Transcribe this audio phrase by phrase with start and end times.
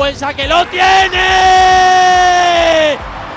[0.00, 1.26] Buen saque, lo tiene.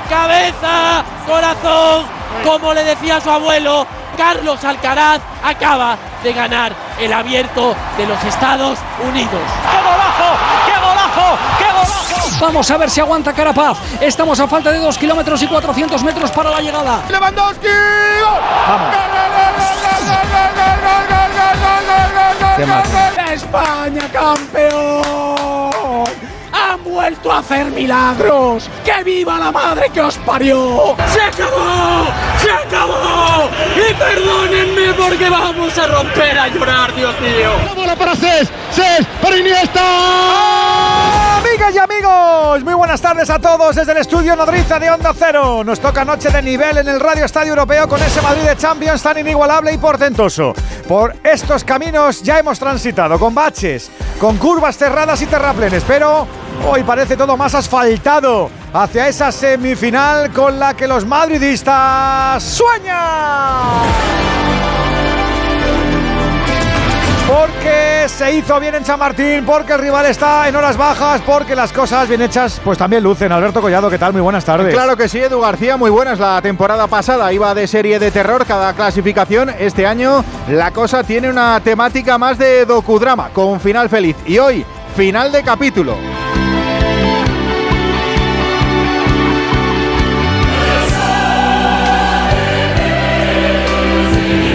[0.10, 2.06] Cabeza, corazón,
[2.42, 6.72] como le decía su abuelo, Carlos Alcaraz acaba de ganar
[7.02, 9.42] el abierto de los Estados Unidos.
[9.72, 10.38] ¡Qué golazo!
[10.66, 11.38] ¡Qué golazo!
[11.58, 12.38] ¡Qué golazo!
[12.40, 13.80] Vamos a ver si aguanta Carapaz.
[14.00, 17.02] Estamos a falta de 2 kilómetros y 400 metros para la llegada.
[17.10, 17.68] ¡Lewandowski!
[18.70, 18.96] Vamos.
[23.34, 25.33] ¡España campeón!
[26.94, 28.70] ¡Han vuelto a hacer milagros!
[28.86, 30.96] ¡Que viva la madre que os parió!
[31.12, 32.06] ¡Se acabó!
[32.38, 33.50] ¡Se acabó!
[33.76, 37.50] Y perdónenme porque vamos a romper a llorar, Dios mío.
[37.66, 40.63] La bola para Cés, Cés para Iniesta.
[41.54, 45.64] Amigas y amigos, muy buenas tardes a todos desde el estudio Nodriza de Onda Cero.
[45.64, 49.04] Nos toca noche de nivel en el Radio Estadio Europeo con ese Madrid de Champions
[49.04, 50.56] tan inigualable y portentoso.
[50.88, 56.26] Por estos caminos ya hemos transitado con baches, con curvas cerradas y terraplenes, pero
[56.66, 63.84] hoy parece todo más asfaltado hacia esa semifinal con la que los madridistas sueñan.
[67.34, 71.56] Porque se hizo bien en San Martín, porque el rival está en horas bajas, porque
[71.56, 73.32] las cosas bien hechas pues también lucen.
[73.32, 74.14] Alberto Collado, ¿qué tal?
[74.14, 74.72] Muy buenas tardes.
[74.72, 76.20] Claro que sí, Edu García, muy buenas.
[76.20, 79.50] La temporada pasada iba de serie de terror cada clasificación.
[79.58, 84.16] Este año la cosa tiene una temática más de docudrama, con final feliz.
[84.28, 84.64] Y hoy,
[84.96, 85.98] final de capítulo.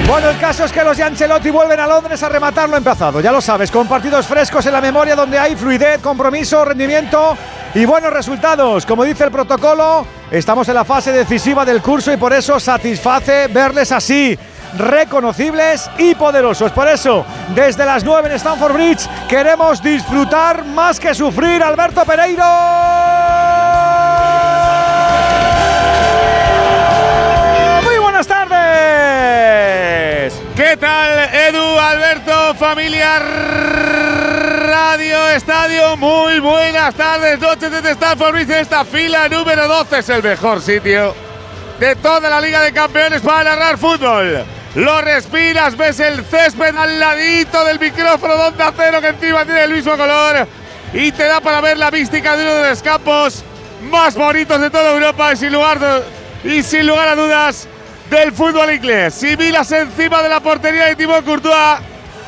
[0.09, 3.20] Bueno, el caso es que los de Ancelotti vuelven a Londres a rematar lo empezado.
[3.20, 7.37] Ya lo sabes, con partidos frescos en la memoria donde hay fluidez, compromiso, rendimiento
[7.75, 8.87] y buenos resultados.
[8.87, 13.48] Como dice el protocolo, estamos en la fase decisiva del curso y por eso satisface
[13.48, 14.39] verles así
[14.78, 16.72] reconocibles y poderosos.
[16.72, 21.62] Por eso, desde las 9 en Stamford Bridge, queremos disfrutar más que sufrir.
[21.62, 23.58] Alberto Pereiro.
[30.59, 33.21] ¿Qué tal, Edu, Alberto, familia
[34.67, 35.97] Radio Estadio?
[35.97, 38.51] Muy buenas tardes, noches desde Stanford Bridge.
[38.51, 41.15] Esta fila número 12 es el mejor sitio
[41.79, 44.45] de toda la Liga de Campeones para narrar fútbol.
[44.75, 49.63] Lo respiras, ves el césped al ladito del micrófono de Onda Cero que encima tiene
[49.63, 50.45] el mismo color
[50.93, 53.45] y te da para ver la mística de uno de los campos
[53.83, 55.79] más bonitos de toda Europa y sin lugar,
[56.43, 57.69] y sin lugar a dudas
[58.11, 59.15] del fútbol inglés.
[59.15, 61.81] Si miras encima de la portería de Thibaut Courtois,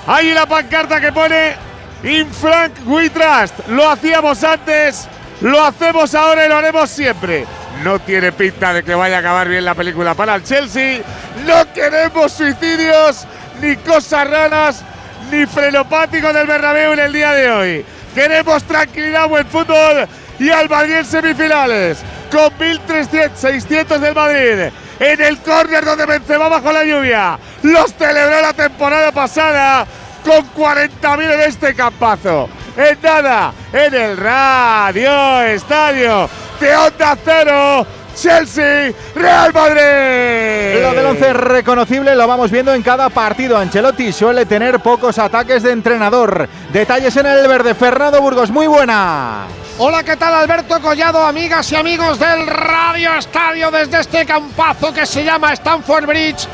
[0.07, 1.55] hay una pancarta que pone
[2.03, 3.67] In Frank We Trust.
[3.69, 5.09] Lo hacíamos antes,
[5.41, 7.47] lo hacemos ahora y lo haremos siempre.
[7.83, 11.01] No tiene pinta de que vaya a acabar bien la película para el Chelsea.
[11.47, 13.27] No queremos suicidios,
[13.61, 14.85] ni cosas raras,
[15.31, 17.85] ni frenopático del Bernabéu en el día de hoy.
[18.15, 20.09] Queremos tranquilidad, buen fútbol
[20.41, 21.99] y al Madrid semifinales.
[22.33, 27.39] Con 1.300, del Madrid en el córner donde Benzema bajo la lluvia.
[27.63, 29.87] Los celebró la temporada pasada
[30.23, 32.49] con 40.000 en este campazo.
[32.77, 36.29] En nada, en el Radio Estadio
[36.61, 37.87] de Onda Cero.
[38.15, 40.83] Chelsea, Real Madrid.
[40.83, 43.57] Lo del once reconocible, lo vamos viendo en cada partido.
[43.57, 46.49] Ancelotti suele tener pocos ataques de entrenador.
[46.73, 47.75] Detalles en el verde.
[47.75, 49.47] Fernando Burgos, muy buena.
[49.79, 55.07] Hola, ¿qué tal Alberto Collado, amigas y amigos del Radio Estadio desde este campazo que
[55.07, 56.47] se llama Stamford Bridge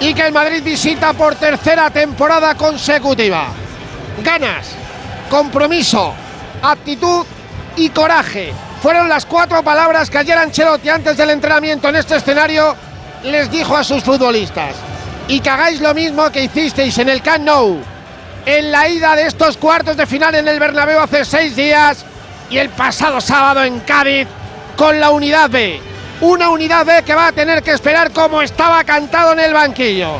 [0.00, 3.46] y que el Madrid visita por tercera temporada consecutiva?
[4.24, 4.74] Ganas,
[5.30, 6.12] compromiso,
[6.60, 7.24] actitud
[7.76, 8.52] y coraje.
[8.82, 12.74] Fueron las cuatro palabras que ayer Ancelotti antes del entrenamiento en este escenario
[13.22, 14.74] les dijo a sus futbolistas.
[15.28, 17.78] Y que hagáis lo mismo que hicisteis en el Camp Nou,
[18.44, 22.04] en la ida de estos cuartos de final en el Bernabéu hace seis días
[22.50, 24.26] y el pasado sábado en Cádiz
[24.76, 25.80] con la unidad B.
[26.20, 30.14] Una unidad B que va a tener que esperar como estaba cantado en el banquillo.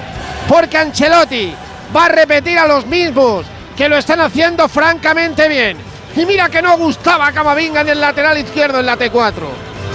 [0.48, 1.52] Porque Ancelotti
[1.94, 3.44] va a repetir a los mismos
[3.76, 5.91] que lo están haciendo francamente bien.
[6.14, 9.32] Y mira que no gustaba Camavinga en el lateral izquierdo en la T4.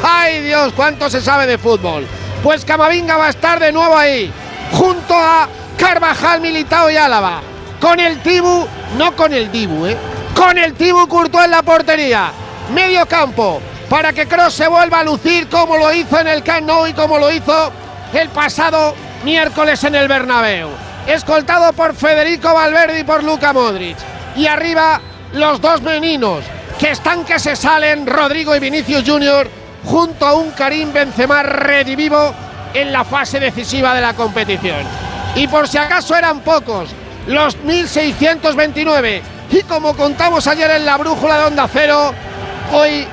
[0.04, 0.74] ¡Ay Dios!
[0.76, 2.08] ¿Cuánto se sabe de fútbol?
[2.42, 4.32] Pues Camavinga va a estar de nuevo ahí,
[4.72, 5.48] junto a
[5.78, 7.42] Carvajal, Militao y Álava.
[7.80, 8.68] Con el Tibu,
[8.98, 9.98] no con el Dibu, ¿eh?
[10.36, 12.32] Con el Tibu Courtois en la portería.
[12.74, 16.68] Medio campo, para que Cross se vuelva a lucir como lo hizo en el Camp
[16.68, 17.72] Nou y como lo hizo
[18.14, 20.70] el pasado miércoles en el Bernabéu.
[21.08, 23.98] Escoltado por Federico Valverde y por Luca Modric.
[24.36, 25.00] Y arriba
[25.34, 26.44] los dos meninos
[26.80, 29.50] que están que se salen, Rodrigo y Vinicius Junior,
[29.84, 32.34] junto a un Karim Benzema redivivo
[32.74, 34.82] en la fase decisiva de la competición.
[35.36, 36.90] Y por si acaso eran pocos,
[37.28, 39.22] los 1629.
[39.52, 42.14] Y como contamos ayer en la brújula de Onda Cero,
[42.72, 43.08] hoy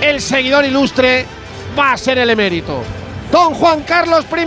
[0.00, 1.26] el seguidor ilustre
[1.78, 2.82] va a ser el emérito.
[3.32, 4.46] Don Juan Carlos I,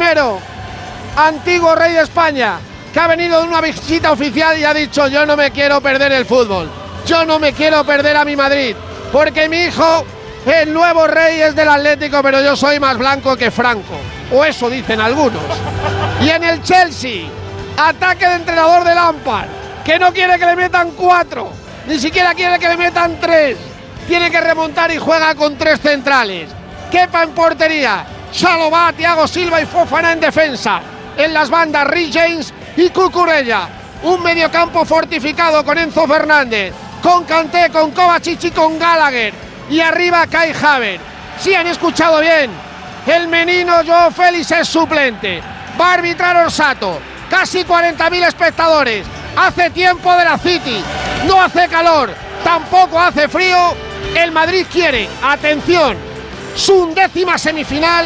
[1.18, 2.60] antiguo rey de España,
[2.94, 6.12] que ha venido de una visita oficial y ha dicho yo no me quiero perder
[6.12, 6.70] el fútbol,
[7.06, 8.76] yo no me quiero perder a mi Madrid,
[9.12, 10.06] porque mi hijo,
[10.46, 13.98] el nuevo rey es del Atlético, pero yo soy más blanco que Franco,
[14.32, 15.42] o eso dicen algunos.
[16.22, 17.28] Y en el Chelsea,
[17.78, 19.48] ataque de entrenador de Lampard,
[19.86, 21.52] que no quiere que le metan cuatro,
[21.88, 23.58] ni siquiera quiere que le metan tres,
[24.08, 26.50] tiene que remontar y juega con tres centrales.
[26.92, 30.82] Kepa en portería, Salomá, Thiago Silva y Fofana en defensa.
[31.16, 33.68] En las bandas, Rich James y Cucurella.
[34.04, 36.74] Un mediocampo fortificado con Enzo Fernández,
[37.04, 39.34] con Kanté, con Kovacic y con Gallagher.
[39.70, 41.00] Y arriba Kai Haver.
[41.40, 42.50] Si han escuchado bien,
[43.08, 45.42] el menino Joe Félix es suplente.
[45.80, 47.00] Va a arbitrar Orsato.
[47.30, 49.06] Casi 40.000 espectadores.
[49.38, 50.84] Hace tiempo de la City.
[51.26, 52.14] No hace calor.
[52.44, 53.76] Tampoco hace frío.
[54.16, 55.98] El Madrid quiere, atención,
[56.60, 58.06] su undécima semifinal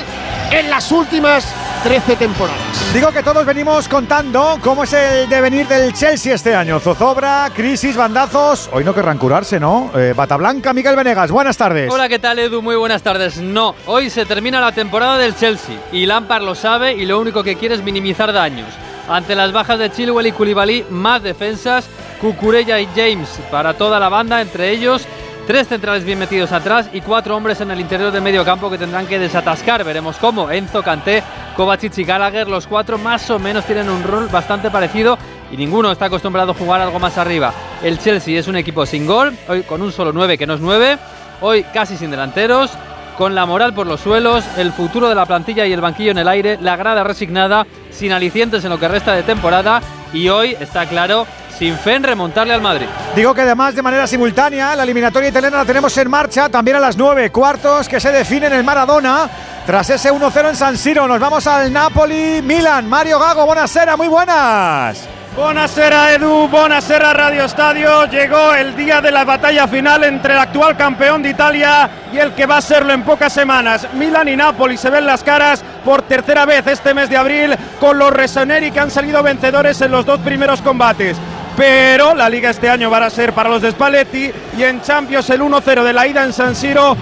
[0.51, 1.43] en las últimas
[1.83, 2.93] 13 temporadas.
[2.93, 6.79] Digo que todos venimos contando cómo es el devenir del Chelsea este año.
[6.79, 8.69] Zozobra, crisis, bandazos.
[8.71, 9.91] Hoy no querrán curarse, ¿no?
[9.95, 11.91] Eh, Bata Blanca, Miguel Venegas, buenas tardes.
[11.91, 12.61] Hola, ¿qué tal Edu?
[12.61, 13.37] Muy buenas tardes.
[13.37, 17.43] No, hoy se termina la temporada del Chelsea y Lampard lo sabe y lo único
[17.43, 18.69] que quiere es minimizar daños.
[19.09, 21.85] Ante las bajas de Chilwell y Koulibaly, más defensas,
[22.21, 25.05] Cucurella y James para toda la banda, entre ellos
[25.45, 28.77] Tres centrales bien metidos atrás y cuatro hombres en el interior del medio campo que
[28.77, 29.83] tendrán que desatascar.
[29.83, 30.49] Veremos cómo.
[30.49, 31.21] Enzo, Kanté,
[31.57, 35.17] Kovacic y Gallagher, los cuatro más o menos tienen un rol bastante parecido
[35.51, 37.53] y ninguno está acostumbrado a jugar algo más arriba.
[37.83, 40.61] El Chelsea es un equipo sin gol, hoy con un solo 9 que no es
[40.61, 40.97] 9,
[41.41, 42.71] hoy casi sin delanteros,
[43.17, 46.19] con la moral por los suelos, el futuro de la plantilla y el banquillo en
[46.19, 49.81] el aire, la grada resignada, sin alicientes en lo que resta de temporada
[50.13, 51.27] y hoy está claro
[51.57, 52.87] sin fe en remontarle al Madrid.
[53.15, 56.79] Digo que además de manera simultánea la eliminatoria italiana la tenemos en marcha también a
[56.79, 59.29] las 9 cuartos que se define en el Maradona.
[59.65, 62.87] Tras ese 1-0 en San Siro nos vamos al Napoli-Milan.
[62.87, 65.07] Mario Gago, buenas muy buenas.
[65.35, 68.05] Buonasera Edu, buonasera Radio Estadio.
[68.05, 72.33] Llegó el día de la batalla final entre el actual campeón de Italia y el
[72.33, 73.87] que va a serlo en pocas semanas.
[73.93, 77.97] Milan y Napoli se ven las caras por tercera vez este mes de abril con
[77.97, 81.17] los Resoneri que han salido vencedores en los dos primeros combates
[81.55, 85.29] pero la liga este año va a ser para los de Spalletti y en Champions
[85.29, 86.97] el 1-0 de la ida en San Siro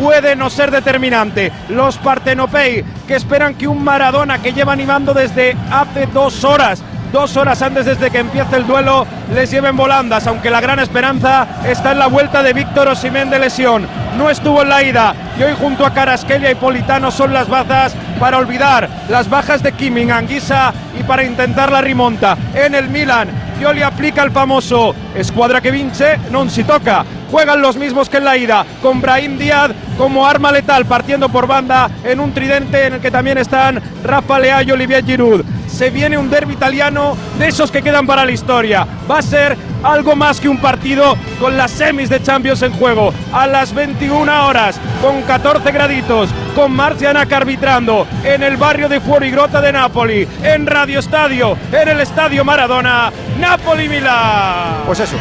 [0.00, 1.50] puede no ser determinante.
[1.68, 6.82] Los Partenopei que esperan que un Maradona que lleva animando desde hace dos horas
[7.12, 11.46] dos horas antes desde que empiece el duelo les lleven volandas, aunque la gran esperanza
[11.66, 13.86] está en la vuelta de Víctor Osimén de lesión.
[14.18, 17.94] No estuvo en la ida y hoy junto a Carasquelia y Politano son las bazas
[18.18, 22.36] para olvidar las bajas de Kimming, Anguisa y para intentar la rimonta.
[22.54, 27.04] En el Milan, Pioli aplica el famoso escuadra que vince, non si toca.
[27.30, 31.46] Juegan los mismos que en la ida, con Brahim Díaz como arma letal partiendo por
[31.46, 35.90] banda en un tridente en el que también están Rafa Leao y Olivier Giroud se
[35.90, 38.86] viene un derby italiano de esos que quedan para la historia.
[39.10, 43.12] Va a ser algo más que un partido con las semis de Champions en juego.
[43.32, 49.60] A las 21 horas, con 14 graditos, con Marciana arbitrando en el barrio de Fuorigrota
[49.60, 54.84] de Napoli, en Radio Estadio, en el Estadio Maradona, Napoli-Milán.
[54.86, 55.16] Pues eso.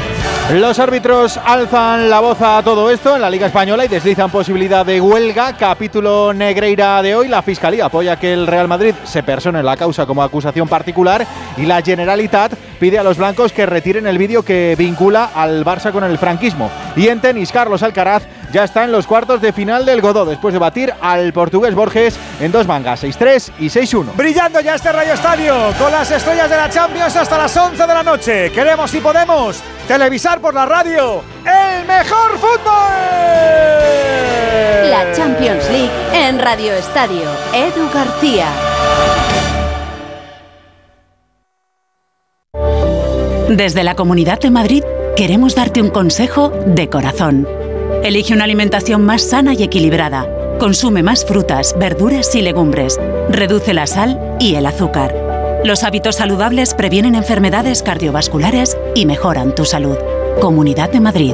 [0.54, 4.86] Los árbitros alzan la voz a todo esto en la Liga Española y deslizan posibilidad
[4.86, 5.58] de huelga.
[5.58, 7.28] Capítulo Negreira de hoy.
[7.28, 11.26] La Fiscalía apoya que el Real Madrid se persone en la causa como acusación particular
[11.58, 15.92] y la Generalitat pide a los blancos que retiren el vídeo que vincula al Barça
[15.92, 16.70] con el franquismo.
[16.96, 20.54] Y en tenis, Carlos Alcaraz ya está en los cuartos de final del Godó después
[20.54, 24.16] de batir al portugués Borges en dos mangas, 6-3 y 6-1.
[24.16, 27.94] Brillando ya este Radio Estadio con las estrellas de la Champions hasta las 11 de
[27.94, 28.52] la noche.
[28.52, 33.26] Queremos y podemos televisar por la radio el mejor fútbol.
[34.90, 37.30] La Champions League en Radio Estadio.
[37.54, 38.48] Edu García.
[43.50, 44.84] Desde la Comunidad de Madrid
[45.16, 47.48] queremos darte un consejo de corazón.
[48.04, 50.28] Elige una alimentación más sana y equilibrada.
[50.60, 53.00] Consume más frutas, verduras y legumbres.
[53.30, 55.62] Reduce la sal y el azúcar.
[55.64, 59.98] Los hábitos saludables previenen enfermedades cardiovasculares y mejoran tu salud.
[60.42, 61.34] Comunidad de Madrid.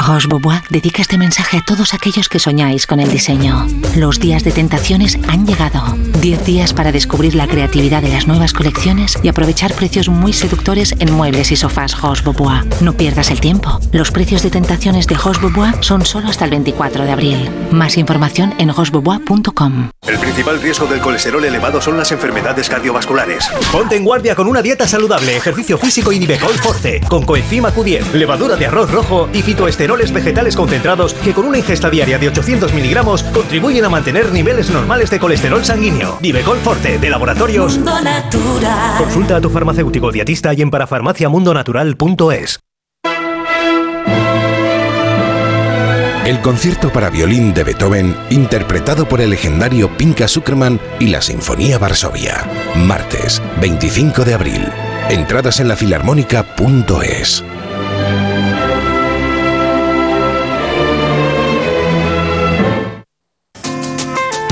[0.00, 3.66] Roche Bobois dedica este mensaje a todos aquellos que soñáis con el diseño.
[3.96, 5.94] Los días de tentaciones han llegado.
[6.20, 10.94] 10 días para descubrir la creatividad de las nuevas colecciones y aprovechar precios muy seductores
[10.98, 12.64] en muebles y sofás Roche Bobois.
[12.80, 13.78] No pierdas el tiempo.
[13.92, 17.50] Los precios de tentaciones de Roche Bobois son solo hasta el 24 de abril.
[17.70, 19.90] Más información en rochebobois.com.
[20.06, 23.48] El principal riesgo del colesterol elevado son las enfermedades cardiovasculares.
[23.70, 28.12] Ponte en guardia con una dieta saludable, ejercicio físico y Nivecol Forte, con coenzima Q10,
[28.12, 32.72] levadura de arroz rojo y fitoesteroles vegetales concentrados que con una ingesta diaria de 800
[32.72, 36.18] miligramos contribuyen a mantener niveles normales de colesterol sanguíneo.
[36.20, 37.78] Nivecol Forte, de laboratorios.
[38.98, 42.60] Consulta a tu farmacéutico dietista y en parafarmaciamundonatural.es.
[46.30, 51.76] El concierto para violín de Beethoven, interpretado por el legendario Pinka Zuckerman y la Sinfonía
[51.78, 52.46] Varsovia.
[52.76, 54.68] Martes, 25 de abril.
[55.08, 57.42] Entradas en la filarmónica.es.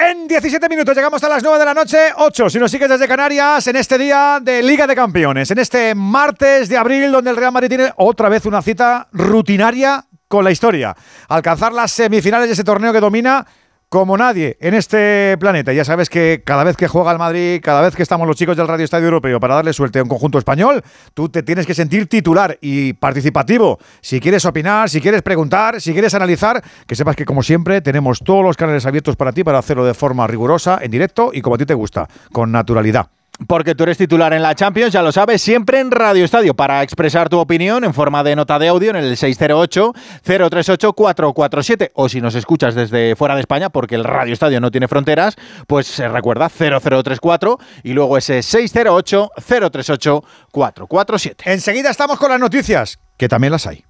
[0.00, 3.06] En 17 minutos llegamos a las 9 de la noche, 8 si nos sigues desde
[3.06, 7.36] Canarias, en este día de Liga de Campeones, en este martes de abril donde el
[7.36, 10.96] Real Madrid tiene otra vez una cita rutinaria con la historia.
[11.28, 13.46] Alcanzar las semifinales de ese torneo que domina
[13.90, 15.72] como nadie en este planeta.
[15.72, 18.56] Ya sabes que cada vez que juega el Madrid, cada vez que estamos los chicos
[18.56, 20.82] del Radio Estadio Europeo para darle suerte a un conjunto español,
[21.12, 23.80] tú te tienes que sentir titular y participativo.
[24.00, 28.20] Si quieres opinar, si quieres preguntar, si quieres analizar, que sepas que como siempre tenemos
[28.20, 31.56] todos los canales abiertos para ti para hacerlo de forma rigurosa, en directo y como
[31.56, 33.19] a ti te gusta, con naturalidad.
[33.46, 36.82] Porque tú eres titular en la Champions, ya lo sabes, siempre en Radio Estadio para
[36.82, 41.90] expresar tu opinión en forma de nota de audio en el 608-038-447.
[41.94, 45.36] O si nos escuchas desde fuera de España, porque el Radio Estadio no tiene fronteras,
[45.66, 51.34] pues se recuerda 0034 y luego ese 608-038-447.
[51.46, 53.89] Enseguida estamos con las noticias, que también las hay.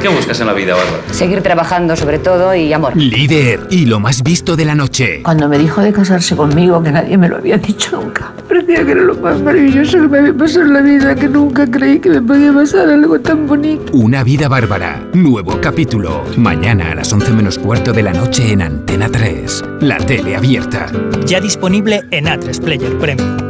[0.00, 1.02] ¿Qué buscas en la vida, Bárbara?
[1.10, 2.96] Seguir trabajando sobre todo y amor.
[2.96, 5.22] Líder y lo más visto de la noche.
[5.22, 8.92] Cuando me dijo de casarse conmigo, que nadie me lo había dicho nunca, parecía que
[8.92, 12.08] era lo más maravilloso que me había pasado en la vida, que nunca creí que
[12.08, 13.92] me podía pasar algo tan bonito.
[13.92, 15.02] Una vida bárbara.
[15.12, 16.24] Nuevo capítulo.
[16.36, 19.64] Mañana a las 11 menos cuarto de la noche en Antena 3.
[19.80, 20.86] La tele abierta.
[21.26, 23.49] Ya disponible en A3 Player Premium.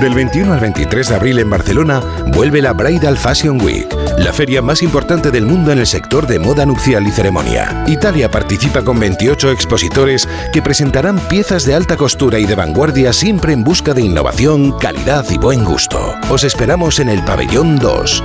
[0.00, 4.62] Del 21 al 23 de abril en Barcelona vuelve la Bridal Fashion Week, la feria
[4.62, 7.82] más importante del mundo en el sector de moda nupcial y ceremonia.
[7.88, 13.52] Italia participa con 28 expositores que presentarán piezas de alta costura y de vanguardia siempre
[13.52, 16.14] en busca de innovación, calidad y buen gusto.
[16.30, 18.22] Os esperamos en el pabellón 2.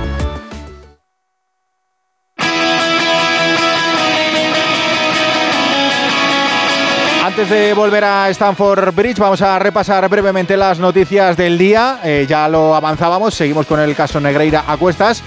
[7.34, 11.98] Antes de volver a Stanford Bridge, vamos a repasar brevemente las noticias del día.
[12.04, 15.20] Eh, ya lo avanzábamos, seguimos con el caso Negreira a cuestas.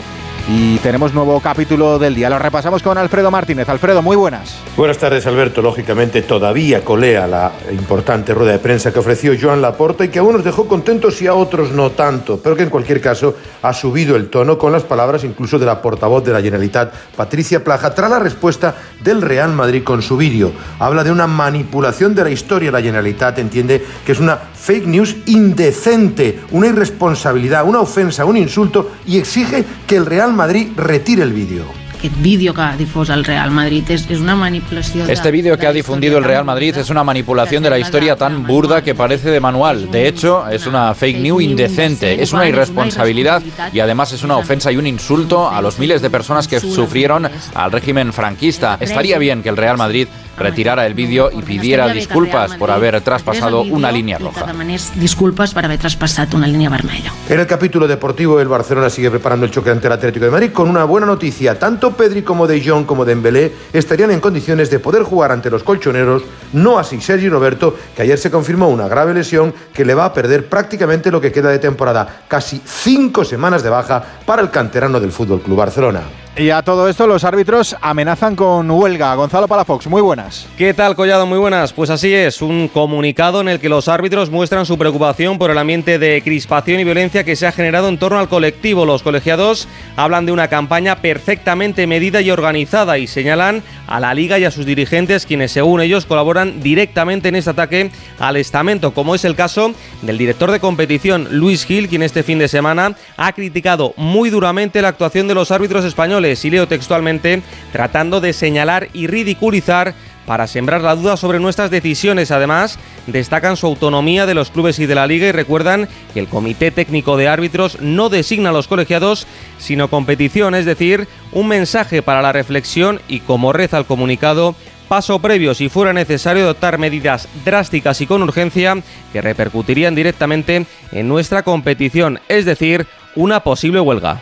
[0.50, 2.30] Y tenemos nuevo capítulo del día.
[2.30, 3.68] Lo repasamos con Alfredo Martínez.
[3.68, 4.58] Alfredo, muy buenas.
[4.78, 5.62] Buenas tardes, Alberto.
[5.62, 10.24] Lógicamente todavía colea la importante rueda de prensa que ofreció Joan Laporta y que a
[10.24, 14.16] unos dejó contentos y a otros no tanto, pero que en cualquier caso ha subido
[14.16, 18.10] el tono con las palabras incluso de la portavoz de la Generalitat, Patricia Plaja, tras
[18.10, 20.54] la respuesta del Real Madrid con su vídeo.
[20.80, 22.72] Habla de una manipulación de la historia.
[22.72, 28.92] La Generalitat entiende que es una fake news indecente, una irresponsabilidad, una ofensa, un insulto
[29.06, 31.87] y exige que el Real Madrid retire el vídeo.
[31.98, 35.08] Aquest vídeo que ha difós el Real Madrid és, és una manipulació...
[35.10, 38.44] Este vídeo que ha difundido el Real Madrid es una manipulación de la historia tan
[38.46, 39.90] burda que parece de manual.
[39.90, 43.42] De hecho, es una fake news indecente, es una irresponsabilidad
[43.74, 47.28] y además es una ofensa y un insulto a los miles de personas que sufrieron
[47.56, 48.78] al régimen franquista.
[48.80, 53.62] Estaría bien que el Real Madrid retirara el vídeo y pidiera disculpas por haber traspasado
[53.62, 54.46] una línea roja.
[54.46, 57.12] Demanés disculpes per haver traspassat una línia vermella.
[57.28, 60.52] En el capítulo deportivo, el Barcelona sigue preparando el choque ante el Atlético de Madrid
[60.52, 61.58] con una buena noticia.
[61.58, 65.64] Tanto Pedri como De Jong como Dembélé estarían en condiciones de poder jugar ante los
[65.64, 70.06] colchoneros, no así Sergi Roberto, que ayer se confirmó una grave lesión que le va
[70.06, 74.52] a perder prácticamente lo que queda de temporada, casi cinco semanas de baja para el
[74.52, 76.27] canterano del Fútbol Club Barcelona.
[76.40, 79.16] Y a todo esto los árbitros amenazan con huelga.
[79.16, 80.48] Gonzalo Palafox, muy buenas.
[80.56, 81.26] ¿Qué tal, Collado?
[81.26, 81.74] Muy buenas.
[81.74, 85.58] Pues así es, un comunicado en el que los árbitros muestran su preocupación por el
[85.58, 88.86] ambiente de crispación y violencia que se ha generado en torno al colectivo.
[88.86, 94.38] Los colegiados hablan de una campaña perfectamente medida y organizada y señalan a la liga
[94.38, 97.90] y a sus dirigentes quienes según ellos colaboran directamente en este ataque
[98.20, 102.38] al estamento, como es el caso del director de competición Luis Gil, quien este fin
[102.38, 107.42] de semana ha criticado muy duramente la actuación de los árbitros españoles y leo textualmente,
[107.72, 109.94] tratando de señalar y ridiculizar
[110.28, 112.32] para sembrar la duda sobre nuestras decisiones.
[112.32, 116.28] Además, destacan su autonomía de los clubes y de la liga y recuerdan que el
[116.28, 119.26] Comité Técnico de Árbitros no designa a los colegiados,
[119.58, 124.54] sino competición, es decir, un mensaje para la reflexión y como reza el comunicado,
[124.90, 128.76] paso previo si fuera necesario adoptar medidas drásticas y con urgencia
[129.14, 134.22] que repercutirían directamente en nuestra competición, es decir, una posible huelga.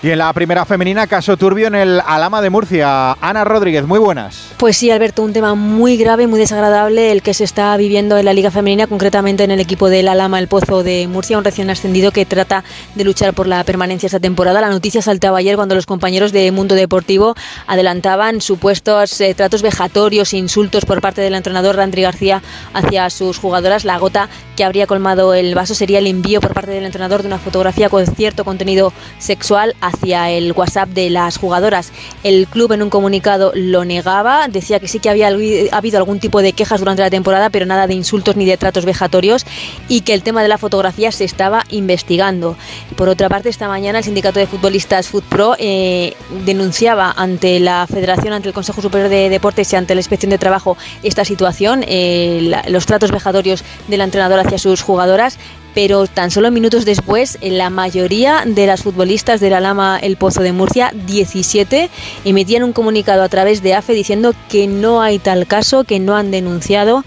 [0.00, 3.14] Y en la primera femenina, caso turbio en el Alama de Murcia.
[3.20, 4.52] Ana Rodríguez, muy buenas.
[4.56, 8.24] Pues sí, Alberto, un tema muy grave, muy desagradable, el que se está viviendo en
[8.24, 11.68] la Liga Femenina, concretamente en el equipo del Alama El Pozo de Murcia, un recién
[11.68, 12.62] ascendido que trata
[12.94, 14.60] de luchar por la permanencia esta temporada.
[14.60, 17.34] La noticia saltaba ayer cuando los compañeros de Mundo Deportivo
[17.66, 22.40] adelantaban supuestos eh, tratos vejatorios insultos por parte del entrenador Randri García
[22.72, 23.84] hacia sus jugadoras.
[23.84, 27.26] La gota que habría colmado el vaso sería el envío por parte del entrenador de
[27.26, 31.92] una fotografía con cierto contenido sexual hacia el WhatsApp de las jugadoras.
[32.22, 35.28] El club en un comunicado lo negaba, decía que sí que había
[35.72, 38.84] habido algún tipo de quejas durante la temporada, pero nada de insultos ni de tratos
[38.84, 39.44] vejatorios
[39.88, 42.56] y que el tema de la fotografía se estaba investigando.
[42.96, 48.32] Por otra parte, esta mañana el sindicato de futbolistas FutPro eh, denunciaba ante la Federación,
[48.32, 52.52] ante el Consejo Superior de Deportes y ante la Inspección de Trabajo esta situación, eh,
[52.68, 55.38] los tratos vejatorios de la entrenadora hacia sus jugadoras
[55.78, 60.42] pero tan solo minutos después la mayoría de las futbolistas de la Lama El Pozo
[60.42, 61.88] de Murcia, 17,
[62.24, 66.16] emitían un comunicado a través de AFE diciendo que no hay tal caso, que no
[66.16, 67.04] han denunciado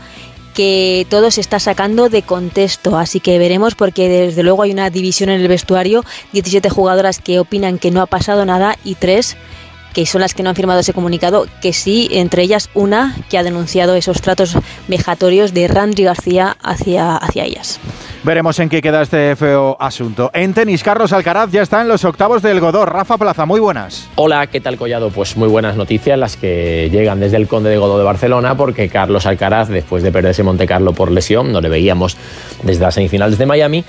[0.53, 4.89] que todo se está sacando de contexto, así que veremos porque desde luego hay una
[4.89, 9.35] división en el vestuario, 17 jugadoras que opinan que no ha pasado nada y 3
[9.93, 13.37] que son las que no han firmado ese comunicado, que sí, entre ellas una que
[13.37, 17.79] ha denunciado esos tratos vejatorios de Randri García hacia, hacia ellas.
[18.23, 20.29] Veremos en qué queda este feo asunto.
[20.33, 22.85] En tenis, Carlos Alcaraz ya está en los octavos del Godó.
[22.85, 24.07] Rafa Plaza, muy buenas.
[24.15, 25.09] Hola, ¿qué tal Collado?
[25.09, 28.89] Pues muy buenas noticias las que llegan desde el Conde de Godó de Barcelona, porque
[28.89, 32.15] Carlos Alcaraz, después de perderse Monte Carlo por lesión, no le veíamos
[32.61, 33.83] desde las semifinales de Miami,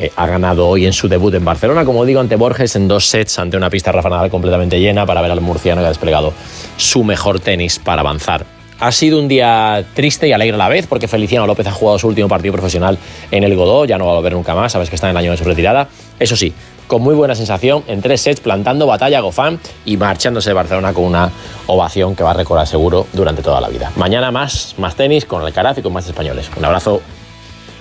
[0.00, 3.06] eh, ha ganado hoy en su debut en Barcelona, como digo, ante Borges en dos
[3.06, 6.32] sets, ante una pista Rafa Nadal completamente llena para ver al murciano que ha desplegado
[6.76, 8.46] su mejor tenis para avanzar.
[8.78, 11.98] Ha sido un día triste y alegre a la vez porque Feliciano López ha jugado
[11.98, 12.96] su último partido profesional
[13.32, 15.16] en el Godó, ya no va a volver nunca más, sabes que está en el
[15.16, 15.88] año de su retirada.
[16.20, 16.52] Eso sí,
[16.86, 20.92] con muy buena sensación, en tres sets plantando batalla a Gofán y marchándose de Barcelona
[20.92, 21.28] con una
[21.66, 23.90] ovación que va a recordar seguro durante toda la vida.
[23.96, 26.48] Mañana más, más tenis con Alcaraz y con más españoles.
[26.56, 27.02] Un abrazo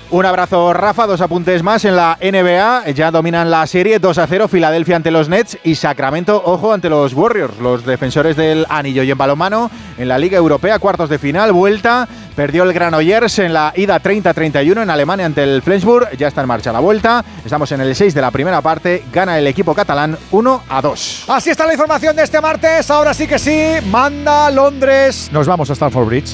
[0.10, 1.08] un abrazo, Rafa.
[1.08, 2.92] Dos apuntes más en la NBA.
[2.92, 4.48] Ya dominan la serie 2 a 0.
[4.48, 9.04] Filadelfia ante los Nets y Sacramento, ojo, ante los Warriors, los defensores del anillo.
[9.04, 12.08] Y en balonmano, en la Liga Europea, cuartos de final, vuelta.
[12.36, 16.12] Perdió el Granollers en la ida 30-31 en Alemania ante el Flensburg.
[16.18, 17.26] Ya está en marcha la vuelta.
[17.44, 19.04] Estamos en el 6 de la primera parte.
[19.12, 21.26] Gana el equipo catalán 1 a 2.
[21.30, 22.90] Así está la información de este martes.
[22.92, 23.86] Ahora sí que sí.
[23.90, 25.30] Manda Londres.
[25.32, 26.34] Nos vamos a Stamford Bridge.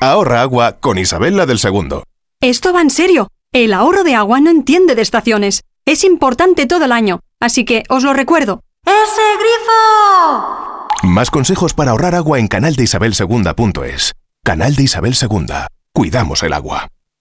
[0.00, 2.04] Ahorra agua con Isabel del Segundo.
[2.40, 3.28] Esto va en serio.
[3.52, 5.62] El ahorro de agua no entiende de estaciones.
[5.86, 8.60] Es importante todo el año, así que os lo recuerdo.
[8.84, 10.88] ¡Ese grifo!
[11.04, 14.12] Más consejos para ahorrar agua en canaldeisabelsegunda.es.
[14.44, 15.68] Canal de Isabel Segunda.
[15.92, 16.88] Cuidamos el agua.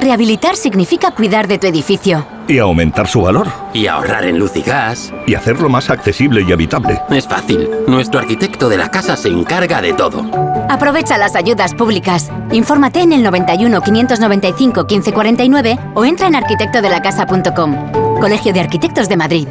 [0.00, 2.26] Rehabilitar significa cuidar de tu edificio.
[2.48, 3.48] Y aumentar su valor.
[3.72, 5.12] Y ahorrar en luz y gas.
[5.26, 7.00] Y hacerlo más accesible y habitable.
[7.10, 7.68] Es fácil.
[7.86, 10.24] Nuestro arquitecto de la casa se encarga de todo.
[10.68, 12.30] Aprovecha las ayudas públicas.
[12.50, 18.20] Infórmate en el 91 595 1549 o entra en arquitectodelacasa.com.
[18.20, 19.48] Colegio de Arquitectos de Madrid.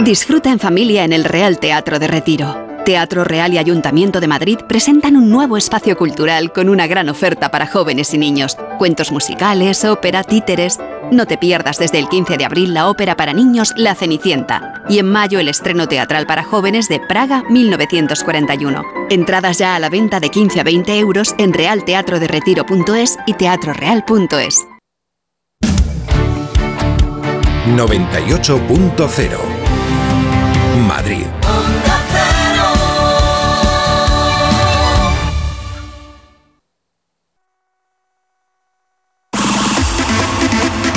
[0.00, 2.67] Disfruta en familia en el Real Teatro de Retiro.
[2.88, 7.50] Teatro Real y Ayuntamiento de Madrid presentan un nuevo espacio cultural con una gran oferta
[7.50, 8.56] para jóvenes y niños.
[8.78, 10.78] Cuentos musicales, ópera, títeres.
[11.12, 15.00] No te pierdas desde el 15 de abril la ópera para niños La Cenicienta y
[15.00, 18.82] en mayo el estreno teatral para jóvenes de Praga 1941.
[19.10, 24.66] Entradas ya a la venta de 15 a 20 euros en realteatroderetiro.es y teatroreal.es.
[27.76, 29.38] 98.0
[30.86, 31.26] Madrid.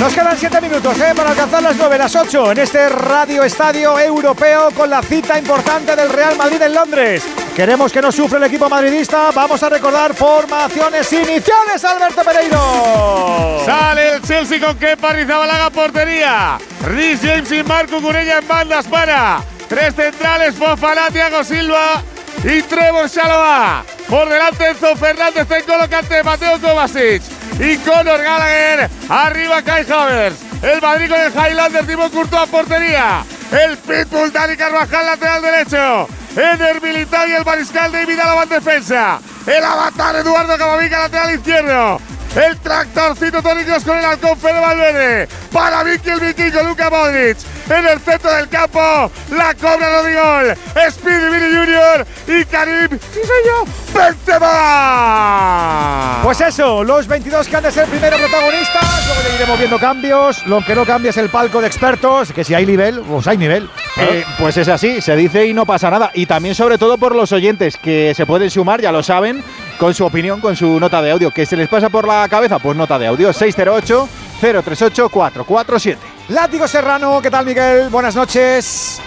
[0.02, 1.12] Nos quedan 7 minutos ¿eh?
[1.14, 5.94] para alcanzar las 9, las 8 en este Radio Estadio Europeo con la cita importante
[5.94, 7.22] del Real Madrid en Londres.
[7.54, 9.30] Queremos que no sufra el equipo madridista.
[9.30, 13.62] Vamos a recordar formaciones iniciales, Alberto Pereiro.
[13.64, 16.58] Sale el Chelsea con Kepa Rizabalaga portería.
[16.84, 19.40] Rhys James y Marco Curella en bandas para.
[19.68, 22.02] Tres centrales, Fofana, Thiago Silva
[22.42, 23.84] y Trevor Shalova.
[24.10, 27.22] Por delante Enzo Fernández en colocante Mateo Kovacic
[27.58, 28.90] y Conor Gallagher.
[29.08, 30.38] Arriba Kai Havertz.
[30.62, 33.24] El Madrid con el Highlander, Timo Courtois portería.
[33.50, 36.08] El Pitbull Dani Carvajal lateral derecho.
[36.36, 39.20] Eder Militao y el Mariscal David Alaba en defensa.
[39.46, 42.00] El avatar Eduardo Camavinga lateral izquierdo.
[42.34, 45.28] El tractorcito Toni con el halcón Fede Valverde.
[45.52, 47.36] Para Vicky el Vikingo Luka Modric.
[47.68, 49.10] En el centro del campo.
[49.30, 50.56] La cobra Rodrigol.
[50.90, 52.06] Speedy Vini Junior.
[52.26, 52.88] Y Karim.
[52.90, 53.64] ¡Sí soy yo!
[53.94, 56.20] ¡Benzema!
[56.22, 59.06] Pues eso, los 22 que han de ser primero protagonistas.
[59.06, 60.46] Luego ya iremos viendo cambios.
[60.46, 62.32] Lo que no cambia es el palco de expertos.
[62.32, 63.68] Que si hay nivel, pues hay nivel.
[63.96, 66.10] Eh, pues es así, se dice y no pasa nada.
[66.14, 69.42] Y también sobre todo por los oyentes que se pueden sumar, ya lo saben,
[69.78, 71.30] con su opinión, con su nota de audio.
[71.30, 72.58] ¿Que se les pasa por la cabeza?
[72.58, 74.08] Pues nota de audio 608
[74.40, 76.11] 038 447.
[76.32, 77.88] Látigo Serrano, ¿qué tal Miguel?
[77.90, 79.00] Buenas noches.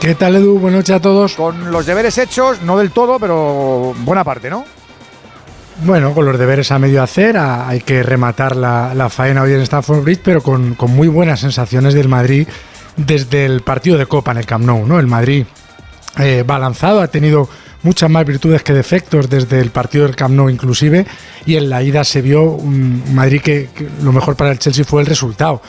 [0.00, 0.58] ¿Qué tal Edu?
[0.58, 1.34] Buenas noches a todos.
[1.34, 4.64] Con los deberes hechos, no del todo, pero buena parte, ¿no?
[5.84, 9.52] Bueno, con los deberes a medio hacer, a- hay que rematar la, la faena hoy
[9.52, 12.46] en Stamford Bridge, pero con, con muy buenas sensaciones del Madrid
[12.96, 14.98] desde el partido de Copa en el Camp Nou, ¿no?
[15.00, 15.44] El Madrid
[16.18, 17.48] eh, balanzado, ha tenido
[17.82, 21.06] muchas más virtudes que defectos desde el partido del Camp Nou inclusive,
[21.46, 24.84] y en la ida se vio un Madrid que, que lo mejor para el Chelsea
[24.84, 25.60] fue el resultado.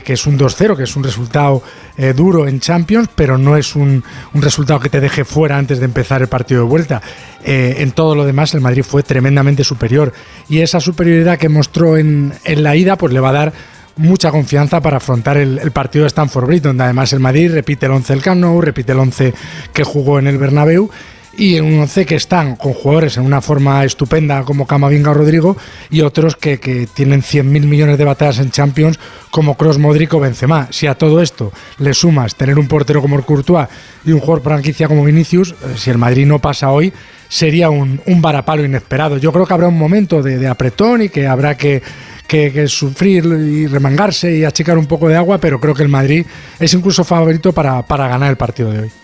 [0.00, 1.62] Que, es un 2-0, que es un resultado
[1.96, 4.02] eh, duro en Champions, pero no es un,
[4.32, 7.02] resultado que te deje fuera antes de empezar el partido de vuelta.
[7.44, 10.12] Eh, en todo lo demás, el Madrid fue tremendamente superior.
[10.48, 13.52] Y esa superioridad que mostró en, en la ida, pues le va a dar
[13.96, 17.86] mucha confianza para afrontar el, el partido de Stanford Bridge, donde además el Madrid repite
[17.86, 19.34] el 11 del Camp Nou, repite el 11
[19.72, 20.90] que jugó en el Bernabéu
[21.36, 25.14] y en un 11 que están con jugadores en una forma estupenda como Camavinga o
[25.14, 25.56] Rodrigo
[25.90, 28.98] y otros que, que tienen 100.000 millones de batallas en Champions
[29.30, 30.68] como Kroos, Modric o Benzema.
[30.70, 33.68] Si a todo esto le sumas tener un portero como Courtois
[34.04, 36.92] y un jugador franquicia como Vinicius, eh, si el Madrid no pasa hoy
[37.28, 39.16] sería un, un varapalo inesperado.
[39.16, 41.82] Yo creo que habrá un momento de, de apretón y que habrá que,
[42.26, 45.88] que, que sufrir y remangarse y achicar un poco de agua, pero creo que el
[45.88, 46.26] Madrid
[46.60, 49.01] es incluso favorito para, para ganar el partido de hoy.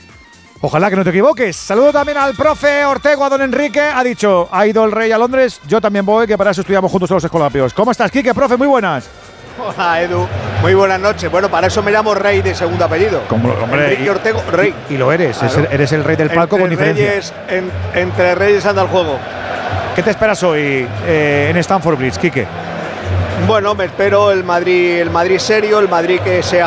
[0.61, 1.55] Ojalá que no te equivoques.
[1.55, 3.81] Saludo también al profe Ortego, a don Enrique.
[3.81, 6.91] Ha dicho, ha ido el rey a Londres, yo también voy, que para eso estudiamos
[6.91, 7.73] juntos a los escolapios.
[7.73, 8.57] ¿Cómo estás, Quique, profe?
[8.57, 9.09] Muy buenas.
[9.61, 10.27] Hola Edu,
[10.63, 11.31] Muy buenas noches.
[11.31, 13.23] Bueno, para eso me llamo Rey de segundo apellido.
[13.29, 14.73] Como, hombre, Enrique Ortego, Rey.
[14.91, 15.69] Y, lo eres, Claro.
[15.71, 17.09] eres el rey del palco Entre con diferencia.
[17.09, 19.19] Reyes, en- entre Reyes anda el juego.
[19.97, 22.47] ¿Qué te esperas hoy eh, en Stanford Bridge, Quique?
[23.47, 26.63] Bueno, me espero el Madrid, el Madrid serio, el Madrid que se,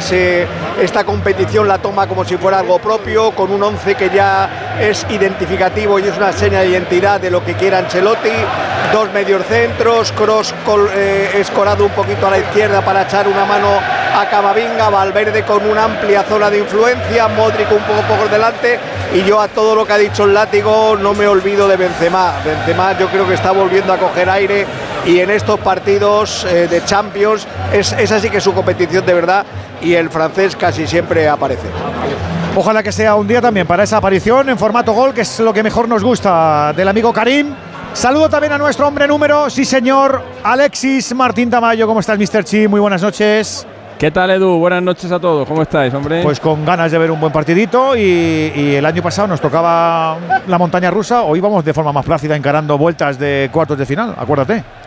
[0.00, 0.46] se-
[0.80, 5.04] esta competición la toma como si fuera algo propio, con un once que ya es
[5.10, 8.30] identificativo y es una seña de identidad de lo que quiera Ancelotti.
[8.92, 13.68] Dos mediocentros, Cross col- eh, escorado un poquito a la izquierda para echar una mano
[14.18, 18.78] a Camavinga, Valverde con una amplia zona de influencia, Modric un poco por delante
[19.12, 22.32] y yo a todo lo que ha dicho el látigo no me olvido de Benzema.
[22.42, 24.64] Benzema yo creo que está volviendo a coger aire
[25.06, 29.14] y en estos partidos eh, de Champions es, es así que es su competición de
[29.14, 29.46] verdad
[29.80, 31.68] y el francés casi siempre aparece.
[32.56, 35.52] Ojalá que sea un día también para esa aparición en formato gol, que es lo
[35.52, 37.54] que mejor nos gusta del amigo Karim.
[37.92, 41.86] Saludo también a nuestro hombre número, sí señor, Alexis Martín Tamayo.
[41.86, 42.44] ¿Cómo estás, Mr.
[42.44, 42.66] Chi?
[42.66, 43.66] Muy buenas noches.
[43.98, 44.58] ¿Qué tal, Edu?
[44.58, 45.46] Buenas noches a todos.
[45.48, 46.22] ¿Cómo estáis, hombre?
[46.22, 50.16] Pues con ganas de ver un buen partidito y, y el año pasado nos tocaba
[50.46, 54.14] la montaña rusa, hoy vamos de forma más plácida encarando vueltas de cuartos de final,
[54.18, 54.85] acuérdate.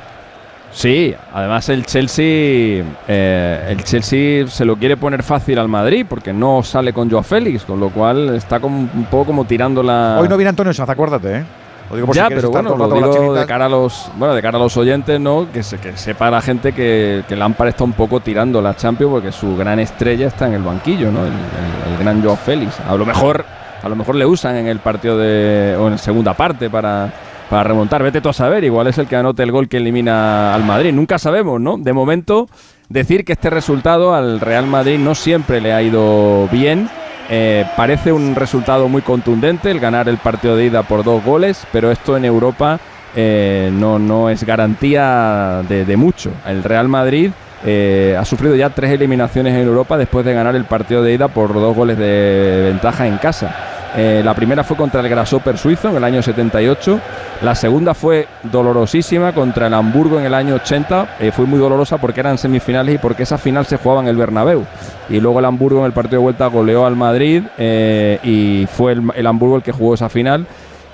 [0.72, 6.32] Sí, además el Chelsea, eh, el Chelsea se lo quiere poner fácil al Madrid porque
[6.32, 10.18] no sale con Joao Félix, con lo cual está como, un poco como tirando la.
[10.22, 11.44] Hoy no viene Antonio Sanz, acuérdate, ¿eh?
[11.90, 14.60] Lo digo por ya, pero bueno, lo digo de cara a los, bueno, de cara
[14.60, 15.48] a los oyentes, ¿no?
[15.52, 19.12] Que, se, que sepa la gente que, que Lampard está un poco tirando la Champions
[19.12, 21.22] porque su gran estrella está en el banquillo, ¿no?
[21.22, 22.80] El, el- el gran Joao Félix.
[22.88, 23.44] A lo mejor,
[23.82, 27.10] a lo mejor le usan en el partido de o en la segunda parte para,
[27.50, 28.04] para remontar.
[28.04, 30.94] Vete tú a saber, igual es el que anote el gol que elimina al Madrid.
[30.94, 31.78] Nunca sabemos, ¿no?
[31.78, 32.48] De momento,
[32.90, 36.90] decir que este resultado al Real Madrid no siempre le ha ido bien.
[37.32, 41.66] Eh, parece un resultado muy contundente el ganar el partido de ida por dos goles,
[41.72, 42.80] pero esto en Europa
[43.16, 46.32] eh, no, no es garantía de, mucho.
[46.48, 47.32] El Real Madrid
[47.66, 51.28] eh, ha sufrido ya tres eliminaciones en Europa después de ganar el partido de ida
[51.28, 53.79] por dos goles de ventaja en casa.
[53.96, 57.00] Eh, la primera fue contra el Grasshopper suizo en el año 78.
[57.42, 61.18] La segunda fue dolorosísima contra el Hamburgo en el año 80.
[61.20, 64.16] Eh, fue muy dolorosa porque eran semifinales y porque esa final se jugaba en el
[64.16, 64.64] Bernabéu.
[65.10, 68.94] Y luego el Hamburgo en el partido de vuelta goleó al Madrid eh, y fue
[68.94, 70.46] el, Hamburgo el que jugó esa final.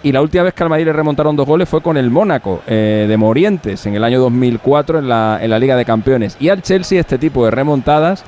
[0.03, 2.61] Y la última vez que al Madrid le remontaron dos goles fue con el Mónaco
[2.67, 6.37] de Morientes en el año 2004 en la, en la Liga de Campeones.
[6.39, 8.23] Y al Chelsea este tipo de remontadas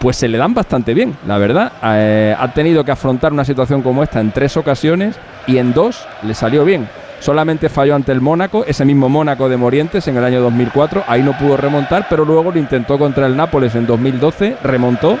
[0.00, 1.72] pues se le dan bastante bien, la verdad.
[1.84, 6.06] Eh, ha tenido que afrontar una situación como esta en tres ocasiones y en dos
[6.22, 6.88] le salió bien.
[7.20, 11.22] Solamente falló ante el Mónaco, ese mismo Mónaco de Morientes en el año 2004, ahí
[11.22, 15.18] no pudo remontar, pero luego lo intentó contra el Nápoles en 2012, remontó,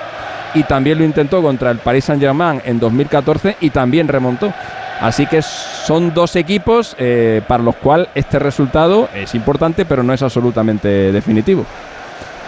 [0.54, 4.50] y también lo intentó contra el Paris Saint-Germain en 2014 y también remontó.
[4.98, 10.14] Así que son dos equipos eh, para los cuales este resultado es importante, pero no
[10.14, 11.66] es absolutamente definitivo.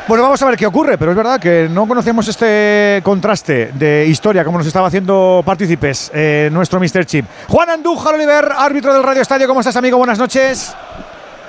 [0.09, 4.05] Bueno, vamos a ver qué ocurre, pero es verdad que no conocemos este contraste de
[4.07, 7.07] historia como nos estaba haciendo partícipes eh, nuestro Mr.
[7.07, 7.25] Chip.
[7.47, 9.99] Juan Andújar Oliver, árbitro del Radio Estadio, ¿cómo estás, amigo?
[9.99, 10.75] Buenas noches.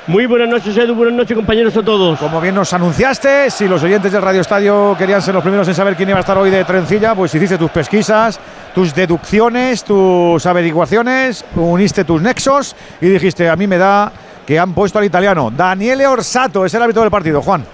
[0.06, 0.94] Muy buenas noches, Edu.
[0.94, 2.20] Buenas noches, compañeros a todos.
[2.20, 5.74] Como bien nos anunciaste, si los oyentes del Radio Estadio querían ser los primeros en
[5.74, 8.40] saber quién iba a estar hoy de trencilla, pues hiciste tus pesquisas,
[8.76, 14.12] tus deducciones, tus averiguaciones, uniste tus nexos y dijiste, a mí me da
[14.46, 15.50] que han puesto al italiano.
[15.50, 17.66] Daniele Orsato es el árbitro del partido, Juan.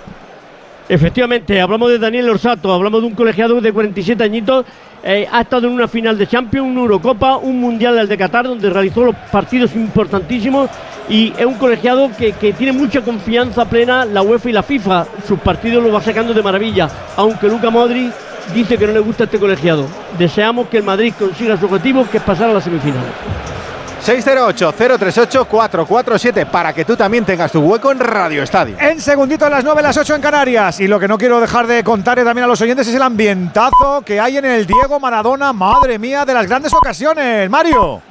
[0.89, 4.65] Efectivamente, hablamos de Daniel Orsato, hablamos de un colegiado de 47 añitos,
[5.04, 8.47] eh, ha estado en una final de Champions, una Eurocopa, un Mundial al de Qatar,
[8.47, 10.67] donde realizó los partidos importantísimos
[11.08, 15.06] y es un colegiado que, que tiene mucha confianza plena la UEFA y la FIFA.
[15.28, 18.10] Sus partidos los va sacando de maravilla, aunque Luca Modri
[18.56, 19.86] dice que no le gusta este colegiado.
[20.17, 23.06] Deseamos que el Madrid consiga su objetivo, que es pasar a la semifinal.
[24.05, 28.77] 608-038-447 para que tú también tengas tu hueco en Radio Estadio.
[28.79, 30.79] En segundito a las 9, las 8 en Canarias.
[30.79, 34.01] Y lo que no quiero dejar de contarle también a los oyentes es el ambientazo
[34.05, 37.49] que hay en el Diego Maradona, madre mía, de las grandes ocasiones.
[37.49, 38.01] Mario.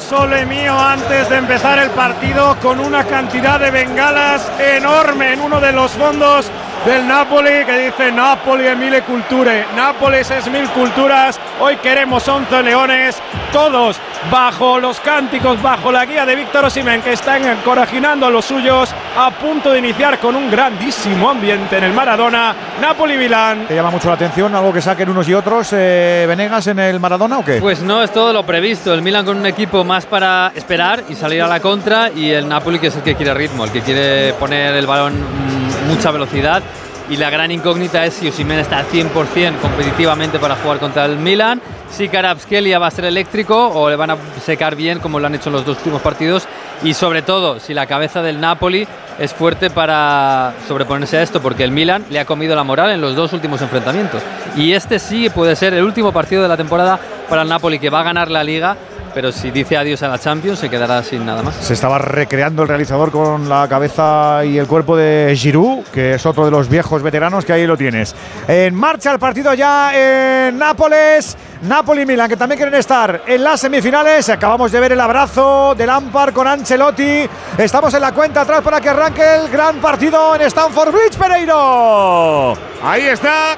[0.00, 5.60] Sole mío antes de empezar el partido con una cantidad de bengalas enorme en uno
[5.60, 6.50] de los fondos
[6.86, 12.62] del Napoli que dice Napoli es mille culture, Nápoles es mil culturas, hoy queremos 11
[12.62, 13.20] leones,
[13.52, 13.96] todos
[14.30, 18.94] bajo los cánticos, bajo la guía de Víctor Osimhen que están encorajinando a los suyos
[19.16, 23.66] a punto de iniciar con un grandísimo ambiente en el Maradona, Napoli-Milán.
[23.66, 27.00] ¿Te llama mucho la atención algo que saquen unos y otros, eh, Venegas, en el
[27.00, 27.58] Maradona o qué?
[27.60, 28.94] Pues no, es todo lo previsto.
[28.94, 32.48] El Milan con un equipo más para esperar y salir a la contra y el
[32.48, 35.55] Napoli que es el que quiere ritmo, el que quiere poner el balón
[35.86, 36.62] mucha velocidad.
[37.08, 41.18] Y la gran incógnita es si Osimhen está al 100% competitivamente para jugar contra el
[41.18, 45.26] Milan si Karabskelia va a ser eléctrico o le van a secar bien como lo
[45.26, 46.46] han hecho en los dos últimos partidos
[46.82, 48.86] y sobre todo si la cabeza del Napoli
[49.18, 53.00] es fuerte para sobreponerse a esto porque el Milan le ha comido la moral en
[53.00, 54.22] los dos últimos enfrentamientos.
[54.56, 57.88] Y este sí puede ser el último partido de la temporada para el Napoli que
[57.88, 58.76] va a ganar la liga
[59.16, 61.54] pero si dice adiós a la Champions se quedará sin nada más.
[61.54, 66.26] Se estaba recreando el realizador con la cabeza y el cuerpo de Giroud, que es
[66.26, 68.14] otro de los viejos veteranos que ahí lo tienes.
[68.46, 71.34] En marcha el partido ya en Nápoles.
[71.62, 74.28] Napoli-Milan, que también quieren estar en las semifinales.
[74.28, 77.26] Acabamos de ver el abrazo del Ampar con Ancelotti.
[77.56, 82.52] Estamos en la cuenta atrás para que arranque el gran partido en Stanford Bridge, Pereiro.
[82.82, 83.56] Ahí está,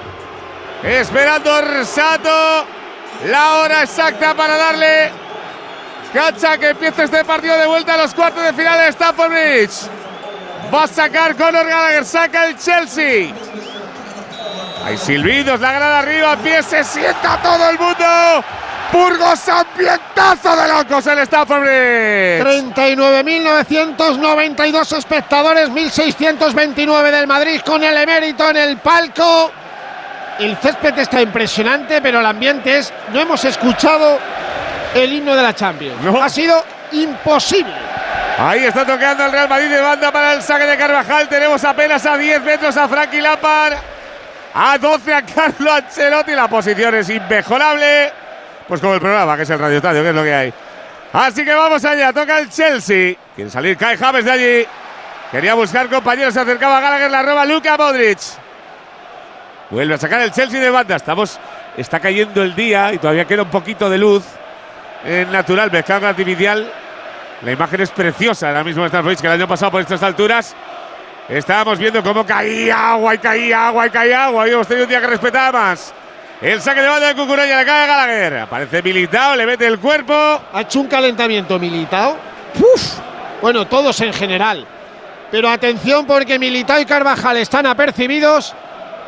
[0.84, 2.64] esperando Orsato.
[3.26, 5.27] La hora exacta para darle
[6.12, 9.88] Cacha que empieza este partido de vuelta a los cuartos de final de Stamford Bridge.
[10.72, 13.32] Va a sacar Conor Gallagher, saca el Chelsea.
[14.84, 18.44] Hay silbidos, la grada arriba, pie se sienta todo el mundo.
[18.90, 22.42] Burgos ambientazo de locos en Stamford Bridge.
[22.66, 29.52] 39.992 espectadores, 1.629 del Madrid con el emérito en el palco.
[30.38, 32.90] El césped está impresionante, pero el ambiente es.
[33.12, 34.18] No hemos escuchado
[34.94, 35.96] el himno de la Champions.
[36.20, 37.74] Ha sido imposible.
[38.38, 41.28] Ahí está tocando el Real Madrid de banda para el saque de Carvajal.
[41.28, 43.74] Tenemos apenas a 10 metros a Frankie Lampard.
[44.54, 46.32] A 12 a Carlo Ancelotti.
[46.32, 48.12] La posición es inmejorable.
[48.68, 50.52] Pues como el programa, que es el Radio Estadio, que es lo que hay.
[51.12, 52.12] Así que vamos allá.
[52.12, 53.16] Toca el Chelsea.
[53.34, 54.66] Quiere salir Kai James de allí.
[55.32, 56.32] Quería buscar compañeros.
[56.32, 57.10] Se acercaba a Gallagher.
[57.10, 58.18] La roba Luka Modric.
[59.70, 60.94] Vuelve a sacar el Chelsea de banda.
[60.94, 61.40] Estamos.
[61.76, 64.24] Está cayendo el día y todavía queda un poquito de luz
[65.04, 66.70] en natural, con artificial.
[67.42, 70.56] La imagen es preciosa ahora mismo de que el año pasado por estas alturas
[71.28, 74.44] estábamos viendo cómo caía agua y caía agua y caía agua.
[74.44, 75.94] Hoy hemos tenido un día que respetaba más.
[76.40, 78.38] El saque de banda de Cucurella le cae a Gallagher.
[78.38, 80.14] Aparece Militao, le mete el cuerpo.
[80.52, 82.16] Ha hecho un calentamiento Militao.
[83.40, 84.66] Bueno, todos en general.
[85.30, 88.54] Pero atención porque Militao y Carvajal están apercibidos.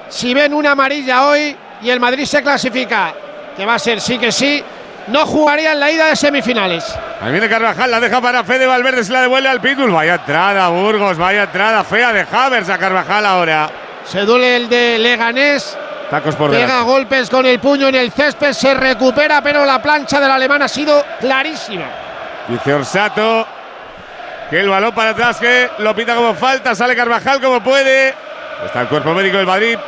[0.08, 3.14] Si ven una amarilla hoy y el Madrid se clasifica,
[3.56, 4.62] que va a ser sí que sí,
[5.08, 6.84] no jugaría en la ida de semifinales.
[7.20, 9.90] Ahí viene Carvajal, la deja para Fede Valverde, se la devuelve al Pitbull.
[9.90, 13.70] Vaya entrada, Burgos, vaya entrada fea de Havers a Carvajal ahora.
[14.04, 15.76] Se duele el de Leganés.
[16.10, 20.18] Tacos por Pega golpes con el puño en el césped, se recupera, pero la plancha
[20.18, 21.84] del alemán ha sido clarísima.
[22.48, 23.46] Dice Orsato
[24.50, 28.14] que el balón para atrás, que lo pita como falta, sale Carvajal como puede.
[28.66, 29.78] Está el cuerpo médico del Madrid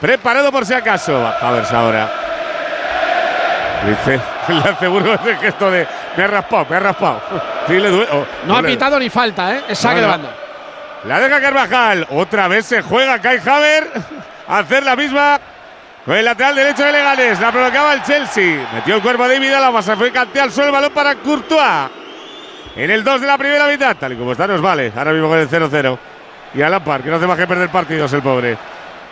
[0.00, 1.26] preparado por si acaso.
[1.40, 2.35] Havers ahora.
[3.84, 5.86] Dice, le hace Burgos el gesto de
[6.16, 7.20] me ha raspado, me ha raspado.
[8.46, 9.64] no, ha pitado ni falta, ¿eh?
[9.68, 10.30] Es saque de banda.
[11.04, 12.06] La deja Carvajal.
[12.10, 13.90] Otra vez se juega Kai Haver
[14.48, 15.40] a hacer la misma
[16.04, 17.40] con el lateral derecho de Legales.
[17.40, 18.66] La provocaba el Chelsea.
[18.72, 19.82] Metió el cuerpo de Vidal.
[19.82, 21.90] Se fue cantea al suelo el balón para Courtois.
[22.74, 23.96] En el 2 de la primera mitad.
[23.96, 24.92] Tal y como está, nos vale.
[24.96, 25.98] Ahora mismo con el 0-0.
[26.54, 28.56] Y a Lampard, que no hace más que perder partidos el pobre.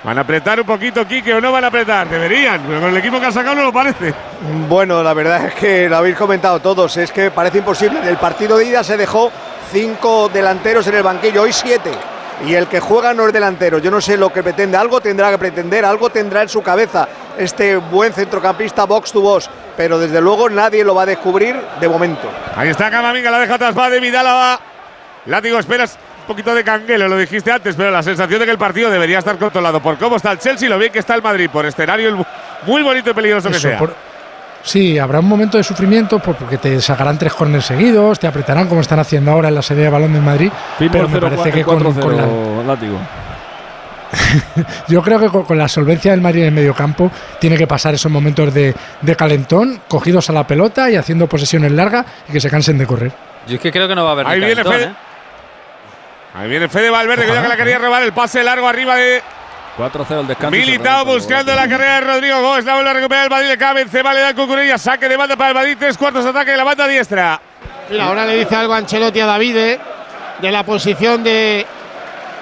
[0.05, 2.07] ¿Van a apretar un poquito, Quique, o no van a apretar?
[2.07, 4.13] Deberían, pero con el equipo que ha sacado no lo parece.
[4.69, 8.01] Bueno, la verdad es que lo habéis comentado todos, es que parece imposible.
[8.01, 9.33] En el partido de ida se dejó
[9.73, 11.91] cinco delanteros en el banquillo, hoy siete.
[12.47, 13.79] Y el que juega no es delantero.
[13.79, 14.77] Yo no sé lo que pretende.
[14.77, 19.49] Algo tendrá que pretender, algo tendrá en su cabeza este buen centrocampista box to box.
[19.75, 22.29] Pero desde luego nadie lo va a descubrir de momento.
[22.55, 24.59] Ahí está Camavinga, la deja atrás, va de Vidal.
[25.27, 28.91] Látigo, esperas poquito de canguelo, lo dijiste antes, pero la sensación de que el partido
[28.91, 31.49] debería estar controlado por cómo está el Chelsea y lo bien que está el Madrid,
[31.51, 32.25] por escenario
[32.67, 33.81] muy bonito y peligroso que sea.
[34.63, 38.81] sí, habrá un momento de sufrimiento porque te sacarán tres corners seguidos, te apretarán como
[38.81, 40.51] están haciendo ahora en la serie de balón de Madrid.
[40.79, 42.27] pero me parece que con, la.
[42.67, 42.99] Látigo.
[44.89, 47.11] Yo creo que con, la solvencia del Madrid en el medio campo
[47.41, 51.73] tiene que pasar esos momentos de, de calentón, cogidos a la pelota y haciendo posesiones
[51.73, 53.13] largas y que se cansen de correr.
[53.47, 54.95] Yo es que creo que no va a haber Ahí viene calentón, ¿eh?
[56.35, 59.23] Ahí viene Fede Valverde, que ya que la quería robar el pase largo arriba de
[59.79, 60.51] 4-0 el descanso.
[60.51, 62.65] Militao buscando la carrera de Rodrigo Gómez.
[62.65, 63.49] La vuelve a recuperar el Madrid.
[63.49, 64.79] Le cabe Enceba, le da Cucurella.
[64.79, 65.77] Saque de banda para el Madrid.
[65.79, 67.41] Tres cuartos de ataque de la banda diestra.
[67.91, 69.81] Mira, ahora le dice algo a Ancelotti a Davide
[70.41, 71.67] de la posición de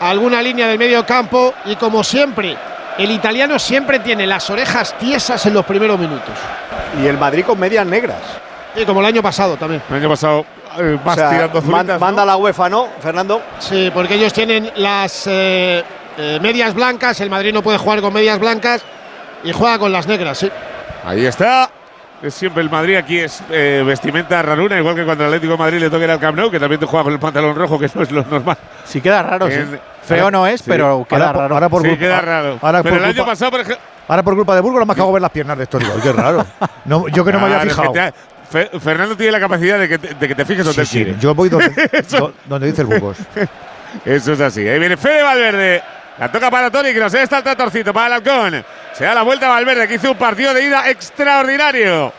[0.01, 1.55] alguna línea del medio campo.
[1.65, 2.57] Y como siempre,
[2.99, 6.35] el italiano siempre tiene las orejas tiesas en los primeros minutos.
[7.03, 8.21] Y el Madrid con medias negras.
[8.75, 9.83] Y como el año pasado también.
[9.91, 10.47] El año pasado
[10.79, 13.43] eh, más tirando man, Manda la UEFA, ¿no, Fernando?
[13.59, 15.85] Sí, porque ellos tienen las eh,
[16.19, 17.21] eh, medias blancas.
[17.21, 18.83] El Madrid no puede jugar con medias blancas
[19.45, 20.51] y juega con las negras, sí.
[21.05, 21.71] Ahí está.
[22.23, 25.81] Es siempre el Madrid aquí es vestimenta raruna, igual que cuando el Atlético de Madrid
[25.81, 27.91] le toca ir al Camp Nou, que también te juega con el pantalón rojo, que
[27.93, 28.57] no es lo normal.
[28.85, 29.59] Sí queda raro, sí.
[30.05, 31.55] Feo no es, pero queda raro.
[31.55, 32.59] Ahora por sí, queda raro.
[32.61, 33.85] pero el año pasado, por ejemplo.
[34.09, 35.79] Ahora por culpa de Burgos me acabo de ver las piernas de esto.
[35.79, 36.45] Digo, qué raro.
[36.85, 37.93] No, yo que no me había que fijado.
[37.93, 38.13] te
[38.53, 41.17] Fe- Fernando tiene la capacidad de que te, de que te fijes donde Sí, quiere.
[41.19, 41.71] yo voy donde,
[42.11, 43.17] do- donde dice el Burgos.
[44.05, 44.67] Eso es así.
[44.69, 45.83] Ahí viene Fede Valverde.
[46.19, 47.13] La toca para Toni Kroos.
[47.15, 48.65] Está el tratorcito para el halcón.
[48.93, 52.13] Se da la vuelta a Valverde, que hizo un partido de ida extraordinario.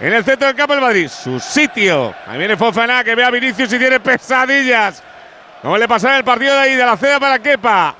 [0.00, 1.08] En el centro del campo del Madrid.
[1.08, 2.14] Su sitio.
[2.26, 5.02] Ahí viene Fofana, que ve a Vinicius y tiene pesadillas.
[5.62, 6.86] Como le pasaba en el partido de ida.
[6.86, 7.94] La ceda para Kepa.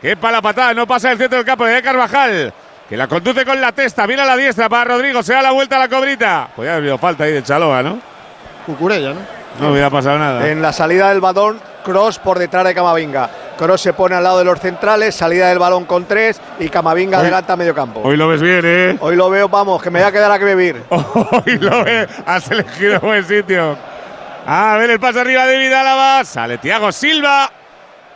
[0.00, 0.74] Kepa la patada.
[0.74, 2.52] No pasa el centro del campo de Carvajal.
[2.90, 4.04] Que la conduce con la testa.
[4.04, 5.22] Viene a la diestra para Rodrigo.
[5.22, 6.48] Se da la vuelta a la cobrita.
[6.56, 8.00] Podría haber habido falta ahí de Chaloa, ¿no?
[8.66, 9.20] Cucurella, ¿no?
[9.60, 10.48] No hubiera pasado nada.
[10.48, 13.30] En la salida del balón, Cross por detrás de Camavinga.
[13.56, 17.18] Cross se pone al lado de los centrales, salida del balón con tres y Camavinga
[17.18, 18.00] Hoy- adelanta a medio campo.
[18.02, 18.96] Hoy lo ves bien, ¿eh?
[19.00, 20.82] Hoy lo veo, vamos, que me voy a quedar a que vivir.
[20.90, 22.08] Hoy lo ves.
[22.26, 23.76] Has elegido buen sitio.
[24.46, 26.24] A ver el pase arriba de Vidalaba.
[26.24, 27.50] Sale Thiago Silva.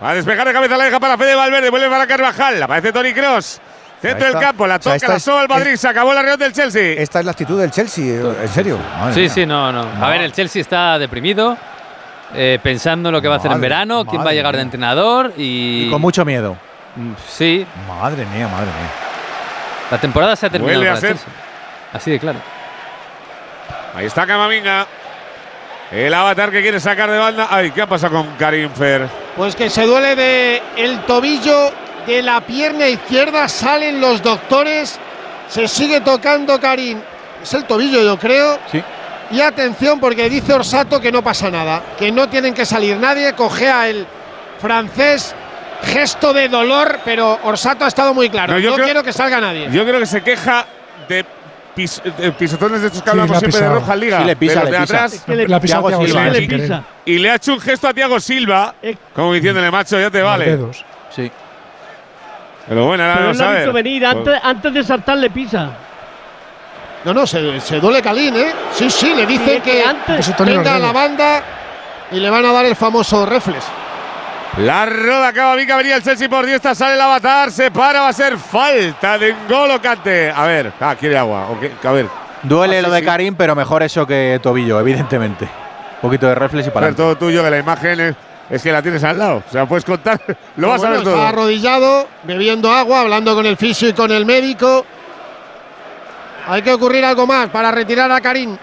[0.03, 1.71] Va a despejar de cabeza la deja para Fede Valverde.
[1.71, 2.61] Vuelve para Carvajal.
[2.63, 3.61] Aparece Tony Cross.
[4.09, 4.67] Centro Ahí del campo.
[4.67, 5.73] La O sea, toca, la soba el Madrid.
[5.73, 7.01] es- Se acabó la reunión del Chelsea.
[7.01, 8.05] Esta es la actitud del Chelsea,
[8.43, 8.79] en serio.
[8.99, 9.29] Madre Sí, mía.
[9.31, 11.57] sí, no, no, A ver, el Chelsea está deprimido,
[12.35, 14.63] eh, pensando en lo que va a hacer en verano, quién va a llegar de
[14.63, 15.87] entrenador y.
[15.87, 16.57] Y con mucho miedo.
[16.97, 18.91] Mm, Sí, Madre mía, madre mía.
[19.91, 21.17] la temporada se ha terminado Vuelve a ser.
[21.93, 22.39] Así de claro.
[23.97, 24.87] Ahí está Camavinga.
[25.93, 27.47] El avatar que quiere sacar de banda.
[27.51, 29.07] Ay, ¿qué ha pasado con Karim Fer?
[29.37, 31.71] Pues que se duele de el tobillo
[32.07, 34.99] de la pierna izquierda, salen los doctores,
[35.49, 36.99] se sigue tocando Karim.
[37.43, 38.59] Es el tobillo, yo creo.
[38.71, 38.83] Sí.
[39.31, 43.33] Y atención, porque dice Orsato que no pasa nada, que no tienen que salir nadie,
[43.33, 44.07] cogea el
[44.61, 45.35] francés,
[45.83, 48.53] gesto de dolor, pero Orsato ha estado muy claro.
[48.55, 49.69] No, No, yo creo- quiero que salga nadie.
[49.73, 50.65] Yo creo que se queja
[51.09, 51.25] de,
[51.75, 53.69] pis- de pisotones de estos que Sí, hablamos siempre de.
[53.69, 54.19] Roja Liga.
[54.21, 54.95] Sí, le pisa, de los le de pisa.
[55.05, 55.25] atrás.
[55.29, 56.31] Le, La Thiago Silva.
[56.33, 56.85] pisa.
[57.07, 58.75] Y le ha hecho un gesto a Thiago Silva.
[58.83, 60.45] Eh, Como diciéndole, macho, ya te vale.
[60.47, 60.85] dedos.
[61.15, 61.31] Sí.
[62.69, 63.57] Pero bueno, ahora Pero ver.
[63.59, 64.03] visto venir.
[64.03, 65.71] Pues- Antes, antes de saltar le pisa.
[67.05, 68.53] No, no, se, se duele Kalin, ¿eh?
[68.73, 71.43] Sí, sí, le Sí, dicen que que antes- venga a la banda
[72.11, 73.65] y le van a dar el famoso reflex.
[74.59, 78.09] La roda acaba Vica, venía el Chelsea por diestra, sale el avatar, se para, va
[78.09, 80.31] a ser falta de N'Golo Kante.
[80.35, 81.49] A ver, ah, quiere agua.
[81.85, 82.07] A ver,
[82.45, 83.05] Duele Ah, sí, lo de sí.
[83.07, 85.45] Karim, pero mejor eso que tobillo, evidentemente.
[85.45, 88.15] Un poquito de reflex y para ver, todo tuyo, que la imagen es,
[88.51, 89.43] es que la tienes al lado.
[89.49, 90.21] O sea, puedes contar,
[90.57, 91.23] lo vas a ver está todo.
[91.23, 94.85] arrodillado, bebiendo agua, hablando con el fisio y con el médico.
[96.47, 98.57] Hay que ocurrir algo más para retirar a Karim.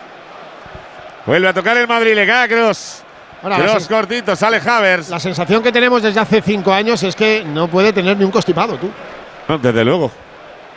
[1.26, 3.04] Vuelve a tocar el Madrid, le cae a Cross.
[3.44, 5.10] Ahora, Cross cortito, sale Havers.
[5.10, 8.32] la sensación que tenemos desde hace cinco años es que no puede tener ni un
[8.32, 8.90] constipado, tú.
[9.48, 10.12] No, desde luego.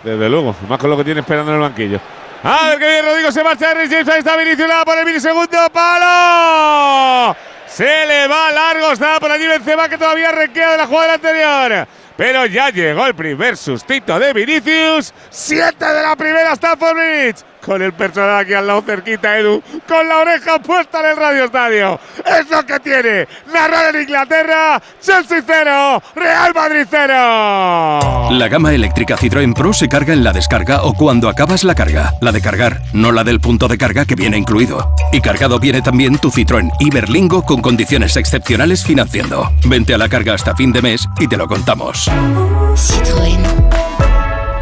[0.02, 0.54] Desde luego.
[0.68, 2.00] Más con lo que tiene esperando en el banquillo.
[2.42, 4.08] A ver que bien, Rodrigo se marcha de James.
[4.08, 5.58] Ahí está Vinicius por el milisegundo.
[5.72, 7.36] ¡Palo!
[7.74, 8.92] Se le va largo.
[8.92, 11.88] Estaba por allí Benzema que todavía requea de la jugada anterior.
[12.16, 15.12] Pero ya llegó el primer sustito de Vinicius.
[15.28, 17.44] Siete de la primera Stanford Bridge.
[17.64, 19.62] Con el personal aquí al lado cerquita, Edu.
[19.88, 22.00] Con la oreja puesta en el Radio Estadio.
[22.24, 23.26] Es lo que tiene.
[23.52, 24.82] Narrar en Inglaterra.
[25.00, 26.02] Chelsea 0.
[26.14, 28.30] Real Madrid 0.
[28.32, 32.12] La gama eléctrica Citroën Pro se carga en la descarga o cuando acabas la carga.
[32.20, 34.94] La de cargar, no la del punto de carga que viene incluido.
[35.12, 39.50] Y cargado viene también tu Citroën Iberlingo con condiciones excepcionales financiando.
[39.64, 42.10] Vente a la carga hasta fin de mes y te lo contamos.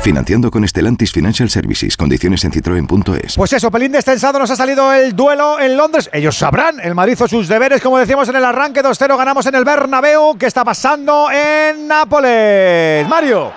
[0.02, 1.96] Financiando con Stellantis Financial Services.
[1.96, 3.36] Condiciones en citroen.es.
[3.36, 6.10] Pues eso, pelín destensado, nos ha salido el duelo en Londres.
[6.12, 9.54] Ellos sabrán, el Madrid hizo sus deberes, como decíamos en el arranque, 2-0 ganamos en
[9.54, 10.36] el Bernabéu.
[10.36, 13.08] ¿Qué está pasando en Nápoles?
[13.08, 13.52] Mario.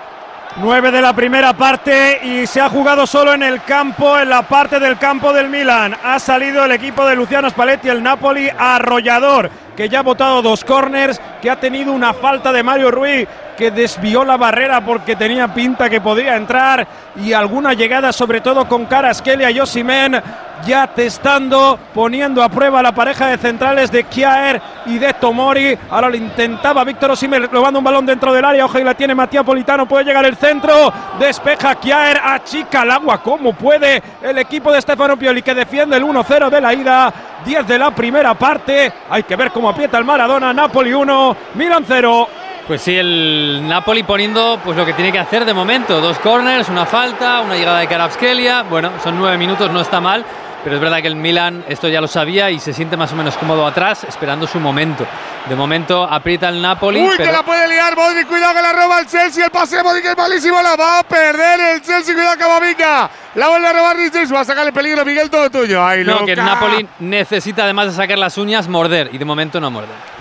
[0.58, 4.44] 9 de la primera parte y se ha jugado solo en el campo, en la
[4.44, 5.98] parte del campo del Milan.
[6.02, 10.64] Ha salido el equipo de Luciano Spalletti, el Napoli arrollador, que ya ha botado dos
[10.64, 15.54] corners, que ha tenido una falta de Mario Ruiz, que desvió la barrera porque tenía
[15.54, 20.22] pinta que podía entrar y alguna llegada sobre todo con Caraskelia y Osimen
[20.66, 25.78] ya testando, poniendo a prueba la pareja de centrales de Kiaer y de Tomori.
[25.90, 28.66] Ahora lo intentaba Víctor Osimen, robando un balón dentro del área.
[28.66, 29.88] Ojo, y la tiene Matías Politano.
[29.88, 30.92] Puede llegar el centro.
[31.20, 36.04] Despeja Kiaer, achica el agua como puede el equipo de Stefano Pioli que defiende el
[36.04, 37.14] 1-0 de la ida.
[37.46, 38.92] 10 de la primera parte.
[39.10, 40.54] Hay que ver cómo aprieta el Maradona.
[40.54, 42.28] Napoli 1, Milan 0.
[42.68, 46.02] Pues sí, el Napoli poniendo pues lo que tiene que hacer de momento.
[46.02, 48.64] Dos corners, una falta, una llegada de Karabskelia.
[48.64, 50.26] Bueno, son nueve minutos, no está mal.
[50.64, 53.16] Pero es verdad que el Milan esto ya lo sabía y se siente más o
[53.16, 55.06] menos cómodo atrás, esperando su momento.
[55.48, 57.02] De momento aprieta el Napoli.
[57.02, 59.76] Uy, pero que la puede liar Modric, cuidado que la roba el Chelsea, el pase
[59.76, 63.74] de Modric es malísimo, la va a perder el Chelsea, cuidado Camavinga, la vuelve a
[63.74, 65.86] robar James, va a sacarle peligro, Miguel, todo tuyo.
[65.86, 66.44] Ahí no, que el.
[66.44, 69.12] Napoli necesita además de sacar las uñas, morder.
[69.14, 70.15] Y de momento no muerde.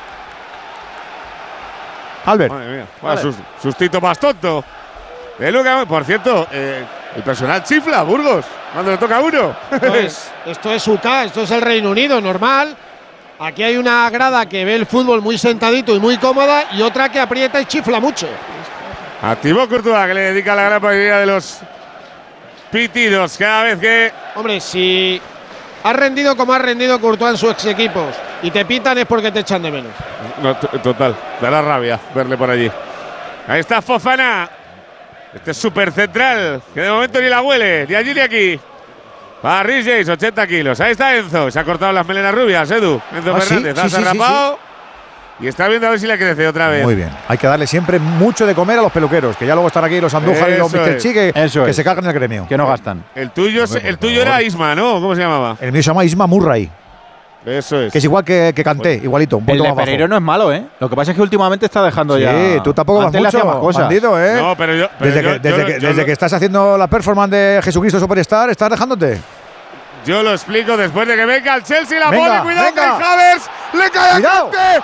[2.25, 2.53] Albert.
[2.53, 4.64] Madre mía, vaya sus- sustito más tonto.
[5.39, 5.85] de Luka.
[5.87, 6.85] Por cierto, eh,
[7.16, 9.55] el personal chifla, Burgos, cuando le toca a uno.
[9.70, 12.77] Esto es, esto es UK, esto es el Reino Unido, normal.
[13.41, 17.09] Aquí hay una grada que ve el fútbol muy sentadito y muy cómoda y otra
[17.09, 18.29] que aprieta y chifla mucho.
[19.22, 21.59] Activo Courtois, que le dedica la gran mayoría de los
[22.70, 24.12] pitidos cada vez que.
[24.37, 25.20] Hombre, si
[25.85, 29.30] has rendido como ha rendido Courtois en sus ex equipos y te pitan es porque
[29.30, 29.93] te echan de menos.
[30.43, 32.70] No, total, da la rabia verle por allí.
[33.47, 34.49] Ahí está Fofana.
[35.35, 38.59] Este es súper central, que de momento ni la huele, ni allí ni aquí.
[39.43, 40.80] Para Rhys James, 80 kilos.
[40.80, 41.51] Ahí está Enzo.
[41.51, 43.01] Se ha cortado las melenas rubias, Edu.
[43.14, 43.74] Enzo Ah, Fernández.
[43.74, 44.59] sí, ha sí, rapado.
[45.41, 46.85] Y está viendo a ver si le crece otra vez.
[46.85, 47.11] Muy bien.
[47.26, 50.01] Hay que darle siempre mucho de comer a los peluqueros, que ya luego están aquí
[50.01, 50.89] los Andújar y los Mr.
[50.91, 51.03] es.
[51.03, 51.76] Chique, Eso que es.
[51.76, 52.47] se cagan en el gremio.
[52.49, 53.05] Que no gastan.
[53.16, 54.95] El tuyo, es- el tuyo era Isma, ¿no?
[55.01, 55.57] ¿Cómo se llamaba?
[55.61, 56.70] El mío se llama Isma Murray,
[57.45, 57.93] Eso es.
[57.93, 59.72] que es igual que, que Canté, igualito, un El de.
[59.74, 60.64] Pereiro no es malo, ¿eh?
[60.78, 62.62] Lo que pasa es que últimamente está dejando Sí, ya.
[62.62, 63.82] tú tampoco vas Antes le mucho, más cosas.
[63.82, 64.37] bandido, ¿eh?
[64.41, 64.87] No, pero yo.
[64.99, 67.61] pero desde yo- que, desde, yo- que, yo desde que estás haciendo la performance de
[67.62, 69.18] Jesucristo Superstar, estás dejándote.
[70.05, 72.98] Yo lo explico después de que venga el Chelsea, la Venga, pone, cuidado venga.
[72.98, 74.20] que Havertz le cae a.
[74.22, 74.82] Kanté,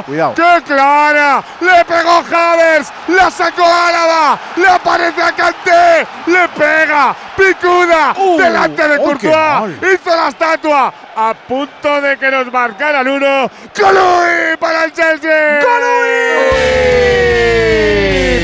[0.00, 0.34] Cuidado.
[0.34, 1.42] ¡Qué clara!
[1.60, 8.88] Le pegó Havertz, la sacó Álava, le aparece a Kanté, le pega, picuda, Uh, delante
[8.88, 13.50] de oh, Courtois, hizo la estatua, a punto de que nos marcaran uno.
[13.74, 15.60] ¡Colui para el Chelsea!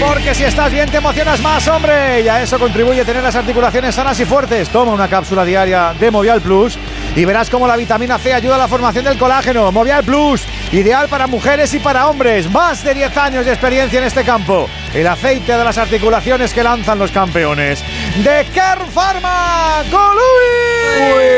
[0.00, 2.22] Porque si estás bien te emocionas más, hombre.
[2.22, 4.68] Y a eso contribuye tener las articulaciones sanas y fuertes.
[4.68, 6.78] Toma una cápsula diaria de Movial Plus
[7.16, 9.70] y verás cómo la vitamina C ayuda a la formación del colágeno.
[9.72, 10.42] Movial Plus,
[10.72, 12.50] ideal para mujeres y para hombres.
[12.50, 14.68] Más de 10 años de experiencia en este campo.
[14.94, 17.82] El aceite de las articulaciones que lanzan los campeones.
[18.22, 21.28] De Care Pharma, Golui.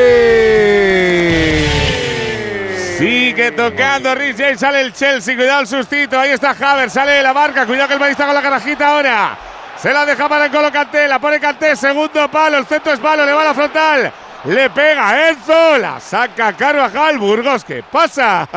[2.97, 7.33] Sigue tocando Rhys James, sale el Chelsea, cuidado el sustito, ahí está Havertz, sale la
[7.33, 9.37] marca, cuidado que el Madrid está con la carajita ahora.
[9.81, 12.99] Se la deja para el Colo Kanté, la pone Kanté, segundo palo, el centro es
[12.99, 14.13] palo, le va a la frontal.
[14.43, 18.47] Le pega Enzo, la saca Carvajal, Burgos, ¿qué pasa?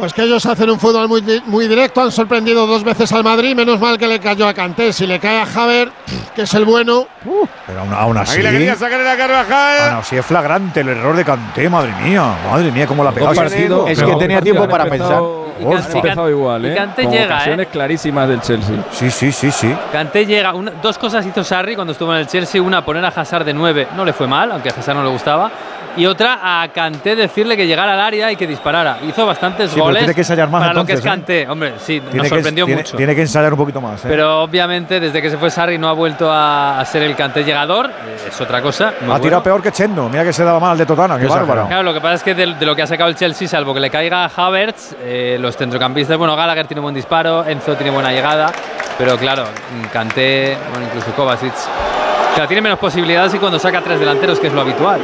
[0.00, 3.54] Pues que ellos hacen un fútbol muy, muy directo, han sorprendido dos veces al Madrid,
[3.54, 5.90] menos mal que le cayó a Canté, si le cae a Javer,
[6.34, 7.06] que es el bueno.
[7.66, 8.38] Pero aún, aún así.
[8.38, 9.90] Ahí le quería sacar a Carvajal.
[9.90, 12.24] Aún así es flagrante el error de Canté, madre mía.
[12.50, 13.88] Madre mía, cómo la partidos, tipo.
[13.88, 15.22] Es que tenía tiempo partidos para pensar.
[15.60, 16.72] Y han Kanté- empezado igual, ¿eh?
[16.72, 17.70] y Con llega, ocasiones ¿eh?
[17.70, 18.76] clarísimas del Chelsea.
[18.92, 19.76] Sí, sí, sí, sí.
[19.92, 20.54] Kanté llega.
[20.54, 22.62] una- dos cosas hizo Sarri cuando estuvo en el Chelsea.
[22.62, 23.88] Una, poner a Hazard de 9.
[23.94, 25.50] No le fue mal, aunque a Hazard no le gustaba.
[25.96, 28.98] Y otra, a Kanté decirle que llegara al área y que disparara.
[29.08, 31.48] Hizo bastantes Sí, goles tiene que ensayar más para lo que es entonces, ¿eh?
[31.50, 32.96] Hombre, sí, Tiene nos sorprendió mucho.
[32.96, 34.04] Tiene que ensayar un poquito más.
[34.04, 34.08] ¿eh?
[34.08, 37.42] Pero obviamente desde que se fue Sarri no ha vuelto a, a ser el Kanté
[37.44, 37.86] llegador.
[37.86, 38.92] eh, Es otra cosa.
[39.10, 40.08] ha tirado peor que Chendo.
[40.08, 41.18] Mira que se daba mal de Totana.
[41.18, 41.66] Qué bárbaro.
[41.66, 43.74] Claro, lo que pasa es que de, de lo que ha sacado el Chelsea, salvo
[43.74, 47.90] que le caiga a Havertz, eh, los centrocampistas, bueno, Gallagher tiene buen disparo, Enzo tiene
[47.90, 48.52] buena llegada,
[48.96, 49.44] pero claro,
[49.92, 51.52] Kanté, bueno, incluso Kovacic,
[52.34, 55.00] claro, tiene menos posibilidades y cuando saca tres delanteros, que es lo habitual.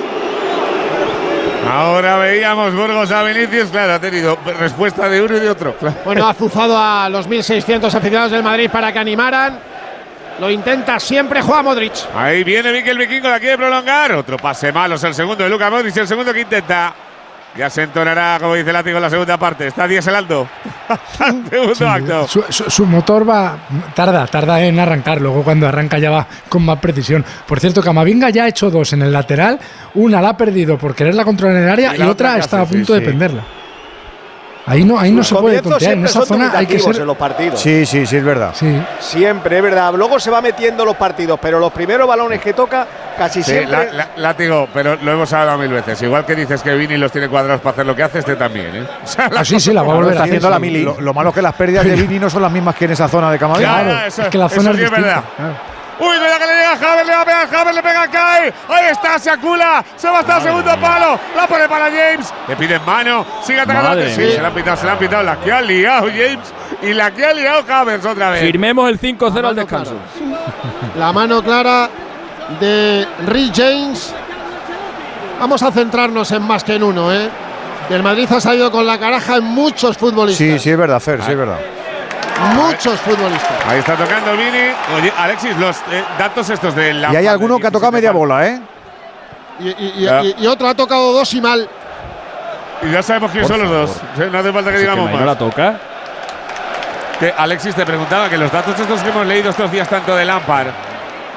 [1.68, 5.74] Ahora veíamos Burgos a Vinicius, claro, ha tenido respuesta de uno y de otro.
[6.04, 9.58] Bueno, ha azuzado a los 1.600 aficionados del Madrid para que animaran.
[10.38, 11.94] Lo intenta siempre, juega Modric.
[12.14, 14.12] Ahí viene Mikel Vikingo, la quiere prolongar.
[14.12, 16.94] Otro pase malo, es el segundo de Luca Modric, el segundo que intenta.
[17.57, 19.66] Ya se entonará, como dice Látigo, en la segunda parte.
[19.68, 20.46] Está dieselando.
[21.50, 22.28] segundo Sí, acto.
[22.28, 23.57] su, su- su motor va
[23.94, 27.24] tarda, tarda en arrancar, luego cuando arranca ya va con más precisión.
[27.46, 29.59] Por cierto, Camavinga ya ha hecho dos en el lateral,
[29.94, 32.66] una la ha perdido por quererla controlar en el área Y otra otra está a
[32.66, 33.07] punto sí, de sí.
[33.12, 33.42] penderla.
[34.68, 36.78] Ahí no, ahí no Los se puede tontear, en siempre esa son zona hay que
[36.80, 37.60] ser en los partidos.
[37.60, 38.50] Sí, sí, sí, es verdad.
[38.52, 38.82] Sí.
[38.98, 39.94] Siempre, es verdad.
[39.94, 42.84] Luego se va metiendo los partidos, pero los primeros balones que toca,
[43.16, 43.86] casi Sí, siempre.
[43.86, 46.02] la- la- látigo, pero lo hemos hablado mil veces.
[46.02, 48.74] Igual que dices que Vini los tiene cuadrados para hacer lo que hace, este también.
[48.74, 48.86] ¿eh?
[49.04, 50.82] O sea, Ah, sí, sí, la va a volver Está haciendo la mili.
[50.82, 52.90] Lo, lo malo es que las pérdidas de Vini no son las mismas que en
[52.90, 53.82] esa zona de Camavinga.
[53.84, 55.00] Claro, es que la eso zona es sí es distinta.
[55.14, 55.24] verdad.
[55.36, 55.76] claro.
[55.99, 58.09] Uy, cuidado que le llega a Javer, le va a pegar Javer, le pega a
[58.09, 58.53] Kai.
[58.68, 61.18] Ahí está, se acula, se va hasta el segundo palo.
[61.34, 62.32] La pone para James.
[62.49, 63.88] Le piden mano, sigue atacando.
[63.90, 64.30] Madre Sí, mía.
[64.36, 65.22] se la han pitado, se la han pitado.
[65.22, 68.40] La que ha liado James y la que ha liado James otra vez.
[68.42, 69.94] Firmemos el 5-0 al descanso.
[70.99, 71.88] La mano clara
[72.61, 74.14] de Rhys James.
[75.40, 77.28] Vamos a centrarnos en más que en uno, ¿eh?
[77.90, 80.38] El Madrid ha salido con la caraja en muchos futbolistas.
[80.47, 81.59] Sí, sí, es verdad, Fer, sí, es verdad.
[82.54, 83.52] Muchos futbolistas.
[83.66, 84.70] Ahí está tocando Vini.
[84.96, 87.12] Oye, Alexis, los eh, datos estos de la.
[87.12, 88.60] Y hay alguno que ha tocado media bola, ¿eh?
[89.58, 90.22] Y, y- y- Ya.
[90.22, 91.68] y- y otro ha tocado dos y mal.
[92.82, 94.00] Y ya sabemos quiénes son los dos.
[94.30, 95.26] No hace falta que que digamos Maino más.
[95.26, 95.74] la toca.
[97.18, 100.26] Que Alexis te preguntaba que los datos estos que hemos leído estos días tanto de
[100.26, 100.66] Lampard,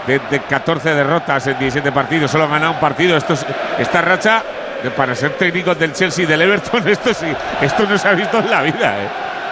[0.05, 3.15] de, de 14 derrotas en 17 partidos, solo ha ganado un partido.
[3.15, 3.45] Esto es-
[3.77, 4.43] esta racha,
[4.83, 7.27] de- para ser técnicos del Chelsea y del Everton, esto sí,
[7.61, 8.95] esto no se ha visto en la vida.
[8.99, 9.07] ¿eh?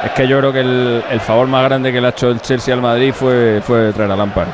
[0.05, 2.39] Es que yo creo que el, el favor más grande que le ha hecho el
[2.41, 4.47] Chelsea al Madrid fue, fue traer a Lampard.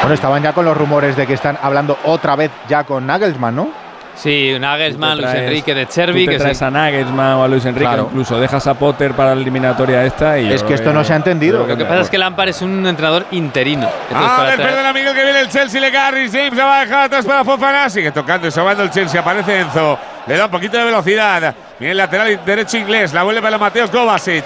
[0.00, 3.54] Bueno, estaban ya con los rumores de que están hablando otra vez ya con Nagelsmann,
[3.54, 3.68] ¿no?
[4.14, 6.64] Sí, Nagelsmann, te Luis traes- Enrique de Chervi, que traes sí.
[6.64, 8.08] a Nagelsmann o a Luis Enrique, Claro.
[8.10, 10.38] incluso dejas a Potter para la eliminatoria esta.
[10.38, 11.66] Y Es que esto no se ha entendido.
[11.66, 13.88] Lo que pasa es que Lampard es un entrenador interino.
[14.08, 16.76] Entonces, A para ver, perdón, amigo, que viene el Chelsea, le Rhys James, la va
[16.78, 20.44] a dejar atrás para Fofana, sigue tocando y sobando el Chelsea, aparece Enzo, le da
[20.44, 24.44] un poquito de velocidad, viene el lateral derecho inglés, la vuelve para Mateos Kovacic,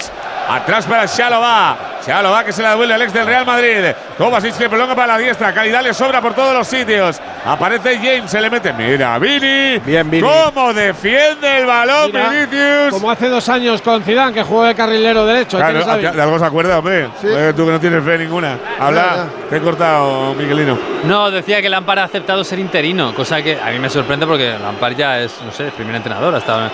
[0.49, 1.76] atrás para Shalova,
[2.07, 5.18] Shalova que se la devuelve al ex del Real Madrid, Kovacic que prolonga para la
[5.18, 9.78] diestra, calidad le sobra por todos los sitios, aparece James, se le mete, mira, Vini,
[9.84, 10.26] Bien, Vini.
[10.26, 12.91] cómo defiende el balón Mira, Vinicius.
[12.91, 15.59] Como hace dos años con Zidane, que jugó de carrilero derecho.
[15.59, 17.09] Claro, de algo se acuerda, hombre.
[17.20, 17.26] Sí.
[17.30, 18.57] Eh, Tú que no tienes fe ninguna.
[18.80, 20.78] Habla, te he cortado, Miguelino.
[21.05, 24.55] No, decía que Lampard ha aceptado ser interino, cosa que a mí me sorprende porque
[24.59, 26.70] Lampard ya es, no sé, el primer entrenador hasta ahora.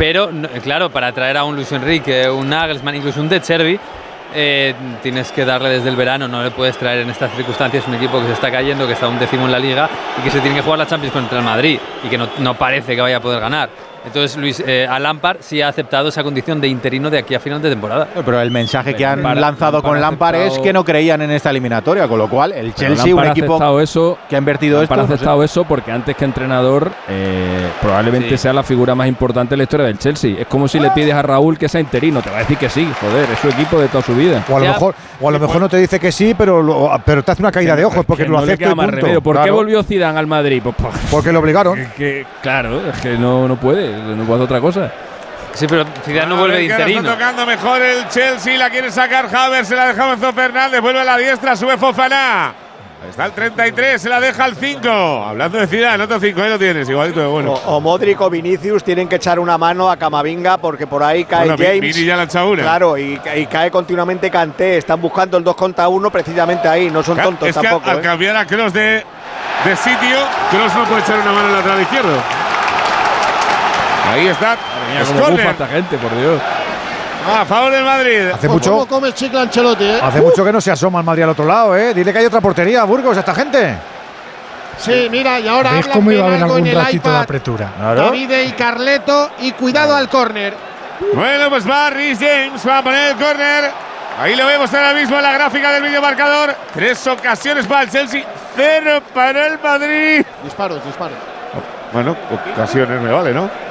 [0.00, 0.30] Pero,
[0.62, 3.78] claro, para traer a un Luis Enrique, un Nagelsmann, incluso un De Cervi,
[4.34, 7.96] eh, tienes que darle desde el verano, no le puedes traer en estas circunstancias un
[7.96, 10.40] equipo que se está cayendo, que está un décimo en la liga y que se
[10.40, 13.18] tiene que jugar la Champions contra el Madrid y que no, no parece que vaya
[13.18, 13.68] a poder ganar.
[14.04, 17.40] Entonces, Luis, eh, a Lampard sí ha aceptado esa condición de interino de aquí a
[17.40, 18.08] final de temporada.
[18.24, 21.50] Pero el mensaje que han Lampard- lanzado con Lampard es que no creían en esta
[21.50, 24.94] eliminatoria, con lo cual el Chelsea, un equipo eso, que ha invertido esto.
[24.94, 25.14] Lampard ha no sé.
[25.14, 28.38] aceptado eso porque antes que entrenador eh, probablemente Sí.
[28.38, 30.36] sea la figura más importante de la historia del Chelsea.
[30.40, 32.68] Es como si le pides a Raúl que sea interino, te va a decir que
[32.68, 34.44] sí, joder, es su equipo de toda su vida.
[34.48, 36.90] O a lo mejor, o a lo mejor no te dice que sí, pero, lo-
[37.04, 38.86] pero te hace una caída de ojos porque Que lo le acepta queda y más
[38.86, 39.00] punto.
[39.00, 39.20] remedio.
[39.20, 40.60] ¿Por qué volvió Zidane al Madrid?
[40.62, 41.76] Pues, pues, Porque lo obligaron.
[41.76, 44.92] que- que- claro, es que no, no puede, no puede hacer otra cosa.
[45.54, 47.00] Sí, pero Zidane no vuelve de interino.
[47.00, 51.00] Está tocando mejor el Chelsea, la quiere sacar Havertz, se la deja Enzo Fernández, vuelve
[51.00, 52.54] a la diestra, sube Fofana.
[53.08, 54.88] Está el 33, se la deja el 5.
[54.88, 57.54] Hablando de Zidane, otro 5, ahí lo tienes, igualito de bueno.
[57.54, 61.24] O, o Modric o Vinicius tienen que echar una mano a Camavinga porque por ahí
[61.24, 61.80] cae Bueno, James.
[61.80, 62.62] Vini ya la ha echado una.
[62.62, 64.76] Claro, y, y cae continuamente Kanté.
[64.76, 66.90] Están buscando el 2 contra 1 precisamente ahí.
[66.90, 67.90] No son tontos es que tampoco.
[67.90, 68.02] al ¿eh?
[68.02, 69.02] cambiar a Kroos de,
[69.64, 70.18] de sitio,
[70.50, 72.16] Kroos no puede echar una mano al lateral izquierdo.
[74.10, 74.56] Ahí está.
[75.18, 75.46] Córner.
[75.46, 76.40] esta gente, por Dios.
[77.28, 78.28] A favor del Madrid.
[78.28, 80.00] Hace Pues mucho, ¿Cómo come el chicle Ancelotti, eh?
[80.02, 81.92] hace mucho que no se asoma el Madrid al otro lado, ¿eh?
[81.92, 83.76] Dile que hay otra portería, Burgos, esta gente.
[84.78, 87.70] Sí, mira, y ahora ¿Ves hablan cómo iba a haber algo algún ratito de apretura?
[87.78, 90.54] Davide y Carleto, y cuidado al córner.
[91.14, 93.70] Bueno, pues va Rhys James, va a poner el córner.
[94.18, 96.54] Ahí lo vemos ahora mismo en la gráfica del vídeo marcador.
[96.74, 98.24] Tres ocasiones para el Chelsea,
[98.56, 100.24] cero para el Madrid.
[100.42, 101.18] Disparos, disparos.
[101.92, 102.16] Bueno,
[102.54, 103.69] ocasiones me vale, ¿no?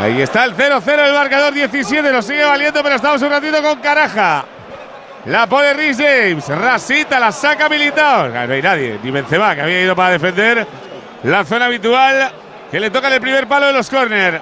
[0.00, 3.78] Ahí está el 0-0 el marcador 17, lo sigue valiendo, pero estamos un ratito con
[3.80, 4.44] Caraja.
[5.26, 8.24] La pone Rhys James, Rasita, la saca Militao.
[8.34, 10.66] Ah, No hay nadie, ni Benzema, que había ido para defender
[11.22, 12.30] la zona habitual,
[12.70, 14.40] que le toca en el primer palo de los córner.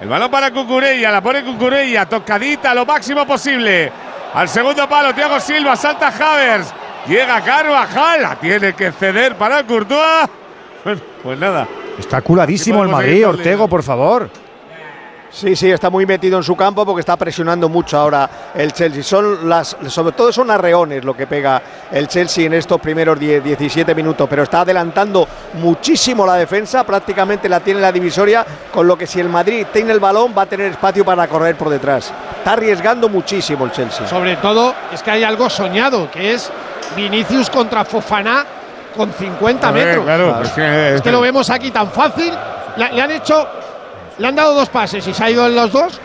[0.00, 3.90] El balón para Cucurella, la pone Cucurella, tocadita lo máximo posible.
[4.34, 6.72] Al segundo palo, Thiago Silva, salta Havers.
[7.06, 10.28] Llega Carvajal, la tiene que ceder para Courtois.
[10.82, 11.68] Bueno, pues nada.
[11.98, 14.30] Está culadísimo Sí, el Madrid, Ortego, por favor.
[15.32, 19.02] Sí, sí, está muy metido en su campo porque está presionando mucho ahora el Chelsea.
[19.04, 21.62] Son las, sobre todo son arreones lo que pega
[21.92, 27.48] el Chelsea en estos primeros 10, 17 minutos, pero está adelantando muchísimo la defensa, prácticamente
[27.48, 30.42] la tiene en la divisoria, con lo que si el Madrid tiene el balón va
[30.42, 32.12] a tener espacio para correr por detrás.
[32.38, 34.08] Está arriesgando muchísimo el Chelsea.
[34.08, 36.50] Sobre todo es que hay algo soñado, que es
[36.96, 38.44] Vinicius contra Fofana
[38.96, 40.04] con 50 A ver, metros.
[40.04, 42.32] claro, es que- Es que lo vemos aquí tan fácil.
[42.76, 43.46] Le, le han hecho,
[44.20, 45.98] le han dado dos pases y se ha ido en los dos.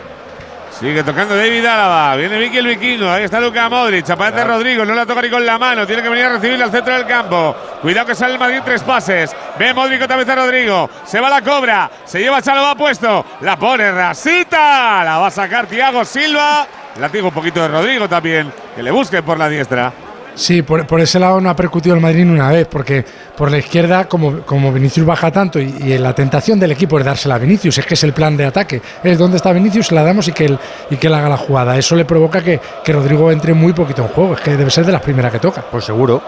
[0.80, 2.16] Sigue tocando David Álava.
[2.16, 3.10] Viene Vicky el vikingo.
[3.10, 4.08] Ahí está Luca Modric.
[4.08, 4.84] Aparece Rodrigo.
[4.84, 5.86] No la toca ni con la mano.
[5.86, 7.54] Tiene que venir a recibirle al centro del campo.
[7.80, 9.34] Cuidado que sale el Madrid tres pases.
[9.58, 10.90] Ve Modric otra vez a Rodrigo.
[11.04, 11.90] Se va la cobra.
[12.04, 13.24] Se lleva Chalova puesto.
[13.42, 15.04] La pone Rasita.
[15.04, 16.66] La va a sacar Thiago Silva.
[16.98, 18.52] Látigo un poquito de Rodrigo también.
[18.74, 19.92] Que le busquen por la diestra.
[20.36, 23.02] Sí, por, por ese lado no ha percutido el Madrid ni una vez, porque
[23.36, 27.06] por la izquierda, como, como Vinicius baja tanto y, y la tentación del equipo es
[27.06, 28.82] dársela a Vinicius, es que es el plan de ataque.
[29.02, 30.58] Es donde está Vinicius, se la damos y que él,
[30.90, 31.76] y que él haga la jugada.
[31.78, 34.84] Eso le provoca que, que Rodrigo entre muy poquito en juego, es que debe ser
[34.84, 35.62] de las primeras que toca.
[35.62, 36.22] Pues seguro.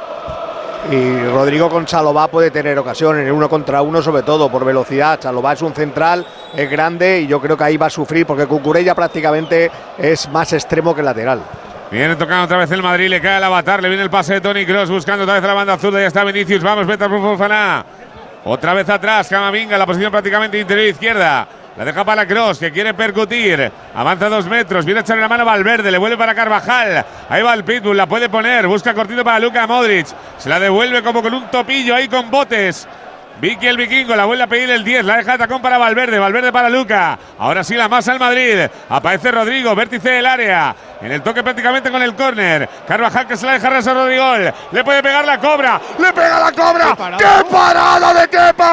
[0.91, 5.21] Y Rodrigo con Chalobá puede tener ocasiones, en uno contra uno, sobre todo por velocidad.
[5.21, 6.25] Chalobá es un central,
[6.57, 10.51] es grande y yo creo que ahí va a sufrir porque Cucurella prácticamente es más
[10.55, 11.43] extremo que lateral.
[11.91, 14.41] Viene tocando otra vez el Madrid, le cae el avatar, le viene el pase de
[14.43, 17.84] Tony Cross buscando otra vez la banda azul, ya está Vinicius, vamos, por Fofana.
[18.45, 21.49] Otra vez atrás, Camavinga, la posición prácticamente interior izquierda.
[21.78, 23.72] La deja para Cross, que quiere percutir.
[23.95, 27.05] Avanza dos metros, viene a echarle la mano a Valverde, le vuelve para Carvajal.
[27.28, 30.09] Ahí va el Pitbull, la puede poner, busca cortito para Luca Modric.
[30.36, 32.86] Se la devuelve como con un topillo ahí con botes.
[33.41, 36.18] Vicky el vikingo, la vuelve a pedir el 10, la deja de tacón para Valverde,
[36.18, 37.16] Valverde para Luca.
[37.39, 38.66] Ahora sí la masa al Madrid.
[38.89, 40.74] Aparece Rodrigo, vértice del área.
[41.01, 42.68] En el toque prácticamente con el córner.
[42.86, 44.24] Carvajal que se la deja a Rodrigo.
[44.72, 45.80] Le puede pegar la cobra.
[45.99, 46.97] ¡Le pega la cobra!
[47.16, 48.64] ¡Qué parada de Kepa!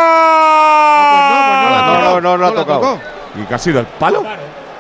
[2.02, 3.00] No, no, no, no ha tocado.
[3.36, 4.24] ¿Y qué ha sido el palo?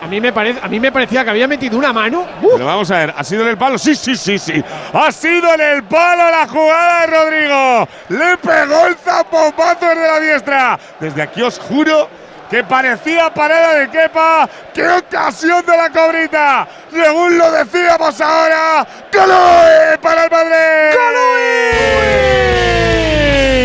[0.05, 2.27] A mí me, parecía que había metido una mano.
[2.59, 3.79] Vamos a ver, ¿ha sido en el palo?
[3.79, 4.63] Sí, sí, sí, sí.
[4.93, 7.87] Ha sido en el palo la jugada de Rodrigo.
[8.09, 10.79] Le pegó el zapopazo de la diestra.
[10.99, 12.07] Desde aquí os juro
[12.49, 14.49] que parecía parada de Kepa.
[14.73, 16.67] ¡Qué ocasión de la cobrita!
[16.91, 20.95] Según lo decíamos ahora, ¡Calui para el Madrid!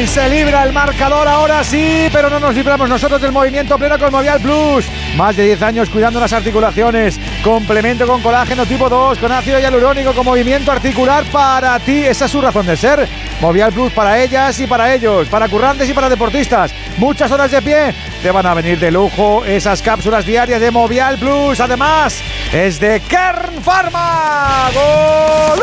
[0.06, 4.10] Se libra el marcador ahora sí, pero no nos libramos nosotros del movimiento pleno con
[4.10, 4.86] Movial Plus.
[5.16, 7.20] Más de 10 años cuidando las articulaciones.
[7.44, 12.04] Complemento con colágeno tipo 2, con ácido hialurónico, con movimiento articular para ti.
[12.04, 13.08] Esa es su razón de ser.
[13.40, 16.72] Movial Plus para ellas y para ellos, para currantes y para deportistas.
[16.96, 17.94] Muchas horas de pie.
[18.22, 21.58] Te van a venir de lujo esas cápsulas diarias de Movial Plus.
[21.60, 24.68] Además, es de Kern Pharma.
[24.74, 25.60] ¡Gol!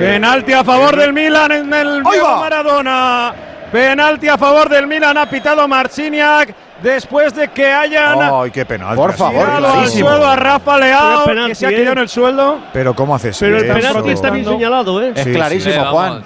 [0.00, 3.34] Penalti a favor del Milan en el Maradona.
[3.72, 8.96] Penalti a favor del Milan ha pitado Marciniak después de que hayan Ay, qué penalti.
[8.96, 11.92] Por favor, al suelo a Rafa Leao, Pero es que se ha penalti, quedado ¿eh?
[11.92, 12.58] en el suelo.
[12.72, 13.74] Pero ¿cómo haces Pero el eso?
[13.74, 15.12] penalti está bien señalado, ¿eh?
[15.14, 15.80] Es Sí, clarísimo, sí.
[15.90, 16.24] Juan.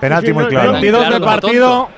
[0.00, 0.66] Penalti Sí, muy claro.
[0.66, 1.88] no, 22 Claro, del como partido.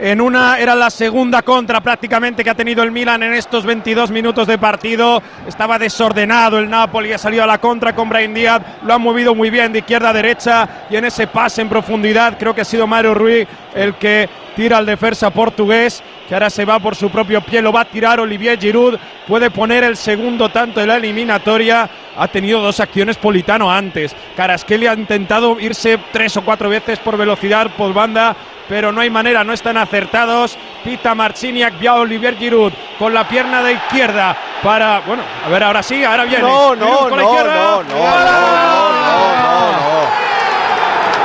[0.00, 4.12] En una era la segunda contra prácticamente que ha tenido el Milan en estos 22
[4.12, 5.20] minutos de partido.
[5.44, 9.34] Estaba desordenado el Napoli, ha salido a la contra con Brian Díaz, lo han movido
[9.34, 12.64] muy bien de izquierda a derecha y en ese pase en profundidad creo que ha
[12.64, 13.44] sido Mario Rui
[13.74, 14.28] el que
[14.58, 17.84] tira al defensa portugués, que ahora se va por su propio pie, lo va a
[17.84, 21.88] tirar Olivier Giroud, puede poner el segundo tanto de la eliminatoria.
[22.16, 24.16] Ha tenido dos acciones Politano antes.
[24.36, 28.34] Caraskelly ha intentado irse tres o cuatro veces por velocidad por banda,
[28.68, 30.58] pero no hay manera, no están acertados.
[30.82, 35.84] Pita Marciniak, vía Olivier Giroud con la pierna de izquierda para, bueno, a ver, ahora
[35.84, 36.42] sí, ahora viene.
[36.42, 37.54] No, no, Giroud con la no, izquierda.
[37.54, 38.87] no, no, no, no, no.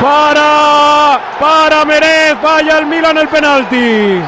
[0.01, 4.21] Para, para Merez, vaya el Milan el penalti.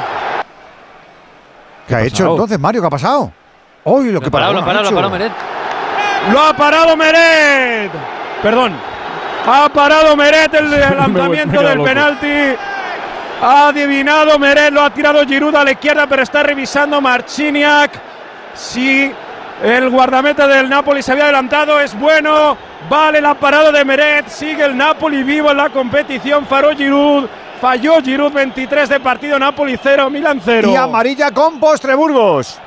[1.87, 2.81] ¿Qué ha hecho entonces, Mario?
[2.81, 3.31] ¿Qué ha pasado?
[3.83, 4.95] Uy, lo que Lo parado, lo parado, ha lo hecho.
[4.95, 5.31] parado Meret.
[6.31, 7.91] Lo ha parado Meret.
[8.41, 8.73] Perdón.
[9.47, 11.89] Ha parado Meret el lanzamiento del loco.
[11.89, 12.55] penalti.
[13.41, 17.91] Ha adivinado Meret, lo ha tirado Giroud a la izquierda, pero está revisando Marciniak.
[18.55, 19.11] Si
[19.63, 22.57] el guardameta del Napoli se había adelantado, es bueno.
[22.89, 24.27] Vale la parada de Meret.
[24.29, 26.45] Sigue el Napoli vivo en la competición.
[26.45, 27.25] Faró Giroud.
[27.59, 29.39] Falló Giroud 23 de partido.
[29.39, 30.69] Napoli 0, Milan 0.
[30.71, 32.59] Y amarilla con postre Burgos.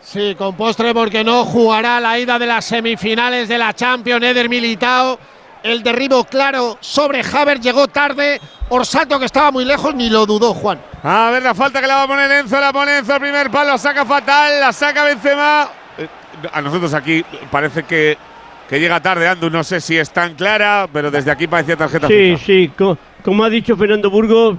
[0.00, 4.48] Sí, con postre porque no jugará la ida de las semifinales de la Champions Eder
[4.48, 5.18] Militao.
[5.62, 8.40] El derribo claro sobre Haver llegó tarde.
[8.68, 10.80] Orsato que estaba muy lejos ni lo dudó Juan.
[11.04, 13.48] A ver la falta que la va a poner Enzo, la pone Enzo al primer
[13.50, 15.68] palo, la saca fatal, la saca Benzema.
[15.98, 16.08] Eh,
[16.52, 18.18] A nosotros aquí parece que,
[18.72, 22.06] que llega tarde Andu, no sé si es tan clara, pero desde aquí parecía tarjeta
[22.06, 22.46] Sí, fija.
[22.46, 24.56] sí, co- como ha dicho Fernando Burgos,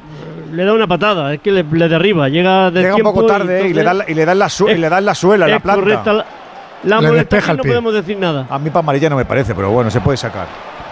[0.51, 3.61] le da una patada, es que le, le derriba, llega de Llega un poco tarde
[3.61, 5.59] eh, y, le da, la- y le dan la, y le dan la suela, la
[5.59, 5.81] planta.
[5.81, 6.25] correcta la,
[6.83, 7.23] la Le
[7.55, 10.17] no podemos decir nada, A mí para amarilla no me parece, pero bueno, se puede
[10.17, 10.45] sacar.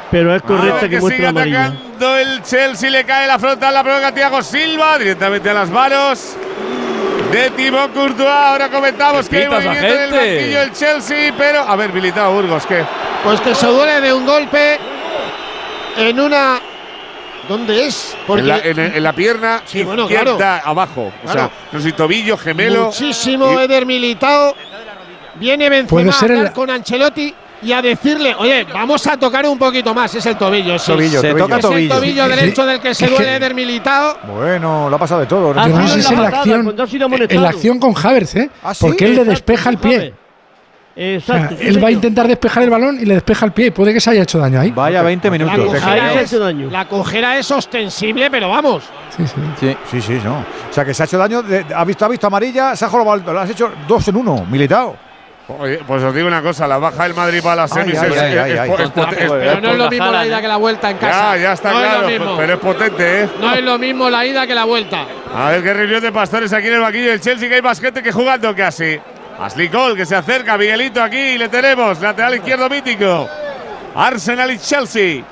[0.09, 4.11] pero es correcta que que sigue atacando el Chelsea, le cae la frontal, la provoca
[4.11, 6.35] Thiago Silva, directamente a las manos
[7.31, 8.27] de Thibaut Courtois.
[8.29, 10.17] Ahora comentamos ¿Qué que hay movimiento en el gente?
[10.35, 12.83] banquillo del Chelsea, pero a ver, militado Burgos, ¿qué?
[13.23, 14.77] Pues que se duele de un golpe
[15.97, 16.59] en una.
[17.47, 18.15] ¿Dónde es?
[18.27, 20.61] En la, en- en la pierna Sí, bueno, izquierda claro.
[20.67, 21.11] abajo.
[21.25, 22.85] O sea, no sé tobillo, gemelo.
[22.85, 24.55] Muchísimo Y- Eder Militao.
[25.35, 29.17] Viene Benzema Puede a ser hablar el- con Ancelotti y a decirle, oye, vamos a
[29.17, 30.13] tocar un poquito más.
[30.15, 30.91] Es el tobillo, sí.
[30.91, 31.45] Tobillo, Se tobillo.
[31.45, 32.27] toca es el tobillo.
[32.27, 34.17] derecho del que se duele Eder Militao.
[34.35, 35.53] Bueno, lo ha pasado de todo.
[35.55, 37.49] Ah, Yo no sé en si la en la acción, cuando ha sido en la
[37.49, 38.49] acción con Havertz, ¿eh?
[38.63, 38.79] ¿Ah, sí?
[38.85, 39.97] Porque él le despeja el pie.
[39.97, 40.13] Javi.
[40.93, 43.53] O sea, Exacto, sí, él va a intentar despejar el balón y le despeja el
[43.53, 43.71] pie.
[43.71, 44.71] Puede que se haya hecho daño ahí.
[44.71, 45.57] Vaya 20 La minutos.
[45.57, 46.69] Ahí cojera, es, hecho daño.
[46.69, 48.83] la cojera es ostensible, pero vamos.
[49.15, 49.33] Sí, sí.
[49.59, 49.77] Sí.
[49.89, 50.39] Sí, sí, no.
[50.39, 51.41] O sea, que se ha hecho daño.
[51.43, 53.31] de- ha, visto, ha visto amarilla, se ha jorobado.
[53.31, 54.97] Lo has hecho dos en uno, militado.
[55.59, 59.61] Oye, pues os digo una cosa, la baja del Madrid para las semis es- Pero
[59.61, 60.41] no es lo mismo la ida ¿eh?
[60.41, 61.35] que la vuelta en casa.
[61.35, 63.29] Ya, ya está no claro, es pero es potente, ¿eh?
[63.39, 65.05] No es lo mismo la ida que la vuelta.
[65.35, 67.79] A ver qué reunión de pastores aquí en el banquillo del Chelsea, que hay más
[67.79, 68.99] gente que jugando casi.
[69.39, 73.27] Ashley Cole que se acerca, Miguelito aquí, y le tenemos, lateral izquierdo mítico.
[73.95, 75.23] Arsenal y Chelsea.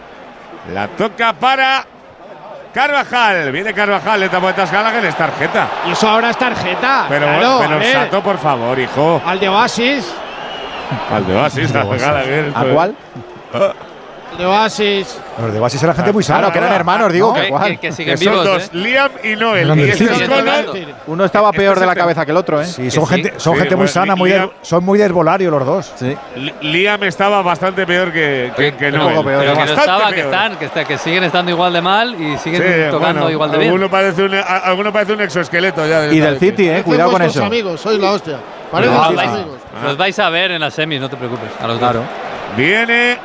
[0.73, 1.85] La toca para
[2.73, 3.51] Carvajal.
[3.51, 5.67] Viene Carvajal, le tapó Gallagher, es tarjeta.
[5.87, 7.05] Y eso ahora es tarjeta.
[7.09, 9.21] Pero, claro, pero Sato, por favor, hijo.
[9.25, 10.13] al de Oasis.
[11.11, 12.51] Al de Oasis, a Gallagher.
[12.55, 12.95] ¿A cuál?
[14.37, 15.17] De Oasis.
[15.41, 16.39] Los de Oasis eran gente muy sana.
[16.39, 17.33] Claro, que eran hermanos, digo.
[17.33, 18.69] Que- que que- que siguen Que son vivos, dos, ¿eh?
[18.73, 19.79] Liam y Noel.
[19.79, 20.75] Y Conor.
[21.07, 22.65] Uno estaba peor Este de la cabeza que el otro, ¿eh?
[22.65, 23.13] Sí, son sí.
[23.15, 25.93] gente, son Sí, gente muy bueno, sana, muy Liam- de- son muy desvolario los dos.
[25.97, 26.15] Sí.
[26.37, 29.23] Li- Liam estaba bastante peor que, que, Noel.
[29.23, 30.33] peor, Pero que no estaba, que peor.
[30.33, 33.51] están, que, está- que siguen estando igual de mal y siguen Sí, tocando bueno, igual
[33.51, 33.69] de bien.
[33.71, 36.05] Alguno parece un, a- alguno parece un exoesqueleto ya.
[36.07, 36.39] Y del.
[36.39, 36.81] City, eh.
[36.85, 37.43] Cuidado con eso.
[37.43, 38.37] amigos, sois la hostia.
[38.71, 39.87] No.
[39.87, 41.49] Los vais a ver en las semis, no te preocupes.
[41.61, 41.79] A los.
[42.55, 43.17] Viene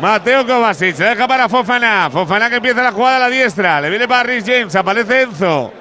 [0.00, 2.10] Mateo Kovacic, se deja para Fofana.
[2.10, 3.80] Fofana que empieza la jugada a la diestra.
[3.80, 5.72] Le viene para Rhys James, aparece Enzo.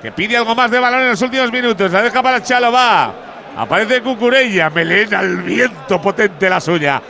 [0.00, 1.90] Que pide algo más de balón en los últimos minutos.
[1.90, 3.12] La deja para Chalobá.
[3.56, 4.70] Aparece Cucurella.
[4.70, 7.02] Melena al viento potente la suya.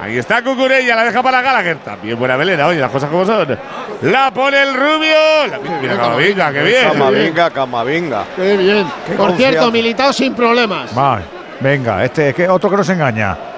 [0.00, 1.76] Ahí está Cucurella, la deja para Gallagher.
[1.76, 3.56] También buena melena, oye, las cosas como son.
[4.02, 5.46] La pone el rubio.
[5.48, 6.88] La, mira Camavinga, qué bien.
[6.90, 8.24] Camavinga, Camavinga.
[8.34, 8.86] Qué bien.
[9.06, 10.92] Qué Por cierto, militado sin problemas.
[10.92, 11.22] Vale,
[11.60, 13.53] venga, este es que otro que nos engaña.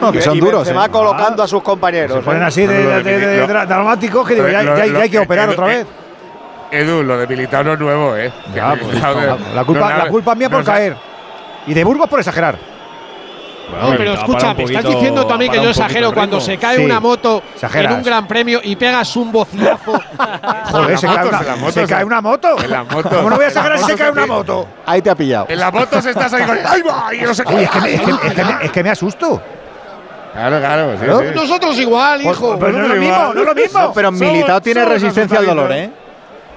[0.00, 0.72] No, que son y duros, ¿eh?
[0.72, 2.18] Benzema colocando a sus compañeros.
[2.18, 2.46] Se ponen ¿eh?
[2.46, 5.52] así de, de- de- de- dramáticos que digo, ya, ya- ya hay que operar eh,
[5.52, 5.86] otra eh, vez.
[6.70, 8.32] Edu, lo de Militao no es nuevo, ¿eh?
[8.54, 10.96] Ya, pues, no, la, culpa, no, la culpa es mía por no, caer.
[11.66, 12.58] Y de Burgos por exagerar.
[13.82, 16.76] No, pero escucha, me estás diciendo tú a mí que yo exagero cuando se cae
[16.76, 17.90] Sí, una moto exageras.
[17.92, 19.92] en un gran premio y pegas un bocilazo.
[20.70, 22.56] Joder, se, la cae moto, una, la moto, se se- cae una moto.
[22.62, 23.08] en la moto.
[23.08, 24.68] ¿Cómo no voy a En la exagerar si se moto cae se una moto?
[24.86, 25.46] Ahí te ha pillado.
[25.48, 26.58] En las motos estás ahí con.
[26.64, 27.14] ¡Ay, va!
[27.14, 28.90] Y no sé Oye, es que me, es que- es que me- es que me
[28.90, 29.42] asusto.
[30.36, 30.98] Claro, claro.
[30.98, 31.18] sí, ¿No?
[31.20, 31.26] sí.
[31.34, 32.58] Nosotros igual, hijo.
[32.58, 33.92] Pero no es lo mismo, no es lo mismo.
[33.94, 35.72] Pero Militao tiene somos resistencia al dolor.
[35.72, 35.90] ¿eh?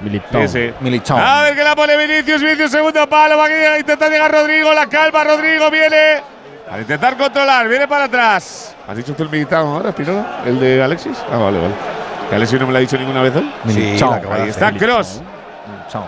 [0.02, 0.42] Militao.
[0.42, 0.74] Sí, sí.
[0.82, 1.18] Militao.
[1.18, 3.38] A ver que la pone Vinicius, Vinicius, segundo palo.
[3.38, 6.22] Va a intentar llegar Rodrigo, la calma, Rodrigo viene.
[6.72, 8.76] Al intentar controlar, viene para atrás.
[8.88, 10.42] ¿Has dicho tú el Militao ahora, Espinola?
[10.46, 11.18] ¿El de Alexis?
[11.32, 11.74] Ah, vale, vale.
[12.30, 13.52] Que Alexis no me lo ha dicho ninguna vez hoy.
[13.64, 14.20] Militao.
[14.32, 15.22] Ahí está Cross.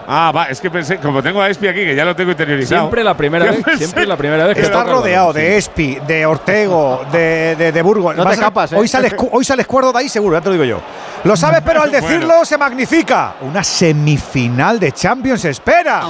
[0.08, 2.82] Ah, va, es que pensé, como tengo a Espi aquí, que ya lo tengo interiorizado.
[2.82, 5.58] Siempre la primera vez, pensé- siempre la primera vez que Está rodeado de.
[5.58, 8.16] Espi, de Ortego, de, de, de Burgos.
[8.16, 8.76] No te Vas escapas, ¿eh?
[8.78, 10.80] Hoy sales, hoy sales cuerdo de ahí seguro, ya te lo digo yo.
[11.24, 13.36] Lo sabes, pero al decirlo se magnifica.
[13.42, 16.04] Una semifinal de Champions espera.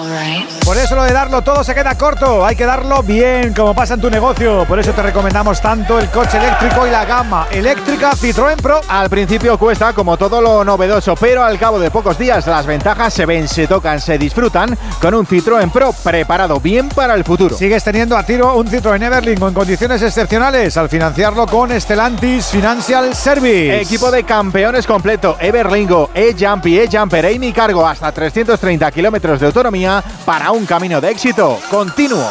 [0.64, 2.46] Por eso lo de darlo todo se queda corto.
[2.46, 4.66] Hay que darlo bien, como pasa en tu negocio.
[4.66, 8.82] Por eso te recomendamos tanto el coche eléctrico y la gama eléctrica Citroën Pro.
[8.88, 13.14] Al principio cuesta como todo lo novedoso, pero al cabo de pocos días las ventajas
[13.14, 17.56] se ven, se tocan, se disfrutan con un Citroën Pro preparado bien para el futuro.
[17.58, 23.14] Sigues teniendo a tiro un Citroën Everling en condiciones excepcionales al financiarlo con Stellantis Financial
[23.16, 23.82] Service.
[23.82, 30.52] Equipo de campeones completo, Everlingo, E-Jumpy, E-Jumper, Amy Cargo, hasta 330 kilómetros de autonomía para
[30.52, 32.30] un camino de éxito continuo.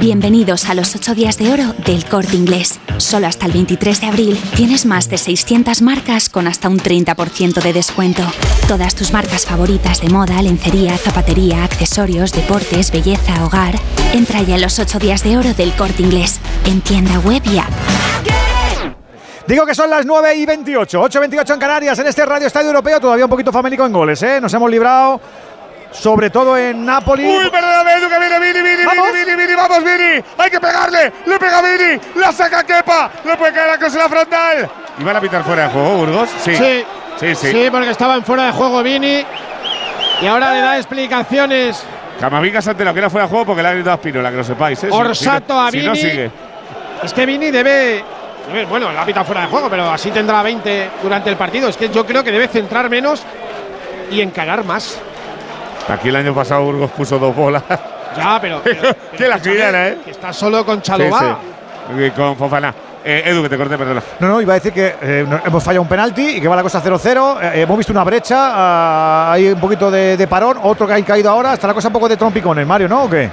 [0.00, 2.80] Bienvenidos a los 8 días de oro del corte inglés.
[2.96, 7.62] Solo hasta el 23 de abril tienes más de 600 marcas con hasta un 30%
[7.62, 8.24] de descuento.
[8.66, 13.78] Todas tus marcas favoritas de moda, lencería, zapatería, accesorios, deportes, belleza, hogar.
[14.12, 16.40] Entra ya en los 8 días de oro del corte inglés.
[16.64, 17.70] En tienda web y app.
[19.46, 22.46] Digo que son las 9 y 28, 8 y 28 en Canarias, en este Radio
[22.48, 24.40] Estadio Europeo, todavía un poquito famélico en goles, ¿eh?
[24.40, 25.20] Nos hemos librado,
[25.92, 27.24] sobre todo en Napoli.
[27.24, 29.12] Uy, perdóname, Edu, que viene Vini, Vini, ¿Vamos?
[29.12, 30.24] Vini, Vini, Vini, vamos, Vini.
[30.38, 33.98] Hay que pegarle, le pega Vini, la saca Kepa, le puede caer a cosa en
[34.02, 34.70] la frontal.
[34.98, 36.28] ¿Y van a pitar fuera de juego, Burgos?
[36.44, 36.56] Sí.
[36.56, 36.84] Sí.
[37.20, 37.52] Sí, sí.
[37.52, 39.24] Sí, porque estaba en fuera de juego Vini.
[40.22, 41.82] Y ahora le da explicaciones
[42.20, 44.30] Camavinga se ha enterado que era fuera de juego porque le ha gritado a Spinola,
[44.30, 44.82] que lo sepáis.
[44.84, 44.88] ¿eh?
[44.90, 46.10] Orsato si no- a Si no, Vini.
[46.10, 46.30] sigue.
[47.04, 48.02] Es que Vini debe.
[48.68, 51.68] Bueno, la pita fuera de juego, pero así tendrá 20 durante el partido.
[51.68, 53.22] Es que yo creo que debe centrar menos
[54.10, 54.98] y encarar más.
[55.88, 57.62] Aquí el año pasado Burgos puso dos bolas.
[58.16, 58.60] Ya, pero.
[58.62, 59.98] pero- pero que la escúchame, criada, ¿eh?
[60.04, 61.38] Que está solo con Chalobá.
[61.98, 62.04] sí.
[62.04, 62.74] Y Con Fofana.
[63.04, 64.02] Eh, Edu, que te corte, perdona.
[64.18, 66.62] No, no, iba a decir que eh, hemos fallado un penalti y que va la
[66.64, 67.38] cosa 0-0.
[67.40, 71.04] Eh, hemos visto una brecha, ah, hay un poquito de, de parón, otro que ha
[71.04, 71.54] caído ahora.
[71.54, 73.04] Está la cosa un poco de trompicones, Mario, ¿no?
[73.04, 73.30] ¿O qué?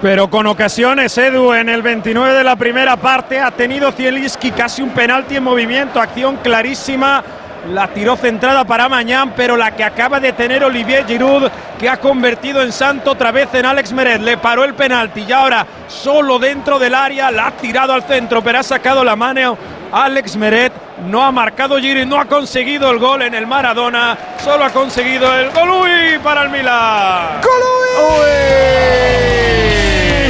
[0.00, 4.80] Pero con ocasiones, Edu, en el 29 de la primera parte ha tenido Zielinski casi
[4.80, 7.24] un penalti en movimiento, acción clarísima.
[7.72, 11.96] La tiró centrada para Mañán, pero la que acaba de tener Olivier Giroud, que ha
[11.96, 14.20] convertido en santo otra vez en Alex Meret.
[14.20, 18.40] Le paró el penalti y ahora solo dentro del área la ha tirado al centro,
[18.40, 19.58] pero ha sacado la mano
[19.90, 20.72] Alex Meret.
[21.08, 25.34] No ha marcado Giroud, no ha conseguido el gol en el Maradona, solo ha conseguido
[25.34, 27.40] el gol Uy, para el Milan.
[27.42, 29.27] ¡Uy!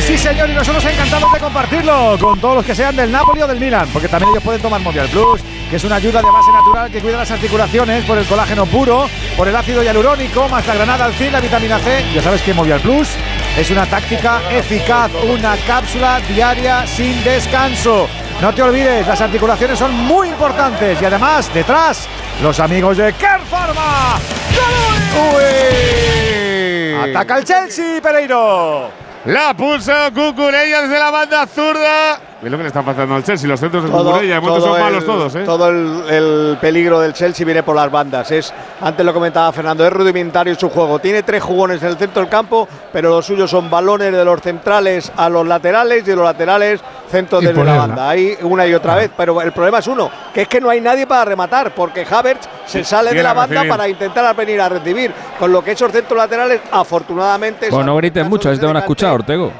[0.08, 3.46] Sí, señor, y nosotros encantados de compartirlo con todos los que sean del Napoli o
[3.46, 6.50] del Milan, porque también ellos pueden tomar Movial Plus, que es una ayuda de base
[6.50, 9.06] natural que cuida las articulaciones por el colágeno puro,
[9.36, 12.06] por el ácido hialurónico, más la granada al la vitamina C.
[12.14, 13.10] Ya sabes que Movial Plus
[13.58, 18.08] es una táctica eficaz, una cápsula diaria sin descanso.
[18.40, 22.08] No te olvides, las articulaciones son muy importantes y además, detrás,
[22.42, 23.12] los amigos de.
[26.96, 27.10] ¡Uy!
[27.10, 29.07] Ataca el Chelsea, Pereiro.
[29.28, 32.18] La puso Cucurella desde la banda zurda.
[32.40, 33.48] Es lo que le está pasando al Chelsea.
[33.48, 35.42] Los centros de Todo, Cucurella de momento son malos el- todos, ¿eh?
[35.44, 38.30] todo el, el peligro del Chelsea viene por las bandas.
[38.30, 41.00] Es, antes lo comentaba Fernando, es rudimentario su juego.
[41.00, 44.40] Tiene tres jugones en el centro del campo, pero los suyos son balones de los
[44.40, 46.80] centrales a los laterales y de los laterales
[47.10, 48.08] centro desde la banda.
[48.08, 49.10] Ahí una y otra vez.
[49.16, 52.48] Pero el problema es uno, que es que no hay nadie para rematar, porque Havertz
[52.66, 53.68] se sale de la a banda recibir.
[53.70, 55.12] para intentar venir a recibir.
[55.40, 57.68] Con lo que esos centros laterales, afortunadamente.
[57.70, 59.50] Bueno, no grites mucho, de así te van a escuchar, Ortego.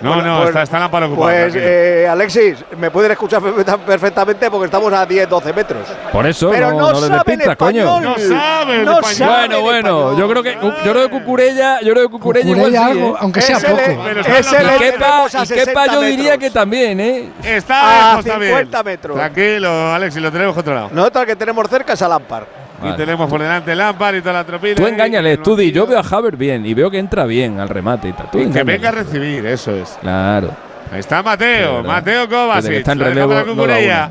[0.00, 1.22] No, Bueno, no, pues- está, está Lampard ocupado.
[1.30, 1.64] Pues tranquilo.
[1.66, 5.88] eh, Alexis, me pueden escuchar perfecta- perfectamente porque estamos a 10-12 metros.
[6.12, 7.84] Por eso Pero no, no no le saben despistas, coño.
[7.84, 8.02] español.
[8.04, 9.14] no saben no español.
[9.14, 10.16] saben Bueno, bueno, español.
[10.18, 13.14] yo creo que yo creo que Cucurella, yo creo que Cucurella, igual Cucurella sí, algo,
[13.14, 13.18] ¿eh?
[13.20, 13.80] aunque sea Ese poco.
[13.82, 16.38] hablando- Y Kepa, y Kepa 60 yo diría metros.
[16.38, 17.28] que también, ¿eh?
[17.42, 18.50] Está a lejos también.
[18.52, 19.16] 50 metros.
[19.16, 20.88] Tranquilo, Alexis, lo tenemos controlado.
[20.92, 22.44] Nosotros al que tenemos cerca es a Lampard.
[22.80, 22.96] Y Vale.
[22.96, 24.74] tenemos por delante Lampard y toda la tropilla.
[24.74, 27.68] Tú engáñale, tú di, yo veo a Haver bien y veo que entra bien al
[27.68, 28.30] remate y tal.
[28.30, 29.96] Tú Y que venga a recibir, eso es.
[30.00, 30.50] Claro.
[30.92, 31.82] Ahí está Mateo.
[31.82, 32.72] Mateo Kovacic.
[32.72, 34.10] está en relevo, para no Cucurella.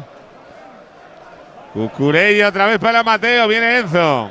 [1.74, 4.30] Cucurella otra vez para Mateo, viene Enzo.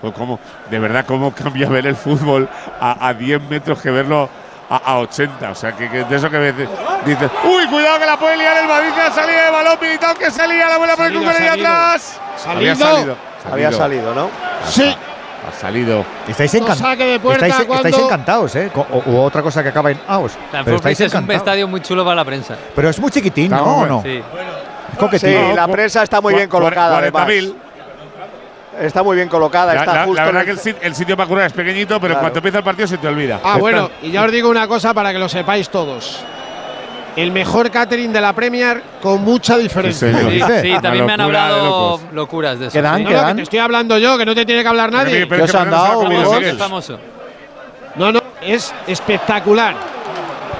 [0.00, 0.38] Pues cómo,
[0.70, 2.48] de verdad, cómo cambia ver el fútbol
[2.80, 4.28] a, a 10 metros que verlo
[4.70, 5.50] a, a 80.
[5.50, 6.68] O sea, que, que de eso que veces
[7.04, 10.14] dices, uy, cuidado que la puede liar el Madrid, que ha salido de balón, Militao
[10.14, 12.20] que salía, la buena por Salido, Cucurella atrás.
[12.36, 12.58] Salido.
[12.58, 13.16] Había salido.
[13.50, 14.28] Había salido, ¿no?
[14.68, 14.94] Sí.
[15.48, 16.04] Ha salido.
[16.26, 18.70] Estáis, encan- puerta estáis, encantados, ¿eh?
[18.74, 20.32] O, otra cosa que acaba en aus.
[20.64, 21.40] Pero estáis es un encantados.
[21.42, 22.56] estadio muy chulo para la prensa.
[22.74, 24.02] Pero es muy chiquitín, Está ¿no?
[24.02, 24.22] Sí.
[25.12, 25.20] Es.
[25.20, 27.28] Sí, la prensa está muy bien colocada, además.
[27.28, 27.54] 40.000.
[28.80, 29.72] Está muy bien colocada.
[29.74, 31.52] La, está la- justo la verdad el- que el, sit- el sitio para curar es
[31.52, 32.20] pequeñito, pero Claro.
[32.20, 33.40] cuando empieza el partido se te olvida.
[33.42, 36.22] Ah, bueno, y ya os digo una cosa para que lo sepáis todos.
[37.16, 40.08] El mejor catering de la Premier con mucha diferencia.
[40.62, 42.72] Sí, también me han de hablado locuras de eso.
[42.74, 42.98] ¿Qué dan?
[42.98, 43.02] sí.
[43.04, 43.36] No, ¿Qué no, que dan?
[43.36, 45.26] te estoy hablando yo, que no te tiene que hablar nadie.
[45.26, 46.02] Pero ¿Qué os han dado,
[46.58, 46.98] famoso.
[47.94, 49.74] No, no, es espectacular.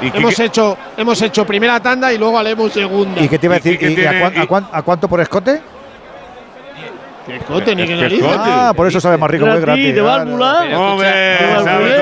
[0.00, 3.20] ¿Y qué- Hemos qué- hecho, hemos hecho primera tanda y luego haremos segunda.
[3.20, 3.98] ¿Y qué te iba a ¿Y qué- decir?
[3.98, 5.60] ¿Y, a, tiene- cuán- a y- cuán- a cuánto por escote?
[7.26, 8.34] ¿Qué cote ni qué que cote.
[8.38, 9.94] Ah, por eso sabe más rico que Gratis, gratis.
[9.94, 10.64] de válvula.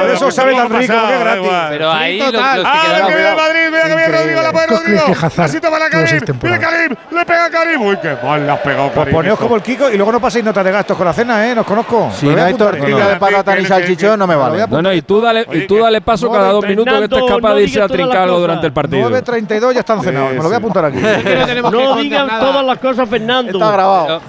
[0.03, 1.51] Por eso sabe ¿Cómo tan rico, Da gratis.
[1.71, 2.63] Pero ahí lo, total.
[2.63, 4.19] los que Ah, que viene Madrid, mira que viene.
[4.19, 5.21] Rodrigo, la puede ¿Tú crees Rodrigo.
[5.31, 6.05] que Pasito para lleva Karim.
[6.11, 6.61] Viene temporadas?
[6.61, 7.83] Karim, le pega a Karim.
[7.83, 9.13] Uy, qué mal le has pegado, Pues Karim.
[9.15, 9.43] poneos hijo.
[9.45, 11.55] como el Kiko y luego no paséis notas de gastos con la cena, ¿eh?
[11.55, 12.11] Nos conozco.
[12.15, 13.09] Si no hay tortilla no.
[13.09, 14.67] de patata ni Que- salchichón, no me que- vale.
[14.69, 17.37] No, no, y tú dale, y tú dale paso cada dos minutos que estés Fernando,
[17.41, 18.43] capaz de irse a digas todas trincar las algo cosas.
[18.43, 19.09] durante el partido.
[19.11, 20.31] 9.32 ya están cenados.
[20.31, 20.99] Me lo voy a apuntar aquí.
[20.99, 23.53] Que no que digan todas las cosas, Fernando.
[23.53, 24.21] Está grabado.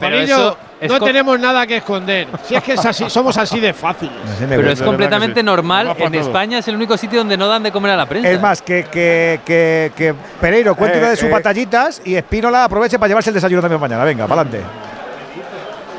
[0.81, 2.27] No tenemos nada que esconder.
[2.43, 4.15] Si es que es así, somos así de fáciles.
[4.47, 5.45] Pero es completamente sí.
[5.45, 5.95] normal.
[5.97, 6.21] En todo.
[6.21, 8.29] España es el único sitio donde no dan de comer a la prensa.
[8.29, 11.31] Es más, que, que, que, que Pereiro cuente Eh, una de sus eh.
[11.31, 14.03] batallitas y Espínola aproveche para llevarse el desayuno también mañana.
[14.03, 14.65] Venga, para adelante.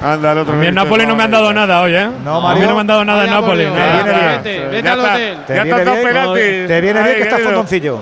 [0.03, 2.09] Anda, el otro A mí en Nápoles no me han dado nada hoy, ¿eh?
[2.23, 3.73] No, a mí no me han dado nada en Nápoles.
[3.73, 5.15] Vete, al está.
[5.15, 5.39] hotel.
[5.47, 6.67] Te Ya viene bien.
[6.67, 8.01] Te viene bien que estás fondoncillo.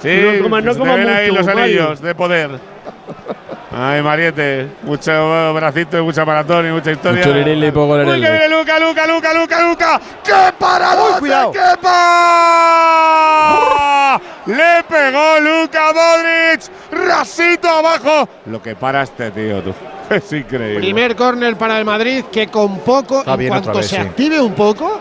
[0.00, 2.50] Sí, No ahí los anillos de poder.
[3.72, 7.24] Ay, Mariete, mucho bracito y mucha maratón y mucha historia.
[7.24, 10.00] Mucho y poco Uy, que viene Luca, Luca, Luca, Luca, Luca.
[10.24, 11.04] ¡Qué parada!
[11.04, 11.52] Uy, cuidado.
[11.52, 12.60] ¡Qué pa!
[14.46, 16.62] Le pegó Luca Modric.
[17.06, 18.28] Rasito abajo.
[18.46, 19.72] Lo que para este tío, tú.
[20.10, 20.80] Es increíble.
[20.80, 24.02] Primer córner para el Madrid que con poco, Está en bien cuanto vez, se sí.
[24.02, 24.98] active un poco,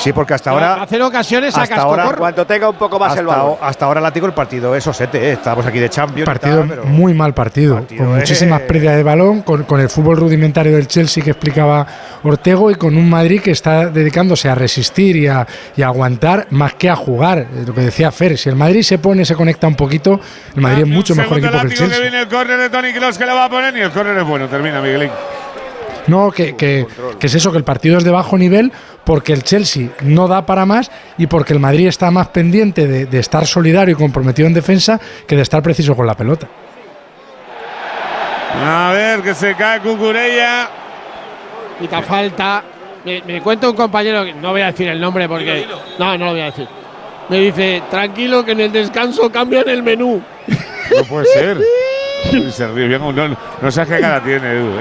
[0.00, 0.82] Sí, porque hasta a ahora.
[0.82, 2.18] hacer ocasiones a hasta ahora, cascoporro.
[2.18, 3.56] Cuanto tenga un poco más el Hasta, balón.
[3.60, 5.32] hasta ahora látigo el partido es osete, ¿eh?
[5.32, 6.26] Estamos aquí de Champions.
[6.26, 8.18] Partido tal, pero- muy mal partido, Partido, con eh.
[8.18, 11.86] muchísimas pérdidas de balón, con, con el fútbol rudimentario del Chelsea que explicaba
[12.24, 16.46] Ortego y con un Madrid que está dedicándose a resistir y a, y a aguantar
[16.50, 17.46] más que a jugar.
[17.66, 20.20] Lo que decía Fer, si el Madrid se pone, se conecta un poquito,
[20.56, 21.96] el Madrid es mucho mejor equipo que el Chelsea.
[21.96, 24.16] que viene el córner de Tony Kroos que le va a poner y el córner
[24.18, 24.48] es bueno.
[24.48, 25.10] Termina, Miguelín.
[26.08, 26.86] No, que, que-
[27.18, 28.72] que es eso, que el partido es de bajo nivel
[29.04, 33.06] porque el Chelsea no da para más y porque el Madrid está más pendiente de,
[33.06, 36.48] de estar solidario y comprometido en defensa que de estar preciso con la pelota.
[38.64, 40.68] A ver, que se cae Cucurella.
[41.80, 42.62] Quita falta.
[43.04, 45.66] Me, me cuenta un compañero, que no voy a decir el nombre porque.
[45.98, 46.68] No, no lo voy a decir.
[47.28, 50.22] Me dice, tranquilo que en el descanso cambian el menú.
[50.96, 51.58] No puede ser.
[52.52, 53.00] Se ríe bien.
[53.00, 54.78] No, no, no sabes qué cara tiene, Edu.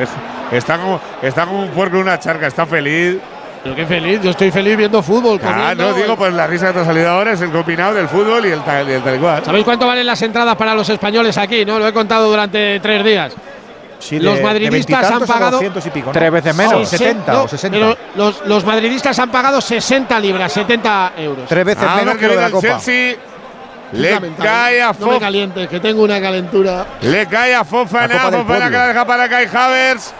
[0.52, 2.48] Es- está, como, está como un puerco en una charca.
[2.48, 3.18] Está feliz.
[3.64, 5.40] Yo qué feliz, yo estoy feliz viendo fútbol.
[5.44, 5.90] Ah, comiendo.
[5.90, 8.44] no, digo, pues la risa que te ha salido ahora es el combinado del fútbol
[8.48, 9.46] y el tal, y el tal cual.
[9.46, 11.64] ¿Sabéis cuánto valen las entradas para los españoles aquí?
[11.64, 13.34] No, lo he contado durante tres días.
[14.00, 16.12] Sí, Los de- de madridistas han pagado 200 y pico, ¿no?
[16.12, 16.74] Tres veces menos.
[16.74, 17.78] No, 70 No, o 60.
[17.78, 21.48] Pero los, los madridistas han pagado 60 libras, 70 euros.
[21.48, 22.68] Tres veces A menos que lo de la viene el Copa.
[22.84, 23.12] Chelsea.
[23.12, 25.20] Es Le cae a No me Fof.
[25.20, 26.86] calientes, que tengo una calentura.
[27.02, 28.18] Le cae a Fofana.
[28.32, 30.14] Fofana que la deja para Kai Havertz.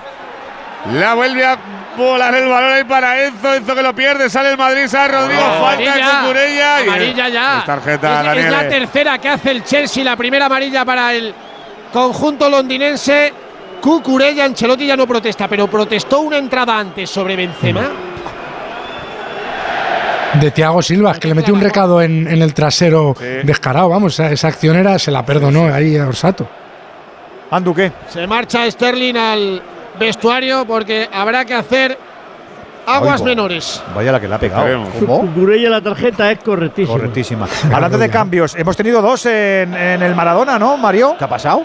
[0.94, 1.58] La vuelve a
[1.98, 3.54] volar el balón ahí para Enzo.
[3.54, 4.30] Enzo que lo pierde.
[4.30, 4.88] Sale el Madrid.
[4.88, 5.42] Sale Rodrigo.
[5.42, 5.58] falta
[5.94, 6.80] Amarilla, Cucurella.
[6.84, 7.60] y- amarilla ya.
[7.60, 8.80] Es tarjeta, Es- es, la Daniele.
[8.80, 11.34] tercera que hace el Chelsea, la primera amarilla para el
[11.94, 13.34] conjunto londinense.
[13.82, 17.90] Cucurella, Ancelotti ya no protesta, pero protestó una entrada antes sobre Benzema.
[20.40, 23.90] De Thiago Silva, que le metió un recado en, en el trasero descarado.
[23.90, 26.48] Vamos, esa, esa acción era, se la perdonó ahí a Orsato.
[27.50, 27.92] ¿Andu qué?
[28.08, 29.62] Se marcha Sterling al
[30.06, 31.98] vestuario porque habrá que hacer
[32.86, 33.26] aguas Oigo.
[33.26, 33.82] menores.
[33.96, 34.66] Vaya la que le ha pegado.
[35.00, 35.22] ¿Cómo?
[35.22, 36.98] Cucurella la tarjeta es correctísima.
[36.98, 37.48] Correctísima.
[37.74, 41.16] Hablando de cambios, hemos tenido dos en, en el Maradona, ¿no, Mario?
[41.18, 41.64] ¿Qué ha pasado?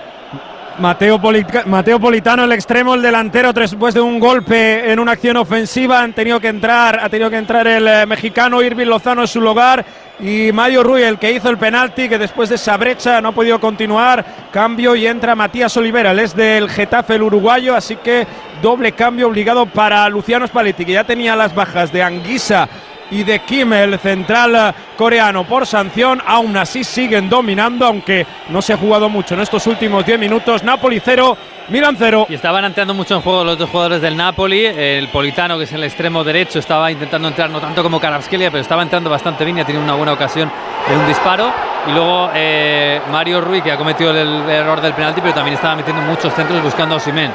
[0.78, 5.38] Mateo, Polica- Mateo Politano, el extremo, el delantero, después de un golpe en una acción
[5.38, 9.26] ofensiva, han tenido que entrar, ha tenido que entrar el eh, mexicano Irving Lozano en
[9.26, 9.82] su lugar
[10.18, 13.32] y Mario Rui, el que hizo el penalti, que después de esa brecha no ha
[13.32, 14.24] podido continuar.
[14.50, 18.26] Cambio y entra Matías Olivera, él es del Getafe, el uruguayo, así que
[18.62, 22.68] doble cambio obligado para Luciano Spalletti, que ya tenía las bajas de Anguisa
[23.10, 26.22] y de Kim, el central eh, coreano, por sanción.
[26.26, 30.62] Aún así siguen dominando, aunque no se ha jugado mucho en estos últimos 10 minutos.
[30.62, 31.36] Napoli 0,
[31.68, 32.26] Milan 0.
[32.28, 34.64] Y estaban entrando mucho en juego los dos jugadores del Napoli.
[34.66, 38.62] El Politano, que es el extremo derecho, estaba intentando entrar no tanto como Karabskelia, pero
[38.62, 40.50] estaba entrando bastante bien y ha tenido una buena ocasión
[40.90, 41.50] en un disparo.
[41.88, 45.54] Y luego eh, Mario Rui, que ha cometido el, el error del penalti, pero también
[45.54, 47.30] estaba metiendo muchos centros buscando a Osimhen,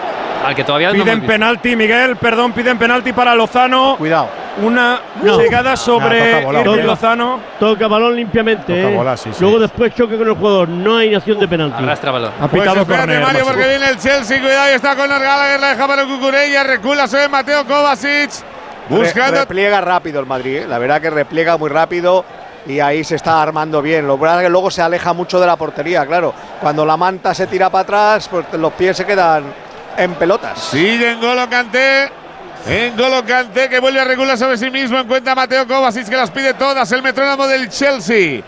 [0.45, 1.31] al que todavía no Piden visto.
[1.31, 3.95] penalti, Miguel, perdón, piden penalti para Lozano.
[3.97, 4.40] Cuidado.
[4.61, 5.37] Una No.
[5.39, 6.83] llegada Nah, sobre toca bola, Irving toca.
[6.83, 7.39] Lozano.
[7.59, 8.63] Toca balón limpiamente.
[8.81, 8.95] Toca eh.
[8.95, 9.37] bola, sí, sí.
[9.41, 10.67] Luego después choque con el jugador.
[10.69, 11.81] No hay acción de penalti.
[11.81, 12.31] Arrastra balón.
[12.39, 14.41] Ha Pues pitado espérate, córner, Mario, porque viene el Chelsea.
[14.41, 15.59] Cuidado, y está con Gallagher.
[15.59, 16.63] La deja para Cucurella.
[16.63, 18.31] Recula, ve Mateo Kovacic.
[18.89, 19.39] Re- Buscando.
[19.39, 20.67] repliega rápido el Madrid, ¿eh?
[20.67, 22.25] la verdad que repliega muy rápido
[22.65, 24.05] y ahí se está armando bien.
[24.05, 26.33] Lo verdad es que luego se aleja mucho de la portería, claro.
[26.59, 29.45] Cuando la manta se tira para atrás, pues los pies se quedan
[29.95, 30.59] en pelotas.
[30.59, 32.11] Sigue en Golo Kanté.
[32.67, 34.99] En Golo Kanté que vuelve a regular sobre sí mismo.
[34.99, 36.89] Encuentra a Mateo Kovacic que las pide todas.
[36.91, 38.41] El metrónomo del Chelsea.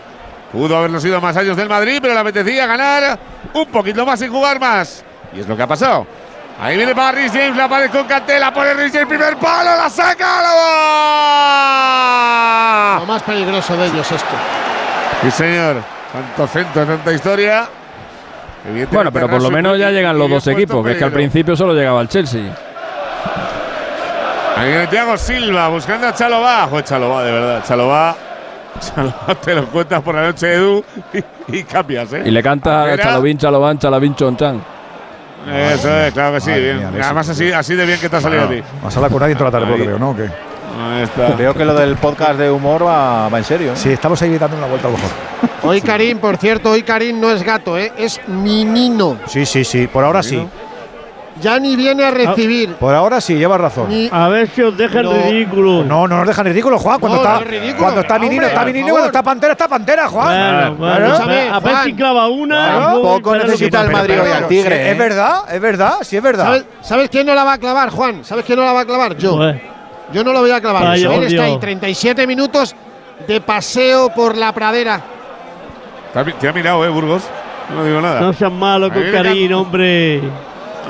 [0.52, 3.18] Pudo haberlo sido más años del Madrid, pero le apetecía ganar
[3.52, 5.04] un poquito más y jugar más.
[5.34, 6.06] Y es lo que ha pasado.
[6.60, 9.76] Ahí viene para Rhys James, la pared con Kanté, la pone Rhys James, primer palo,
[9.76, 10.50] la saca, la
[13.00, 14.36] Lo más peligroso de ellos esto.
[15.22, 15.82] Sí, señor.
[16.12, 17.66] Tanto centro, tanta historia.
[18.92, 21.56] Bueno, pero por lo menos ya llegan los dos equipos, que es que al principio
[21.56, 22.54] solo llegaba el Chelsea.
[24.62, 26.66] Viene Thiago Silva buscando a Chalobá.
[26.68, 27.64] Joder, Chalobá, de verdad.
[27.66, 28.16] Chalobá.
[28.80, 30.84] Chalobá te lo cuentas por la noche, Edu,
[31.48, 32.22] y, y cambias, ¿eh?
[32.24, 33.02] Y le canta Afuera.
[33.02, 34.62] Chalovin, Chalovan, Chalavin, Chonchan.
[35.52, 36.50] Eso es, claro que sí.
[36.50, 36.90] Mía.
[37.04, 38.62] Además, así, así de bien que te ha salido a ti.
[38.82, 40.10] Vas a hablar con nadie toda la tarde, veo, ¿no?
[40.10, 40.28] ¿O qué?
[41.38, 43.72] Veo que lo del podcast de humor va, va en serio.
[43.72, 43.76] ¿eh?
[43.76, 45.10] Sí, estamos ahí dando una vuelta a lo mejor.
[45.62, 47.92] Hoy Karim, por cierto, hoy Karim no es gato, ¿eh?
[47.96, 49.18] es minino.
[49.26, 49.86] Sí, sí, sí.
[49.86, 50.46] Por ahora sí.
[51.40, 52.74] Ya ni viene a recibir.
[52.74, 53.88] Por ahora sí, llevas razón.
[53.88, 55.82] Ni- A ver si os dejan Pero- ridículo.
[55.84, 57.00] No, no nos dejan ridículo, Juan.
[57.00, 57.78] Cuando No, está, no es ridículo.
[57.82, 58.78] cuando está Minino, Hombre, está Minino.
[58.78, 59.00] y favor.
[59.00, 60.26] Cuando está Pantera, está Pantera, Juan.
[60.26, 61.06] Bueno, bueno, Claro.
[61.14, 62.72] escúchame, a ver si clava una.
[62.72, 63.02] Claro.
[63.02, 63.90] Poco necesita el.
[63.90, 64.90] Madrid hoy al Tigre, Sí, ¿eh?
[64.92, 66.44] Es verdad, es verdad, sí es verdad.
[66.44, 68.24] ¿Sabes, sabes quién no la va a clavar, Juan?
[68.24, 69.16] ¿Sabes quién no la va a clavar?
[69.16, 69.38] Yo.
[70.12, 70.84] Yo no lo voy a clavar.
[70.84, 71.60] Vaya, Él está ahí Dios.
[71.60, 72.76] 37 minutos
[73.26, 75.00] de paseo por la pradera.
[76.40, 77.24] Te ha- mirado, ¿eh, Burgos?
[77.74, 78.20] No digo nada.
[78.20, 80.20] No seas malo con Karim, hombre.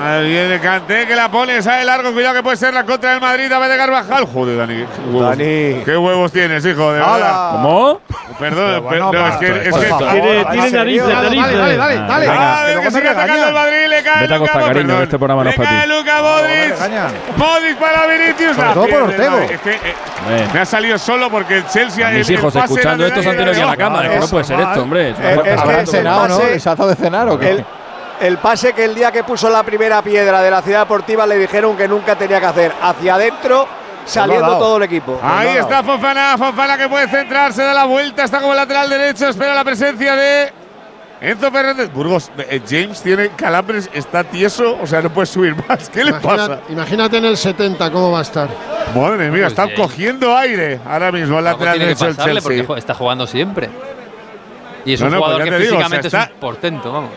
[0.01, 2.13] Ahí viene Kanté que la pone, sale largo.
[2.13, 3.49] Cuidado que puede ser la contra del Madrid.
[3.49, 4.27] David de Carvajal.
[4.27, 4.75] Joder, Dani.
[4.85, 5.83] Qué huevos, Dani.
[5.85, 6.93] ¿Qué huevos tienes, hijo?
[6.93, 7.15] De verdad.
[7.15, 7.49] ¡Hala!
[7.53, 8.01] ¿Cómo?
[8.39, 9.69] Perdón, Pero bueno, per- no, es que.
[9.69, 10.11] Es que favor.
[10.11, 11.59] Tiene, ¿en tiene narices, Dale, narices.
[11.59, 12.27] dale, dale, dale, dale.
[12.29, 15.19] Venga, Ah, que que sigue atacando el Madrid, le cae Vete a Costa, cariño, este
[15.19, 15.87] programa no es Le para ti.
[15.89, 17.37] cae Luka me Modric.
[17.37, 18.57] Modric para Vinicius.
[18.57, 19.37] Sobre Ah, todo por Ortego.
[19.37, 22.09] no, Es que eh, me ha salido solo porque el Chelsea.
[22.09, 24.09] a mis hijos escuchando esto se han tenido que ir a la cámara.
[24.19, 25.11] no puede ser esto, hombre.
[25.11, 26.39] Es que cenado, ¿no?
[26.45, 27.65] ¿Les ha dado de cenar o qué?
[28.21, 31.37] El, pase que el día que puso la primera piedra de la ciudad deportiva le
[31.39, 33.67] dijeron que nunca tenía que hacer hacia adentro,
[34.05, 35.19] saliendo todo el equipo.
[35.23, 39.55] Ahí está Fofana, Fofana que puede centrarse, da la vuelta, está como lateral derecho, espera
[39.55, 40.53] la presencia de
[41.21, 41.93] Enzo Fernández.
[41.93, 45.89] Burgos, eh, James tiene calambres, está tieso, o sea, no puede subir más.
[45.89, 46.61] ¿Qué le pasa?
[46.69, 48.49] Imagínate, en el 70 cómo va a estar.
[48.95, 49.81] Madre mía, está James.
[49.81, 52.65] cogiendo aire ahora mismo el lateral derecho del porque Chelsea.
[52.67, 53.71] jo- está jugando siempre.
[54.85, 56.93] Y es No, un no, pues jugador que digo, físicamente o sea, es un portento,
[56.93, 57.11] vamos.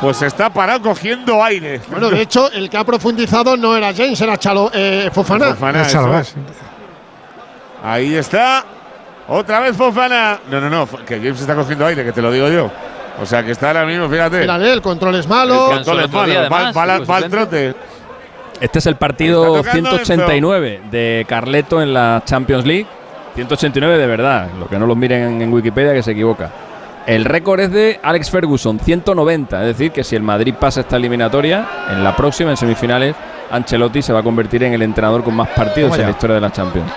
[0.00, 1.80] Pues está parado cogiendo aire.
[1.88, 5.56] Bueno, de hecho, el que ha profundizado no era James, era Chalo, eh, Fofana.
[5.82, 6.34] Es es.
[7.82, 8.64] Ahí está.
[9.28, 10.38] Otra vez Fofana.
[10.50, 12.70] No, no, no, que James está cogiendo aire, que te lo digo yo.
[13.20, 14.40] O sea, que está ahora mismo, fíjate.
[14.40, 15.68] Mírale, el control es El malo.
[15.68, 16.72] control el es otro día, malo,
[17.08, 17.74] va- al trote.
[18.60, 22.86] Este es el partido Está tocando 189 de Carleto en la Champions League.
[23.34, 24.48] 189 de verdad.
[24.58, 26.50] Los que no los miren en Wikipedia que se equivoca.
[27.06, 29.60] El récord es de Alex Ferguson, 190.
[29.60, 33.14] Es decir, que si el Madrid pasa esta eliminatoria, en la próxima, en semifinales,
[33.50, 36.40] Ancelotti se va a convertir en el entrenador con más partidos en la historia de
[36.40, 36.90] la Champions.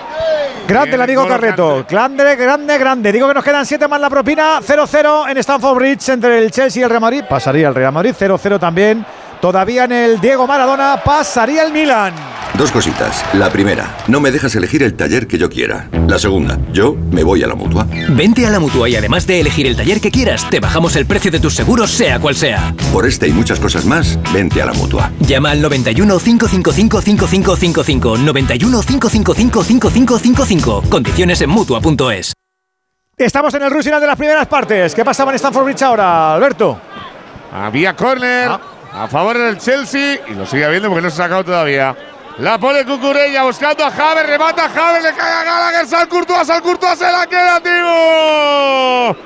[0.66, 1.84] Grande el amigo Carreto.
[1.88, 3.12] Grande, grande, grande.
[3.12, 4.60] Digo que nos quedan 7 más la propina.
[4.60, 7.24] 0-0 en Stamford Bridge entre el Chelsea y el Real Madrid.
[7.28, 8.14] Pasaría el Real Madrid.
[8.18, 9.04] 0-0 también.
[9.40, 12.12] Todavía en el Diego Maradona pasaría el Milan.
[12.58, 13.24] Dos cositas.
[13.32, 15.88] La primera, no me dejas elegir el taller que yo quiera.
[16.06, 17.86] La segunda, yo me voy a la mutua.
[18.10, 21.06] Vente a la mutua y además de elegir el taller que quieras, te bajamos el
[21.06, 22.74] precio de tus seguros, sea cual sea.
[22.92, 25.10] Por este y muchas cosas más, vente a la mutua.
[25.20, 28.18] Llama al 91 555 5555.
[28.18, 30.82] 91 555 5555.
[30.90, 32.34] Condiciones en mutua.es.
[33.16, 34.94] Estamos en el Rusinal de las primeras partes.
[34.94, 36.78] ¿Qué pasaba en Stamford Bridge ahora, Alberto?
[37.52, 38.50] Había córner
[38.92, 41.94] a favor del Chelsea y lo sigue habiendo porque no se ha sacado todavía.
[42.38, 46.46] La pone Cucurella buscando a Javer, remata a Javer, le cae a Gallagher, Sal Courtois,
[46.46, 49.16] Sal Courtois se la queda, Timo.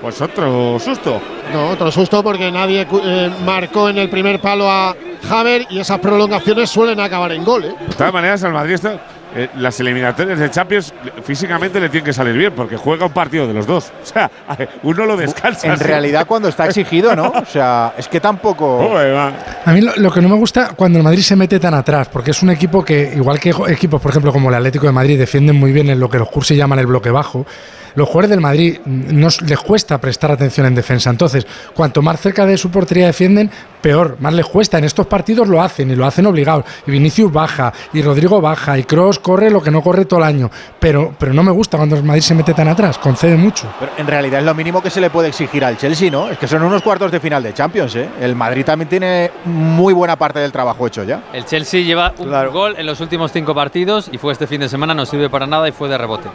[0.00, 1.20] Pues otro susto.
[1.52, 4.94] No, otro susto porque nadie eh, marcó en el primer palo a
[5.30, 7.64] Haver y esas prolongaciones suelen acabar en gol.
[7.64, 7.74] ¿eh?
[7.88, 8.98] De todas maneras, al Madrid está,
[9.34, 10.94] eh, las eliminatorias de Champions
[11.24, 13.92] físicamente le tienen que salir bien porque juega un partido de los dos.
[14.02, 14.30] O sea,
[14.82, 15.66] uno lo descansa.
[15.66, 15.84] En sí.
[15.84, 17.28] realidad, cuando está exigido, ¿no?
[17.30, 18.96] O sea, es que tampoco.
[18.96, 22.08] A mí lo, lo que no me gusta cuando el Madrid se mete tan atrás,
[22.08, 25.18] porque es un equipo que, igual que equipos, por ejemplo, como el Atlético de Madrid,
[25.18, 27.46] defienden muy bien en lo que los cursos llaman el bloque bajo.
[27.94, 31.10] Los jugadores del Madrid nos les cuesta prestar atención en defensa.
[31.10, 33.50] Entonces, cuanto más cerca de su portería defienden,
[33.80, 34.78] peor, más les cuesta.
[34.78, 36.64] En estos partidos lo hacen y lo hacen obligados.
[36.86, 40.26] Y Vinicius baja, y Rodrigo baja, y Cross corre lo que no corre todo el
[40.26, 40.50] año.
[40.80, 43.68] Pero, pero no me gusta cuando el Madrid se mete tan atrás, concede mucho.
[43.78, 46.28] Pero en realidad es lo mínimo que se le puede exigir al Chelsea, ¿no?
[46.28, 48.08] Es que son unos cuartos de final de Champions, ¿eh?
[48.20, 51.22] El Madrid también tiene muy buena parte del trabajo hecho ya.
[51.32, 54.68] El Chelsea lleva un gol en los últimos cinco partidos y fue este fin de
[54.68, 56.28] semana, no sirve para nada y fue de rebote.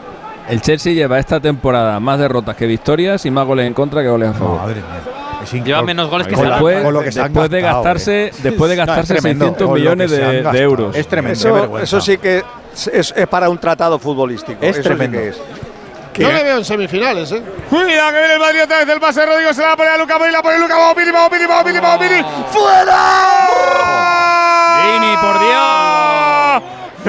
[0.50, 4.10] El Chelsea lleva esta temporada más derrotas que victorias y más goles en contra que
[4.10, 4.62] goles a favor.
[5.64, 6.84] Lleva menos goles que Después, Salah.
[6.86, 8.32] Con lo que se han después de gastado, gastarse, eh.
[8.44, 9.46] después de No, gastarse tremendo.
[9.46, 10.96] 600 Con lo millones de, euros.
[10.96, 11.40] Es tremendo.
[11.40, 12.44] Eso, eso sí que
[12.74, 14.58] es, es- es para un tratado futbolístico.
[14.62, 15.18] Es Eso sí tremendo.
[15.20, 15.42] que es.
[16.18, 17.42] Yo le veo en semifinales, ¿eh?
[17.70, 19.98] Cuidado que viene el Madrid otra vez el pase de Rodrigo se la pone a
[19.98, 23.04] Luca Modric, la pone Luca Modric, Modric, Modric, Modric, ¡Fuera!
[24.84, 26.39] Vini, por Dios.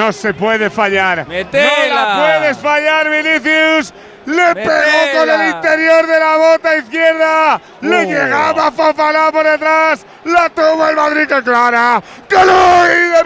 [0.01, 1.27] No se puede fallar.
[1.29, 1.89] Metela.
[1.89, 3.93] No la puedes fallar, Vinicius.
[4.25, 4.73] Le pegó
[5.13, 5.49] con el Metela.
[5.51, 7.61] interior de la bota izquierda.
[7.83, 10.07] Le llegaba Fofana por detrás.
[10.25, 12.03] La tuvo el Madrid que clara.
[12.29, 13.23] ¡Calui de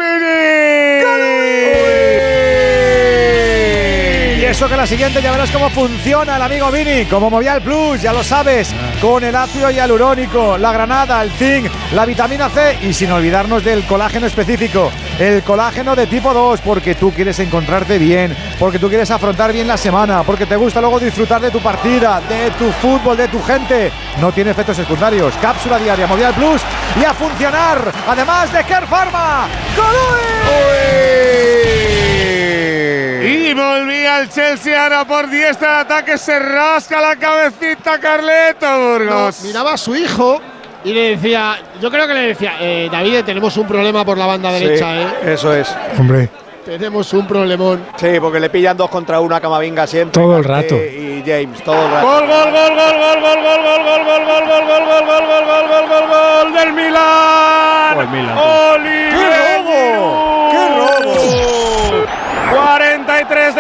[1.05, 2.54] Vini!
[4.45, 8.03] Y eso que la siguiente ya verás cómo funciona el amigo Vini, como Movial Plus,
[8.03, 12.93] ya lo sabes, con el ácido hialurónico, la granada, el zinc, la vitamina C y
[12.93, 18.37] sin olvidarnos del colágeno específico, el colágeno de tipo 2, porque tú quieres encontrarte bien,
[18.59, 22.21] porque tú quieres afrontar bien la semana, porque te gusta luego disfrutar de tu partida,
[22.29, 23.91] de tu fútbol, de tu gente.
[24.21, 25.33] No tiene efectos secundarios.
[25.41, 26.61] Cápsula diaria Movial Plus
[27.01, 29.49] y a funcionar, además de Care Pharma.
[33.79, 36.19] Volvía el Chelsea ahora por diestra de ataque.
[36.19, 39.43] Se rasca la cabecita Carleto No, Burgos.
[39.43, 40.41] miraba a su hijo
[40.85, 44.27] y le decía, yo creo que le decía, eh, David, tenemos un problema por la
[44.27, 45.09] banda Sí, derecha, ¿eh?
[45.33, 45.75] Eso es.
[45.99, 46.29] Hombre,
[46.65, 47.85] Tenemos un problemón.
[47.97, 50.21] Sí, porque le pillan dos contra una Camavinga siempre.
[50.23, 50.75] Todo el rato.
[50.77, 52.07] Y James, todo el rato.
[52.07, 55.27] Gol, gol, gol, gol, gol, gol, gol, gol, gol, gol, gol, gol, gol, gol, gol,
[55.27, 57.95] gol, gol, gol, gol, gol del Milan.
[57.97, 58.39] Gol Milan.
[58.39, 59.44] Oliver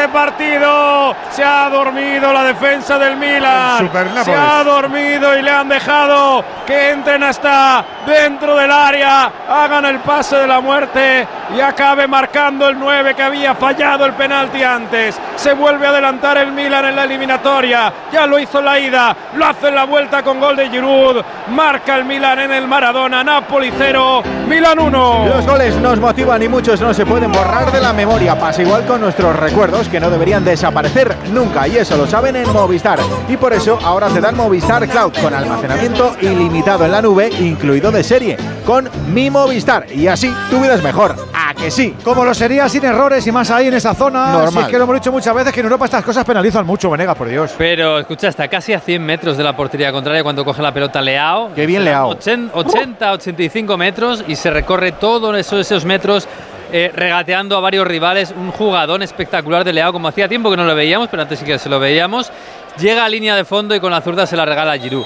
[0.05, 1.15] de partido.
[1.31, 3.91] Se ha dormido la defensa del Milan.
[4.23, 9.31] Se ha dormido y le han dejado que entren hasta dentro del área.
[9.49, 11.27] Hagan el pase de la muerte
[11.57, 15.19] y acabe marcando el 9 que había fallado el penalti antes.
[15.37, 17.93] Se vuelve a adelantar el Milan en la eliminatoria.
[18.13, 19.17] Ya lo hizo en la ida.
[19.37, 21.23] Lo hace en la vuelta con gol de Giroud.
[21.49, 23.25] Marca el Milan en el Maradona.
[23.25, 24.23] Napoli 0.
[24.49, 25.27] Milan 1.
[25.35, 28.39] Los goles nos motivan y muchos no se pueden borrar de la memoria.
[28.39, 32.53] Pasa igual con nuestros recuerdos que no deberían desaparecer nunca y eso lo saben en
[32.53, 32.99] Movistar.
[33.29, 37.93] Y por eso ahora te dan Movistar Cloud con almacenamiento ilimitado en la nube, incluido
[37.93, 39.87] de serie, con mi Movistar.
[39.93, 41.15] Y así tu vida es mejor.
[41.33, 41.95] ¿A que sí?
[42.03, 44.33] Como lo sería sin errores y más ahí en esa zona.
[44.33, 44.53] Normal.
[44.53, 46.91] Si es que lo hemos dicho muchas veces que en Europa estas cosas penalizan mucho,
[46.91, 47.55] Venegas, por Dios.
[47.57, 51.01] Pero escucha, está casi a 100 metros de la portería contraria cuando coge la pelota
[51.01, 51.55] Leao.
[51.55, 52.09] Qué bien Leao.
[52.09, 56.27] 80, 80, 85 metros y se recorre todos esos, esos metros
[56.73, 58.35] eh, regateando a varios rivales.
[58.37, 61.45] Un jugadón espectacular de Leao, como hacía tiempo que no lo veíamos, pero antes sí
[61.45, 62.31] que se lo veíamos.
[62.79, 65.05] Llega a línea de fondo y con la zurda se la regala a Giroud.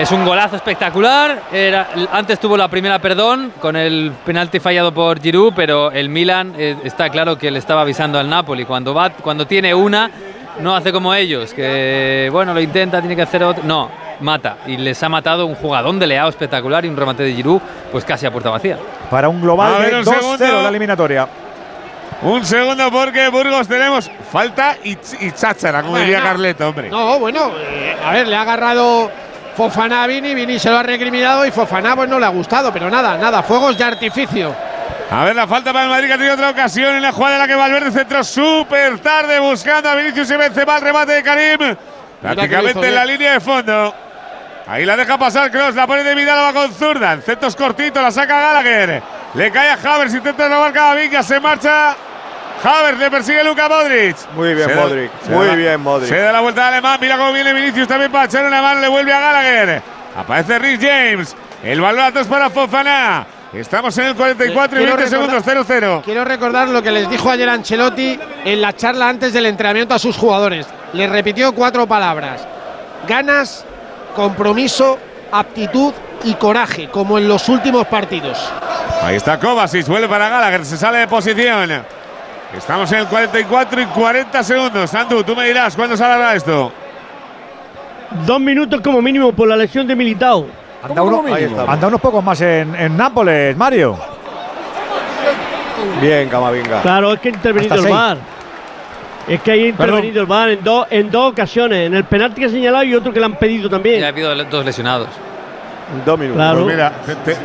[0.00, 1.42] Es un golazo espectacular.
[1.52, 6.54] Era, antes tuvo la primera perdón con el penalti fallado por Giroud, pero el Milan
[6.58, 8.64] eh, está claro que le estaba avisando al Napoli.
[8.64, 10.10] Cuando, va, cuando tiene una,
[10.60, 13.62] no hace como ellos, que bueno, lo intenta, tiene que hacer otro.
[13.64, 13.90] No,
[14.20, 14.56] mata.
[14.66, 17.60] Y les ha matado un jugadón de Leao espectacular y un remate de Giroud,
[17.92, 18.78] pues casi a puerta vacía.
[19.10, 20.62] Para un A global ver, de un 2-0 segundo.
[20.62, 21.28] la eliminatoria.
[22.22, 26.88] Un segundo porque Burgos tenemos falta y, y cháchara, como diría Carleto, hombre.
[26.88, 29.10] No, bueno, eh, a ver, le ha agarrado
[29.56, 32.72] Fofana a Vini, Vini se lo ha recriminado y Fofana pues no le ha gustado,
[32.72, 34.54] pero nada, nada, fuegos de artificio.
[35.10, 37.34] A ver, la falta para el Madrid que ha tenido otra ocasión en la jugada
[37.36, 41.22] en la que Valverde centró súper tarde buscando a Vinicius y Benzema el remate de
[41.22, 41.76] Karim.
[42.32, 43.94] Prácticamente en la línea de fondo.
[44.66, 47.12] Ahí la deja pasar Cross, la pone de Vidal va con zurda.
[47.12, 49.02] En centros cortitos, la saca Gallagher.
[49.34, 51.94] Le cae a Havers, intenta robar Camavinga, se marcha.
[52.62, 54.16] Havers le persigue Luka Modric.
[54.34, 55.10] Muy bien, Se Modric.
[55.22, 56.08] se da Muy la- bien, Modric.
[56.08, 58.80] Se da la vuelta al alemán, mira cómo viene Vinicius también para echar una mano,
[58.80, 59.82] le vuelve a Gallagher.
[60.16, 61.36] Aparece Rhys James.
[61.62, 63.26] El balón atrás para Fofana.
[63.52, 66.02] Estamos en el 44 y Quiero 20 segundos, 0-0.
[66.04, 69.98] Quiero recordar lo que les dijo ayer Ancelotti en la charla antes del entrenamiento a
[69.98, 70.66] sus jugadores.
[70.94, 72.46] Les repitió cuatro palabras.
[73.06, 73.64] Ganas,
[74.16, 74.98] compromiso,
[75.32, 75.92] aptitud
[76.24, 78.38] y coraje, como en los últimos partidos.
[79.02, 81.70] Ahí está Kovacic, vuelve para Gallagher, se sale de posición.
[82.56, 84.88] Estamos en el 44 y 40 segundos.
[84.90, 86.72] Sandu, tú me dirás cuándo saldrá esto.
[88.24, 90.46] Dos minutos como mínimo por la lesión de Militao.
[90.82, 91.16] Anda, uno-
[91.72, 93.98] anda unos pocos más en, en Nápoles, Mario.
[96.00, 96.82] Bien, Camavinga.
[96.82, 97.94] Claro, es que ha intervenido el seis.
[99.28, 101.86] Es que hay intervenido el VAR en, dos en dos ocasiones.
[101.86, 104.00] En el penalti que ha señalado y otro que le han pedido también.
[104.00, 105.08] Ya ha habido dos lesionados.
[106.04, 106.38] Dos minutos.
[106.42, 106.62] Claro.
[106.64, 107.36] Pues mira, te- te-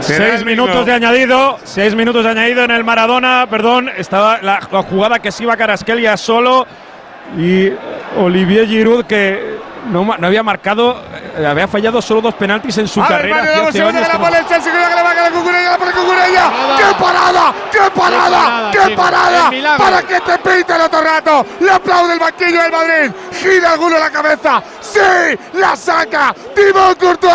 [0.00, 4.60] será Seis minutos de añadido, seis minutos de añadido en el Maradona, perdón, estaba la,
[4.70, 6.66] la jugada que se iba Carasquelia solo
[7.38, 7.70] y
[8.18, 9.56] Olivier Giroud que
[9.90, 11.02] no, ma- no había marcado,
[11.36, 13.36] eh, había fallado solo dos penaltis en su A ver, carrera.
[13.36, 14.96] Mario, hacía damos 11 segundo que años la que no- pone el Chelsea, cuidado que
[14.96, 16.50] le va a caer Cucurella, la pone Cucurella.
[16.50, 16.76] Nada.
[16.76, 17.52] ¡Qué parada!
[17.72, 18.30] ¡Qué parada!
[18.30, 19.76] parada, ¡Qué parada!
[19.78, 21.46] Para que te pinte el otro rato.
[21.60, 23.12] Le aplaude el banquillo del Madrid.
[23.32, 24.62] Gira alguno la cabeza.
[24.80, 25.00] ¡Sí!
[25.54, 26.34] ¡La saca!
[26.54, 27.32] ¡Thibaut Courtois!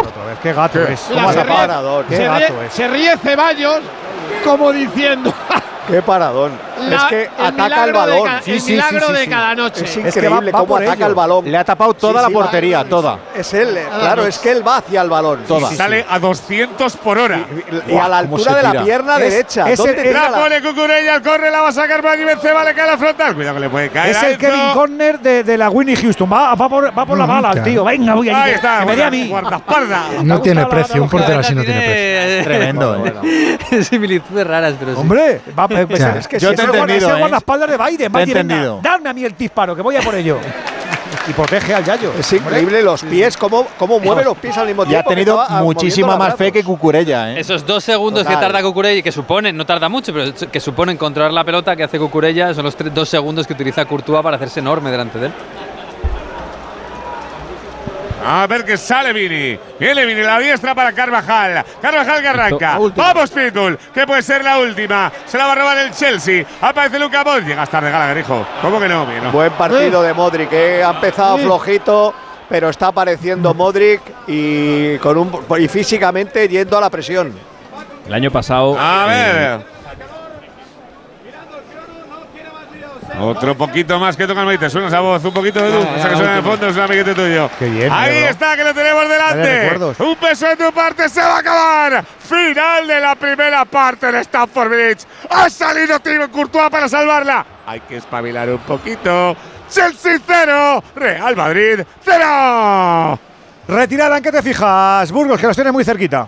[0.00, 1.06] Otra vez, qué gato es.
[1.10, 2.04] Mira, ¿Cómo se, ríe, parador?
[2.06, 2.72] Qué se gato ríe- es.
[2.74, 3.80] se ríe Ceballos
[4.44, 5.32] como diciendo
[5.88, 6.52] Qué paradón.
[6.88, 8.24] La- es que ataca el balón.
[8.24, 9.30] ca- Sí, el sí, milagro sí, sí, de sí.
[9.30, 9.84] cada noche.
[9.84, 11.06] Es Es que va- increíble va cómo ataca ello.
[11.06, 11.50] el balón.
[11.50, 13.18] Le ha tapado toda Sí, la va- portería, toda.
[13.34, 15.40] Es él, eh, claro, es que él va hacia el balón.
[15.46, 15.60] Toda.
[15.68, 17.40] Sí, sí, Sale a 200 por hora.
[17.88, 19.70] Y, y a la altura de la pierna Es- derecha.
[19.70, 22.74] es ¿Dónde el- La pone Cucurella, el corre, la va a sacar para Benzema, le
[22.74, 23.34] cae la frontal.
[23.34, 24.10] Cuidado que le puede caer.
[24.16, 24.38] Es el.
[24.38, 26.30] Kevin Corner de, de la Winnie Houston.
[26.32, 27.84] Va, va por, va por la bala, el tío.
[27.84, 28.50] Venga, voy Ahí ahí.
[28.52, 29.28] está, me a mí.
[29.28, 30.00] guardaespaldas.
[30.24, 32.44] No tiene precio, un portero así no tiene precio.
[32.44, 33.58] Tremendo, ¿eh?
[33.84, 35.00] Similitudes raras, pero sí.
[35.00, 37.08] Hombre, va, O sea, es que yo entendido.
[37.10, 37.18] el ¿eh?
[37.20, 38.12] guardaespaldas de Biden.
[38.12, 38.80] Te entendido.
[38.82, 40.38] Dame a mí el disparo, que voy a por ello.
[41.28, 42.12] y protege al Yayo.
[42.18, 45.08] Es increíble los pies, cómo, cómo mueve los pies al mismo Y tiempo.
[45.08, 46.64] ha que tenido ah, muchísima más fe que.
[46.64, 47.40] Cucurella, ¿eh?
[47.40, 48.38] Esos dos segundos Total.
[48.38, 51.84] que tarda Cucurella, que suponen, no tarda mucho, pero que suponen controlar la pelota que
[51.84, 55.26] hace Cucurella, son los tres- dos segundos que utiliza Courtois para hacerse enorme delante de
[55.26, 55.32] él.
[58.24, 59.58] A ver que sale Vini.
[59.78, 61.64] Viene Vini, la diestra para Carvajal.
[61.80, 62.78] Carvajal que arranca.
[62.94, 65.10] Vamos, Pitbull, que puede ser la última.
[65.26, 66.44] Se la va a robar el Chelsea.
[66.60, 67.48] Aparece Luca Modric.
[67.48, 68.46] Llegas tarde, Gallagher, hijo.
[68.62, 69.06] ¿Cómo que no?
[69.06, 69.30] Mira.
[69.30, 72.14] Buen partido de Modric, que ha empezado flojito,
[72.48, 77.32] pero está apareciendo Modric y, con un, y físicamente yendo a la presión.
[78.06, 78.76] El año pasado.
[78.78, 79.80] A eh, ver.
[83.18, 84.58] Otro poquito más que toca el.
[84.58, 85.24] ¿Te suena esa voz?
[85.24, 85.86] Un poquito de luz.
[85.88, 87.50] Ah, Esa que suena en el fondo es un amiguete tuyo.
[87.58, 90.02] Qué bien, Ahí está, que lo tenemos delante.
[90.02, 92.04] Un peso de tu parte se va a acabar.
[92.04, 95.04] Final de la primera parte del Stamford Bridge.
[95.28, 97.44] Ha salido Thibaut Courtois para salvarla.
[97.66, 99.36] Hay que espabilar un poquito.
[99.70, 103.18] Chelsea 0, Real Madrid 0.
[103.68, 105.40] Retirada, ¿en qué te fijas, Burgos?
[105.40, 106.26] Que los tienes muy cerquita.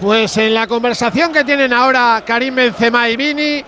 [0.00, 3.64] Pues en la conversación que tienen ahora Karim Benzema y Vini,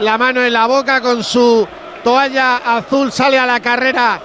[0.00, 1.66] la mano en la boca con su
[2.02, 4.20] toalla azul sale a la carrera.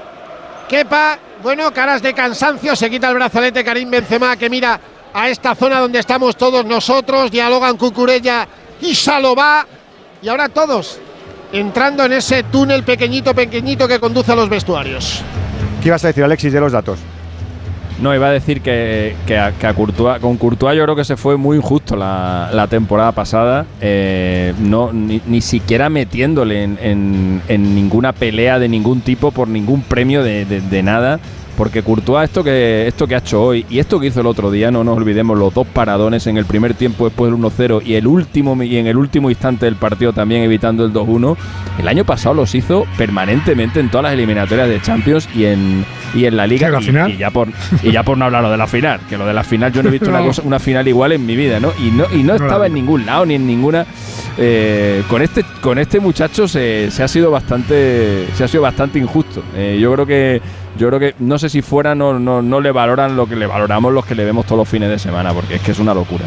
[0.68, 4.80] Kepa, bueno, caras de cansancio, se quita el brazalete Karim Benzema que mira
[5.14, 8.48] a esta zona donde estamos todos nosotros, dialogan Cucurella
[8.82, 9.66] y Salobá
[10.22, 11.00] y ahora todos
[11.52, 15.22] entrando en ese túnel pequeñito pequeñito que conduce a los vestuarios.
[15.82, 17.00] ¿Qué ibas a decir, Alexis, de los datos?
[18.02, 21.04] No, iba a decir que, que a, que a Courtois- con Courtois yo creo que
[21.04, 26.78] se fue muy injusto la, la temporada pasada, eh, no, ni, ni siquiera metiéndole en,
[27.48, 31.20] en- ninguna pelea de ningún tipo por ningún premio de nada.
[31.58, 34.52] Porque Courtois, esto que, esto que ha hecho hoy y esto que hizo el otro
[34.52, 37.96] día, no nos olvidemos los dos paradones en el primer tiempo después del 1-0 y
[37.96, 41.36] el último y en el último instante del partido también evitando el 2-1.
[41.80, 46.26] El año pasado los hizo permanentemente en todas las eliminatorias de Champions y en, y
[46.26, 46.68] en la Liga.
[46.70, 47.12] ¿Y la y- final?
[47.12, 47.48] y ya por
[47.82, 49.82] y ya por no hablar lo de la final, que lo de la final yo
[49.82, 51.72] no he visto una cosa, una final igual en mi vida, ¿no?
[51.84, 53.84] Y no y no, estaba en ningún lado ni en ninguna
[54.38, 59.00] eh, con este con este muchacho se, se ha sido bastante se ha sido bastante
[59.00, 59.42] injusto.
[59.56, 60.42] Eh, yo creo que
[60.78, 63.46] yo creo que no sé si fuera no, no, no le valoran lo que le
[63.48, 65.94] valoramos los que le vemos todos los fines de semana, porque es que es una
[65.94, 66.26] locura.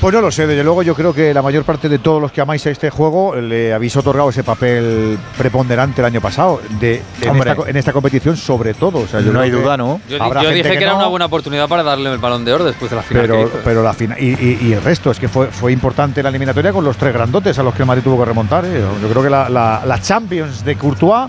[0.00, 2.30] Pues no lo sé, desde luego yo creo que la mayor parte de todos los
[2.30, 7.02] que amáis a este juego le habéis otorgado ese papel preponderante el año pasado, de,
[7.20, 8.98] en, esta, en esta competición sobre todo.
[8.98, 10.00] O sea, yo No hay duda, ¿no?
[10.08, 10.18] Yo,
[10.52, 12.96] dije que, era no, una buena oportunidad para darle el balón de oro después de
[12.96, 13.22] la final.
[13.26, 16.28] Pero, pero la final y, y- y el resto es que fue, fue importante la
[16.28, 18.66] eliminatoria con los tres grandotes a los que el Madrid tuvo que remontar.
[18.66, 18.80] ¿eh?
[19.02, 21.28] Yo creo que la, la- la Champions de Courtois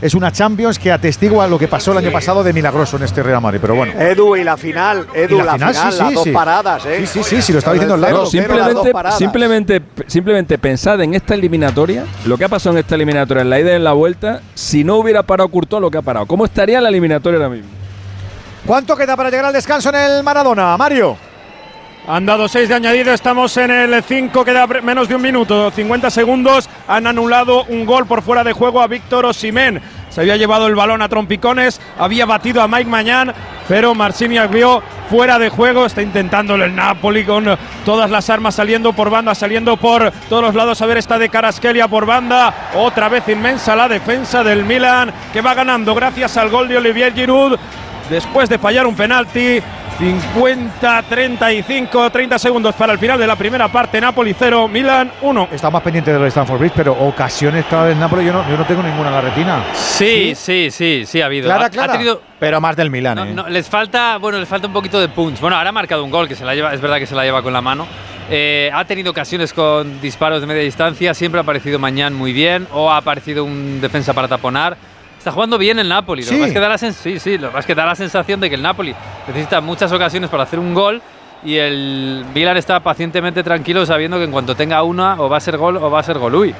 [0.00, 3.22] es una Champions que atestigua lo que pasó el año pasado de milagroso en este
[3.22, 3.58] Real Madrid.
[3.60, 3.98] Pero bueno.
[3.98, 6.30] Edu y la final, Edu, Y la la, final, final, sí, las sí, dos sí.
[6.30, 7.06] paradas, ¿eh?
[7.06, 12.04] Sí, sí, sí, sí, lo estaba diciendo el simplemente, simplemente, simplemente pensad en esta eliminatoria,
[12.26, 14.84] lo que ha pasado en esta eliminatoria, en la ida y en la vuelta, si
[14.84, 16.26] no hubiera parado Courtois lo que ha parado.
[16.26, 17.70] ¿Cómo estaría la eliminatoria ahora mismo?
[18.66, 21.16] ¿Cuánto queda para llegar al descanso en el Maradona, Mario?
[22.06, 26.10] Han dado 6 de añadido, estamos en el 5, queda menos de un minuto, 50
[26.10, 26.68] segundos.
[26.86, 29.80] Han anulado un gol por fuera de juego a Víctor Osimén.
[30.10, 33.32] Se había llevado el balón a trompicones, había batido a Mike Mañán,
[33.68, 35.86] pero Marcini vio fuera de juego.
[35.86, 37.46] Está intentándolo el Napoli con
[37.86, 40.82] todas las armas saliendo por banda, saliendo por todos los lados.
[40.82, 42.70] A ver, está de Caraskelia por banda.
[42.74, 47.14] Otra vez inmensa la defensa del Milan, que va ganando gracias al gol de Olivier
[47.14, 47.58] Giroud
[48.10, 49.60] después de fallar un penalti.
[49.96, 54.00] 50, 35, 30 segundos para el final de la primera parte.
[54.00, 55.48] Napoli 0, Milan 1.
[55.52, 58.64] Está más pendiente del Stanford Bridge, pero ocasiones clara del Napoli yo no, yo no
[58.64, 59.62] tengo ninguna en la retina.
[59.74, 61.46] Sí, sí, sí, sí ha habido.
[61.46, 61.92] Clara, Ha- ha clara.
[61.92, 63.32] tenido- Pero más del Milan, No, ¿eh?
[63.34, 65.40] no, les falta, bueno, les falta un poquito de punch.
[65.40, 67.22] Bueno, ahora ha marcado un gol que se la lleva, es verdad que se la
[67.22, 67.86] lleva con la mano.
[68.30, 72.66] Eh, ha tenido ocasiones con disparos de media distancia, siempre ha aparecido Mañán muy bien
[72.72, 74.76] o ha aparecido un defensa para taponar.
[75.24, 76.22] Está jugando bien el Napoli.
[76.22, 76.52] Lo Sí.
[76.52, 78.56] que da la sens- sí, sí, lo que es que da la sensación de que
[78.56, 78.94] el Napoli
[79.26, 81.00] necesita muchas ocasiones para hacer un gol
[81.42, 85.40] y el Milan está pacientemente tranquilo sabiendo que en cuanto tenga una o va a
[85.40, 86.54] ser gol o va a ser golui.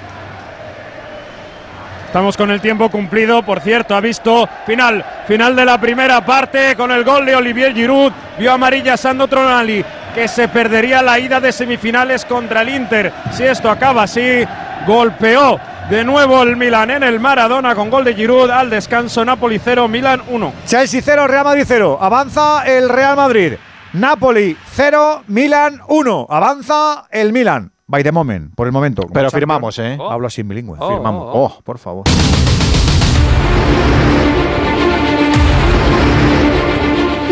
[2.06, 6.74] Estamos con el tiempo cumplido, por cierto, ha visto final, final de la primera parte
[6.74, 9.84] con el gol de Olivier Giroud, vio amarilla a Sandro Tronali,
[10.14, 13.12] que se perdería la ida de semifinales contra el Inter.
[13.30, 14.42] Si esto acaba así,
[14.86, 19.60] golpeó de nuevo el Milan en el Maradona con gol de Giroud al descanso Napoli
[19.62, 20.52] 0, Milan 1.
[20.66, 21.98] Chelsea 0, Real Madrid 0.
[22.00, 23.54] Avanza el Real Madrid.
[23.92, 26.26] Napoli 0, Milan 1.
[26.30, 27.70] Avanza el Milan.
[27.86, 29.02] By the moment, por el momento.
[29.12, 29.98] Pero firmamos, ¿eh?
[30.10, 30.78] Hablo así en bilingüe.
[30.80, 31.22] Oh, firmamos.
[31.32, 32.04] oh, Oh, por favor.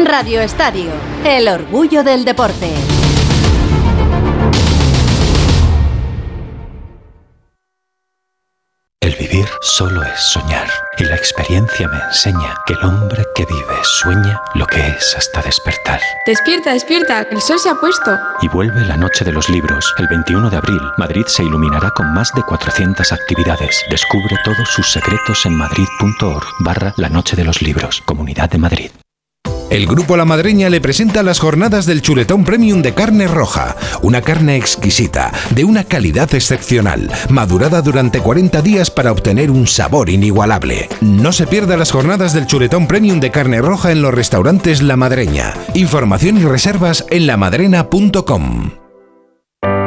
[0.05, 0.91] Radio Estadio,
[1.25, 2.71] el orgullo del deporte.
[9.33, 10.69] Vivir solo es soñar
[10.99, 15.41] y la experiencia me enseña que el hombre que vive sueña lo que es hasta
[15.43, 16.01] despertar.
[16.27, 18.19] Despierta, despierta, el sol se ha puesto.
[18.43, 19.95] Y vuelve la noche de los libros.
[19.99, 23.83] El 21 de abril, Madrid se iluminará con más de 400 actividades.
[23.91, 28.03] Descubre todos sus secretos en madrid.org barra la noche de los libros.
[28.05, 28.91] Comunidad de Madrid.
[29.73, 34.21] El Grupo La Madreña le presenta las jornadas del chuletón premium de carne roja, una
[34.21, 40.91] carne exquisita, de una calidad excepcional, madurada durante 40 días para obtener un sabor inigualable.
[41.01, 44.99] No se pierda las jornadas del chuletón premium de carne roja en los restaurantes La
[44.99, 45.55] Madreña.
[45.73, 48.73] Información y reservas en lamadrena.com.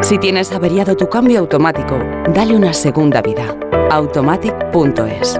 [0.01, 1.99] Si tienes averiado tu cambio automático,
[2.33, 3.55] dale una segunda vida.
[3.91, 5.39] Automatic.es.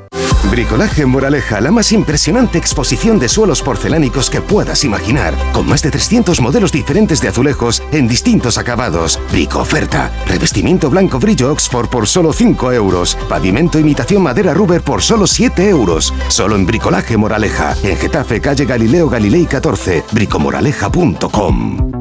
[0.49, 5.91] Bricolaje Moraleja, la más impresionante exposición de suelos porcelánicos que puedas imaginar, con más de
[5.91, 9.19] 300 modelos diferentes de azulejos en distintos acabados.
[9.31, 15.01] Brico oferta, revestimiento blanco brillo Oxford por solo 5 euros, pavimento imitación madera Ruber por
[15.01, 16.13] solo 7 euros.
[16.27, 22.00] Solo en Bricolaje Moraleja, en Getafe, calle Galileo Galilei 14, bricomoraleja.com.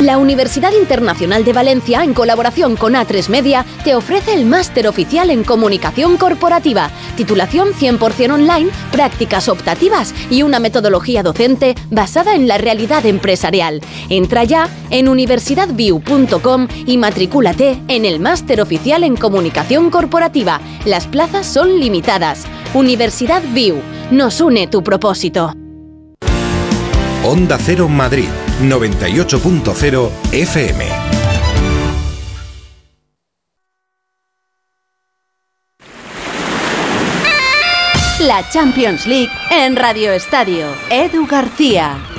[0.00, 5.28] La Universidad Internacional de Valencia, en colaboración con A3 Media, te ofrece el máster oficial
[5.28, 12.56] en comunicación corporativa, titulación 100% online, prácticas optativas y una metodología docente basada en la
[12.56, 13.82] realidad empresarial.
[14.08, 20.62] Entra ya en universidadview.com y matricúlate en el máster oficial en comunicación corporativa.
[20.86, 22.46] Las plazas son limitadas.
[22.72, 25.52] Universidad View, nos une tu propósito.
[27.22, 30.84] Onda Cero Madrid, 98.0 FM.
[38.20, 40.66] La Champions League en Radio Estadio.
[40.90, 42.09] Edu García.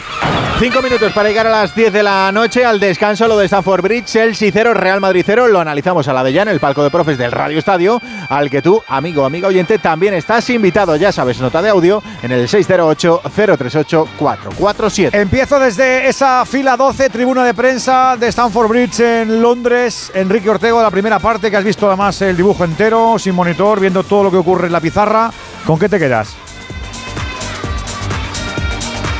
[0.62, 3.82] Cinco minutos para llegar a las 10 de la noche al descanso, lo de Stanford
[3.82, 5.48] Bridge, Chelsea 0, Real Madrid 0.
[5.48, 8.52] Lo analizamos a la de ya en el palco de profes del Radio Estadio, al
[8.52, 10.96] que tú, amigo, amiga oyente, también estás invitado.
[10.98, 15.10] Ya sabes, nota de audio en el 608-038-447.
[15.14, 20.12] Empiezo desde esa fila 12, tribuna de prensa de Stanford Bridge en Londres.
[20.14, 24.04] Enrique Ortego, la primera parte, que has visto además el dibujo entero, sin monitor, viendo
[24.04, 25.32] todo lo que ocurre en la pizarra.
[25.66, 26.36] ¿Con qué te quedas?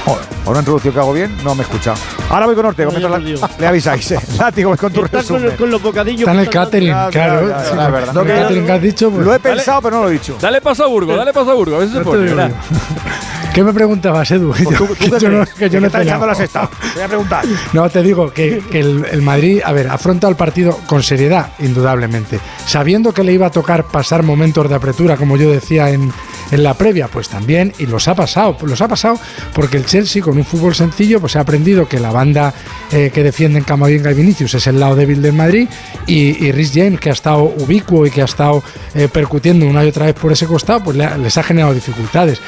[0.06, 1.36] Joder, ¿Ahora introducción que hago bien?
[1.44, 1.94] No me escucha.
[2.30, 4.12] Ahora voy con Ortego, No, mientras la- le avisáis.
[4.12, 4.20] Eh.
[4.40, 5.58] Látigo, voy con tu Está con, resumen.
[5.58, 6.22] con los bocadillos.
[6.22, 7.12] Está en el catering, dando.
[7.12, 7.46] claro.
[7.48, 8.14] claro, sí, la verdad.
[8.14, 10.38] Lo que, catering que has dicho, pues, Lo he pensado, pero no lo he dicho.
[10.42, 12.32] Dale paso a Burgo, dale paso a Burgo, a ver si se pone.
[13.54, 14.50] ¿Qué me preguntabas, Edu?
[14.50, 16.70] Pues ¿Tú, tú Que yo no, que yo no he está echando la sexta.
[16.94, 17.46] Voy a preguntar.
[17.74, 21.52] No, te digo que, que el, el Madrid, a ver, afronta el partido con seriedad,
[21.60, 22.40] indudablemente.
[22.66, 26.12] Sabiendo que le iba a tocar pasar momentos de apretura, como yo decía en,
[26.52, 28.58] en la previa, pues también, y los ha pasado.
[28.62, 29.20] Los ha pasado
[29.54, 32.54] porque el Chelsea, con un fútbol sencillo, pues ha aprendido que la banda
[32.92, 35.68] eh, que defienden Camavinga y Vinicius es el lado débil del Madrid,
[36.08, 38.64] y, y Rhys James, que ha estado ubicuo y que ha estado
[38.94, 42.42] eh, percutiendo una y otra vez por ese costado, pues le les ha generado dificultades.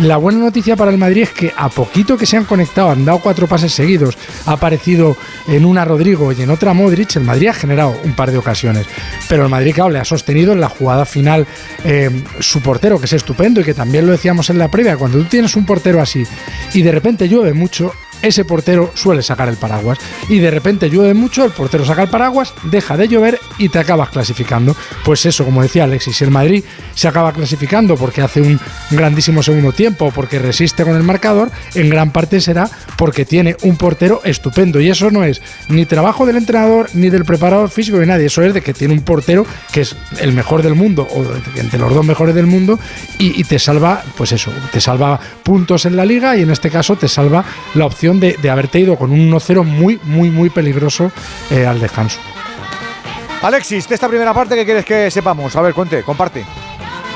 [0.00, 3.04] La buena noticia para el Madrid es que a poquito que se han conectado, han
[3.04, 5.16] dado cuatro pases seguidos, ha aparecido
[5.46, 8.84] en una Rodrigo y en otra Modric, el Madrid ha generado un par de ocasiones.
[9.28, 11.46] Pero el Madrid, claro, le ha sostenido en la jugada final
[11.84, 12.10] eh,
[12.40, 15.24] su portero, que es estupendo y que también lo decíamos en la previa, cuando tú
[15.26, 16.24] tienes un portero así
[16.74, 19.98] y de repente llueve mucho, ese portero suele sacar el paraguas.
[20.28, 23.78] Y de repente llueve mucho, el portero saca el paraguas, deja de llover y te
[23.78, 24.76] acabas clasificando.
[25.04, 26.64] Pues eso, como decía Alexis, el Madrid
[26.94, 28.60] se acaba clasificando porque hace un
[28.90, 33.76] grandísimo segundo tiempo porque resiste con el marcador, en gran parte será porque tiene un
[33.76, 34.80] portero estupendo.
[34.80, 38.26] Y eso no es ni trabajo del entrenador ni del preparador físico ni nadie.
[38.26, 41.24] Eso es de que tiene un portero que es el mejor del mundo o
[41.58, 42.78] entre los dos mejores del mundo
[43.18, 46.70] y, y te salva, pues eso, te salva puntos en la liga y en este
[46.70, 47.44] caso te salva
[47.74, 51.12] la opción de, haberte ido con un 1-0 muy, muy, muy peligroso
[51.50, 52.18] eh, al descanso.
[53.42, 55.54] Alexis, de esta primera parte, ¿qué quieres que sepamos?
[55.56, 56.44] A ver, cuente, comparte.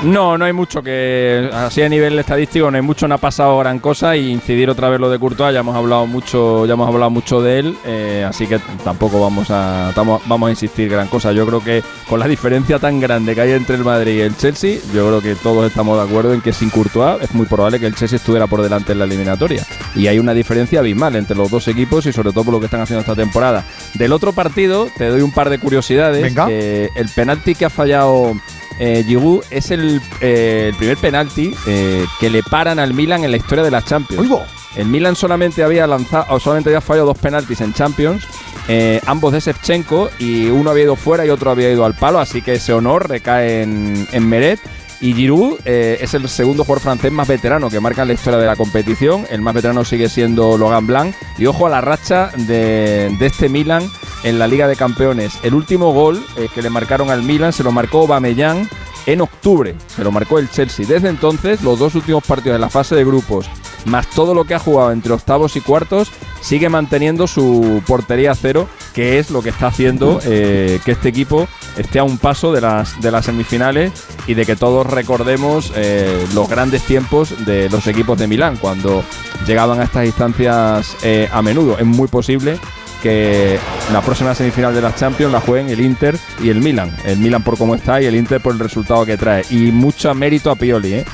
[0.03, 1.49] No, no hay mucho que.
[1.51, 4.15] Así a nivel estadístico, no hay mucho, no ha pasado gran cosa.
[4.15, 7.41] Y incidir otra vez lo de Courtois, ya hemos hablado mucho, ya hemos hablado mucho
[7.41, 7.77] de él.
[7.85, 11.31] eh, así que tampoco vamos a, tamo- vamos a insistir gran cosa.
[11.31, 14.37] Yo creo que con la diferencia tan grande que hay entre el Madrid y el
[14.37, 17.79] Chelsea, yo creo que todos estamos de acuerdo en que sin Courtois es muy probable
[17.79, 19.65] que el Chelsea estuviera por delante en la eliminatoria.
[19.95, 22.65] Y hay una diferencia abismal entre los dos equipos y sobre todo por lo que
[22.65, 23.63] están haciendo esta temporada.
[23.95, 26.21] Del otro partido, te doy un par de curiosidades.
[26.21, 26.45] Venga.
[26.49, 28.33] Eh, el penalti que ha fallado
[28.79, 33.31] eh, Giroud es el, eh, el primer penalti eh, que le paran al Milan en
[33.31, 34.29] la historia de la Champions.
[34.75, 38.27] El Milan solamente había lanzado, o solamente había fallado dos penaltis en Champions,
[38.67, 42.19] eh, ambos de Shevchenko, y uno había ido fuera y otro había ido al palo,
[42.19, 44.59] así que ese honor recae en, en Meret.
[45.01, 48.39] Y Giroud eh, es el segundo jugador francés más veterano que marca en la historia
[48.39, 49.25] de la competición.
[49.29, 51.15] El más veterano sigue siendo Logan Blanc.
[51.37, 53.89] Y ojo a la racha de, este Milan
[54.23, 55.37] en la Liga de Campeones.
[55.43, 58.69] El último gol eh, que le marcaron al Milan se lo marcó Aubameyang
[59.05, 59.75] en octubre.
[59.95, 60.85] Se lo marcó el Chelsea.
[60.85, 63.47] Desde entonces, los dos últimos partidos de la fase de grupos,
[63.85, 66.11] más todo lo que ha jugado entre octavos y cuartos,
[66.41, 71.09] sigue manteniendo su portería a cero, que es lo que está haciendo eh, que este
[71.09, 73.91] equipo esté a un paso de las, de las semifinales
[74.25, 79.03] y de que todos recordemos eh, los grandes tiempos de los equipos de Milán cuando
[79.45, 81.77] llegaban a estas instancias eh, a menudo.
[81.77, 82.57] Es muy posible
[83.03, 83.59] que
[83.91, 86.95] la próxima semifinal de las Champions la jueguen el Inter y el Milan.
[87.03, 89.43] El Milan por cómo está y el Inter por el resultado que trae.
[89.49, 91.05] Y mucho mérito a Pioli, ¿eh?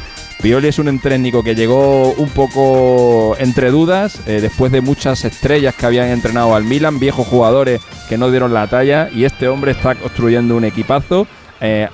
[0.41, 5.75] Pioli es un técnico que llegó un poco entre dudas, eh, después de muchas estrellas
[5.75, 9.73] que habían entrenado al Milan, viejos jugadores que no dieron la talla, y este hombre
[9.73, 11.27] está construyendo un equipazo
[11.59, 11.87] eh,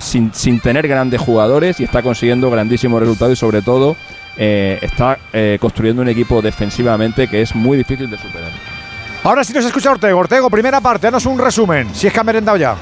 [0.00, 3.96] sin, sin tener grandes jugadores y está consiguiendo grandísimos resultados y sobre todo
[4.36, 5.18] eh, está
[5.58, 8.50] construyendo un equipo defensivamente que es muy difícil de superar.
[9.22, 10.18] Ahora sí nos escucha Ortego.
[10.18, 11.94] Ortego, primera parte, danos un resumen.
[11.94, 12.76] Si es que ha merendado ya.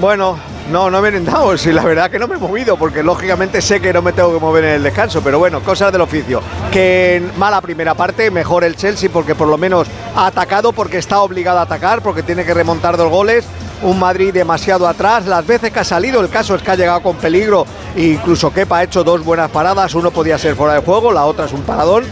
[0.00, 0.38] Bueno,
[0.70, 1.56] no, no me he merendado.
[1.56, 4.32] Sí, la verdad que no me he movido, porque lógicamente sé que no me tengo
[4.32, 5.22] que mover en el descanso.
[5.22, 6.42] Pero bueno, cosas del oficio.
[6.70, 11.20] Que mala primera parte, mejor el Chelsea, porque por lo menos ha atacado, porque está
[11.20, 13.46] obligado a atacar, porque tiene que remontar dos goles.
[13.82, 15.26] Un Madrid demasiado atrás.
[15.26, 17.66] Las veces que ha salido, el caso es que ha llegado con peligro.
[17.94, 19.94] E incluso Kepa ha hecho dos buenas paradas.
[19.94, 22.04] Uno podía ser fuera de juego, la otra es un paradón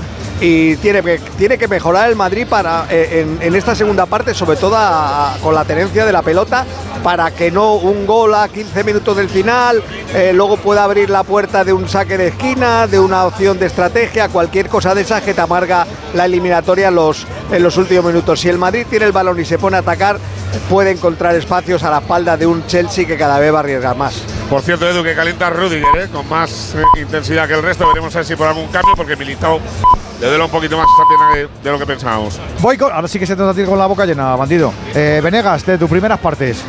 [0.46, 4.58] y tiene que, tiene que mejorar el Madrid para eh, en, esta segunda parte, sobre
[4.58, 4.76] todo
[5.42, 6.66] con la tenencia de la pelota,
[7.02, 11.22] para que no un gol a 15 minutos del final, eh, luego pueda abrir la
[11.22, 15.22] puerta de un saque de esquina, de una opción de estrategia, cualquier cosa de esas
[15.22, 17.26] que te amarga la eliminatoria en los,
[17.78, 18.40] últimos minutos.
[18.40, 20.18] Si el Madrid tiene el balón y se pone a atacar,
[20.68, 23.96] puede encontrar espacios a la espalda de un Chelsea que cada vez va a arriesgar
[23.96, 24.22] más.
[24.50, 26.08] Por cierto, Edu, que calienta Rudiger, ¿eh?
[26.12, 27.88] con más intensidad que el resto.
[27.88, 29.58] Veremos a ver si por algún cambio, porque Militao
[30.20, 32.40] le duele un poquito más esa pierna de, lo que pensábamos.
[32.60, 34.72] Voy con, ahora sí que se trata de con la boca llena, bandido.
[34.94, 36.62] Eh, Venegas, de tus primeras partes.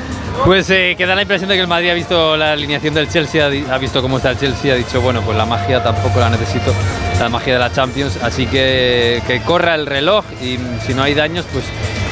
[0.44, 3.46] Pues eh, queda la impresión de que el Madrid ha visto la alineación del Chelsea,
[3.46, 6.74] ha, visto cómo está el Chelsea, ha dicho, bueno, pues la magia tampoco la necesito,
[7.20, 11.14] la magia de la Champions, así que que corra el reloj y si no hay
[11.14, 11.64] daños, pues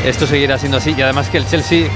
[0.05, 0.95] esto seguirá siendo así.
[0.97, 1.89] Y además que el Chelsea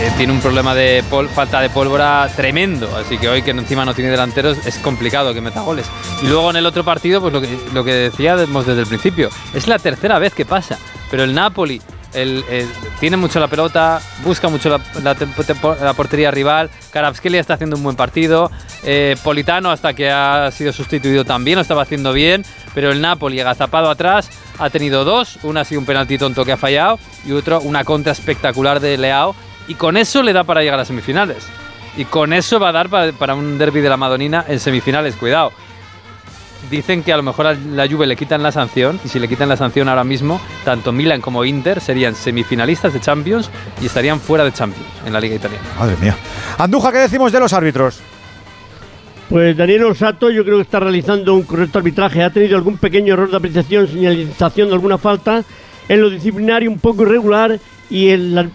[0.00, 1.02] eh, tiene un problema de
[1.34, 5.40] falta de pólvora tremendo, así que hoy que encima no tiene delanteros es complicado que
[5.40, 5.86] meta goles.
[6.22, 9.68] Y luego en el otro partido, pues lo que, lo decíamos desde el principio, es
[9.68, 10.78] la tercera vez que pasa,
[11.10, 11.80] pero el Napoli
[13.00, 16.70] tiene mucho la pelota, busca mucho la, portería rival.
[16.90, 18.50] Karabskeli está haciendo un buen partido.
[18.84, 22.44] Eh, Politano, hasta que ha sido sustituido también, lo estaba haciendo bien.
[22.74, 25.38] Pero el Napoli, agazapado atrás, ha tenido dos.
[25.42, 28.96] Una ha sido un penalti tonto que ha fallado y otro una contra espectacular de
[28.96, 29.34] Leao.
[29.68, 31.46] Y con eso le da para llegar a las semifinales.
[31.96, 35.16] Y con eso va a dar para, para un derby de la Madonina en semifinales.
[35.16, 35.52] Cuidado
[36.70, 39.28] dicen que a lo mejor a la Juve le quitan la sanción y si le
[39.28, 43.50] quitan la sanción ahora mismo, tanto Milan como Inter serían semifinalistas de Champions
[43.80, 45.64] y estarían fuera de Champions en la Liga Italiana.
[45.78, 46.16] Madre mía.
[46.58, 48.00] Anduja, ¿qué decimos de los árbitros?
[49.28, 52.22] Pues Daniel Orsato yo creo que está realizando un correcto arbitraje.
[52.22, 55.42] Ha tenido algún pequeño error de apreciación, señalización de alguna falta
[55.88, 57.58] en lo disciplinario un poco irregular
[57.90, 58.08] y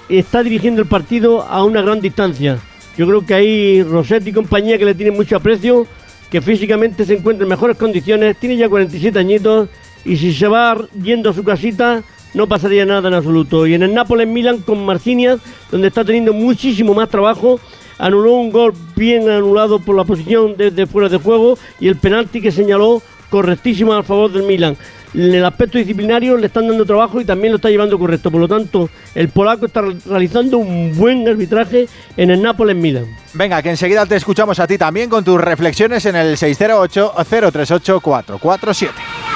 [0.10, 2.60] está dirigiendo el partido a una gran distancia.
[2.98, 5.88] Yo creo que ahí Rossetti y compañía que le tienen mucho aprecio
[6.30, 9.70] que físicamente se encuentra en mejores condiciones, tiene ya 47 añitos
[10.06, 12.04] y si se va yendo a su casita
[12.34, 13.66] no pasaría nada en absoluto.
[13.66, 15.40] Y en el Nápoles Milan con Marcinias,
[15.72, 17.60] donde está teniendo muchísimo más trabajo,
[17.98, 22.42] anuló un gol bien anulado por la posición desde fuera de juego y el penalti
[22.42, 24.78] que señaló correctísimo a favor del Milan
[25.14, 28.32] el aspecto disciplinario le están dando trabajo y también lo está llevando correcto.
[28.32, 31.88] Por lo tanto, el polaco está realizando un buen arbitraje
[32.18, 33.06] en el Nápoles Milan.
[33.34, 38.00] Venga, que enseguida te escuchamos a ti también con tus reflexiones en el 608 038
[38.02, 39.29] 447.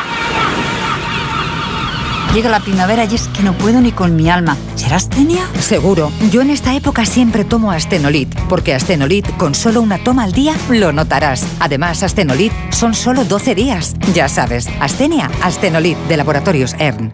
[2.34, 4.58] Llega la primavera y es que no puedo ni con mi alma.
[4.74, 5.48] ¿Será astenia?
[5.60, 6.12] Seguro.
[6.32, 10.56] Yo en esta época siempre tomo Astenolit, porque Astenolit con solo una toma al día
[10.70, 11.46] lo notarás.
[11.60, 13.94] Además, Astenolit son solo 12 días.
[14.16, 17.14] Ya sabes, Astenia, Astenolit de Laboratorios ERN.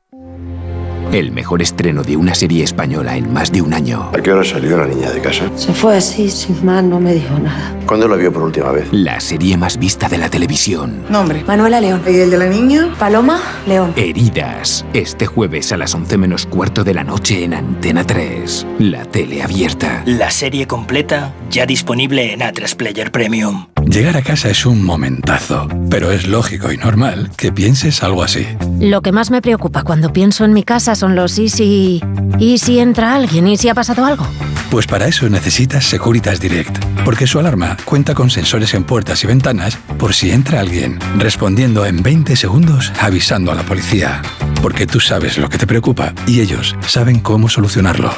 [1.11, 4.11] El mejor estreno de una serie española en más de un año.
[4.13, 5.49] ¿A qué hora salió la niña de casa?
[5.55, 7.75] Se fue así, sin más, no me dijo nada.
[7.87, 8.87] ¿Cuándo la vio por última vez?
[8.91, 11.03] La serie más vista de la televisión.
[11.09, 11.43] Nombre.
[11.47, 12.03] Manuela León.
[12.07, 12.93] ¿Y el de la niña?
[12.99, 13.91] Paloma León.
[13.95, 14.85] Heridas.
[14.93, 18.67] Este jueves a las 11 menos cuarto de la noche en Antena 3.
[18.77, 20.03] La tele abierta.
[20.05, 23.65] La serie completa ya disponible en A3 Player Premium.
[23.85, 28.45] Llegar a casa es un momentazo, pero es lógico y normal que pienses algo así.
[28.79, 32.01] Lo que más me preocupa cuando pienso en mi casa son los y si...
[32.37, 33.47] ¿Y si entra alguien?
[33.47, 34.27] ¿Y si ha pasado algo?
[34.69, 39.27] Pues para eso necesitas Securitas Direct, porque su alarma cuenta con sensores en puertas y
[39.27, 44.21] ventanas por si entra alguien, respondiendo en 20 segundos avisando a la policía.
[44.61, 48.11] Porque tú sabes lo que te preocupa y ellos saben cómo solucionarlo.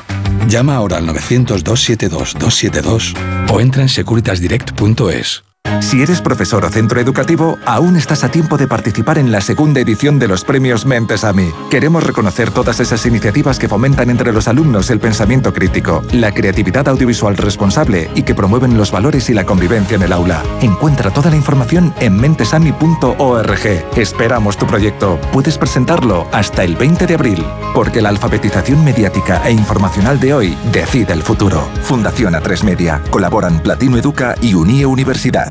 [0.50, 3.14] Llama ahora al 900-272-272
[3.50, 5.51] o entra en securitasdirect.es.
[5.92, 9.82] Si eres profesor o centro educativo, aún estás a tiempo de participar en la segunda
[9.82, 11.52] edición de los premios Mentes a mí.
[11.70, 16.88] Queremos reconocer todas esas iniciativas que fomentan entre los alumnos el pensamiento crítico, la creatividad
[16.88, 20.44] audiovisual responsable y que promueven los valores y la convivencia en el aula.
[20.62, 23.66] Encuentra toda la información en mentesami.org.
[23.98, 25.20] Esperamos tu proyecto.
[25.34, 30.58] Puedes presentarlo hasta el 20 de abril, porque la alfabetización mediática e informacional de hoy
[30.72, 31.68] decide el futuro.
[31.84, 33.02] Fundación A3 Media.
[33.10, 35.51] Colaboran Platino Educa y Unie Universidad.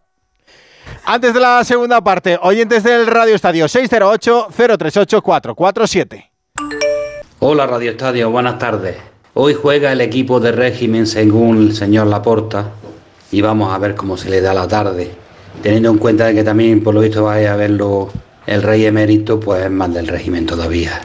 [1.05, 6.25] Antes de la segunda parte, oyentes del Radio Estadio 608-038-447.
[7.39, 8.97] Hola Radio Estadio, buenas tardes.
[9.33, 12.69] Hoy juega el equipo de régimen según el señor Laporta
[13.31, 15.11] y vamos a ver cómo se le da la tarde.
[15.63, 18.09] Teniendo en cuenta que también por lo visto va a verlo
[18.45, 21.01] el rey emérito, pues es más del régimen todavía.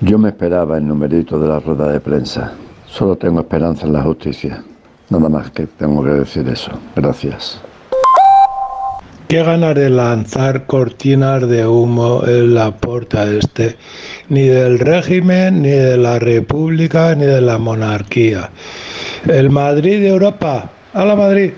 [0.00, 2.52] Yo me esperaba el numerito de la rueda de prensa.
[2.86, 4.62] Solo tengo esperanza en la justicia.
[5.08, 6.70] Nada más que tengo que decir eso.
[6.94, 7.60] Gracias.
[9.30, 13.76] Qué ganas de lanzar cortinas de humo en la puerta este,
[14.28, 18.50] ni del régimen, ni de la república, ni de la monarquía.
[19.28, 21.52] El Madrid de Europa, a la Madrid.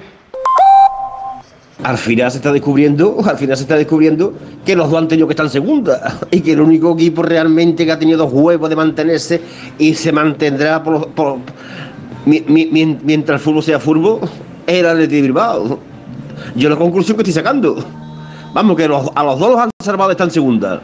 [1.83, 4.35] al final se está descubriendo, al final se está descubriendo
[4.67, 7.93] que los dos tenido que estar en segunda y que el único equipo realmente que
[7.93, 9.41] ha tenido huevos de mantenerse
[9.79, 10.85] y se mantendrá
[12.27, 14.21] mientras el fútbol sea fútbol
[14.67, 15.92] era el de Bilbao.
[16.55, 17.77] Yo la conclusión que estoy sacando.
[18.53, 20.81] Vamos, que los- a los dos los han salvado de estar en segunda.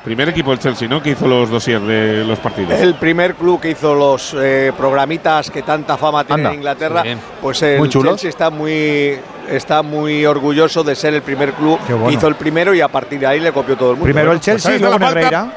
[0.05, 1.03] primer equipo del Chelsea, ¿no?
[1.03, 2.73] Que hizo los dossiers de los partidos.
[2.81, 6.51] El primer club que hizo los eh, programitas que tanta fama tiene Anda.
[6.51, 7.17] en Inglaterra, Sí.
[7.43, 8.13] pues el Muy chulos.
[8.13, 9.19] Chelsea está muy,
[9.49, 12.07] está muy orgulloso de ser el primer club bueno.
[12.09, 14.05] que hizo el primero y a partir de ahí le copió todo el mundo.
[14.05, 14.99] Primero el pues Chelsea ahí y luego.
[14.99, 15.53] Negreira.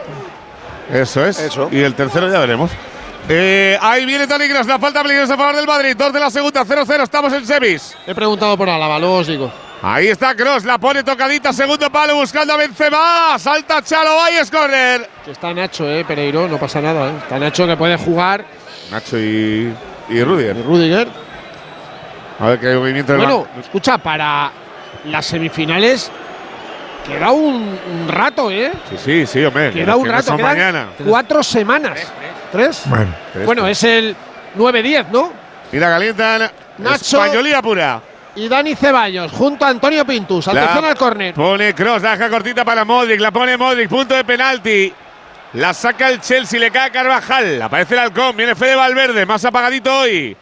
[0.92, 1.40] Eso es.
[1.40, 1.70] Eso.
[1.72, 2.72] Y el tercero ya veremos.
[3.30, 5.96] Eh, ahí viene Toni Kroos, la falta peligrosa a favor del Madrid.
[5.96, 7.96] Dos de la segunda, 0-0, estamos en semis.
[8.08, 9.52] He preguntado por Álava, luego os digo.
[9.84, 13.38] Ahí está Cross, la pone tocadita, segundo palo buscando a Benzema.
[13.40, 15.10] Salta Chalo, ahí es córner.
[15.26, 17.10] Que está Nacho, eh, Pereiro, no pasa nada.
[17.10, 17.14] eh.
[17.24, 18.46] Está Nacho que puede jugar.
[18.92, 19.74] Nacho y,
[20.10, 20.64] y Rudiger.
[20.64, 21.08] Rudiger.
[22.40, 24.52] A ver qué movimiento Bueno, escucha, para
[25.06, 26.12] las semifinales
[27.08, 27.56] queda un,
[27.92, 28.72] un rato, ¿eh?
[28.92, 29.72] Sí, sí, sí, hombre.
[29.72, 30.88] Queda que un no rato, quedan mañana.
[31.04, 32.00] cuatro semanas.
[32.52, 32.84] ¿Tres?
[32.86, 33.16] Bueno.
[33.34, 33.78] Tres, Bueno, tres.
[33.80, 34.16] es el
[34.58, 35.32] 9-10, ¿no?
[35.72, 36.52] Mira, calientan.
[36.78, 37.24] Nacho.
[37.24, 38.02] Españolía pura.
[38.36, 40.48] Y Dani Ceballos junto a Antonio Pintus.
[40.48, 41.34] Atención La al córner.
[41.34, 44.94] Pone Cross, la deja cortita para Modric, la pone Modric, punto de penalti.
[45.54, 47.62] La saca el Chelsea, le cae a Carvajal.
[47.62, 50.36] Aparece el halcón, viene Fede Valverde, más apagadito hoy.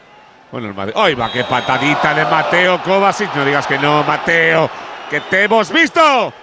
[0.52, 0.94] Bueno, el Madrid.
[0.96, 1.32] ¡Ay, va!
[1.32, 3.34] ¡Qué patadita de Mateo Kovacic!
[3.36, 4.70] No digas que no, Mateo,
[5.10, 6.34] que te hemos visto.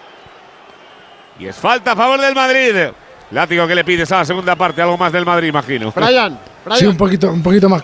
[1.39, 2.75] Y es falta a favor del Madrid.
[3.31, 5.93] Látigo que le pides a la segunda parte, algo más del Madrid, imagino.
[5.95, 6.79] Brian, Brian.
[6.81, 7.83] Sí, un poquito, un poquito más,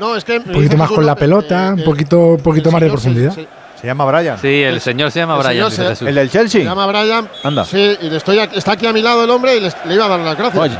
[0.00, 0.38] No, es que.
[0.38, 3.32] un poquito más con la pelota, un poquito, un poquito más de profundidad.
[3.80, 4.36] Se llama Brian.
[4.38, 5.70] Sí, el señor se llama El Brian.
[5.70, 6.08] señor se-.
[6.08, 6.64] ¿El del Se Chelsea?
[6.64, 7.28] llama Brian.
[7.42, 7.64] Anda.
[7.64, 9.94] Sí, y le estoy aquí- está aquí a mi lado el hombre y les- le
[9.94, 10.62] iba a dar las gracias.
[10.62, 10.76] Oye,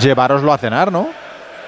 [0.00, 1.08] llevároslo a cenar, ¿no?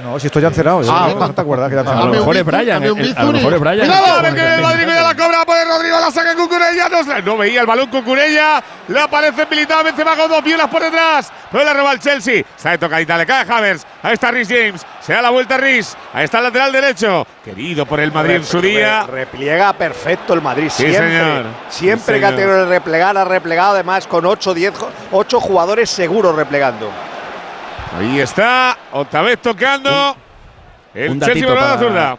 [0.02, 0.80] No, si esto ya han cerrado.
[0.90, 2.06] Ah, ¿no te acuerdas que ya han A cerrado?
[2.08, 2.82] lo mejor es Brian.
[2.82, 3.90] el- a lo mejor es Brian.
[3.90, 6.88] A que el Madrid cuida la cobra, pone Rodrigo, la saca Cucurella.
[6.88, 8.62] No, no veía el balón Cucurella.
[8.88, 11.30] Le aparece Militao, Benzema con dos violas por detrás.
[11.52, 12.40] Pero la roba el Chelsea.
[12.56, 13.86] Está de tocadita, le cae Havers.
[14.02, 14.86] Ahí está Rhys James.
[15.00, 15.96] Se da la vuelta Rhys.
[16.14, 17.26] Ahí está el lateral derecho.
[17.44, 19.02] Querido por el Madrid en su día.
[19.06, 21.10] Re- repliega perfecto el Madrid, Sí, siempre.
[21.10, 21.44] señor.
[21.68, 24.72] Siempre Sí, que ha tenido que replegar, ha replegado además con 8, 10,
[25.12, 26.90] 8 jugadores seguros replegando.
[27.98, 28.76] Ahí está.
[28.92, 30.16] Otra vez tocando.
[30.94, 32.18] El un Chelsea para- zurda.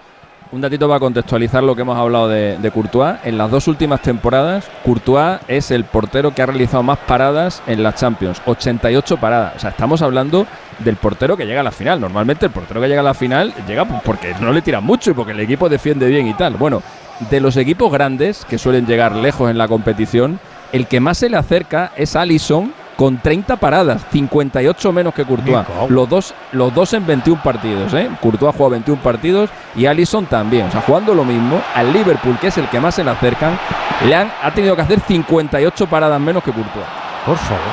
[0.53, 3.15] Un datito para contextualizar lo que hemos hablado de, de Courtois.
[3.23, 7.81] En las dos últimas temporadas, Courtois es el portero que ha realizado más paradas en
[7.81, 8.41] las Champions.
[8.45, 9.53] 88 paradas.
[9.55, 10.45] O sea, estamos hablando
[10.79, 12.01] del portero que llega a la final.
[12.01, 15.13] Normalmente el portero que llega a la final llega porque no le tiran mucho y
[15.13, 16.55] porque el equipo defiende bien y tal.
[16.55, 16.83] Bueno,
[17.29, 20.37] de los equipos grandes que suelen llegar lejos en la competición,
[20.73, 25.65] el que más se le acerca es Alisson con 30 paradas, 58 menos que Courtois.
[25.89, 28.07] Los dos, los dos en 21 partidos, ¿eh?
[28.21, 30.67] Courtois jugado 21 partidos y Alisson también.
[30.67, 33.57] O sea, jugando lo mismo, al Liverpool, que es el que más se le acercan,
[34.05, 36.85] le han, ha tenido que hacer 58 paradas menos que Courtois.
[37.25, 37.63] Por favor.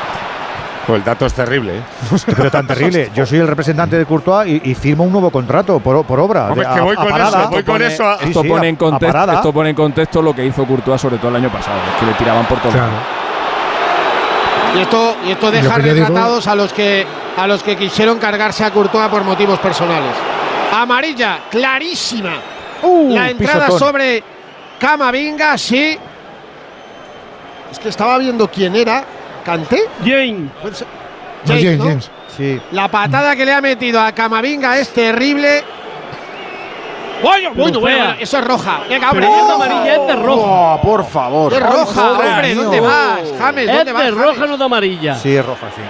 [0.86, 1.76] Pues el dato es terrible.
[1.76, 1.82] ¿eh?
[2.34, 3.10] Pero tan terrible.
[3.14, 6.46] Yo soy el representante de Courtois y, y firmo un nuevo contrato por, por obra.
[6.48, 7.40] Hombre, de- que voy con parada.
[7.42, 10.22] eso, voy con eso a- Esto, Sí, sí, pone en contexto, esto pone en contexto
[10.22, 13.27] lo que hizo Courtois, sobre todo el año pasado, es que le tiraban por lados.
[14.76, 18.64] Y esto, y esto deja digo- retratados a los que a los que quisieron cargarse
[18.64, 20.12] a Courtois por motivos personales.
[20.72, 22.34] Amarilla, clarísima.
[22.82, 23.78] la entrada pisotón.
[23.78, 24.22] sobre
[24.78, 25.96] Camavinga, sí.
[27.70, 29.04] Es que estaba viendo quién era.
[29.44, 29.82] ¿Canté?
[30.00, 30.50] James.
[30.62, 30.70] No,
[31.46, 31.84] James, James, ¿no?
[31.84, 32.10] James.
[32.36, 32.60] Sí.
[32.72, 35.64] La patada que le ha metido a Camavinga es terrible.
[37.22, 38.80] Bueno, bueno, bueno, eso es roja.
[38.88, 39.26] Venga, hombre.
[39.26, 40.42] Pero esta amarilla es de roja.
[40.44, 41.52] Oh, por favor.
[41.52, 42.54] Es roja, hombre.
[42.54, 43.68] ¿Dónde vas, James?
[43.68, 44.04] Es ¿Dónde vas?
[44.04, 45.14] de roja, no de amarilla.
[45.16, 45.82] Sí, es roja, sí.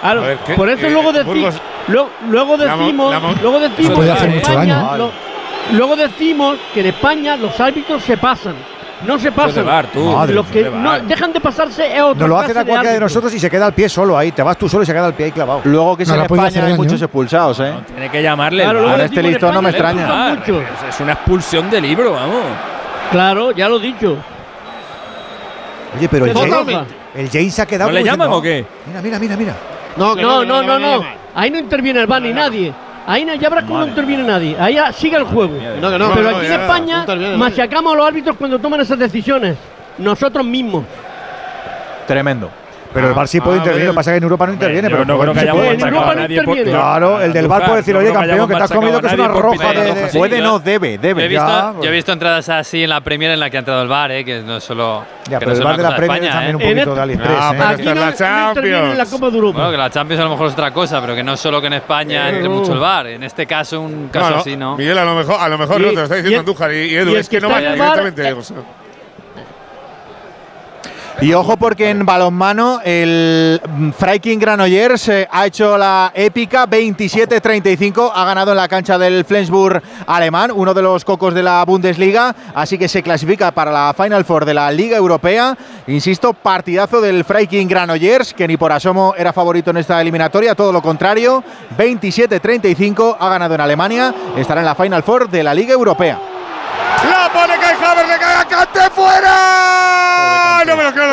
[0.00, 0.54] Claro, A ver, ¿qué?
[0.54, 4.96] por eso Eh, luego, deci- Burgos- luego, luego decimos, la luego decimos que en España,
[4.96, 5.10] lo-
[5.72, 8.54] luego decimos que en España los árbitros se pasan.
[9.04, 9.54] No se pasan.
[9.56, 10.16] de VAR, tú.
[10.28, 13.00] Los que de no dejan de pasarse es otra Nos lo hacen a cualquiera de
[13.00, 14.32] nosotros y se queda al pie solo ahí.
[14.32, 15.60] Te vas tú solo y se queda al pie ahí clavado.
[15.64, 16.82] Luego que No, en España hacer hay daño.
[16.82, 17.74] muchos expulsados, ¿eh?
[17.86, 18.62] Tiene que llamarle.
[18.62, 20.38] Claro, el este listón no me extraña.
[20.88, 22.42] Es- una expulsión de libro, vamos.
[23.10, 24.16] Claro, ya lo he dicho.
[25.96, 26.78] Oye, pero el James,
[27.14, 27.90] el James se ha quedado.
[27.90, 28.66] ¿No le llaman diciendo, o qué?
[28.86, 29.54] Mira, mira, mira, mira.
[29.96, 31.04] No, No, no, no, no.
[31.34, 32.72] Ahí no interviene el VAR ni nadie.
[33.06, 34.56] Ahí no, ya verás cómo no interviene nadie.
[34.58, 35.54] Ahí sigue el juego.
[35.80, 36.12] No, que no.
[36.12, 37.06] Pero no, aquí en no, España
[37.36, 39.56] machacamos a los árbitros cuando toman esas decisiones.
[39.98, 40.84] Nosotros mismos.
[42.06, 42.50] Tremendo.
[42.96, 43.86] Pero el VAR sí Ah, puede a intervenir.
[43.86, 44.88] Lo que pasa es que en Europa no interviene.
[44.90, 46.42] Pero no creo que se hayamos machacado a nadie.
[46.64, 49.28] Claro, el del VAR puede decir, oye, campeón, que te has comido que es una
[49.28, 50.08] nadie roja de.
[50.18, 51.24] Puede, yo- no, debe, Yo debe.
[51.24, 53.60] he, visto, ya, yo he visto entradas así en la Premier en la que ha
[53.60, 54.24] entrado el VAR, ¿eh?
[54.24, 55.04] que no es solo.
[55.28, 56.64] Ya, pero no el VAR de la Premier también un ¿eh?
[56.70, 57.38] En poquito de AliExpress.
[57.38, 57.56] Ah, ¿eh?
[57.58, 59.08] pero es la en la Champions.
[59.10, 59.58] Copa de Europa.
[59.58, 61.60] Bueno, que la Champions a lo mejor es otra cosa, pero que no es solo
[61.60, 63.06] que en España entre mucho el VAR.
[63.08, 64.76] En este caso, un caso así, ¿no?
[64.76, 66.94] Miguel, a lo mejor, a lo mejor Y- no te lo está diciendo Andújar y,
[66.96, 68.34] Edu, es que no va directamente.
[71.18, 73.58] Y ojo porque en balonmano el
[73.96, 79.82] Freiking Granollers eh, ha hecho la épica 27-35, ha ganado en la cancha del Flensburg
[80.06, 84.26] alemán, uno de los cocos de la Bundesliga, así que se clasifica para la Final
[84.26, 85.56] Four de la Liga Europea.
[85.86, 90.70] Insisto, partidazo del Freiking Granollers, que ni por asomo era favorito en esta eliminatoria, todo
[90.70, 91.42] lo contrario,
[91.78, 96.18] 27-35, ha ganado en Alemania, estará en la Final Four de la Liga Europea.
[97.08, 97.76] La pone le.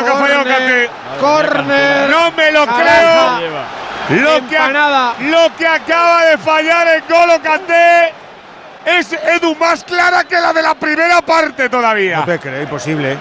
[0.02, 0.90] No me lo creo lo que ha fallado Kanté.
[1.20, 2.10] Corner.
[2.10, 3.36] No me lo Naranja.
[4.08, 4.20] creo.
[4.22, 8.12] Lo que, a- lo que acaba de fallar en Golo Kanté
[8.84, 12.18] es Edu más clara que la de la primera parte todavía.
[12.18, 13.16] No te creo, imposible.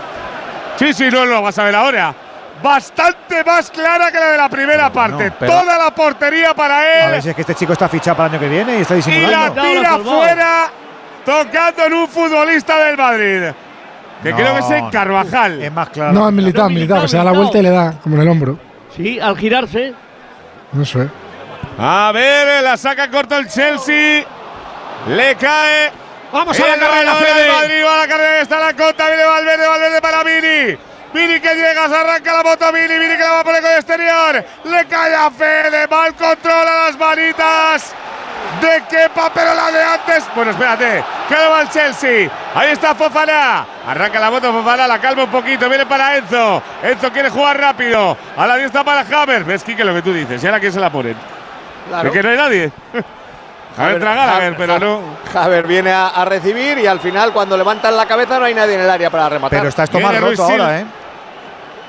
[0.78, 2.14] Sí, sí, no lo vas a ver ahora.
[2.62, 5.32] Bastante más clara que la de la primera parte.
[5.32, 7.12] pero- Toda la portería para A él.
[7.12, 8.96] ver si es que este chico está fichado para el año que viene y está
[8.96, 9.62] y la disimulando.
[9.62, 10.66] tira fuera,
[11.26, 13.44] tocando en un futbolista del Madrid.
[14.24, 14.92] Que No, creo que es en no.
[14.92, 15.62] Carvajal.
[15.62, 16.14] Es más claro.
[16.14, 18.30] No, es militar, militar, que se da la vuelta y le da, como en el
[18.30, 18.58] hombro.
[18.96, 19.94] Sí, al girarse.
[20.82, 21.10] Eso es.
[21.78, 24.24] A ver, la saca corto el Chelsea.
[25.10, 25.92] Le cae.
[26.32, 27.52] Vamos a la el carrera, Fede.
[27.52, 30.78] Madrid, va a la carrera, está la conta, viene Valverde, Valverde para Vini.
[31.14, 33.72] Vini que llega, se arranca la moto Vini, Vini que la va a poner con
[33.72, 34.46] exterior.
[34.66, 37.94] Le cae a Fede, mal control a las manitas.
[38.62, 40.24] De Kepa, pero la de antes.
[40.36, 42.30] Bueno, espérate, que lo va el Chelsea.
[42.54, 43.66] Ahí está Fofana.
[43.88, 45.68] Arranca la moto Fofana, la calma un poquito.
[45.70, 46.62] Viene para Enzo.
[46.84, 48.18] Enzo quiere jugar rápido.
[48.38, 49.44] A la diestra para Haver.
[49.44, 50.44] ¿Ves, Kike, lo que tú dices?
[50.44, 51.16] ¿Y ahora quién se la ponen?
[51.90, 52.08] Claro.
[52.10, 52.72] Es que no hay nadie.
[53.78, 55.02] A ver, tragar, a ver, pero no.
[55.34, 58.76] Javer viene a, a recibir y al final, cuando levantan la cabeza, no hay nadie
[58.76, 59.58] en el área para rematar.
[59.60, 60.86] Pero está esto más Luis roto Sil- ahora, ¿eh?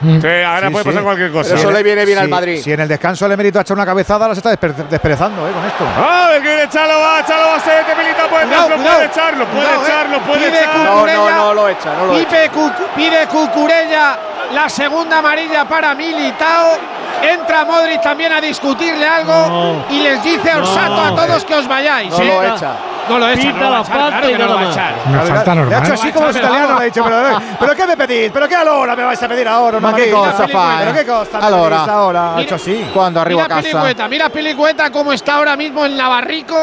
[0.02, 0.88] Sí, ahora Sí, puede sí.
[0.90, 1.48] pasar cualquier cosa.
[1.50, 2.60] Pero eso le viene bien al Si- Madrid.
[2.62, 5.48] Si en el descanso el emérito ha hecho una cabezada, ahora se está desper- desperezando,
[5.48, 5.52] ¿eh?
[5.52, 5.84] Con esto.
[5.86, 8.96] A ver que viene Chalova, Chalova se mete, Milita puede Cuidado, echarlo, cuidado.
[8.96, 9.86] puede echarlo, puede Cuidado, eh.
[9.86, 10.84] echarlo, puede Pide echarlo.
[10.84, 12.28] No, no, no lo echa, no lo echa.
[12.28, 14.18] Pide, Cucu- pide Cucurella
[14.52, 16.78] la segunda amarilla para Militao.
[17.22, 19.84] Entra Modric también a discutirle algo No.
[19.88, 21.04] y les dice a Orsato No.
[21.06, 22.10] a todos que os vayáis.
[22.10, 22.26] No ¿eh?
[22.26, 22.72] lo echa.
[23.08, 24.70] No lo echa, Pita no lo va a echar, claro que no lo va a
[24.70, 24.94] echar.
[25.06, 25.92] Una falta Le ha hecho normal.
[25.92, 28.30] así como los italianos, le ha dicho, pero, ¿pero qué me pedís?
[28.32, 29.80] ¿Pero qué ahora me vais a pedir ahora?
[29.80, 30.78] Ma che cosa fai?
[30.80, 31.84] ¿Pero qué cosa Allora.
[31.84, 32.20] ahora?
[32.20, 32.90] Ha Mira- hecho así.
[32.94, 33.68] Cuando arribo a Mira casa.
[33.68, 36.56] Pilicueta, mira Pilicueta cómo está ahora mismo en Navarrico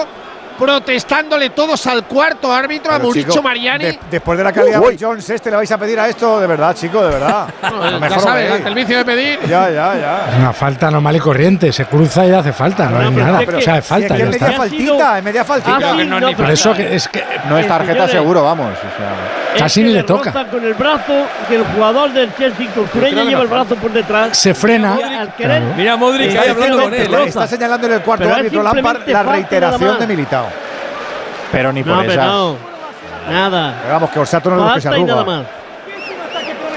[0.61, 3.83] protestándole todos al cuarto árbitro, a Pero, Mauricio chico, Mariani.
[3.85, 6.45] de- después de la calidad de Jones, este le vais a pedir a esto, de
[6.45, 7.47] verdad, chico, de verdad.
[7.63, 8.75] A lo ya mejor sabes, el veis.
[8.75, 9.39] vicio de pedir.
[9.47, 10.27] Ya, ya, ya.
[10.31, 11.73] Es una falta normal y corriente.
[11.73, 13.39] Se cruza y hace falta, no, No, es pero nada.
[13.45, 14.57] que- o sea, es falta, es que ya es media está.
[14.57, 15.77] faltita, es media faltita.
[15.77, 18.69] Ah, sí, no no, Por pero- eso que es que No es tarjeta seguro, vamos.
[18.71, 19.40] o sea.
[19.57, 20.32] Casi ni le toca.
[20.49, 21.14] con el brazo
[21.48, 24.38] que el jugador del Chelsea, Cucurella, lleva el brazo por detrás.
[24.38, 24.98] se frena.
[25.38, 25.65] Claro.
[25.76, 27.14] Mira Modric Está ahí hablando con él.
[27.14, 27.23] ¿eh?
[27.26, 30.48] Está señalando en el cuarto árbitro Lampard la reiteración de Militao.
[31.52, 32.57] Pero ni por no.
[33.30, 33.76] Nada.
[33.82, 35.23] Pero vamos, que Orsato no es lo que se arruga.
[35.23, 35.45] más.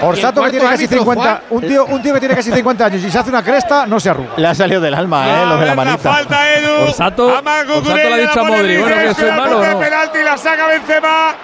[0.02, 1.40] Orsato que tiene casi árbitro, 50, Juan.
[1.50, 3.98] un tío, un tío que tiene casi 50 años y se hace una cresta, no
[4.00, 4.32] se arruga.
[4.36, 5.46] Le ha salido del alma, ¿eh?
[5.48, 5.98] Lo de la manita.
[6.12, 6.88] falta Edu.
[6.88, 9.78] Orsato- Orsato le ha dicho a pone Modric, bueno, que soy malo, ¿no?
[9.78, 11.34] penalti, la saca Benzema.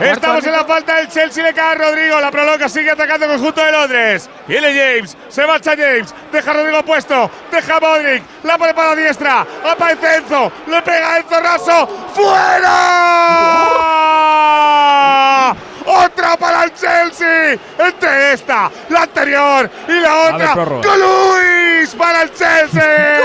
[0.00, 2.20] Estamos en la falta del Chelsea, le cae a Rodrigo.
[2.20, 4.30] La prolonga sigue atacando el conjunto de Londres.
[4.46, 6.14] Viene James, se marcha James.
[6.30, 8.22] Deja a Rodrigo puesto, deja a Modric.
[8.44, 9.44] La pone para la diestra.
[9.64, 11.88] Aparece Enzo, le pega a Enzo Raso.
[12.14, 12.68] ¡Fuera!
[15.84, 17.58] Otra para el Chelsea.
[17.78, 20.54] Entre esta, la anterior y la otra.
[20.54, 23.18] ¡Con Luis para el Chelsea!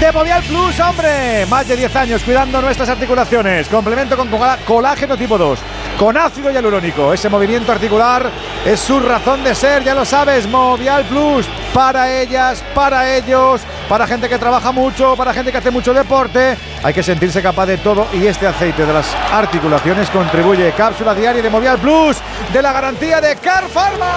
[0.00, 1.46] De Movial Plus, hombre.
[1.46, 3.68] Más de 10 años cuidando nuestras articulaciones.
[3.68, 4.28] Complemento con
[4.66, 5.58] colágeno tipo 2.
[5.98, 7.12] Con ácido hialurónico.
[7.12, 8.30] Ese movimiento articular
[8.66, 10.46] es su razón de ser, ya lo sabes.
[10.46, 11.46] Movial Plus.
[11.72, 16.56] Para ellas, para ellos, para gente que trabaja mucho, para gente que hace mucho deporte.
[16.82, 20.72] Hay que sentirse capaz de todo y este aceite de las articulaciones contribuye.
[20.72, 22.16] Cápsula diaria de Movial Plus
[22.52, 24.12] de la garantía de Car Pharma.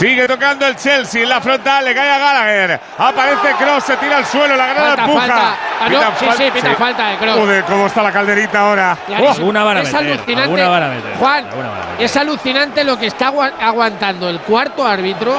[0.00, 2.80] Sigue tocando el Chelsea en la frontal, le cae a Gallagher.
[2.96, 5.20] Aparece Cross, se tira al suelo, la gran Falta, empuja.
[5.20, 5.54] falta.
[5.78, 7.36] Ah, no, sí, fal- sí, pita falta de Kroos.
[7.38, 8.96] Joder, cómo está la calderita ahora.
[9.06, 9.46] Clarísimo.
[9.48, 9.72] Oh.
[9.82, 10.62] es alucinante.
[11.18, 11.44] Juan,
[11.98, 15.34] es alucinante lo que está agua- aguantando el cuarto árbitro.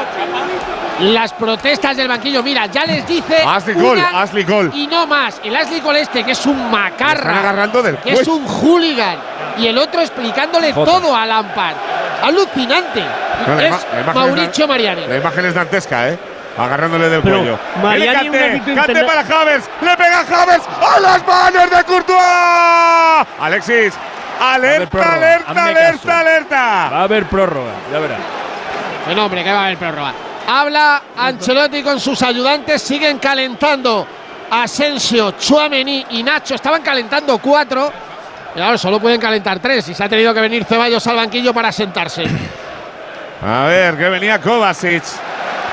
[1.02, 2.44] Las protestas del banquillo.
[2.44, 3.38] Mira, ya les dice.
[3.46, 4.70] Ashley Cole, Ashley Cole.
[4.74, 5.42] Y no más.
[5.44, 7.14] El Ashley Cole este, que es un macarra.
[7.32, 9.18] Están agarrando del que es un hooligan.
[9.58, 10.92] Y el otro explicándole Jota.
[10.92, 11.76] todo a Lampard.
[12.24, 13.04] Alucinante.
[13.48, 15.08] No, la es ima- la imagen Mauricio Mariani.
[15.08, 16.20] La imagen es dantesca, ¿eh?
[16.58, 17.60] Agarrándole del Pero cuello.
[17.82, 19.70] Kanté interna- para Havers.
[19.82, 20.64] Le pega Havers
[20.96, 23.28] a las manos de Courtois.
[23.40, 23.94] Alexis.
[24.40, 26.90] Alerta, alerta, alerta, alerta.
[26.92, 28.20] Va a haber prórroga, ya verás.
[29.10, 30.14] El hombre que va a haber prórroga.
[30.48, 34.06] Habla Ancelotti con sus ayudantes, siguen calentando
[34.50, 36.56] Asensio, Chuamení y Nacho.
[36.56, 37.92] Estaban calentando cuatro.
[38.54, 41.54] Pero ahora solo pueden calentar tres y se ha tenido que venir Ceballos al banquillo
[41.54, 42.26] para sentarse.
[43.46, 45.04] A ver, que venía Kovacic.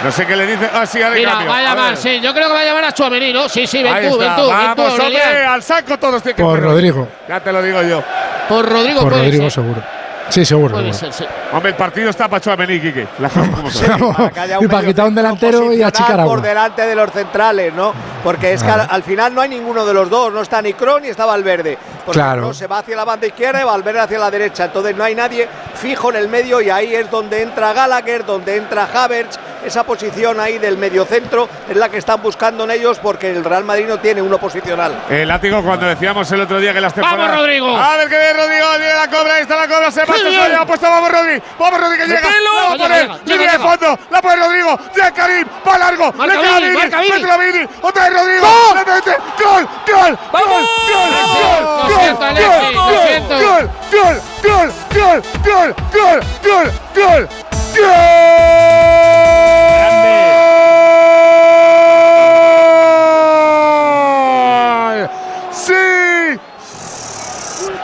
[0.04, 0.70] No sé qué le dice.
[0.72, 1.50] Ah, sí, Mira, cambio.
[1.50, 2.20] va a llamar, sí.
[2.20, 3.48] Yo creo que va a llamar a Chuamení, ¿no?
[3.48, 4.40] Sí, sí, ven Ahí tú, ven está.
[4.42, 6.22] tú, ven tú, Vamos, hombre, al saco todos.
[6.36, 6.60] Por.
[6.60, 7.08] Rodrigo.
[7.28, 8.00] Ya te lo digo yo.
[8.48, 9.52] Por Rodrigo Por puede Rodrigo ser.
[9.52, 9.82] seguro.
[10.30, 10.74] Sí, seguro.
[10.74, 11.12] Puede seguro.
[11.12, 11.34] ser, sí.
[11.52, 13.06] Hombre, el partido está para Chuamení, Quique.
[13.32, 14.14] Son.
[14.60, 16.40] y para quitar un delantero y achicar por agua.
[16.40, 17.92] delante de los centrales, ¿no?
[18.22, 20.74] Porque es que al, al final no hay ninguno de los dos, no está ni
[20.74, 21.78] Kroos ni está Valverde.
[22.04, 22.42] Porque Claro.
[22.42, 24.66] Kroos se va hacia la banda izquierda y Valverde hacia la derecha.
[24.66, 28.56] Entonces no hay nadie fijo en el medio y ahí es donde entra Gallagher, donde
[28.56, 29.38] entra Havertz.
[29.64, 33.64] Esa posición ahí del mediocentro es la que están buscando en ellos porque el Real
[33.64, 35.02] Madrid no tiene uno posicional.
[35.10, 37.36] El látigo cuando decíamos el otro día que las ¡Vamos, temporadas.
[37.40, 37.76] Rodrigo!
[37.76, 40.54] A ver qué viene Rodrigo, viene la cobra, ahí está la cobra, se marcha, se
[40.54, 45.10] ha puesto, vamos Rodrigo, vamos Rodrigo que llega, la de fondo, la pone Rodrigo, llega
[45.12, 47.12] Karim, va largo, le queda Vini, Vini, marca Vini.
[47.12, 50.68] mete la Vini, otra vez Rodrigo, le mete, gol, gol, ¡Vamos!
[50.88, 53.34] gol, gol, Lo gol, siento, gol, Alexis, lo gol, siento.
[53.34, 57.28] gol, gol, gol, gol, gol, gol, gol, gol,
[57.78, 57.90] gol,
[65.52, 66.38] sí,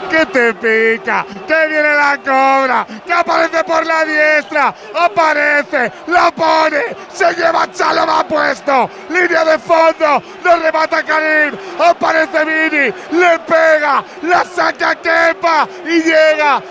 [0.09, 6.95] que te pica, que viene la cobra, que aparece por la diestra, aparece, la pone,
[7.13, 14.43] se lleva Chalova puesto, línea de fondo, lo remata Karim, aparece Vini, le pega, la
[14.43, 16.61] saca Kepa y llega.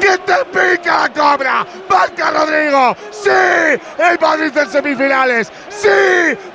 [0.00, 1.66] ¡Que te pica la cobra!
[1.88, 2.96] ¡Marca Rodrigo!
[3.10, 3.30] ¡Sí!
[3.30, 5.52] El Madrid en semifinales.
[5.68, 5.88] ¡Sí!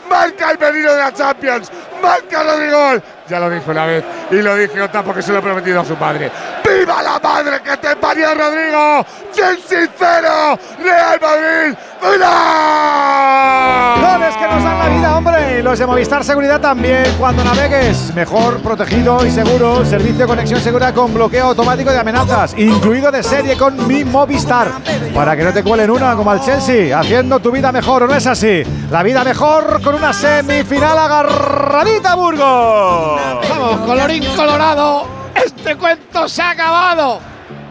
[0.09, 1.71] ¡Marca el pedido de la Champions!
[2.01, 3.01] ¡Marca Rodrigo!
[3.27, 5.85] Ya lo dijo una vez y lo dije otra porque se lo he prometido a
[5.85, 6.31] su padre.
[6.67, 9.05] ¡Viva la madre que te parió Rodrigo!
[9.31, 10.59] ¡Chelsea cero!
[10.83, 11.77] ¡Real Madrid!
[12.01, 12.27] ¡Uno!
[14.01, 15.59] Goles que nos dan la vida, hombre.
[15.59, 17.05] Y los de Movistar Seguridad también.
[17.17, 19.85] Cuando navegues, mejor protegido y seguro.
[19.85, 22.53] Servicio de conexión segura con bloqueo automático de amenazas.
[22.57, 24.71] Incluido de serie con mi Movistar.
[25.13, 26.97] Para que no te cuelen una como al Chelsea.
[26.99, 28.63] Haciendo tu vida mejor, ¿o no es así?
[28.91, 33.21] La vida mejor con una semifinal agarradita, Burgos.
[33.49, 35.26] Vamos, colorín colorado.
[35.45, 37.19] Este cuento se ha acabado.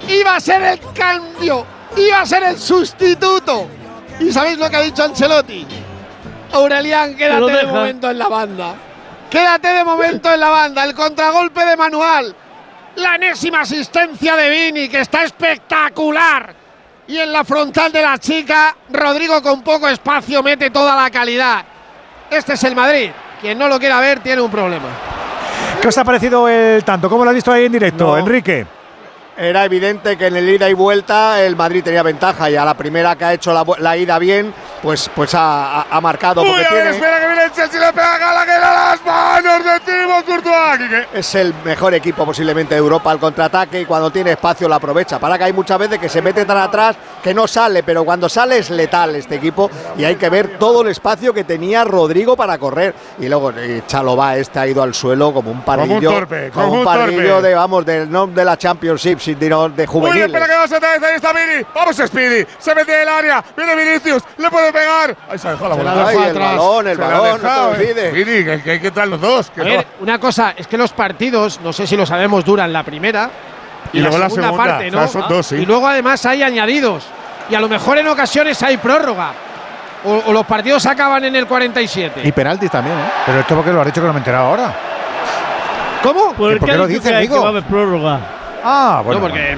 [0.08, 1.66] Iba a ser el cambio.
[1.96, 3.68] Iba a ser el sustituto.
[4.20, 5.66] ¿Y sabéis lo que ha dicho Ancelotti?
[6.52, 8.74] Aurelián, lo quédate de momento en la banda.
[9.30, 10.84] Quédate de momento en la banda.
[10.84, 12.34] El contragolpe de Manual.
[12.96, 16.54] La enésima asistencia de Vini, que está espectacular.
[17.08, 21.64] Y en la frontal de la chica, Rodrigo con poco espacio mete toda la calidad.
[22.30, 23.10] Este es el Madrid.
[23.40, 25.15] Quien no lo quiera ver tiene un problema.
[25.80, 27.08] ¿Qué os ha parecido el tanto?
[27.08, 28.18] ¿Cómo lo has visto ahí en directo, No.
[28.18, 28.66] Enrique?
[29.38, 32.72] Era evidente que en el ida y vuelta el Madrid tenía ventaja y a la
[32.72, 36.40] primera que ha hecho la, la ida bien, pues, pues ha, ha- ha marcado.
[36.40, 38.72] Uy, porque a ver, tiene- espera que viene el Chelsea, le pega a Gallagher a
[38.90, 40.46] las manos de Timo Courtois.
[40.56, 41.18] Hola, Quique.
[41.18, 45.18] Es el mejor equipo posiblemente de Europa al contraataque y cuando tiene espacio lo aprovecha.
[45.18, 48.30] Para que hay muchas veces que se mete tan atrás que no sale, pero cuando
[48.30, 52.36] sale es letal este equipo y hay que ver todo el espacio que tenía Rodrigo
[52.36, 52.94] para correr.
[53.18, 56.10] Y luego eh, Chalobá este ha ido al suelo como un Como un parrillo.
[56.10, 57.48] torpe, como como un un parrillo torpe.
[57.48, 60.30] de, vamos, de, no de la Championship, sino de Muy bien, juveniles.
[60.32, 61.02] pero que vas otra vez.
[61.02, 61.64] Ahí está Vini.
[61.74, 62.46] Vamos, Speedy.
[62.58, 63.44] Se mete en el área.
[63.56, 64.22] Viene Vinicius.
[64.38, 65.16] Le puede pegar.
[65.28, 66.08] Ahí se ha dejado la bola.
[66.08, 66.50] Ay, el atrás.
[66.56, 67.60] balón, el Se balón, no te eh.
[67.84, 68.12] olvides.
[68.14, 69.50] Vini, que, que hay que entrar los dos.
[69.50, 72.44] que A no- ver, una cosa, es que los partidos, no sé si lo sabemos,
[72.44, 73.30] duran la primera
[73.92, 75.08] Y luego la segunda, parte, o sea, ¿no?
[75.08, 75.56] son dos, sí.
[75.56, 77.04] Y luego además hay añadidos.
[77.48, 79.32] Y a lo mejor en ocasiones hay prórroga.
[80.04, 82.20] O, o los partidos acaban en el 47.
[82.24, 83.02] Y penaltis también, ¿eh?
[83.24, 84.74] Pero esto porque lo has dicho que no me he enterado ahora.
[86.02, 86.32] ¿Cómo?
[86.34, 88.20] ¿Por ¿Y por qué qué lo dices, que va a haber prórroga?
[88.68, 89.20] Ah, bueno.
[89.20, 89.56] no, porque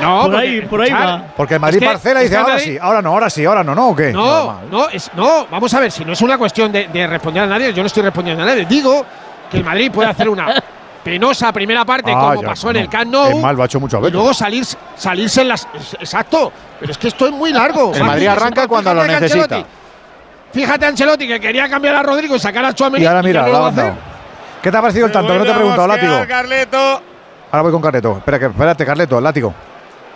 [0.00, 1.24] no, por porque- ahí, por ahí va.
[1.36, 3.44] Porque el Madrid Es que- parcela y dice, ahora Madrid- sí, ahora no, ahora sí,
[3.44, 3.88] ahora no, ¿no?
[3.88, 4.12] ¿O qué?
[4.12, 7.42] No, no, es, no, vamos a ver, si no es una cuestión de, de responder
[7.44, 8.66] a nadie, yo no estoy respondiendo a nadie.
[8.66, 9.04] Digo
[9.50, 10.62] que el Madrid puede hacer una
[11.04, 12.80] penosa primera parte, Ah, como ya, pasó en no.
[12.80, 13.28] el Camp Nou.
[13.30, 14.14] Es mal, lo ha hecho muchas y veces.
[14.14, 14.64] luego salir,
[14.96, 15.66] salirse en las.
[15.74, 17.92] es- Exacto, pero es que esto es muy largo.
[17.94, 19.56] El Madrid arranca cuando lo necesita.
[19.58, 19.64] Ancelotti-
[20.52, 23.02] Fíjate, Ancelotti, que quería cambiar a Rodrigo y sacar a Chuamení.
[23.04, 23.92] Y ahora mira, ya no lo ha va a hacer.
[24.62, 25.32] ¿Qué te ha parecido el tanto?
[25.32, 26.14] Que no te he preguntado, látigo.
[26.28, 27.02] Carleto.
[27.54, 28.16] Ahora voy con Carleto.
[28.16, 29.54] Espera, espérate, Carleto, látigo.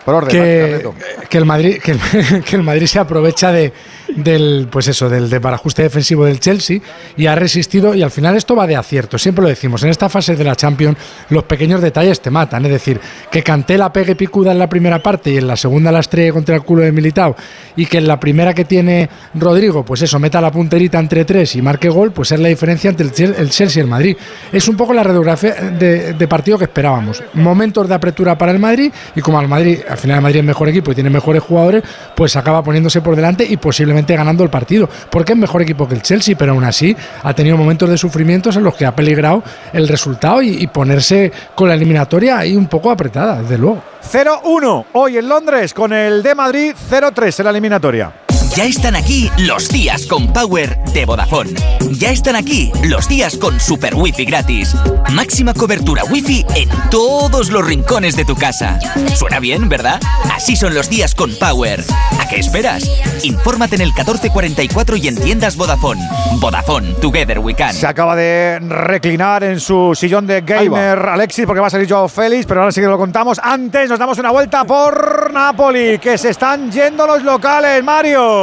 [0.09, 0.94] Por orden,
[1.28, 2.01] que, el Madrid que el,
[2.44, 3.74] que el Madrid se aprovecha de
[4.16, 6.80] del pues eso del desbarajuste defensivo del Chelsea
[7.14, 9.18] y ha resistido y al final esto va de acierto.
[9.18, 10.97] Siempre lo decimos en esta fase de la Champions
[11.28, 12.64] los pequeños detalles te matan.
[12.64, 12.98] Es decir
[13.30, 16.32] que Kanté la pegue picuda en la primera parte y en la segunda la estrelle
[16.32, 17.36] contra el culo de Militao
[17.76, 21.55] y que en la primera que tiene Rodrigo pues eso meta la punterita entre tres
[21.55, 24.16] y marque gol pues es la diferencia entre el Chelsea y el Madrid.
[24.51, 27.22] Es un poco la radiografía de, de partido que esperábamos.
[27.35, 30.45] Momentos de apertura para el Madrid y como al Madrid al final el Madrid es
[30.45, 31.83] mejor equipo y tiene mejores jugadores
[32.15, 35.97] pues acaba poniéndose por delante y posiblemente ganando el partido porque es mejor equipo que
[35.97, 39.43] el Chelsea pero aún así ha tenido momentos de sufrimientos en los que ha peligrado
[39.73, 44.85] el resultado y, y ponerse con la eliminatoria ahí un poco apretada desde luego 0-1
[44.93, 48.12] hoy en Londres con el de Madrid 0-3 en la eliminatoria.
[48.57, 51.53] Ya están aquí los días con Power de Vodafone.
[51.93, 54.75] Ya están aquí los días con Super Wi-Fi gratis.
[55.12, 58.79] Máxima cobertura Wi-Fi en todos los rincones de tu casa.
[59.15, 60.01] Suena bien, ¿verdad?
[60.35, 61.85] Así son los días con Power.
[62.20, 62.91] ¿A qué esperas?
[63.23, 66.03] Infórmate en el 1444 y en tiendas Vodafone.
[66.41, 67.75] Vodafone, Together We Can.
[67.75, 72.09] Se acaba de reclinar en su sillón de gamer Alexis porque va a salir Joao
[72.09, 73.41] Félix, pero ahora sí que lo contamos.
[73.43, 78.38] Antes nos damos una vuelta por Napoli, que se están yendo los locales, Mario.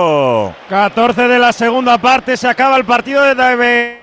[0.70, 4.00] 14 de la segunda parte, se acaba el partido de David.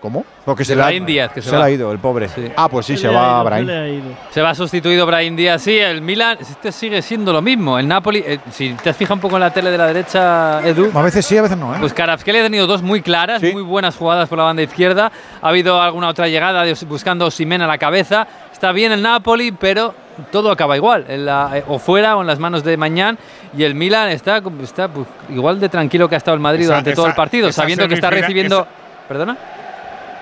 [0.00, 0.24] ¿Cómo?
[0.44, 1.62] Porque se, le ha- Brahim Díaz, que se se va.
[1.62, 2.28] le ha ido, el pobre.
[2.56, 3.66] Ah, pues sí, Se se va ido, Brahim.
[3.66, 4.04] se le ha ido.
[4.30, 7.78] Se va sustituido Brahim Díaz, sí, el Milan, este sigue siendo lo mismo.
[7.78, 10.60] El Napoli, eh, si te has fijado un poco en la tele de la derecha,
[10.66, 11.76] Edu, A veces sí, a veces no, ¿eh?
[11.78, 15.12] pues Kvaratskhelia ha tenido dos muy claras, muy buenas jugadas por la banda izquierda.
[15.40, 18.26] Ha habido alguna otra llegada de- buscando Simen a la cabeza.
[18.62, 19.92] Está bien el Napoli, pero
[20.30, 23.18] todo acaba igual, en la- eh, o fuera o en las manos de Mañán.
[23.58, 26.74] Y el Milan está, está pues, igual de tranquilo que ha estado el Madrid Esa-
[26.74, 28.60] durante todo el esa- partido, esa sabiendo que está recibiendo.
[28.60, 29.36] esa- ¿Perdona?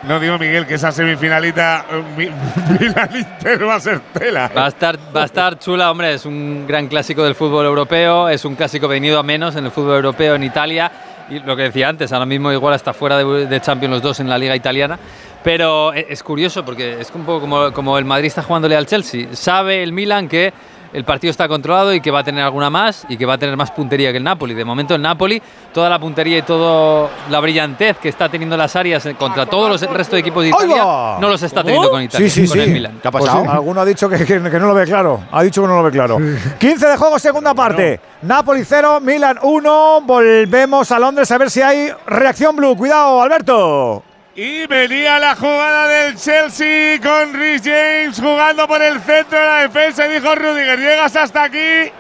[0.04, 2.30] No digo, Miguel, que esa semifinalita eh, Mi-
[2.80, 4.50] Milan-Inter va a ser tela.
[4.56, 8.30] Va a, estar, va a estar chula, hombre, es un gran clásico del fútbol europeo,
[8.30, 10.90] es un clásico venido a menos en el fútbol europeo en Italia,
[11.30, 14.28] y lo que decía antes, ahora mismo igual está fuera de, Champions los dos en
[14.28, 14.98] la liga italiana,
[15.44, 18.86] pero e- es curioso porque es un poco como, como el Madrid está jugándole al
[18.86, 20.52] Chelsea, sabe el Milan que
[20.92, 23.38] el partido está controlado y que va a tener alguna más y que va a
[23.38, 24.54] tener más puntería que el Napoli.
[24.54, 25.40] De momento el Napoli,
[25.72, 29.82] toda la puntería y toda la brillantez que está teniendo las áreas contra todos los
[29.82, 30.82] el resto de equipos de ¡Ahí Italia,
[31.20, 32.64] no los está teniendo con Italia, Sí, sí, con sí.
[32.64, 33.00] el Milan.
[33.10, 35.20] Pues sí, alguno ha dicho que, que- que no lo ve claro.
[35.30, 36.18] Ha dicho que no lo ve claro.
[36.58, 38.00] 15 de juego, segunda parte.
[38.22, 40.00] Napoli 0, Milan 1.
[40.02, 42.76] Volvemos a Londres a ver si hay reacción blue.
[42.76, 44.02] Cuidado, Alberto.
[44.36, 49.56] Y venía la jugada del Chelsea con Rhys James jugando por el centro de la
[49.62, 51.90] defensa y dijo Rudiger, llegas hasta aquí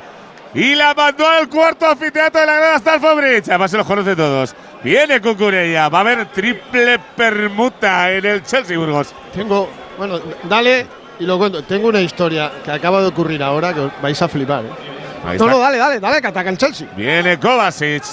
[0.54, 3.48] y la mandó al cuarto anfiteatro de la Gran Stamford Bridge.
[3.48, 4.54] Además se los conoce todos.
[4.84, 9.12] Viene Cucurella, va a haber triple permuta en el Chelsea Burgos.
[9.34, 10.86] Tengo, bueno, dale
[11.18, 11.64] y lo cuento.
[11.64, 14.64] Tengo una historia que acaba de ocurrir ahora que vais a flipar.
[14.64, 15.36] ¿eh?
[15.36, 16.88] No, no, dale, dale, dale, que ataca el Chelsea.
[16.96, 18.04] Viene Kovacic.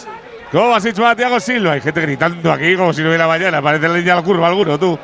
[0.51, 1.73] Kovacic va a Thiago Silva.
[1.73, 3.61] Hay gente gritando aquí como si no hubiera mañana.
[3.61, 4.97] Parece la línea de la curva alguno, tú.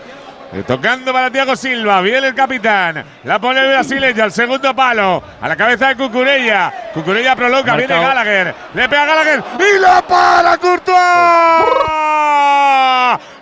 [0.53, 3.03] Eh, Tocando para Thiago Silva, viene el capitán.
[3.23, 5.23] La pone el brasileño al segundo palo.
[5.41, 6.91] A la cabeza de Cucurella.
[6.93, 7.93] Cucurella prolonga, viene.
[7.93, 8.53] Gallagher.
[8.75, 10.95] Le pega Gallagher y la para Courtois.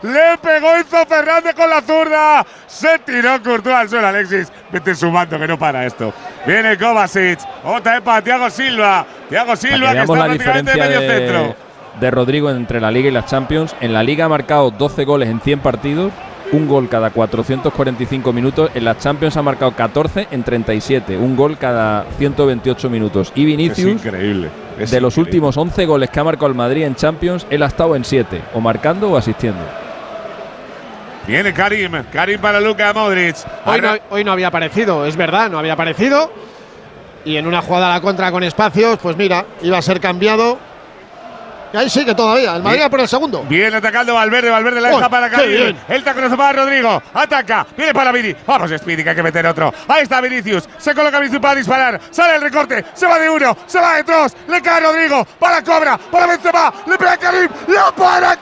[0.04, 2.46] Le pegó Enzo Fernández con la zurda.
[2.66, 4.50] Se tiró Courtois al suelo, Alexis.
[4.72, 6.14] Vete sumando que no para esto.
[6.48, 7.40] Viene Kovacic.
[7.66, 9.06] Otra vez para Thiago Silva.
[9.30, 11.71] Thiago Para Silva que está prácticamente de diferencia medio de, centro.
[12.00, 13.76] De Rodrigo entre la Liga y las Champions.
[13.82, 16.12] En la Liga ha marcado 12 goles en 100 partidos
[16.52, 18.72] un gol cada 445 minutos.
[18.74, 23.32] En la Champions ha marcado 14 en 37, un gol cada 128 minutos.
[23.36, 24.50] Y Vinicius, Es increíble.
[24.80, 27.68] es de los últimos 11 goles que ha marcado el Madrid en Champions, él ha
[27.68, 29.62] estado en 7, o marcando o asistiendo.
[31.28, 31.92] Viene Karim.
[32.12, 33.36] Karim para Luka Modric.
[33.66, 36.32] Hoy no, hoy no había aparecido, es verdad, no había aparecido.
[37.24, 40.58] Y en una jugada a la contra con espacios, pues mira, iba a ser cambiado.
[41.74, 42.86] Y ahí sigue todavía, el Madrid Bien.
[42.88, 43.44] va por el segundo.
[43.48, 45.50] Viene atacando Valverde, Valverde la ¡Uy, deja para Karim.
[45.50, 45.78] bien!
[45.88, 47.02] El taconazo para Rodrigo.
[47.14, 48.36] Ataca, viene para Vini.
[48.46, 49.74] Vamos, Speedy, que hay que meter otro.
[49.88, 50.68] Ahí está Vinicius.
[50.78, 52.02] Se coloca Vinicius para disparar.
[52.12, 52.84] Sale el recorte.
[52.94, 53.58] Se va de uno.
[53.68, 54.36] Se va de dos.
[54.48, 55.26] Le cae Rodrigo.
[55.40, 55.98] Para Cobra.
[55.98, 56.74] Para Benzema.
[56.86, 57.50] Le pega Karim.
[57.68, 58.36] ¡La para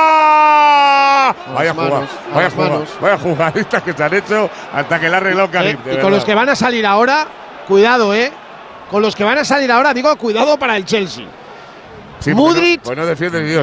[0.00, 1.34] Kepa!
[1.54, 2.06] Vaya jugada.
[2.34, 2.78] Vaya jugada.
[3.00, 5.76] Vaya jugadita que se han hecho hasta que la arregló Karim.
[5.84, 7.26] Eh, de y con los que van a salir ahora,
[7.66, 8.32] cuidado, ¿eh?
[8.90, 11.24] Con los que van a salir ahora, digo, cuidado para el Chelsea.
[12.20, 12.54] Sí, Pues.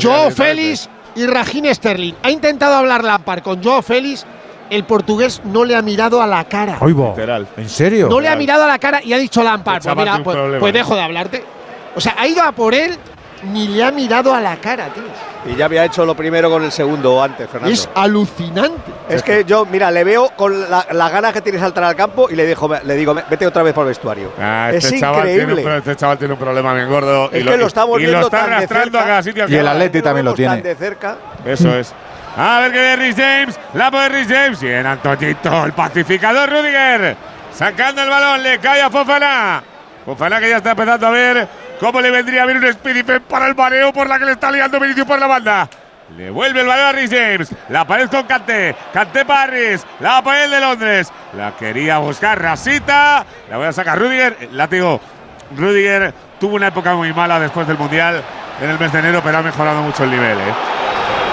[0.03, 0.43] Joao ya, directamente.
[0.43, 2.13] Félix y Raheem Sterling.
[2.23, 4.25] Ha intentado hablar Lampard con Joao Félix.
[4.69, 6.77] El portugués no le ha mirado a la cara.
[6.81, 7.11] Oigo.
[7.15, 7.47] Literal.
[7.55, 8.09] ¿En serio?
[8.09, 10.73] No le ha mirado a la cara y ha dicho Lampard, pues mira, pues, pues
[10.73, 11.43] dejo de hablarte.
[11.95, 12.97] O sea, ha ido a por él
[13.43, 15.03] ni le ha mirado a la cara, tío.
[15.45, 17.73] Y ya había hecho lo primero con el segundo antes, Fernando.
[17.73, 18.91] Es alucinante.
[19.07, 21.95] Es que yo, mira, le veo con la, la gana que tiene de saltar al
[21.95, 24.33] campo y le, digo, le digo, vete otra vez por el vestuario.
[24.39, 25.63] Ah, es este chaval tiene un increíble.
[25.63, 27.29] pro- este chaval tiene un problema bien gordo.
[27.31, 29.03] Es y que lo está y volviendo lo está tan de arrastrando cerca.
[29.03, 29.67] a cada sitio al Y el.
[29.67, 30.61] Atleti también lo tan tiene.
[30.61, 31.15] de cerca.
[31.45, 31.93] Eso es.
[32.35, 33.59] A ver qué de Rhys James.
[33.73, 34.59] La de Rhys James.
[34.61, 37.15] Bien, Antoñito, el pacificador Rudiger.
[37.53, 39.63] Sacando el balón, le cae a Fofana.
[40.05, 41.47] Fofana que ya está empezando a ver
[41.79, 44.51] cómo le vendría bien un Speedy Pen para el mareo por la que le está
[44.51, 45.69] liando Vinicius por la banda.
[46.15, 47.55] Le vuelve el balón a Rhys James.
[47.69, 48.75] La pared con Kanté.
[48.93, 49.51] Kanté para.
[49.99, 51.11] La a el de Londres.
[51.35, 53.25] La quería buscar Rasita.
[53.49, 54.37] La voy a sacar Rudiger.
[54.39, 55.01] Eh, Látigo.
[55.55, 58.23] Rudiger tuvo una época muy mala después del Mundial
[58.61, 60.37] en el mes de enero, pero ha mejorado mucho el nivel.
[60.37, 60.53] ¿eh?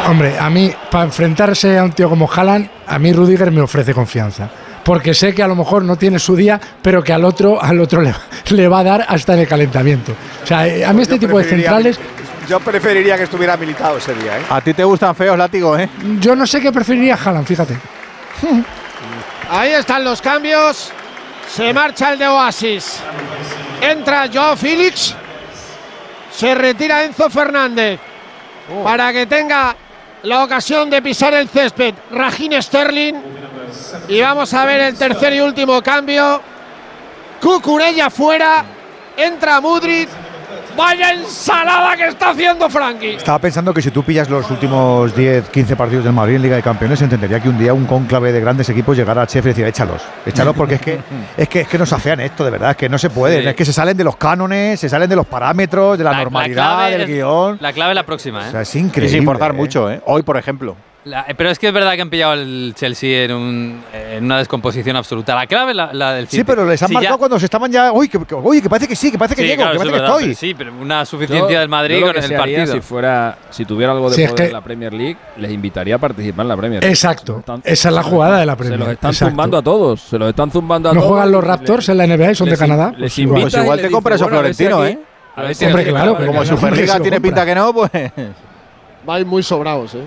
[0.07, 3.95] Hombre, a mí, para enfrentarse a un tío como Haaland, a mí Rudiger me ofrece
[3.95, 4.51] confianza.
[4.85, 7.81] Porque sé que a lo mejor no tiene su día, pero que al otro, al
[7.81, 8.15] otro le,
[8.51, 10.13] le va a dar hasta en el calentamiento.
[10.43, 11.99] O sea, eh, a mí este Yo tipo de preferiría- centrales,
[12.49, 14.43] Yo preferiría que estuviera militado ese día, ¿eh?
[14.51, 15.89] A ti te gustan feos látigos, ¿eh?
[16.21, 17.75] yo no sé qué preferiría Haaland, fíjate.
[19.51, 20.91] Ahí están los cambios.
[21.49, 22.99] Se marcha el de Oasis.
[23.81, 25.15] Entra Joao Félix.
[26.35, 28.01] Se retira Enzo Fernández.
[28.83, 29.77] Para que tenga
[30.23, 31.95] la ocasión de pisar el césped.
[32.11, 33.15] Raheem Sterling.
[34.09, 36.41] Y vamos a ver el tercer y último cambio.
[37.41, 38.65] Cucurella fuera.
[39.17, 40.09] Entra Mudrik.
[40.77, 43.11] Vaya ensalada que está haciendo Frankie.
[43.15, 46.57] Estaba pensando que si tú pillas los últimos 10, 15 partidos del Madrid en Liga
[46.57, 49.49] de Campeones, entendería que un día un cónclave de grandes equipos llegara a Chef y
[49.51, 50.99] decir, échalos, échalos porque es que,
[51.37, 53.49] es que es que nos afean esto, de verdad, es que no se pueden, Sí.
[53.51, 56.75] es que se salen de los cánones, se salen de los parámetros, de la, normalidad,
[56.77, 57.59] clave del es- guion.
[57.61, 58.49] La clave es la próxima, ¿eh?
[58.49, 59.17] O sea, es Y increíble.
[59.17, 59.55] sin forzar ¿eh?
[59.55, 60.01] mucho, ¿eh?
[60.07, 60.75] Hoy, por ejemplo.
[61.07, 64.25] La- eh, pero es que es verdad que han pillado el Chelsea en, un- en
[64.25, 65.35] una descomposición absoluta.
[65.35, 66.39] La clave es la, la del City.
[66.39, 67.93] Sí, pero les han Si marcado ya- cuando se estaban ya.
[67.93, 69.79] Uy, que, que- oye, que parece que sí, que parece que Sí, llego, claro, que
[69.81, 70.23] parece que estoy.
[70.25, 72.67] pero Sí, pero una suficiencia del Madrid con el se partido.
[72.73, 75.53] Si fuera, si tuviera algo de Sí, es poder que- en la Premier League, les
[75.53, 76.91] invitaría a participar en la Premier League.
[76.95, 77.39] Exacto.
[77.41, 78.81] Están- Esa es la se jugada de la Se Premier.
[78.81, 79.31] los están Exacto.
[79.31, 80.01] zumbando a todos.
[80.01, 81.11] Se los están zumbando a ¿No todos.
[81.13, 82.91] juegan los Raptors le- en la NBA y son de les Canadá?
[82.93, 83.43] les Pues igual.
[83.43, 84.99] Pues te le compra dice, eso bueno, a Florentino, ¿eh?
[85.67, 87.91] Hombre, claro, Como Superliga se tiene pinta que no, pues.
[89.05, 90.05] Vais muy sobrados, ¿eh?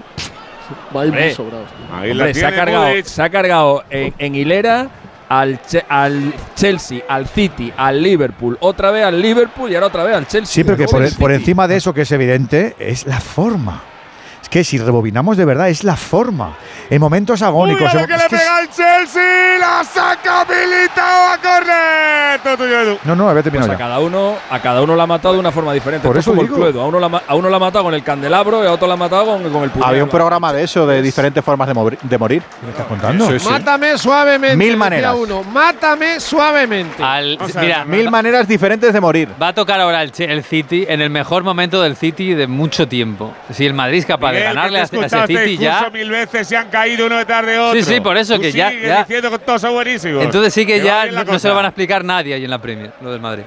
[0.93, 1.33] Vais muy Hombre.
[1.33, 1.67] sobrados.
[1.93, 4.89] Ahí Hombre, la se, ha cargado, se ha cargado en, en hilera
[5.29, 10.03] al, Che- al Chelsea, al City, al Liverpool, otra vez al Liverpool y ahora otra
[10.03, 10.53] vez al Chelsea.
[10.53, 13.81] Sí, pero que por, encima de eso, que es evidente, es la forma.
[14.47, 16.53] Es que si rebobinamos de verdad, es la forma.
[16.89, 17.93] En momentos Uy, agónicos.
[17.93, 19.57] a ver en- que es le que es- pega el Chelsea.
[19.59, 22.39] La saca Militao a córner.
[22.41, 22.97] Todo tuyo, Edu.
[23.03, 23.77] no, no, había Pues terminado a ya.
[23.77, 26.07] cada uno, a cada uno la ha matado de una forma diferente.
[26.07, 26.55] Por eso como digo.
[26.55, 26.81] el Cluedo.
[26.81, 28.93] A uno, la, a uno la ha matado con el candelabro y a otro la
[28.93, 29.89] ha matado con, con el puñal.
[29.89, 32.41] Había un programa de eso, de diferentes formas de, morir- de morir.
[32.63, 33.27] ¿Me estás contando?
[33.27, 33.49] Sí, sí.
[33.49, 34.55] Mátame suavemente.
[34.55, 35.13] Mil maneras.
[35.19, 35.43] uno.
[35.43, 37.03] Mátame suavemente.
[37.03, 39.27] Al- a mira, Mil maneras diferentes de morir.
[39.41, 42.87] va a tocar ahora el, el City en el mejor momento del City de mucho
[42.87, 43.33] tiempo.
[43.51, 46.09] Si el Madrid es capaz Miguel, ganarle que a, ese este City discurso ya, mil
[46.09, 47.79] veces se han caído uno detrás de otro.
[47.83, 50.23] Sí, sí, por eso Tú que ya- ya- diciendo que todos son buenísimos.
[50.23, 52.59] entonces sí que ya no, no se lo van a explicar nadie ahí en la
[52.59, 53.43] Premier, lo del Madrid.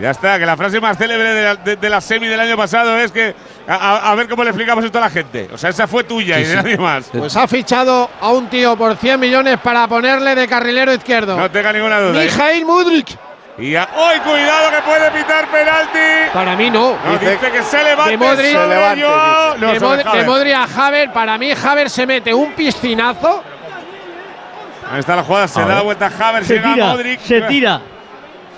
[0.00, 2.56] Ya está, que la frase más célebre de la, de- de la semi del año
[2.56, 3.34] pasado es que
[3.68, 5.48] a, ver cómo le explicamos esto a la gente.
[5.52, 7.10] O sea, esa fue tuya y de nadie más.
[7.12, 11.36] Pues ha fichado a un tío por 100 millones para ponerle de carrilero izquierdo.
[11.36, 12.22] No tenga ninguna duda.
[12.22, 12.24] ¿eh?
[12.24, 13.08] Mijail Mudrik.
[13.62, 16.30] Y a- ¡Hoy cuidado que puede pitar penalti!
[16.34, 16.96] Para mí no.
[17.04, 19.02] No, dice, que se levante de sobre se levante.
[19.60, 20.24] No, de, Mod- de.
[20.24, 23.42] Modric a Haver, para mí Haver se mete un piscinazo.
[24.90, 25.76] Ahí está la jugada, se A da ver.
[25.76, 27.20] la vuelta a Havertz, Se llega tira, Modric.
[27.20, 27.80] se tira.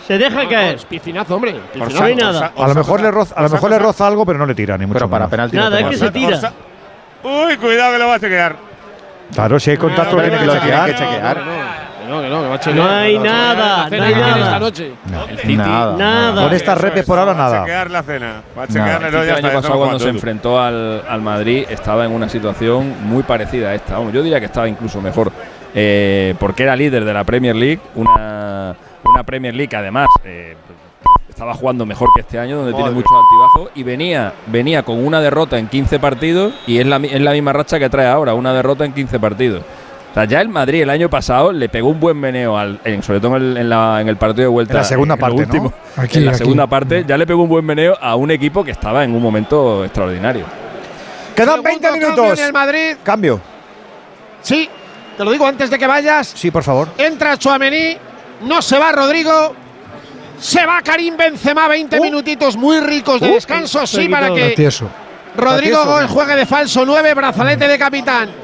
[0.06, 0.74] Se deja No, no, caer.
[0.76, 1.52] es piscinazo, hombre.
[1.78, 2.52] Por No hay nada.
[2.54, 4.24] o A lo mejor o le roza, a lo o sea, mejor le roza algo,
[4.26, 5.30] pero no le tira ni mucho Pero para menos.
[5.30, 5.56] penalti.
[5.56, 6.52] Nada, no es que se tira.
[7.22, 8.56] Uy, cuidado que lo va a chequear.
[9.34, 11.44] Claro, si hay contacto, No, tiene que no, no, chequear.
[12.08, 12.10] No, chequear.
[12.10, 12.86] No, que no, que va a chequear.
[12.86, 14.38] No hay nada, no hay nada.
[14.38, 14.92] esta noche.
[15.56, 15.96] Nada.
[15.96, 16.42] Nada.
[16.44, 17.60] Con estas repes es, por ahora Va a nada.
[17.64, 18.42] chequear la cena.
[18.56, 22.12] Va a Nada, chequearle, el año pasado cuando se enfrentó al, al Madrid estaba en
[22.12, 23.98] una situación muy parecida a esta.
[23.98, 25.32] Vamos, yo diría que estaba incluso mejor,
[25.74, 28.74] eh, porque era líder de la Premier League, una,
[29.04, 30.56] una Premier League que además eh,
[31.28, 32.94] estaba jugando mejor que este año, donde tiene Madre.
[32.96, 37.20] mucho altibajo, y venía, venía con una derrota en 15 partidos, y es la, es
[37.20, 39.62] la misma racha que trae ahora, una derrota en 15 partidos.
[40.14, 43.02] O sea, ya el Madrid el año pasado le pegó un buen meneo, al, en-
[43.02, 44.74] sobre todo en el, en la- en el partido de vuelta.
[44.74, 45.42] En la segunda parte, ¿no?
[45.42, 45.72] último.
[45.96, 46.38] Aquí, en la aquí.
[46.38, 49.20] segunda parte ya le pegó un buen meneo a un equipo que estaba en un
[49.20, 50.44] momento extraordinario.
[51.34, 52.38] Quedan 20 Segundo cambio minutos.
[52.38, 52.96] En el Madrid.
[53.02, 53.40] Cambio.
[54.40, 54.68] Sí,
[55.16, 56.28] te lo digo antes de que vayas.
[56.28, 56.90] Sí, por favor.
[56.96, 57.96] Entra Chuamení,
[58.42, 59.56] no se va Rodrigo.
[60.38, 64.88] Se va Karim Benzema, 20 minutitos muy ricos de Uh, descanso, sí, para que tieso.
[65.36, 65.78] Rodrigo
[66.08, 68.43] juegue de falso 9, brazalete de capitán.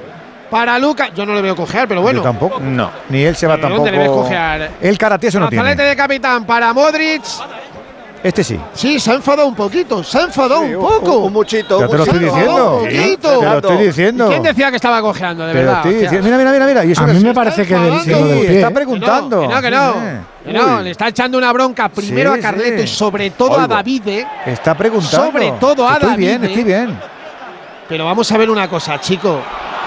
[0.51, 2.19] Para Lucas, yo no le veo cojear, pero bueno.
[2.19, 2.59] Yo tampoco.
[2.61, 2.91] No.
[3.09, 3.91] Ni él se va ¿De dónde tampoco.
[3.93, 4.71] le ves cojear?
[4.81, 5.91] El karate eso no Brazalete tiene.
[5.91, 7.23] de capitán para Modric.
[8.23, 8.61] Este sí.
[8.75, 11.17] Sí, se ha enfadado un poquito, se ha enfadado un poco.
[11.21, 11.81] Un muchito.
[11.81, 12.81] Ya te lo Se estoy ha enfadado diciendo.
[12.81, 13.43] un Te poquito.
[13.43, 14.29] lo estoy diciendo.
[14.29, 15.87] ¿Quién decía que estaba cojeando, de Te lo verdad?
[15.87, 16.19] estoy.
[16.21, 16.85] Mira, mira, mira, mira.
[16.85, 17.25] Y eso A que mí sí.
[17.25, 19.41] me parece que del, está preguntando.
[19.41, 19.95] Que no, que no.
[20.45, 22.85] Que no, le está echando una bronca primero Sí, a Carleto sí.
[22.85, 23.69] y sobre todo a Oigo.
[23.69, 24.27] David, ¿eh?
[24.47, 25.27] Está preguntando.
[25.27, 26.47] Sobre todo a Estoy David, bien, ¿eh?
[26.49, 26.99] estoy bien.
[27.89, 29.41] Pero vamos a ver una cosa, chico.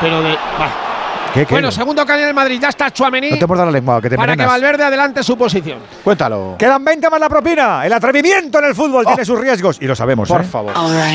[0.03, 0.31] Pero de.
[0.59, 0.93] va.
[1.34, 1.55] ¿Qué, qué?
[1.55, 3.31] Bueno, segundo cambio del Madrid, ya está Chuamení.
[3.31, 4.45] No te mordas la lengua, que te para que.
[4.45, 5.80] Valverde adelante su posición.
[6.03, 6.55] Cuéntalo.
[6.60, 7.85] Quedan 20 más la propina.
[7.85, 9.77] El atrevimiento en el fútbol tiene sus riesgos.
[9.81, 10.43] Y lo sabemos, Por ¿eh?
[10.43, 10.73] favor.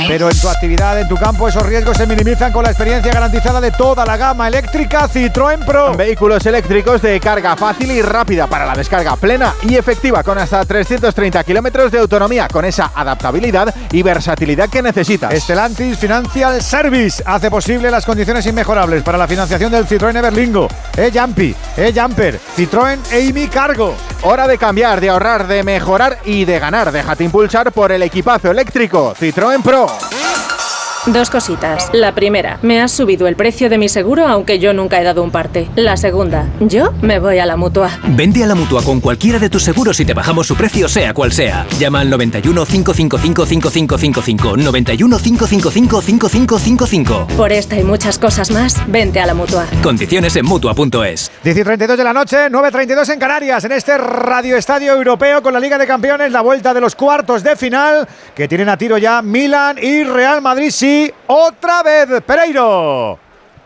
[0.09, 3.61] Pero en tu actividad, en tu campo, esos riesgos se minimizan con la experiencia garantizada
[3.61, 5.95] de toda la gama eléctrica Citroën Pro.
[5.95, 10.65] Vehículos eléctricos de carga fácil y rápida para la descarga plena y efectiva con hasta
[10.65, 15.32] 330 kilómetros de autonomía, con esa adaptabilidad y versatilidad que necesitas.
[15.32, 21.55] Estelantis Financial Service hace posible las condiciones inmejorables para la financiación del Citroën Everlingo, E-Jumpy,
[21.77, 23.95] E-Jumper, Citroën Amy Cargo.
[24.23, 26.91] Hora de cambiar, de ahorrar, de mejorar y de ganar.
[26.91, 29.87] Déjate impulsar por el equipazo eléctrico Citroën Pro.
[31.13, 31.89] Dos cositas.
[31.95, 35.23] La primera, me has subido el precio de mi seguro aunque yo nunca he dado
[35.23, 35.67] un parte.
[35.75, 37.91] La segunda, yo me voy a la mutua.
[38.09, 41.15] Vende a la mutua con cualquiera de tus seguros y te bajamos su precio, sea
[41.15, 41.67] cual sea.
[41.79, 44.57] Llama al 91 555 5555.
[44.59, 47.27] 91 555 5555.
[47.39, 49.67] Por esta y muchas cosas más, vente a la mutua.
[49.83, 51.31] Condiciones en mutua.es.
[51.43, 55.55] 10 y 32 de la noche, 9.32 en Canarias, en este Radio Estadio Europeo con
[55.55, 58.99] la Liga de Campeones, la vuelta de los cuartos de final, que tienen a tiro
[58.99, 63.19] ya Milan y Real Madrid, sí, otra vez, Pereiro.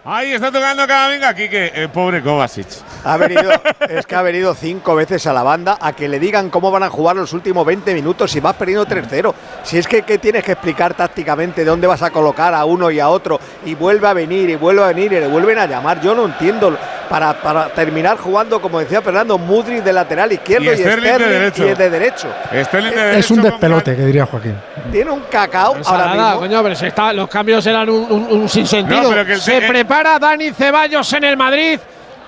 [0.05, 1.71] Ahí está tocando Camavinga, Quique.
[1.77, 2.67] El pobre Kovacic.
[3.05, 3.53] Ha venido,
[3.89, 6.83] es que ha venido cinco veces a la banda a que le digan cómo van
[6.83, 9.33] a jugar los últimos 20 minutos si vas perdiendo 3-0.
[9.63, 12.99] Si es que, que tienes que explicar tácticamente dónde vas a colocar a uno y
[12.99, 16.01] a otro y vuelve a venir y vuelve a venir y le vuelven a llamar.
[16.01, 16.77] Yo no entiendo.
[17.09, 21.29] Para, para terminar jugando, como decía Fernando, Mudri de lateral izquierdo Y y, Sterling de
[21.29, 21.67] derecho.
[21.69, 22.29] y de derecho.
[22.65, 24.57] Sterling de Es un despelote, que diría Joaquín.
[24.91, 26.39] Tiene un cacao ahora nada, mismo.
[26.41, 29.03] coño, pero si está, los cambios eran un, un- un sinsentido.
[29.03, 29.61] No, pero que el Se
[29.93, 31.79] prepara Dani Ceballos en el Madrid,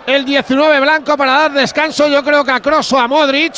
[0.07, 3.55] el 19 blanco para dar descanso, yo creo que a Kroos o a Modric.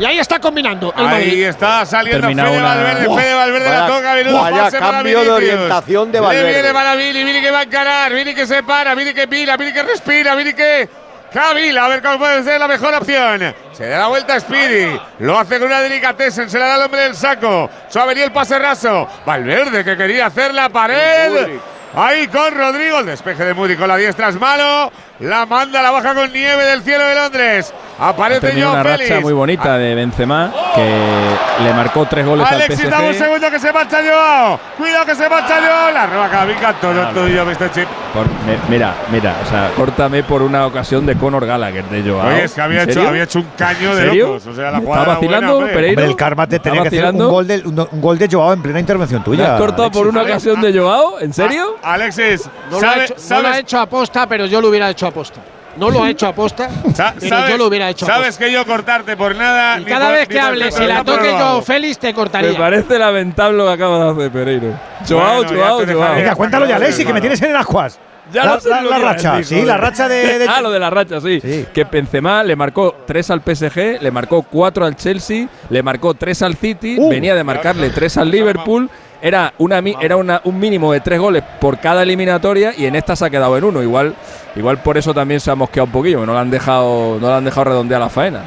[0.00, 1.44] Y ahí está combinando el Ahí Madrid.
[1.46, 3.14] está saliendo Termina Fede una- Valverde.
[3.14, 4.14] Fede Valverde vaya- la toca.
[4.14, 5.36] Menudo vaya pase para cambio de Vinicius.
[5.54, 6.52] orientación de Le Valverde.
[6.52, 7.24] viene para Vini.
[7.24, 8.12] Vini que va a encarar.
[8.12, 8.94] Vini que se para.
[8.96, 9.56] Vini que pila.
[9.56, 10.34] Vini que respira.
[10.34, 10.88] Vini que.
[11.32, 13.54] Cavila, a ver cuál puede ser la mejor opción.
[13.72, 15.00] Se da la vuelta a Speedy.
[15.20, 16.50] Lo hace con una delicatessen.
[16.50, 17.70] Se la da al hombre del saco.
[17.88, 19.06] Suavería el pase raso.
[19.24, 21.60] Valverde que quería hacer la pared.
[21.94, 23.00] Ahí con Rodrigo.
[23.00, 24.92] El despeje de Moody con la diestra es malo.
[25.20, 27.74] La manda, la baja con nieve del cielo de Londres.
[27.98, 29.10] Ha Aparece tenido Joao una Félix.
[29.10, 33.18] racha muy bonita de Benzema que le marcó tres goles Alexis, al dame un PSG.
[33.24, 34.58] segundo que se marcha Joao.
[34.78, 35.90] Cuidado que se marcha Joao.
[35.92, 36.72] La roba Camavinga.
[36.80, 37.70] Todo tuyo, Mr.
[37.72, 37.86] Chip.
[38.14, 42.26] Por- me- mira, mira, o sea, córtame por una ocasión de Conor Gallagher de Joao.
[42.26, 43.08] Oye, es que había ¿En hecho, serio?
[43.10, 44.26] había hecho un caño ¿En de serio?
[44.28, 44.46] locos.
[44.46, 45.66] O sea, la ¿Me jugada está buena, vacilando.
[45.66, 45.88] Pereiro?
[45.90, 48.28] Hombre, el karma te ¿Está tenía que hacer un gol, de, un, un gol de
[48.32, 49.52] Joao en plena intervención ¿Me tuya.
[49.54, 51.20] has cortado por una ocasión de Joao?
[51.20, 51.76] ¿En serio?
[51.82, 54.62] A- Alexis, No, lo ha ¿sabe- hecho, no sabes, lo ha hecho aposta, pero yo
[54.62, 55.40] lo hubiera hecho aposta.
[55.76, 58.44] No lo ha hecho aposta, pero sabes- yo lo hubiera hecho Sabes aposta.
[58.44, 59.78] que yo cortarte por nada.
[59.78, 62.58] Y cada por- vez que hables y la toque Joao Félix, te Me cortaría.
[62.58, 64.72] parece lamentable lo que acabas de hacer, Pereiro.
[65.08, 66.14] Joao, Joao, Joao.
[66.16, 67.98] Venga, cuéntalo ya, Alexis, que me tienes en el ascuas.
[68.32, 71.20] Ya la, sé racha, decir, sí, la racha de, de- ah, lo de la racha,
[71.20, 71.40] sí.
[71.40, 71.66] Sí.
[71.74, 76.42] Que Benzema le marcó 3 al PSG, le marcó 4 al Chelsea, le marcó 3
[76.42, 77.10] al City, Uh.
[77.10, 78.88] venía de marcarle 3 al Liverpool.
[79.22, 83.14] Era, una, era una- un mínimo de 3 goles por cada eliminatoria y en esta
[83.16, 83.82] se ha quedado en uno.
[83.82, 84.14] Igual,
[84.56, 87.28] igual por eso también se ha mosqueado un poquillo, que no le han dejado, no
[87.28, 88.42] le han dejado redondear las faenas.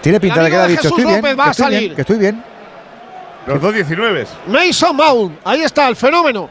[0.00, 1.80] Tiene pinta de que ha dicho, Jesús estoy bien, López va que a estoy bien,
[1.80, 1.94] salir.
[1.94, 2.44] que estoy bien.
[3.46, 4.26] Los dos 19.
[4.46, 6.48] Mason Mount, ahí está el fenómeno.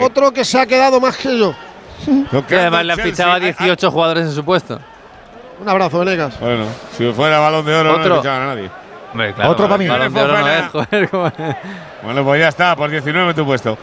[0.00, 1.54] Otro que se ha quedado más que yo.
[2.48, 4.78] Que además le han fichado a 18 jugadores en su puesto.
[5.60, 6.38] Un abrazo, Venegas.
[6.40, 6.64] Bueno,
[6.96, 8.70] si fuera balón de oro no le fichaban a nadie.
[9.12, 10.70] Hombre, claro, Otro para.
[12.02, 13.76] Bueno, pues ya está, por 19 tu puesto.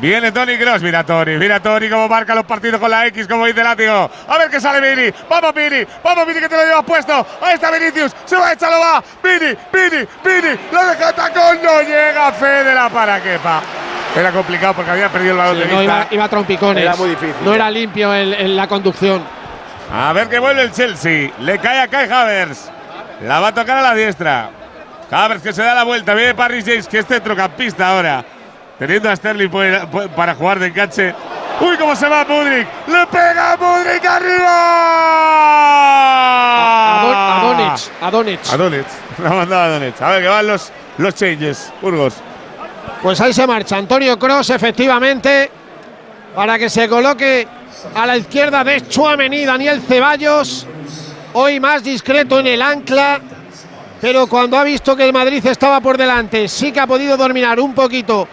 [0.00, 3.44] Viene Tony Cross, mira Tony, mira Tony cómo marca los partidos con la X, como
[3.44, 4.10] dice Látigo.
[4.28, 7.26] A ver qué sale Vini, vamos Vini, vamos Vini que te lo llevas puesto.
[7.42, 9.02] Ahí está Vinicius, se va a echar, lo va.
[9.22, 13.60] Vini, Vini, Vini, lo deja tacón, no llega Fede la para quepa.
[14.16, 15.96] Era complicado porque había perdido el balón Sí, de no, vista.
[15.98, 16.82] iba, iba a trompicones.
[16.82, 17.34] Era muy difícil.
[17.44, 19.22] No era limpio el- el- la conducción.
[19.92, 21.30] A ver que vuelve el Chelsea.
[21.40, 22.70] Le cae a Kai Havers.
[23.22, 24.50] La va a tocar a la diestra.
[25.10, 26.14] Havers que se da la vuelta.
[26.14, 28.24] Viene Paris James, que es centrocampista ahora.
[28.78, 29.50] Teniendo a Sterling
[30.16, 31.14] para jugar de enganche.
[31.60, 32.66] ¡Uy, cómo se va Mudrik!
[32.86, 34.50] ¡Le pega Mudrik arriba!
[37.02, 38.52] A Donich, a Donich.
[38.52, 38.86] A Donich.
[39.22, 40.00] La mandaba a Donich.
[40.00, 41.70] A ver que van los, los changes.
[41.82, 42.14] Burgos.
[43.02, 45.50] Pues ahí se marcha Antonio Cross, efectivamente,
[46.34, 47.46] para que se coloque
[47.94, 50.66] a la izquierda de Chuamení, Daniel Ceballos,
[51.34, 53.20] hoy más discreto en el ancla,
[54.00, 57.60] pero cuando ha visto que el Madrid estaba por delante, sí que ha podido dominar
[57.60, 58.26] un poquito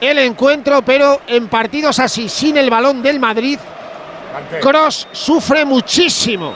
[0.00, 3.58] el encuentro, pero en partidos así, sin el balón del Madrid,
[4.60, 6.52] Cross sufre muchísimo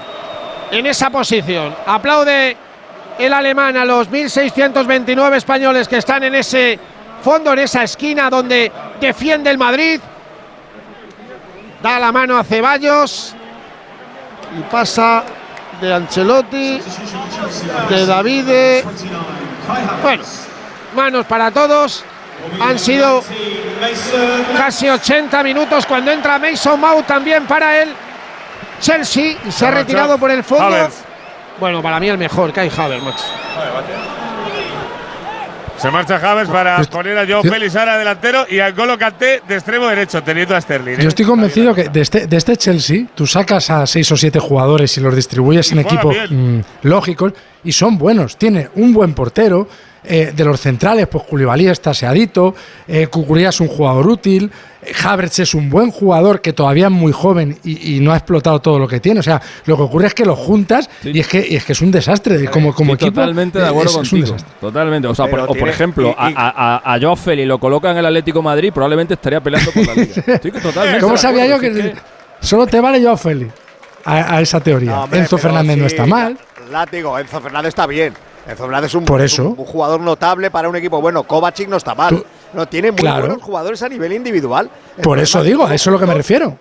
[0.71, 1.75] en esa posición.
[1.87, 2.57] Aplaude
[3.19, 6.79] el alemán a los 1.629 españoles que están en ese
[7.23, 8.71] fondo, en esa esquina donde
[9.01, 10.01] defiende el Madrid.
[11.83, 13.35] Da la mano a Ceballos
[14.59, 15.23] y pasa
[15.81, 16.81] de Ancelotti,
[17.89, 18.85] de Davide.
[20.03, 20.23] Bueno,
[20.95, 22.05] manos para todos.
[22.61, 23.23] Han sido
[24.57, 27.93] casi 80 minutos cuando entra Mason Mount también para el
[28.81, 30.89] Chelsea y se ha retirado por el fondo.
[31.59, 33.25] Bueno, para mí el mejor, Kai Havertz, macho.
[35.81, 39.43] Se marcha Havers para poner a Joe yo- Félix ahora delantero y a Golo Kanté
[39.47, 40.95] de extremo derecho, teniendo a Sterling.
[40.95, 41.03] ¿eh?
[41.03, 44.39] Yo estoy convencido que de este, de este Chelsea tú sacas a seis o siete
[44.41, 46.59] jugadores y los distribuyes en juegan equipos bien.
[46.59, 47.33] mm, lógicos
[47.65, 48.37] y son buenos.
[48.37, 49.69] Tiene un buen portero.
[50.09, 52.55] Eh, de los centrales, pues Koulibaly está aseadito,
[52.87, 54.51] eh, Cucuría es un jugador útil,
[54.83, 58.17] eh, Havertz es un buen jugador que todavía es muy joven y, y no ha
[58.17, 59.21] explotado todo lo que tiene.
[59.21, 61.73] O sea, lo que ocurre es que lo juntas y, es que, y es que
[61.73, 62.47] es un desastre.
[62.51, 64.33] Como, como equipo, totalmente de eh, acuerdo es- es un contigo.
[64.37, 64.57] desastre.
[64.61, 65.09] Totalmente.
[65.09, 67.93] O sea, por, o por ejemplo, y- y- a, a, a Joao Félix lo colocan
[67.93, 70.15] en el Atlético de Madrid, probablemente estaría peleando por la liga.
[70.27, 71.95] Estoy totalmente ¿Cómo sabía yo que,
[72.41, 73.19] solo te vale Joao
[74.05, 74.91] a, a esa teoría?
[74.93, 76.39] No, hombre, Enzo Fernández no está mal.
[76.71, 78.15] Látigo, Enzo Fernández está bien.
[78.49, 79.43] Enzo Fernández es un, Por es eso.
[79.51, 81.23] un- un jugador notable para un equipo bueno.
[81.23, 82.09] Kovacic no está mal.
[82.17, 83.27] Tú- no tiene muy Claro.
[83.27, 84.71] buenos jugadores a nivel individual.
[84.97, 86.59] El Por eso digo, a eso es lo que me refiero.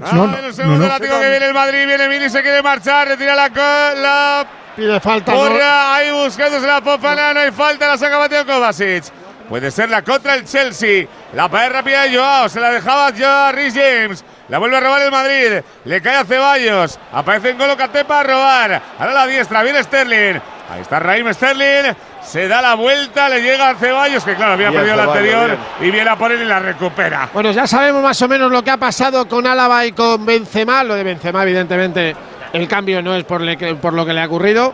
[0.00, 0.86] Ah, No, no, el no, segundo no.
[0.86, 4.46] látigo que viene el Madrid, viene Vini, se quiere marchar, retira la, la
[4.76, 5.32] Pide falta.
[5.32, 5.38] ¿no?
[5.38, 9.04] porra, ahí buscándose la Fofana, no hay falta, la saca Mateo Kovacic.
[9.48, 11.06] Puede ser la contra el Chelsea.
[11.34, 14.24] La pared rápida de Joao, se la dejaba ya a Rhys James.
[14.48, 15.60] La vuelve a robar el Madrid.
[15.84, 16.98] Le cae a Ceballos.
[17.12, 18.82] Aparece en Golo Kanté para robar.
[18.98, 20.40] Ahora la diestra, viene Sterling.
[20.70, 21.92] Ahí está Raheem Sterling.
[22.22, 25.46] Se da la vuelta, le llega a Ceballos, que claro, había Bien, perdido la anterior.
[25.46, 25.88] bien.
[25.88, 27.28] Y viene a por él y la recupera.
[27.34, 30.82] Bueno, ya sabemos más o menos lo que ha pasado con Álava y con Benzema.
[30.82, 32.16] Lo de Benzema, evidentemente,
[32.52, 34.72] el cambio no es por, le- por lo que le ha ocurrido.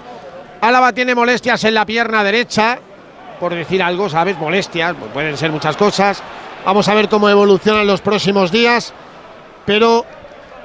[0.60, 2.78] Álava tiene molestias en la pierna derecha,
[3.40, 4.38] por decir algo, ¿sabes?
[4.38, 6.22] Molestias, pues pueden ser muchas cosas.
[6.64, 8.92] Vamos a ver cómo evolucionan los próximos días,
[9.66, 10.04] pero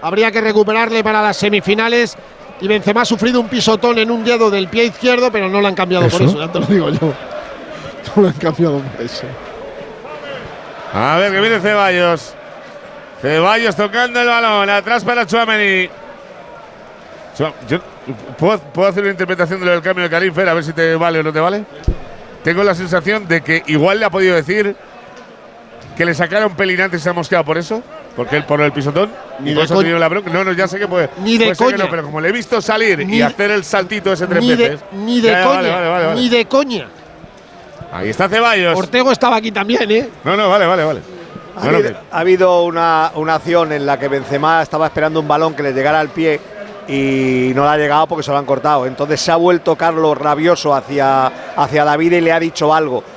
[0.02, 2.16] habría que recuperarle para las semifinales.
[2.62, 5.68] Y Benzema ha sufrido un pisotón en un dedo del pie izquierdo, pero no lo
[5.68, 6.40] han cambiado por ¿Eso?
[6.40, 7.00] ya te lo digo yo.
[8.16, 9.24] No lo han cambiado por eso.
[10.94, 12.34] A ver que viene Ceballos.
[13.22, 14.70] Ceballos tocando el balón.
[14.70, 15.90] Atrás para Chuameni.
[17.38, 17.80] Chua- yo-
[18.38, 20.48] ¿puedo, puedo hacer una interpretación de lo del cambio de Karim Fer?
[20.48, 21.66] A ver si te vale o no te vale.
[22.44, 24.76] Tengo la sensación de que igual le ha podido decir
[25.98, 27.82] que le sacaron pelín antes y se ha mosqueado por eso.
[28.16, 29.10] Porque él por el pisotón.
[29.40, 29.80] Ni y de eso ha coña.
[29.86, 30.30] tenido la bronca.
[30.32, 31.10] No, no, ya sé que puede.
[31.22, 31.84] Ni de puede coña.
[31.84, 34.50] no, pero como le he visto salir Ni- y hacer el saltito ese tres Ni
[34.52, 34.80] de, veces.
[34.94, 36.22] ni de Ya, coña, vale, vale, vale, vale.
[36.22, 36.88] ni de coña.
[37.92, 38.78] Ahí está Ceballos.
[38.78, 40.10] Ortego estaba aquí también, ¿eh?
[40.24, 41.00] No, no, vale, vale, vale.
[41.58, 45.28] Ha Bueno, habido, ha habido una, una acción en la que Benzema estaba esperando un
[45.28, 46.40] balón que le llegara al pie
[46.88, 48.86] y no le ha llegado porque se lo han cortado.
[48.86, 53.04] Entonces se ha vuelto Carlos rabioso hacia, hacia David y le ha dicho algo.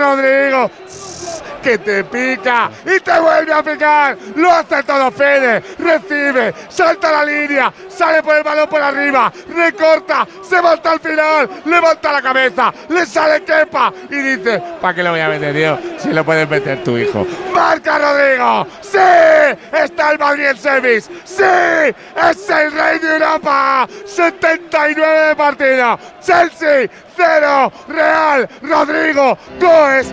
[0.00, 0.70] Rodrigo!
[1.62, 4.16] que te pica y te vuelve a picar.
[4.36, 5.62] Lo hace todo Fede.
[5.78, 11.48] Recibe, salta la línea, sale por el balón por arriba, recorta, se volta al final,
[11.64, 15.78] levanta la cabeza, le sale Kepa y dice, ¿para qué lo voy a meter yo?
[15.98, 17.26] Si lo puedes meter tu hijo.
[17.52, 18.66] ¡Marca Rodrigo!
[18.80, 18.98] ¡Sí!
[19.72, 21.10] Está el Madrid en semis.
[21.24, 21.42] ¡Sí!
[21.44, 23.86] ¡Es el rey de Europa!
[24.06, 25.98] 79 de partida.
[26.22, 26.88] Chelsea,
[27.88, 30.06] Real, Rodrigo, dos.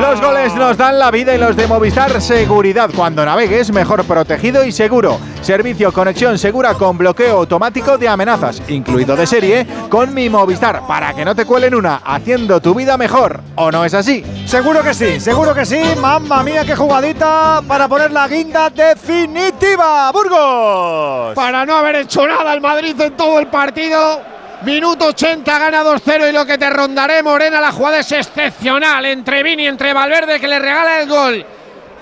[0.00, 2.88] Los goles nos dan la vida y los de Movistar seguridad.
[2.96, 5.18] Cuando navegues, mejor protegido y seguro.
[5.42, 11.12] Servicio conexión segura con bloqueo automático de amenazas, incluido de serie, con mi Movistar, para
[11.12, 13.42] que no te cuelen una, haciendo tu vida mejor.
[13.56, 14.24] ¿O no es así?
[14.46, 15.82] Seguro que sí, seguro que sí.
[16.00, 20.10] Mamma mía, qué jugadita para poner la guinda definitiva.
[20.12, 21.34] Burgos.
[21.34, 24.37] Para no haber hecho nada el Madrid en todo el partido.
[24.62, 29.44] Minuto 80, gana 2-0 y lo que te rondaré, Morena, la jugada es excepcional entre
[29.44, 31.46] Vini, entre Valverde, que le regala el gol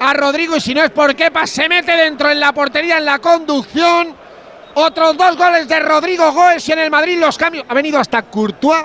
[0.00, 3.04] a Rodrigo y si no es por Kepa, se mete dentro en la portería, en
[3.04, 4.14] la conducción.
[4.74, 7.64] Otros dos goles de Rodrigo Goes y en el Madrid los cambios.
[7.68, 8.84] Ha venido hasta Courtois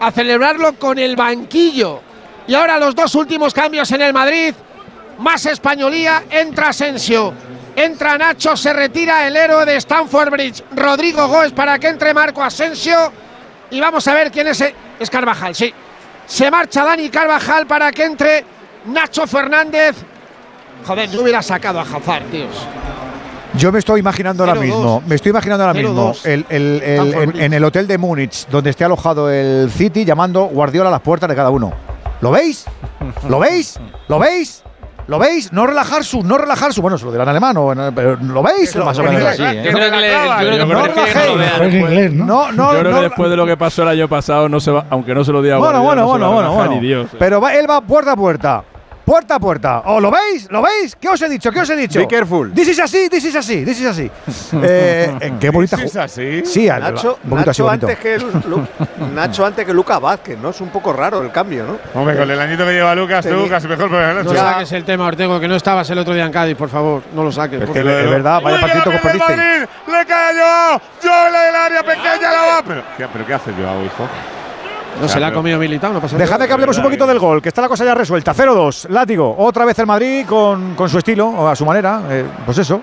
[0.00, 2.00] a celebrarlo con el banquillo.
[2.46, 4.54] Y ahora los dos últimos cambios en el Madrid.
[5.18, 7.32] Más españolía, entra Asensio.
[7.74, 12.42] Entra Nacho, se retira el héroe de Stanford Bridge, Rodrigo Goes, para que entre Marco
[12.42, 12.94] Asensio.
[13.70, 14.62] Y vamos a ver quién es.
[15.00, 15.72] Es Carvajal, sí.
[16.26, 18.44] Se marcha Dani Carvajal para que entre
[18.86, 19.96] Nacho Fernández.
[20.86, 22.66] Joder, yo hubiera sacado a Hazard, tíos.
[23.54, 24.64] Yo me estoy imaginando ahora 0-2.
[24.64, 26.26] mismo, me estoy imaginando ahora mismo 0-2.
[26.26, 30.88] el- el- en, en el hotel de Múnich, donde esté alojado el City, llamando Guardiola
[30.88, 31.72] a las puertas de cada uno.
[32.22, 32.64] ¿Lo veis?
[33.28, 33.78] ¿Lo veis?
[34.08, 34.62] ¿Lo veis?
[35.08, 35.52] ¿Lo veis?
[35.52, 36.80] No relajar su, no relajar su.
[36.80, 38.74] Bueno, se lo dirán alemán, o en- pero ¿lo veis?
[38.76, 39.62] Más o En menos así, ¿eh?
[39.64, 42.24] Yo creo que, le, yo creo no lo en ¿no?
[42.26, 44.60] No, no, Yo creo no- que después de lo que pasó el año pasado, no
[44.60, 46.70] se va, aunque no se lo diga a Bueno, bueno, bueno, lo bueno, bueno.
[46.74, 47.08] ni Dios.
[47.18, 48.62] Pero va- él va puerta a puerta.
[49.12, 49.82] Puerta a puerta.
[49.84, 50.50] ¿O lo veis?
[50.50, 50.96] ¿Lo veis?
[50.98, 51.52] ¿Qué os he dicho?
[51.52, 51.98] ¿Qué os he dicho?
[51.98, 52.50] Be careful.
[52.54, 54.10] This is así, this is así, this is así.
[54.62, 56.46] eh, eh, qué bonita ¿Es ju- así?
[56.46, 57.86] Sí, al- Nacho, así Nacho bonito.
[57.88, 58.66] antes que Lu-
[59.14, 60.48] Nacho antes que Lucas Vázquez, ¿no?
[60.48, 62.00] Es un poco raro el cambio, ¿no?
[62.00, 64.84] Hombre, con el añito que lleva Lucas, tú casi mejor por la No saques el
[64.84, 67.02] tema, Ortego, que no estabas el otro día en Cádiz, por favor.
[67.14, 67.60] No lo saques.
[67.60, 69.36] Es que de verdad, vaya Uy, partidito que perdiste.
[69.36, 69.68] Le.
[71.02, 72.62] Joao en la del área pequeña la va.
[72.66, 74.08] Pero, ¿qué, pero ¿qué hace Joao, hijo?
[75.00, 76.24] No se la ha comido Militao, no pasa nada.
[76.24, 78.32] Dejadme que hablemos un poquito del gol, que está la cosa ya resuelta.
[78.34, 79.34] 0-2, látigo.
[79.38, 82.02] Otra vez el Madrid con, con su estilo, o a su manera.
[82.10, 82.80] eh, pues eso.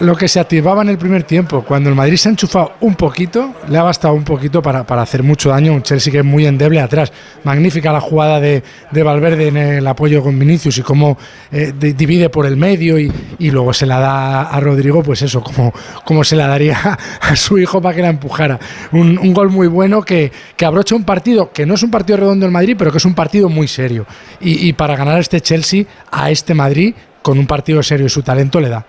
[0.00, 2.94] Lo, que se activaba en el primer tiempo, cuando el Madrid se ha enchufado un
[2.94, 5.72] poquito, le ha bastado un poquito para, hacer mucho daño.
[5.72, 7.12] Un Chelsea que es muy endeble atrás.
[7.44, 11.16] Magnífica la jugada de, de Valverde en el apoyo con Vinicius y cómo
[11.52, 15.42] eh, de- divide por el medio y, luego se la da a Rodrigo, pues eso,
[15.42, 18.58] como, se la daría a su hijo para que la empujara.
[18.92, 20.32] Un, gol muy bueno que,
[20.64, 23.14] abrocha un partido que no es un partido redondo en Madrid, pero que es un
[23.14, 24.04] partido muy serio.
[24.40, 28.22] Y, para ganar a este Chelsea, a este Madrid, con un partido serio y su
[28.22, 28.84] talento le da.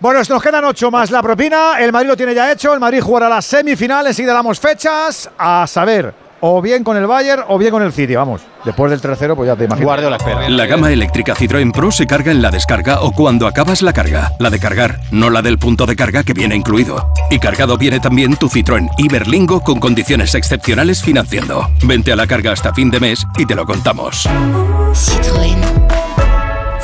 [0.00, 1.80] Bueno, nos quedan ocho más la propina.
[1.80, 2.72] El Madrid lo tiene ya hecho.
[2.72, 4.06] El Madrid jugará la semifinal.
[4.06, 5.28] Enseguida damos fechas.
[5.36, 8.14] A saber, o bien con el Bayern o bien con el City.
[8.14, 10.02] Vamos, después del tercero, pues ya te imaginas.
[10.02, 10.48] la espera.
[10.48, 14.32] La gama eléctrica Citroën Pro se carga en la descarga o cuando acabas la carga.
[14.38, 17.12] La de cargar, no la del punto de carga que viene incluido.
[17.30, 21.68] Y cargado viene también tu Citroën Iberlingo con condiciones excepcionales financiando.
[21.82, 24.28] Vente a la carga hasta fin de mes y te lo contamos.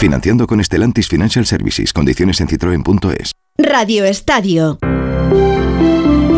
[0.05, 1.95] Financiando con Stellantis Financial Services.
[1.95, 3.33] Condiciones en citroen.es.
[3.57, 4.79] Radio Estadio.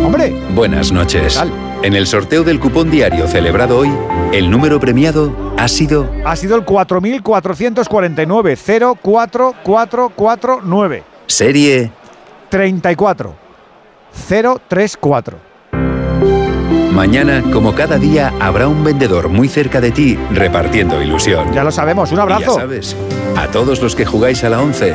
[0.05, 0.33] ¡Hombre!
[0.55, 1.37] Buenas noches.
[1.83, 3.91] En el sorteo del cupón diario celebrado hoy,
[4.33, 8.57] el número premiado ha sido Ha sido el 4449.
[9.03, 11.03] 04449.
[11.27, 11.91] serie
[12.49, 13.35] 34.
[14.69, 15.56] 034.
[16.93, 21.53] Mañana, como cada día, habrá un vendedor muy cerca de ti repartiendo ilusión.
[21.53, 22.55] Ya lo sabemos, un Y abrazo.
[22.57, 22.97] ya sabes,
[23.37, 24.95] a todos los que jugáis a la 11,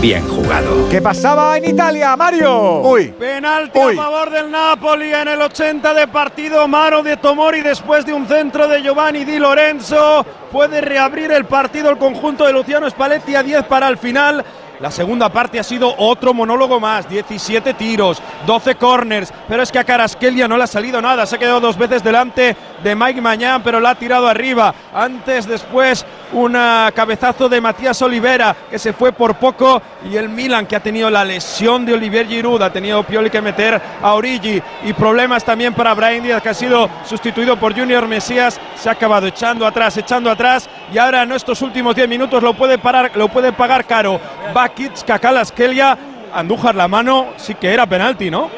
[0.00, 0.88] bien jugado.
[0.90, 2.80] ¿Qué pasaba en Italia, Mario?
[2.82, 3.06] Uy.
[3.18, 3.94] Penalti Uy.
[3.98, 6.68] a favor del Napoli en el 80 de partido.
[6.68, 10.24] Mano de Tomori después de un centro de Giovanni Di Lorenzo.
[10.52, 14.44] Puede reabrir el partido el conjunto de Luciano Spalletti a 10 para el final.
[14.80, 19.78] La segunda parte ha sido otro monólogo más, 17 tiros, 12 corners, pero es que
[19.78, 23.20] a Caraskelia no le ha salido nada, se ha quedado dos veces delante de Mike
[23.20, 24.74] Mañán, pero la ha tirado arriba.
[24.92, 26.52] Antes, después, un
[26.94, 29.80] cabezazo de Matías Olivera, que se fue por poco,
[30.10, 33.40] y el Milan, que ha tenido la lesión de Olivier Giroud, ha tenido Pioli que
[33.40, 38.06] meter a Origi, y problemas también para Brian Díaz, que ha sido sustituido por Junior
[38.08, 42.42] Mesías, se ha acabado echando atrás, echando atrás, y ahora en estos últimos 10 minutos
[42.42, 44.20] lo puede, parar, lo puede pagar caro.
[44.52, 45.96] Bakic, Kakalaskelia,
[46.34, 48.50] Andújar la mano, sí que era penalti, ¿no?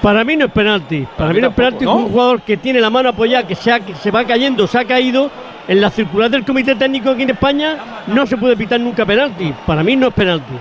[0.00, 1.06] Para mí no es penalti.
[1.18, 1.84] Para mí no es penalti.
[1.84, 1.96] ¿no?
[1.96, 4.78] Un jugador que tiene la mano apoyada, que se, ha- que se va cayendo, se
[4.78, 5.30] ha caído
[5.68, 7.76] en la circular del comité técnico aquí en España
[8.06, 9.54] no se puede pitar nunca penalti.
[9.66, 10.54] Para mí no es penalti.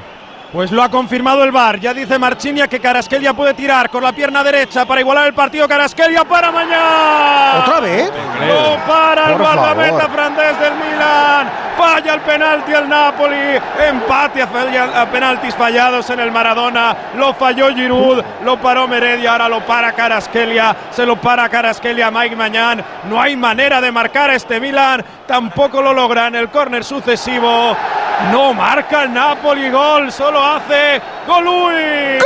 [0.54, 1.78] Pues lo ha confirmado el VAR.
[1.80, 5.68] Ya dice Marchinia que Carasquelia puede tirar con la pierna derecha para igualar el partido.
[5.68, 7.64] Carasquelia para mañana.
[7.66, 8.10] ¿Otra vez?
[8.48, 10.12] No para el Por guardameta favor.
[10.16, 11.50] francés del Milan.
[11.78, 13.60] Falla el penalti al Napoli.
[13.90, 16.96] Empate a, falla- a penaltis fallados en el Maradona.
[17.18, 18.24] Lo falló Giroud.
[18.44, 19.34] Lo paró Meredia.
[19.34, 20.76] Ahora lo para Carasquelia.
[20.92, 22.84] Se lo para Carasquelia Mike Mañán.
[23.10, 25.04] No hay manera de marcar a este Milan.
[25.28, 27.76] Tampoco lo logra en el córner sucesivo.
[28.32, 30.12] No marca el Napoli gol.
[30.12, 32.18] Solo hace Golui.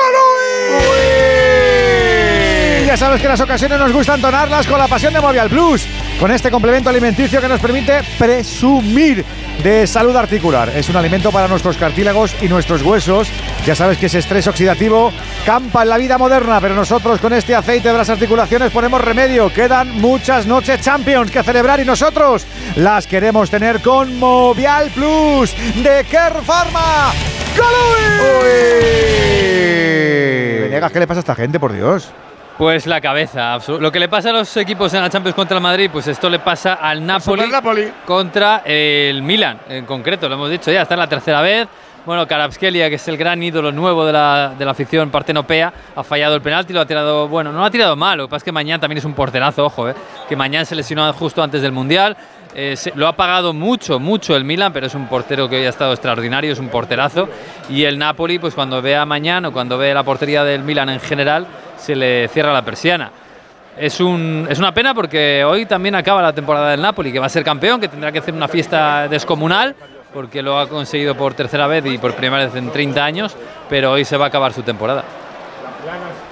[2.82, 5.88] Y ya sabes que las ocasiones nos gusta entonarlas con la pasión de Movial Plus,
[6.20, 9.26] con este complemento alimenticio que nos permite presumir
[9.64, 10.70] de salud articular.
[10.70, 13.30] Es un alimento para nuestros cartílagos y nuestros huesos.
[13.66, 15.12] Ya sabes que ese estrés oxidativo
[15.46, 19.54] campa en la vida moderna, pero nosotros con este aceite de las articulaciones ponemos remedio.
[19.54, 22.46] Quedan muchas noches Champions que celebrar y nosotros
[22.76, 27.12] las queremos tener con Movial Plus de Care Pharma.
[27.56, 28.52] ¡Golui!
[30.62, 32.12] Venegas, ¿qué le pasa a esta gente, por Dios?
[32.58, 33.58] Pues la cabeza.
[33.80, 36.30] Lo que le pasa a los equipos en la Champions contra el Madrid, pues esto
[36.30, 37.42] le pasa al Napoli,
[38.06, 41.68] contra el Milan, en concreto, lo hemos dicho ya, está en la tercera vez.
[42.06, 46.04] Bueno, Karabskelia, que es el gran ídolo nuevo de la, de la afición partenopea, ha
[46.04, 48.38] fallado el penalti, lo ha tirado, bueno, no lo ha tirado mal, lo que pasa
[48.38, 49.94] es que mañana también es un porterazo, ojo, eh,
[50.28, 52.18] que mañana se lesionó justo antes del Mundial.
[52.56, 55.66] Eh, se- lo ha pagado mucho, mucho el Milan, pero es un portero que hoy
[55.66, 57.30] ha estado extraordinario, es un porterazo.
[57.70, 61.00] Y el Napoli, pues cuando vea mañana o cuando ve la portería del Milan en
[61.00, 61.46] general,
[61.82, 63.12] se le cierra la persiana.
[63.78, 67.26] Es, un, es una pena porque hoy también acaba la temporada del Napoli, que va
[67.26, 69.76] a ser campeón, que tendrá que hacer una fiesta descomunal,
[70.14, 73.36] porque lo ha conseguido por tercera vez y por primera vez en 30 años,
[73.70, 75.04] pero hoy se va a acabar su temporada.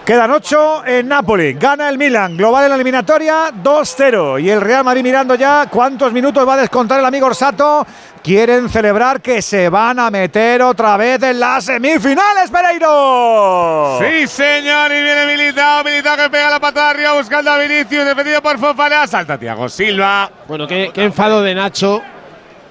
[0.06, 1.60] Quedan 8 en Nápoles.
[1.60, 2.36] Gana el Milan.
[2.36, 4.42] Global en la eliminatoria 2-0.
[4.42, 7.86] Y el Real Madrid mirando ya cuántos minutos va a descontar el amigo Orsato.
[8.22, 13.98] Quieren celebrar que se van a meter otra vez en las semifinales, Pereiro.
[14.00, 18.42] Sí, señor, y viene Militao, Militao que pega la patada arriba buscando a Vinicius, defendido
[18.42, 20.30] por Fofana, salta Thiago Silva.
[20.48, 22.02] Bueno, qué, qué enfado de Nacho,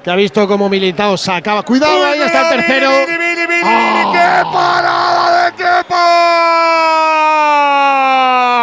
[0.05, 1.63] que ha visto como Militao sacaba.
[1.63, 2.05] ¡Cuidado!
[2.07, 2.91] Ahí está el tercero.
[3.65, 4.05] ¡Ah!
[4.13, 5.53] ¡Qué parada de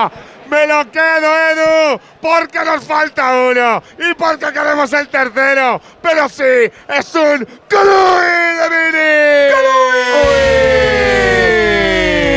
[0.10, 0.12] Kepa!
[0.50, 5.80] Me lo quedo, Edu, porque nos falta uno y porque queremos el tercero.
[6.02, 8.26] Pero sí, es un Colui
[8.60, 9.54] de Vini.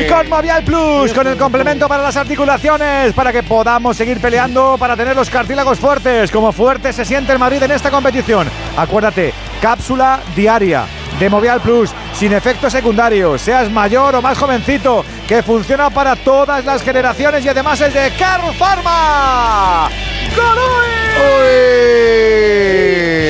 [0.05, 4.77] Y con Movial Plus, con el complemento para las articulaciones, para que podamos seguir peleando,
[4.79, 8.47] para tener los cartílagos fuertes, como fuerte se siente el Madrid en esta competición.
[8.77, 9.33] Acuérdate,
[9.63, 15.91] cápsula diaria de Movial Plus, sin efectos secundarios, seas mayor o más jovencito, que funciona
[15.91, 19.91] para todas las generaciones y además es de Car Pharma.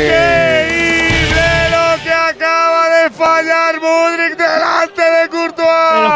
[0.09, 5.29] Increíble lo que acaba de fallar Mudrik delante de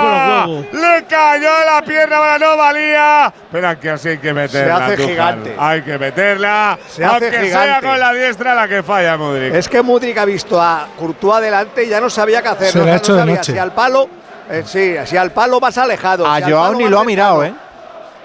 [0.01, 0.73] Courtois.
[0.73, 3.33] Le cayó la pierna, ahora no valía.
[3.51, 4.77] Pero que así hay que meterla.
[4.77, 5.11] Se hace Tuchel.
[5.11, 5.57] gigante.
[5.59, 6.79] Hay que meterla.
[6.89, 7.87] Se hace aunque sea gigante.
[7.87, 9.55] con la diestra la que falla Mudrik.
[9.55, 12.73] Es que Mudrik ha visto a Courtois delante y ya no sabía qué hacer.
[12.73, 13.53] Se no, le ha no hecho de noche.
[13.53, 14.09] si al palo,
[14.51, 16.27] eh, sí, si al palo vas alejado.
[16.27, 17.53] A si Joao ni lo ha mirado, ¿eh?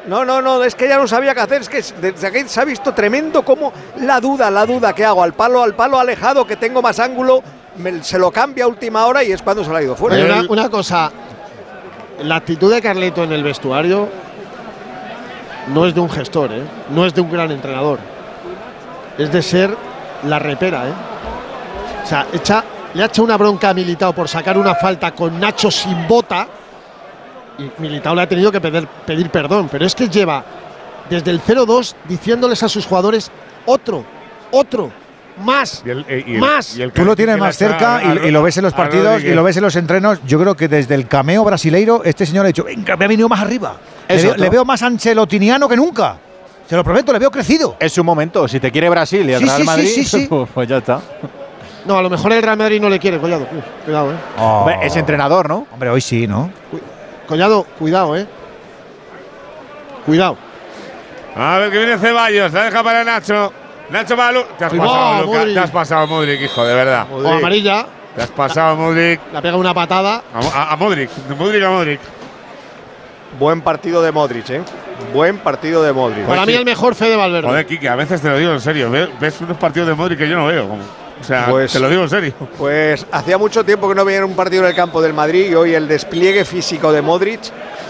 [0.08, 1.62] No, no, no, es que ya no sabía qué hacer.
[1.64, 5.22] Es que desde aquí se ha visto tremendo como la duda, la duda que hago.
[5.22, 7.44] Al palo, al palo alejado, que tengo más ángulo,
[7.76, 10.16] me- se lo cambia a última hora y es cuando se lo ha ido fuera.
[10.24, 11.12] Una, una cosa,
[12.24, 14.10] la actitud de Carleto en el vestuario
[15.68, 16.64] no es de un gestor, ¿eh?
[16.90, 18.00] no es de un gran entrenador.
[19.18, 19.76] Es de ser
[20.24, 20.88] la repera.
[20.88, 20.94] ¿eh?
[22.04, 22.26] O sea,
[22.94, 26.48] le ha hecho una bronca a Militao por sacar una falta con Nacho sin bota
[27.58, 29.68] y Militao le ha tenido que pedir perdón.
[29.70, 30.44] Pero es que lleva
[31.10, 33.32] desde el 0-2 diciéndoles a sus jugadores
[33.66, 34.06] otro,
[34.52, 34.92] otro,
[35.44, 35.84] más,
[36.40, 36.78] más.
[36.94, 39.58] Tú lo tienes más cerca y, y lo ves en los partidos y lo ves
[39.58, 40.20] en los entrenos.
[40.26, 43.30] Yo creo que desde el cameo brasileiro, este señor ha dicho, venga, me ha venido
[43.30, 43.78] más arriba.
[44.08, 44.44] Le veo, Exacto.
[44.44, 46.18] le veo más ancelotiniano que nunca.
[46.68, 47.78] Se lo prometo, le veo crecido.
[47.80, 48.48] Es su momento.
[48.48, 50.30] Si te quiere Brasil y el Sí, Real sí, sí, Madrid, sí, sí.
[50.54, 51.00] pues ya está.
[51.86, 53.48] No, a lo mejor el Real Madrid no le quiere, Collado.
[53.86, 54.16] Cuidado, eh.
[54.38, 55.66] Hombre, es entrenador, ¿no?
[55.72, 56.52] Hombre, hoy sí, ¿no?
[57.28, 58.28] Collado, cuidado, eh.
[60.06, 60.38] Cuidado.
[61.36, 63.54] A ver que viene Ceballos, la deja para Nacho.
[63.90, 65.38] Nacho Lu- Te has pasado, va, Luca.
[65.38, 65.54] Modric.
[65.54, 67.08] Te has pasado, Modric, hijo, de verdad.
[67.12, 67.86] O amarilla.
[68.16, 69.20] Te has pasado, Modric.
[69.32, 70.22] La pega una patada.
[70.34, 72.00] A, a- a Modric, de Modric a Modric.
[73.40, 74.62] Buen partido de Modric, ¿eh?
[75.14, 76.26] Buen partido de Modric.
[76.26, 77.48] Para mí el mejor Fede Valverde.
[77.48, 78.90] Joder, Kike, a veces te lo digo en serio.
[78.90, 80.68] ve- Ves unos partidos de Modric que yo no veo.
[80.68, 80.84] como-
[81.20, 82.34] o sea, Pues- te lo digo en serio.
[82.58, 85.56] Pues hacía mucho tiempo que no veía un partido en el campo del Madrid y
[85.56, 87.42] hoy el despliegue físico de Modric,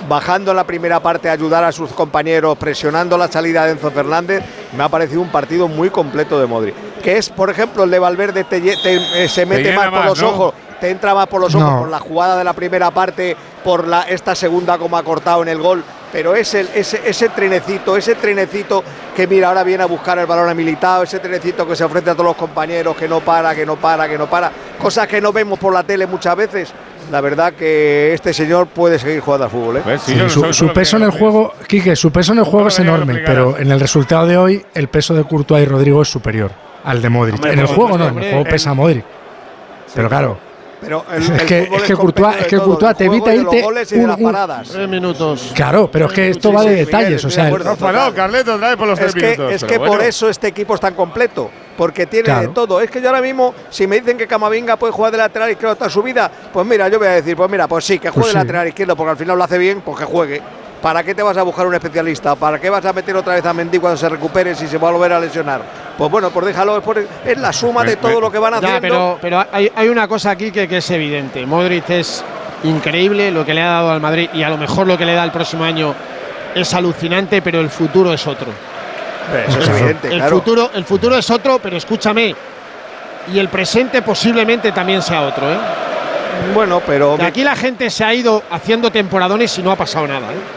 [0.08, 3.92] bajando en la primera parte a ayudar a sus compañeros, presionando la salida de Enzo
[3.92, 4.44] Fernández,
[4.76, 6.76] me ha parecido un partido muy completo de Modric.
[7.04, 9.94] que es, por ejemplo, el de Valverde te, lle- te, eh, se mete más por
[10.00, 10.30] más, los ¿no?
[10.30, 11.80] ojos, te entra más por los ojos No.
[11.82, 15.48] por la jugada de la primera parte, por la esta segunda como ha cortado en
[15.48, 18.84] el gol, pero es el, ese, ese trenecito, ese trenecito
[19.16, 22.10] que mira, ahora viene a buscar el balón a Militao, ese trenecito que se ofrece
[22.10, 25.20] a todos los compañeros, que no para, que no para, que no para, cosas que
[25.20, 26.74] no vemos por la tele muchas veces.
[27.12, 29.78] La verdad que este señor puede seguir jugando al fútbol.
[29.78, 29.98] ¿eh?
[29.98, 33.24] Sí, su, su peso en el juego, Quique, su peso en el juego es enorme,
[33.26, 36.52] pero en el resultado de hoy el peso de Courtois y Rodrigo es superior
[36.84, 37.36] al de Modric.
[37.36, 39.06] Hombre, en el juego no, en el juego pesa Modric.
[39.96, 40.38] Pero claro,
[40.80, 43.34] Pero el, Es el que- fútbol es que Courtois- de es que Courtois te evita
[43.34, 44.70] y de los irte un- las un- paradas.
[44.70, 45.52] Tres minutos.
[45.56, 47.26] claro, pero es que esto Sí, va de detalles.
[47.26, 47.64] O sea, el-.
[47.64, 49.54] No, Carleto, otra por los es tres que, minutos.
[49.54, 52.42] es que por eso este equipo es tan completo, porque tiene Claro.
[52.42, 52.80] de todo.
[52.80, 55.76] Es que yo ahora mismo, si me dicen que Camavinga puede jugar de lateral izquierdo
[55.76, 58.22] toda su vida, pues mira, yo voy a decir, pues mira, pues sí, que juegue
[58.26, 60.42] Pues de lateral izquierdo, porque al final lo hace bien, pues que juegue.
[60.82, 62.36] ¿Para qué te vas a buscar un especialista?
[62.36, 64.90] ¿Para qué vas a meter otra vez a Mendy cuando se recupere si se va
[64.90, 65.62] a volver a lesionar?
[65.98, 66.82] Pues bueno, pues déjalo,
[67.26, 68.76] es, la suma de todo lo que van haciendo.
[68.76, 71.46] Ya, pero, pero hay, hay una cosa aquí que, que es evidente.
[71.46, 72.24] Modric es
[72.64, 75.14] increíble lo que le ha dado al Madrid y a lo mejor lo que le
[75.14, 75.96] da el próximo año
[76.54, 78.48] es alucinante, pero el futuro es otro.
[79.48, 80.38] Eso es evidente, el, claro.
[80.38, 82.34] futuro, el futuro es otro, pero escúchame.
[83.34, 85.52] Y el presente posiblemente también sea otro.
[85.52, 85.58] ¿eh?
[86.54, 87.18] Bueno, pero.
[87.22, 90.28] Aquí la gente se ha ido haciendo temporadones y no ha pasado nada.
[90.32, 90.57] ¿eh?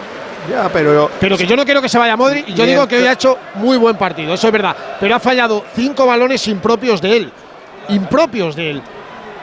[0.50, 1.10] Ya, pero.
[1.20, 3.12] Pero que yo no quiero que se vaya Modric y yo digo que hoy ha
[3.12, 4.74] hecho muy buen partido, eso es verdad.
[4.98, 7.32] Pero ha fallado cinco balones impropios de él.
[7.88, 8.82] Impropios de él.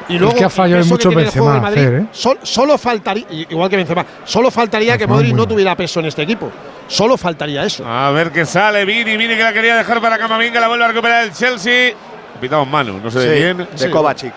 [0.09, 2.05] Y Es luego que ha fallado en mucho Benzema, Madrid, ¿eh?
[2.13, 6.21] sol- solo faltaría, igual que Benzema, solo faltaría que Modric no tuviera peso en este
[6.21, 6.49] equipo.
[6.87, 7.85] Solo faltaría eso.
[7.85, 10.87] A ver qué sale Vini, Vini que la quería dejar para Camavinga, la vuelve a
[10.87, 11.91] recuperar el Chelsea.
[12.39, 13.67] Pitamos mano, no sé Sí, quién.
[13.77, 14.33] de Kovacic.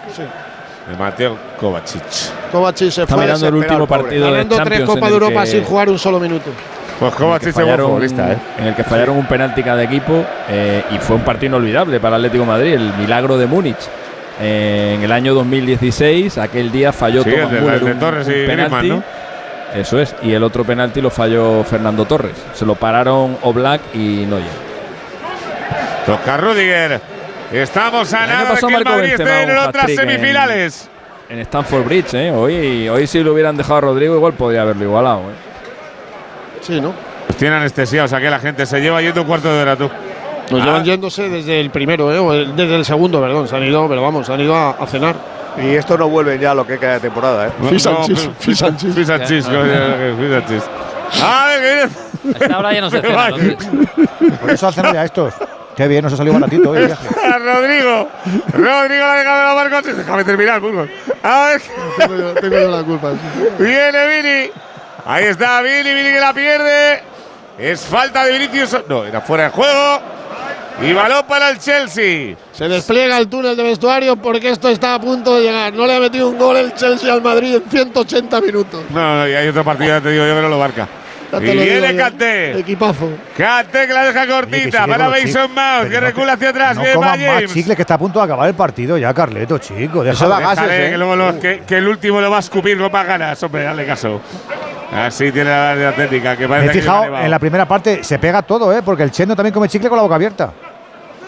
[0.88, 2.02] De Mateo Kovacic.
[2.50, 5.46] Kovacic se Está fue mirando el último partido de ganando tres Champions Copas de Europa
[5.46, 6.50] sin jugar un solo minuto.
[6.98, 8.36] Pues Kovacic fallaron- futbolista, ¿eh?
[8.58, 12.16] En el que fallaron un penalti cada equipo eh, y fue un partido inolvidable para
[12.16, 13.76] Atlético de Madrid, el milagro de Múnich.
[14.40, 17.92] Eh, en el año 2016, aquel día falló Sí, Thomas el de- Müller el de
[17.92, 18.88] un- Torres un y Griezmann, penalti.
[18.88, 19.02] ¿no?
[19.80, 22.34] Eso es, y el otro penalti lo falló Fernando Torres.
[22.54, 24.44] Se lo pararon Oblak y Neuer.
[26.06, 27.00] Toca Rudiger.
[27.52, 30.88] Estamos a nada que el marcó Madrid esté en otras hat-trick en- semifinales.
[31.28, 32.30] En Stamford Bridge, ¿eh?
[32.32, 35.20] Hoy, hoy si lo hubieran dejado a Rodrigo, igual podría haberlo igualado.
[35.20, 35.34] ¿eh?
[36.60, 36.92] Sí, ¿no?
[37.26, 39.76] Pues tiene anestesia, o sea que la gente se lleva yendo un cuarto de hora
[39.76, 39.88] tú.
[40.50, 40.64] Nos Ah.
[40.64, 42.18] llevan yéndose desde el primero, ¿eh?
[42.18, 43.46] o desde el segundo, perdón.
[43.46, 45.14] Se han ido, pero vamos, se han ido a, a cenar.
[45.62, 47.50] Y esto no vuelve ya a lo que queda de temporada, ¿eh?
[47.68, 48.94] Fish and fi- fish and chips.
[48.94, 50.70] Fish and chips, Ya, como no, dice- fish and chips.
[51.22, 52.36] A ver, que viene.
[52.40, 54.36] A esta hora ya no se cena, ¿no?
[54.40, 55.34] Por eso hacen ya estos.
[55.80, 57.08] Qué bien, nos ha salido baratito hoy el viaje.
[57.24, 58.06] A Rodrigo.
[58.52, 59.96] Rodrigo la deja de la Marcos.
[59.96, 60.90] Déjame terminar, Burgos.
[61.22, 61.62] A ver.
[61.96, 63.12] Tengo yo, tengo yo la culpa.
[63.58, 64.50] Viene Vini.
[65.06, 67.02] Ahí está Vini, Vini que la pierde.
[67.58, 68.76] Es falta de Vinicius.
[68.90, 70.00] No, era fuera de juego.
[70.82, 72.36] Y balón para el Chelsea.
[72.52, 75.72] Se despliega el túnel de vestuario porque esto está a punto de llegar.
[75.72, 78.82] No le ha metido un gol el Chelsea al Madrid en 180 minutos.
[78.90, 80.99] No, no, y hay otro partido, ya te digo yo que no lo marca.
[81.38, 81.98] Viene yo.
[81.98, 82.58] Kanté.
[82.58, 83.08] Equipazo.
[83.36, 86.76] Kanté que la deja cortita para Mason Mount, que recula hacia atrás.
[86.76, 89.58] No Bien, coman más chicle que está a punto de acabar el partido ya, Carleto,
[89.58, 90.04] chico.
[90.04, 90.88] Eso da gases, ¿eh?
[90.90, 93.62] que, luego lo- que, que el último lo va a escupir con más ganas, hombre,
[93.64, 94.20] dale caso.
[94.92, 98.18] Así tiene la de atlética, que Me parece he fijado, en la primera parte se
[98.18, 98.82] pega todo, ¿eh?
[98.84, 100.52] Porque el Chendo también come chicle con la boca abierta.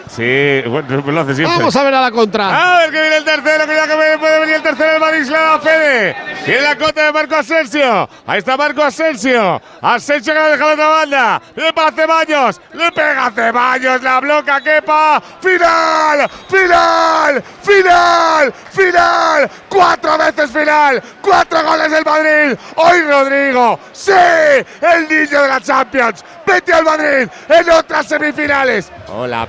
[0.09, 1.57] Sí, bueno, lo hace siempre.
[1.57, 2.75] Vamos a ver a la contra.
[2.75, 5.23] A ver que viene el tercero, cuidado que viene- puede venir el tercero del Madrid,
[5.25, 6.15] se la da Fede.
[6.45, 8.09] Tiene la cota de Marco Asensio.
[8.27, 9.61] Ahí está Marco Asensio.
[9.81, 11.41] Asensio que la deja la otra banda.
[11.55, 12.61] Le para Ceballos.
[12.73, 14.03] Le pega a Ceballos.
[14.03, 15.21] La bloca Kepa.
[15.41, 16.29] Final.
[16.49, 17.43] Final.
[17.63, 18.53] Final.
[18.71, 19.49] Final.
[19.69, 21.01] Cuatro veces final.
[21.21, 22.57] Cuatro goles del Madrid.
[22.75, 23.79] Hoy Rodrigo.
[23.91, 24.11] Sí.
[24.11, 26.23] El niño de la Champions.
[26.45, 28.91] Vete al Madrid en otras semifinales.
[29.07, 29.47] Hola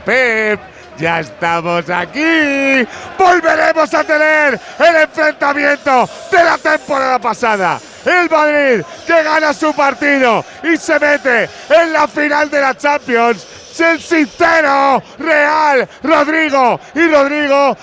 [0.98, 2.86] Ya estamos aquí.
[3.18, 7.81] Volveremos a tener el enfrentamiento de la temporada pasada.
[8.05, 13.47] El Madrid que gana su partido y se mete en la final de la Champions.
[13.74, 17.76] Chelsea cero, Real, Rodrigo y Rodrigo.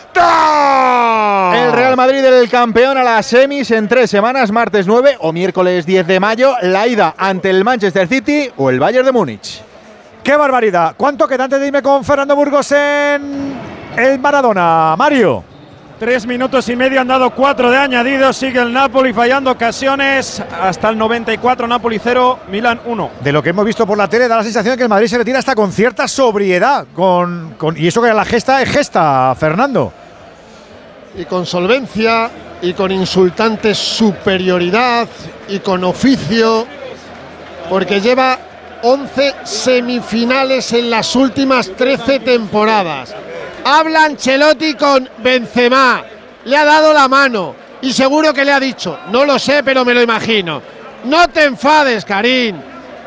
[1.53, 5.85] El Real Madrid el campeón a las semis en tres semanas, martes 9 o miércoles
[5.85, 9.70] 10 de mayo, la ida ante el Manchester City o el Bayern de Múnich.
[10.23, 10.93] ¡Qué barbaridad!
[10.95, 13.53] ¿Cuánto queda antes de irme con Fernando Burgos en
[13.97, 14.95] el Maradona?
[14.97, 15.43] Mario.
[15.99, 18.31] Tres minutos y medio han dado cuatro de añadido.
[18.33, 20.41] Sigue el Napoli fallando ocasiones.
[20.61, 23.09] Hasta el 94, Napoli 0, Milan 1.
[23.23, 25.07] De lo que hemos visto por la tele, da la sensación de que el Madrid
[25.07, 26.85] se retira hasta con cierta sobriedad.
[26.95, 29.91] Con, con- y eso que la gesta es gesta, Fernando.
[31.17, 32.29] Y con solvencia,
[32.63, 35.07] y con insultante superioridad,
[35.49, 36.65] y con oficio,
[37.69, 38.37] porque lleva
[38.83, 43.13] 11 semifinales en las últimas 13 temporadas.
[43.63, 46.03] Habla Ancelotti con Benzema.
[46.45, 49.85] Le ha dado la mano y seguro que le ha dicho, no lo sé, pero
[49.85, 50.61] me lo imagino.
[51.05, 52.55] No te enfades, Karim,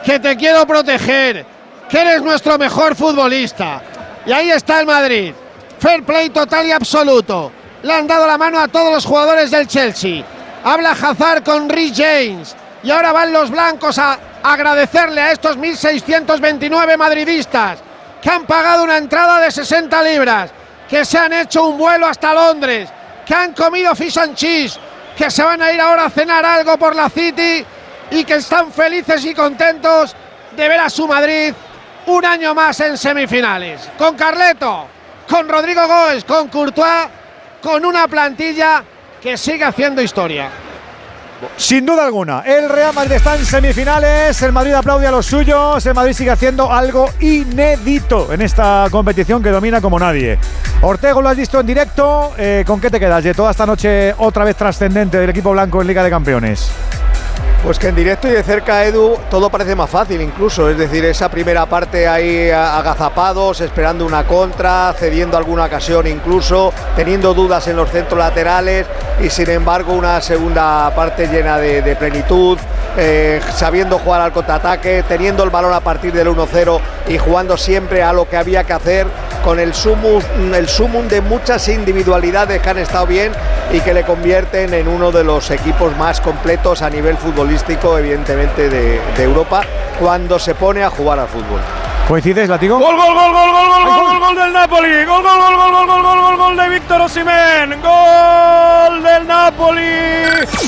[0.05, 1.45] que te quiero proteger,
[1.89, 3.83] que eres nuestro mejor futbolista.
[4.27, 5.33] Y ahí está el Madrid.
[5.79, 7.53] Fair play total y absoluto.
[7.83, 10.25] Le han dado la mano a todos los jugadores del Chelsea.
[10.65, 12.57] Habla Hazard con Rich James.
[12.85, 17.79] Y ahora van los blancos a agradecerle a estos 1.629 madridistas
[18.21, 20.51] que han pagado una entrada de 60 libras,
[20.89, 22.91] que se han hecho un vuelo hasta Londres,
[23.25, 24.79] que han comido fish and cheese,
[25.17, 27.65] que se van a ir ahora a cenar algo por la City
[28.11, 30.15] y que están felices y contentos
[30.55, 31.55] de ver a su Madrid
[32.07, 33.89] un año más en semifinales.
[33.97, 34.87] Con Carleto,
[35.27, 37.09] con Rodrigo Góez, con Courtois,
[37.63, 38.85] con una plantilla
[39.23, 40.51] que sigue haciendo historia.
[41.57, 45.85] Sin duda alguna, el Real Madrid está en semifinales, el Madrid aplaude a los suyos,
[45.87, 50.39] el Madrid sigue haciendo algo inédito en esta competición que domina como nadie.
[50.83, 54.15] Ortego lo has visto en directo, eh, ¿con qué te quedas de toda esta noche
[54.19, 56.71] otra vez trascendente del equipo blanco en Liga de Campeones?
[57.65, 60.69] Pues que en directo y de cerca, Edu, todo parece más fácil incluso.
[60.69, 67.33] Es decir, esa primera parte ahí agazapados, esperando una contra, cediendo alguna ocasión incluso, teniendo
[67.33, 68.87] dudas en los centros laterales
[69.19, 72.59] y sin embargo una segunda parte llena de, plenitud,
[72.99, 76.79] eh, sabiendo jugar al contraataque, teniendo el balón a partir del 1-0
[77.09, 79.07] y jugando siempre a lo que había que hacer
[79.43, 80.23] con el sumum,
[80.55, 83.33] el sumum de muchas individualidades que han estado bien
[83.73, 87.54] y que le convierten en uno de los equipos más completos a nivel futbolístico
[87.99, 89.63] evidentemente, de, Europa
[89.99, 91.61] cuando se pone a jugar al fútbol.
[92.09, 92.79] ¿Coincides, Latigo?
[92.79, 95.05] Gol, gol, gol, gol, gol, gol, gol, gol, del Napoli.
[95.05, 97.81] Gol, gol, gol, gol, gol, gol, gol, gol, gol de Víctor Osimhen.
[97.81, 99.81] Gol del Napoli.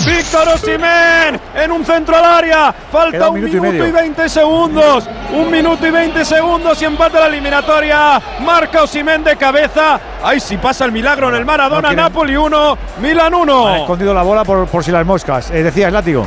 [0.07, 2.73] Víctor Osimhen en un centro al área.
[2.73, 5.09] Falta un, minuto, y, 20 segundos.
[5.35, 8.23] Un minuto y 20 segundos y empate la eliminatoria.
[8.41, 10.01] Marca Osimhen de cabeza.
[10.23, 11.93] Ahí sí pasa el milagro en el Maradona.
[11.93, 13.67] Napoli 1, Milan 1.
[13.67, 15.51] Ha escondido la bola por, por si las moscas.
[15.51, 16.27] Eh, decías, Látigo.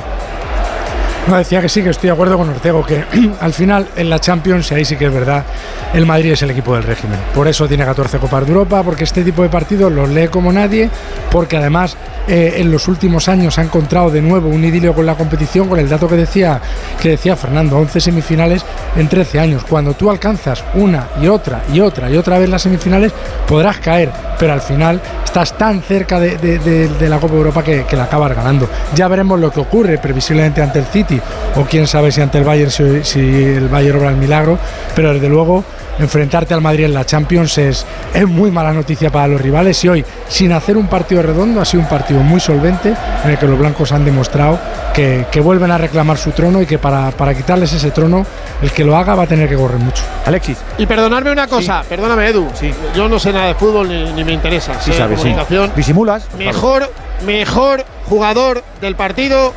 [1.29, 3.03] No, decía que sí, que estoy de acuerdo con Ortego, que
[3.39, 5.45] al final en la Champions, y ahí sí que es verdad,
[5.93, 7.19] el Madrid es el equipo del régimen.
[7.35, 10.51] Por eso tiene 14 Copas de Europa, porque este tipo de partidos los lee como
[10.51, 10.89] nadie,
[11.29, 11.95] porque además
[12.27, 15.79] eh, en los últimos años ha encontrado de nuevo un idilio con la competición, con
[15.79, 16.61] el dato que decía,
[17.01, 19.63] que decía Fernando, 11 semifinales en 13 años.
[19.63, 23.13] Cuando tú alcanzas una y otra y otra y otra vez las semifinales,
[23.47, 27.95] podrás caer, pero al final estás tan cerca de, la Copa de Europa que, que
[27.95, 28.69] la acabas ganando.
[28.95, 31.18] Ya veremos lo que ocurre previsiblemente ante el City
[31.55, 34.57] o quién sabe si ante el Bayern si, el Bayern obra el milagro,
[34.95, 35.63] pero desde luego
[35.99, 39.89] enfrentarte al Madrid en la Champions es, es muy mala noticia para los rivales y
[39.89, 43.45] hoy, sin hacer un partido redondo, ha sido un partido muy solvente en el que
[43.45, 44.59] los blancos han demostrado
[44.93, 48.25] que, vuelven a reclamar su trono y que para, quitarles ese trono,
[48.61, 50.03] el que lo haga va a tener que correr mucho.
[50.25, 50.57] Alexis.
[50.77, 52.71] Y perdonadme una cosa, perdóname Edu, sí.
[52.95, 54.79] yo no sé nada de fútbol ni, me interesa.
[54.81, 55.33] Sí, sabes, sí.
[55.75, 56.27] Disimulas.
[56.37, 56.91] Mejor,
[57.25, 59.53] mejor jugador del partido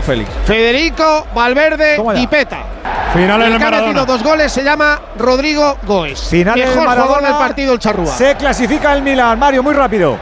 [0.00, 0.30] Félix.
[0.46, 2.58] Federico Valverde y Peta.
[3.12, 4.04] Final en el, Maradona.
[4.04, 6.28] dos goles se llama Rodrigo Goes.
[6.28, 8.12] Final Mejor en el jugador del partido el Charrúa.
[8.16, 9.36] Se clasifica el Milan.
[9.38, 10.16] Mario, muy rápido.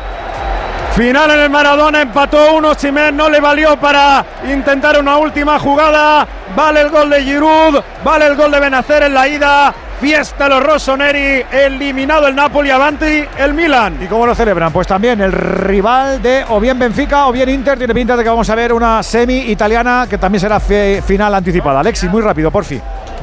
[0.97, 6.27] Final en el Maradona, empató uno, Simen no le valió para intentar una última jugada.
[6.57, 9.75] Vale el gol de Giroud, vale el gol de Benacer en la ida.
[10.01, 13.99] Fiesta los Rossoneri, eliminado el Napoli, avanti el Milan.
[14.01, 14.73] ¿Y cómo lo celebran?
[14.73, 17.77] Pues también el rival de o bien Benfica o bien Inter.
[17.77, 21.81] Tiene pinta de que vamos a ver una semi italiana que también será final anticipada.
[21.81, 22.81] Alexis, muy rápido, por fin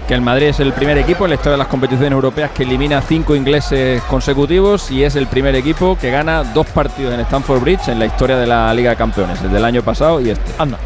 [0.07, 2.61] que el Madrid es el primer equipo en la historia de las competiciones europeas que
[2.61, 7.61] elimina cinco ingleses consecutivos y es el primer equipo que gana dos partidos en Stamford
[7.61, 10.51] Bridge en la historia de la Liga de Campeones, desde el año pasado y este.
[10.59, 10.77] Anda.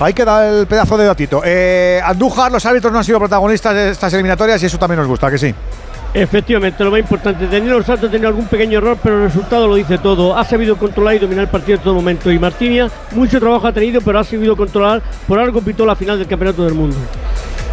[0.00, 1.42] Ahí queda el pedazo de datito.
[1.44, 5.08] Eh, Andújar, los árbitros no han sido protagonistas de estas eliminatorias y eso también nos
[5.08, 5.52] gusta, que sí.
[6.14, 9.98] Efectivamente, lo más importante, Daniel Santos tenido algún pequeño error, pero el resultado lo dice
[9.98, 10.36] todo.
[10.36, 12.30] Ha sabido controlar y dominar el partido en todo momento.
[12.30, 15.02] Y Martinia, mucho trabajo ha tenido, pero ha sabido controlar.
[15.26, 16.96] Por algo pitó la final del Campeonato del Mundo.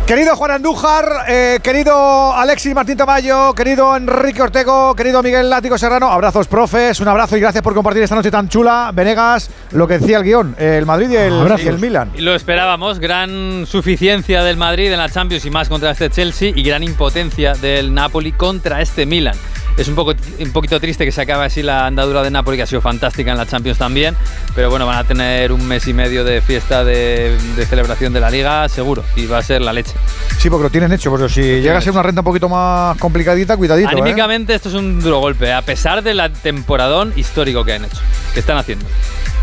[0.06, 6.11] Querido Juan Andújar, eh, querido Alexis Martín Tamayo, querido Enrique Ortego, querido Miguel Látigo Serrano,
[6.11, 8.92] abrazos, profes, un abrazo y gracias por compartir esta noche tan chula.
[8.93, 12.11] Venegas, lo que decía el guion, el Madrid y el, y el Milan.
[12.16, 16.51] Y lo esperábamos, gran suficiencia del Madrid en la Champions y más contra este Chelsea
[16.56, 19.35] y gran impotencia del Napoli contra este Milan.
[19.78, 22.64] Es un, poco, un poquito triste que se acabe así la andadura de Napoli, que
[22.64, 24.16] ha sido fantástica en la Champions también,
[24.56, 27.38] pero bueno, van a tener un mes y medio de fiesta de,
[27.68, 29.92] celebración de la liga, seguro, y va a ser la leche.
[30.38, 32.98] Sí, porque lo tienen hecho, pero si llega a ser una renta un poquito más
[32.98, 33.90] complicadita, cuidadito.
[33.90, 33.94] ¿eh?
[33.94, 38.00] Anímicamente esto es un duro golpe, a pesar del temporadón histórico que han hecho,
[38.34, 38.86] que están haciendo.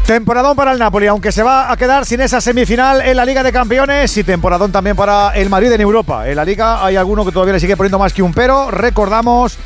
[0.07, 3.45] Temporadón para el Napoli, aunque se va a quedar sin esa semifinal en la Liga
[3.45, 6.29] de Campeones y temporadón también para el Madrid en Europa.
[6.29, 8.71] En la Liga hay alguno que todavía le sigue poniendo más que un pero.
[8.73, 9.57] Recordamos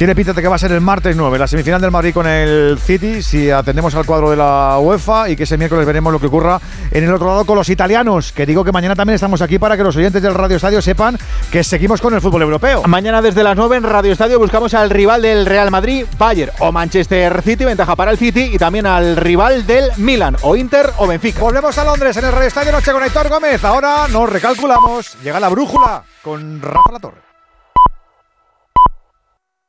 [0.00, 2.26] Tiene pinta de que va a ser el martes 9, la semifinal del Madrid con
[2.26, 6.18] el City, si atendemos al cuadro de la UEFA y que ese miércoles veremos lo
[6.18, 6.58] que ocurra
[6.90, 9.76] en el otro lado con los italianos, que digo que mañana también estamos aquí para
[9.76, 11.18] que los oyentes del Radio Estadio sepan
[11.52, 12.82] que seguimos con el fútbol europeo.
[12.84, 16.72] Mañana desde las 9 en Radio Estadio buscamos al rival del Real Madrid, Bayern o
[16.72, 21.06] Manchester City, ventaja para el City y también al rival del Milan o Inter o
[21.06, 21.40] Benfica.
[21.40, 23.62] Volvemos a Londres en el Radio Estadio Noche con Héctor Gómez.
[23.66, 25.18] Ahora nos recalculamos.
[25.22, 27.29] Llega la brújula con Rafa La Torre.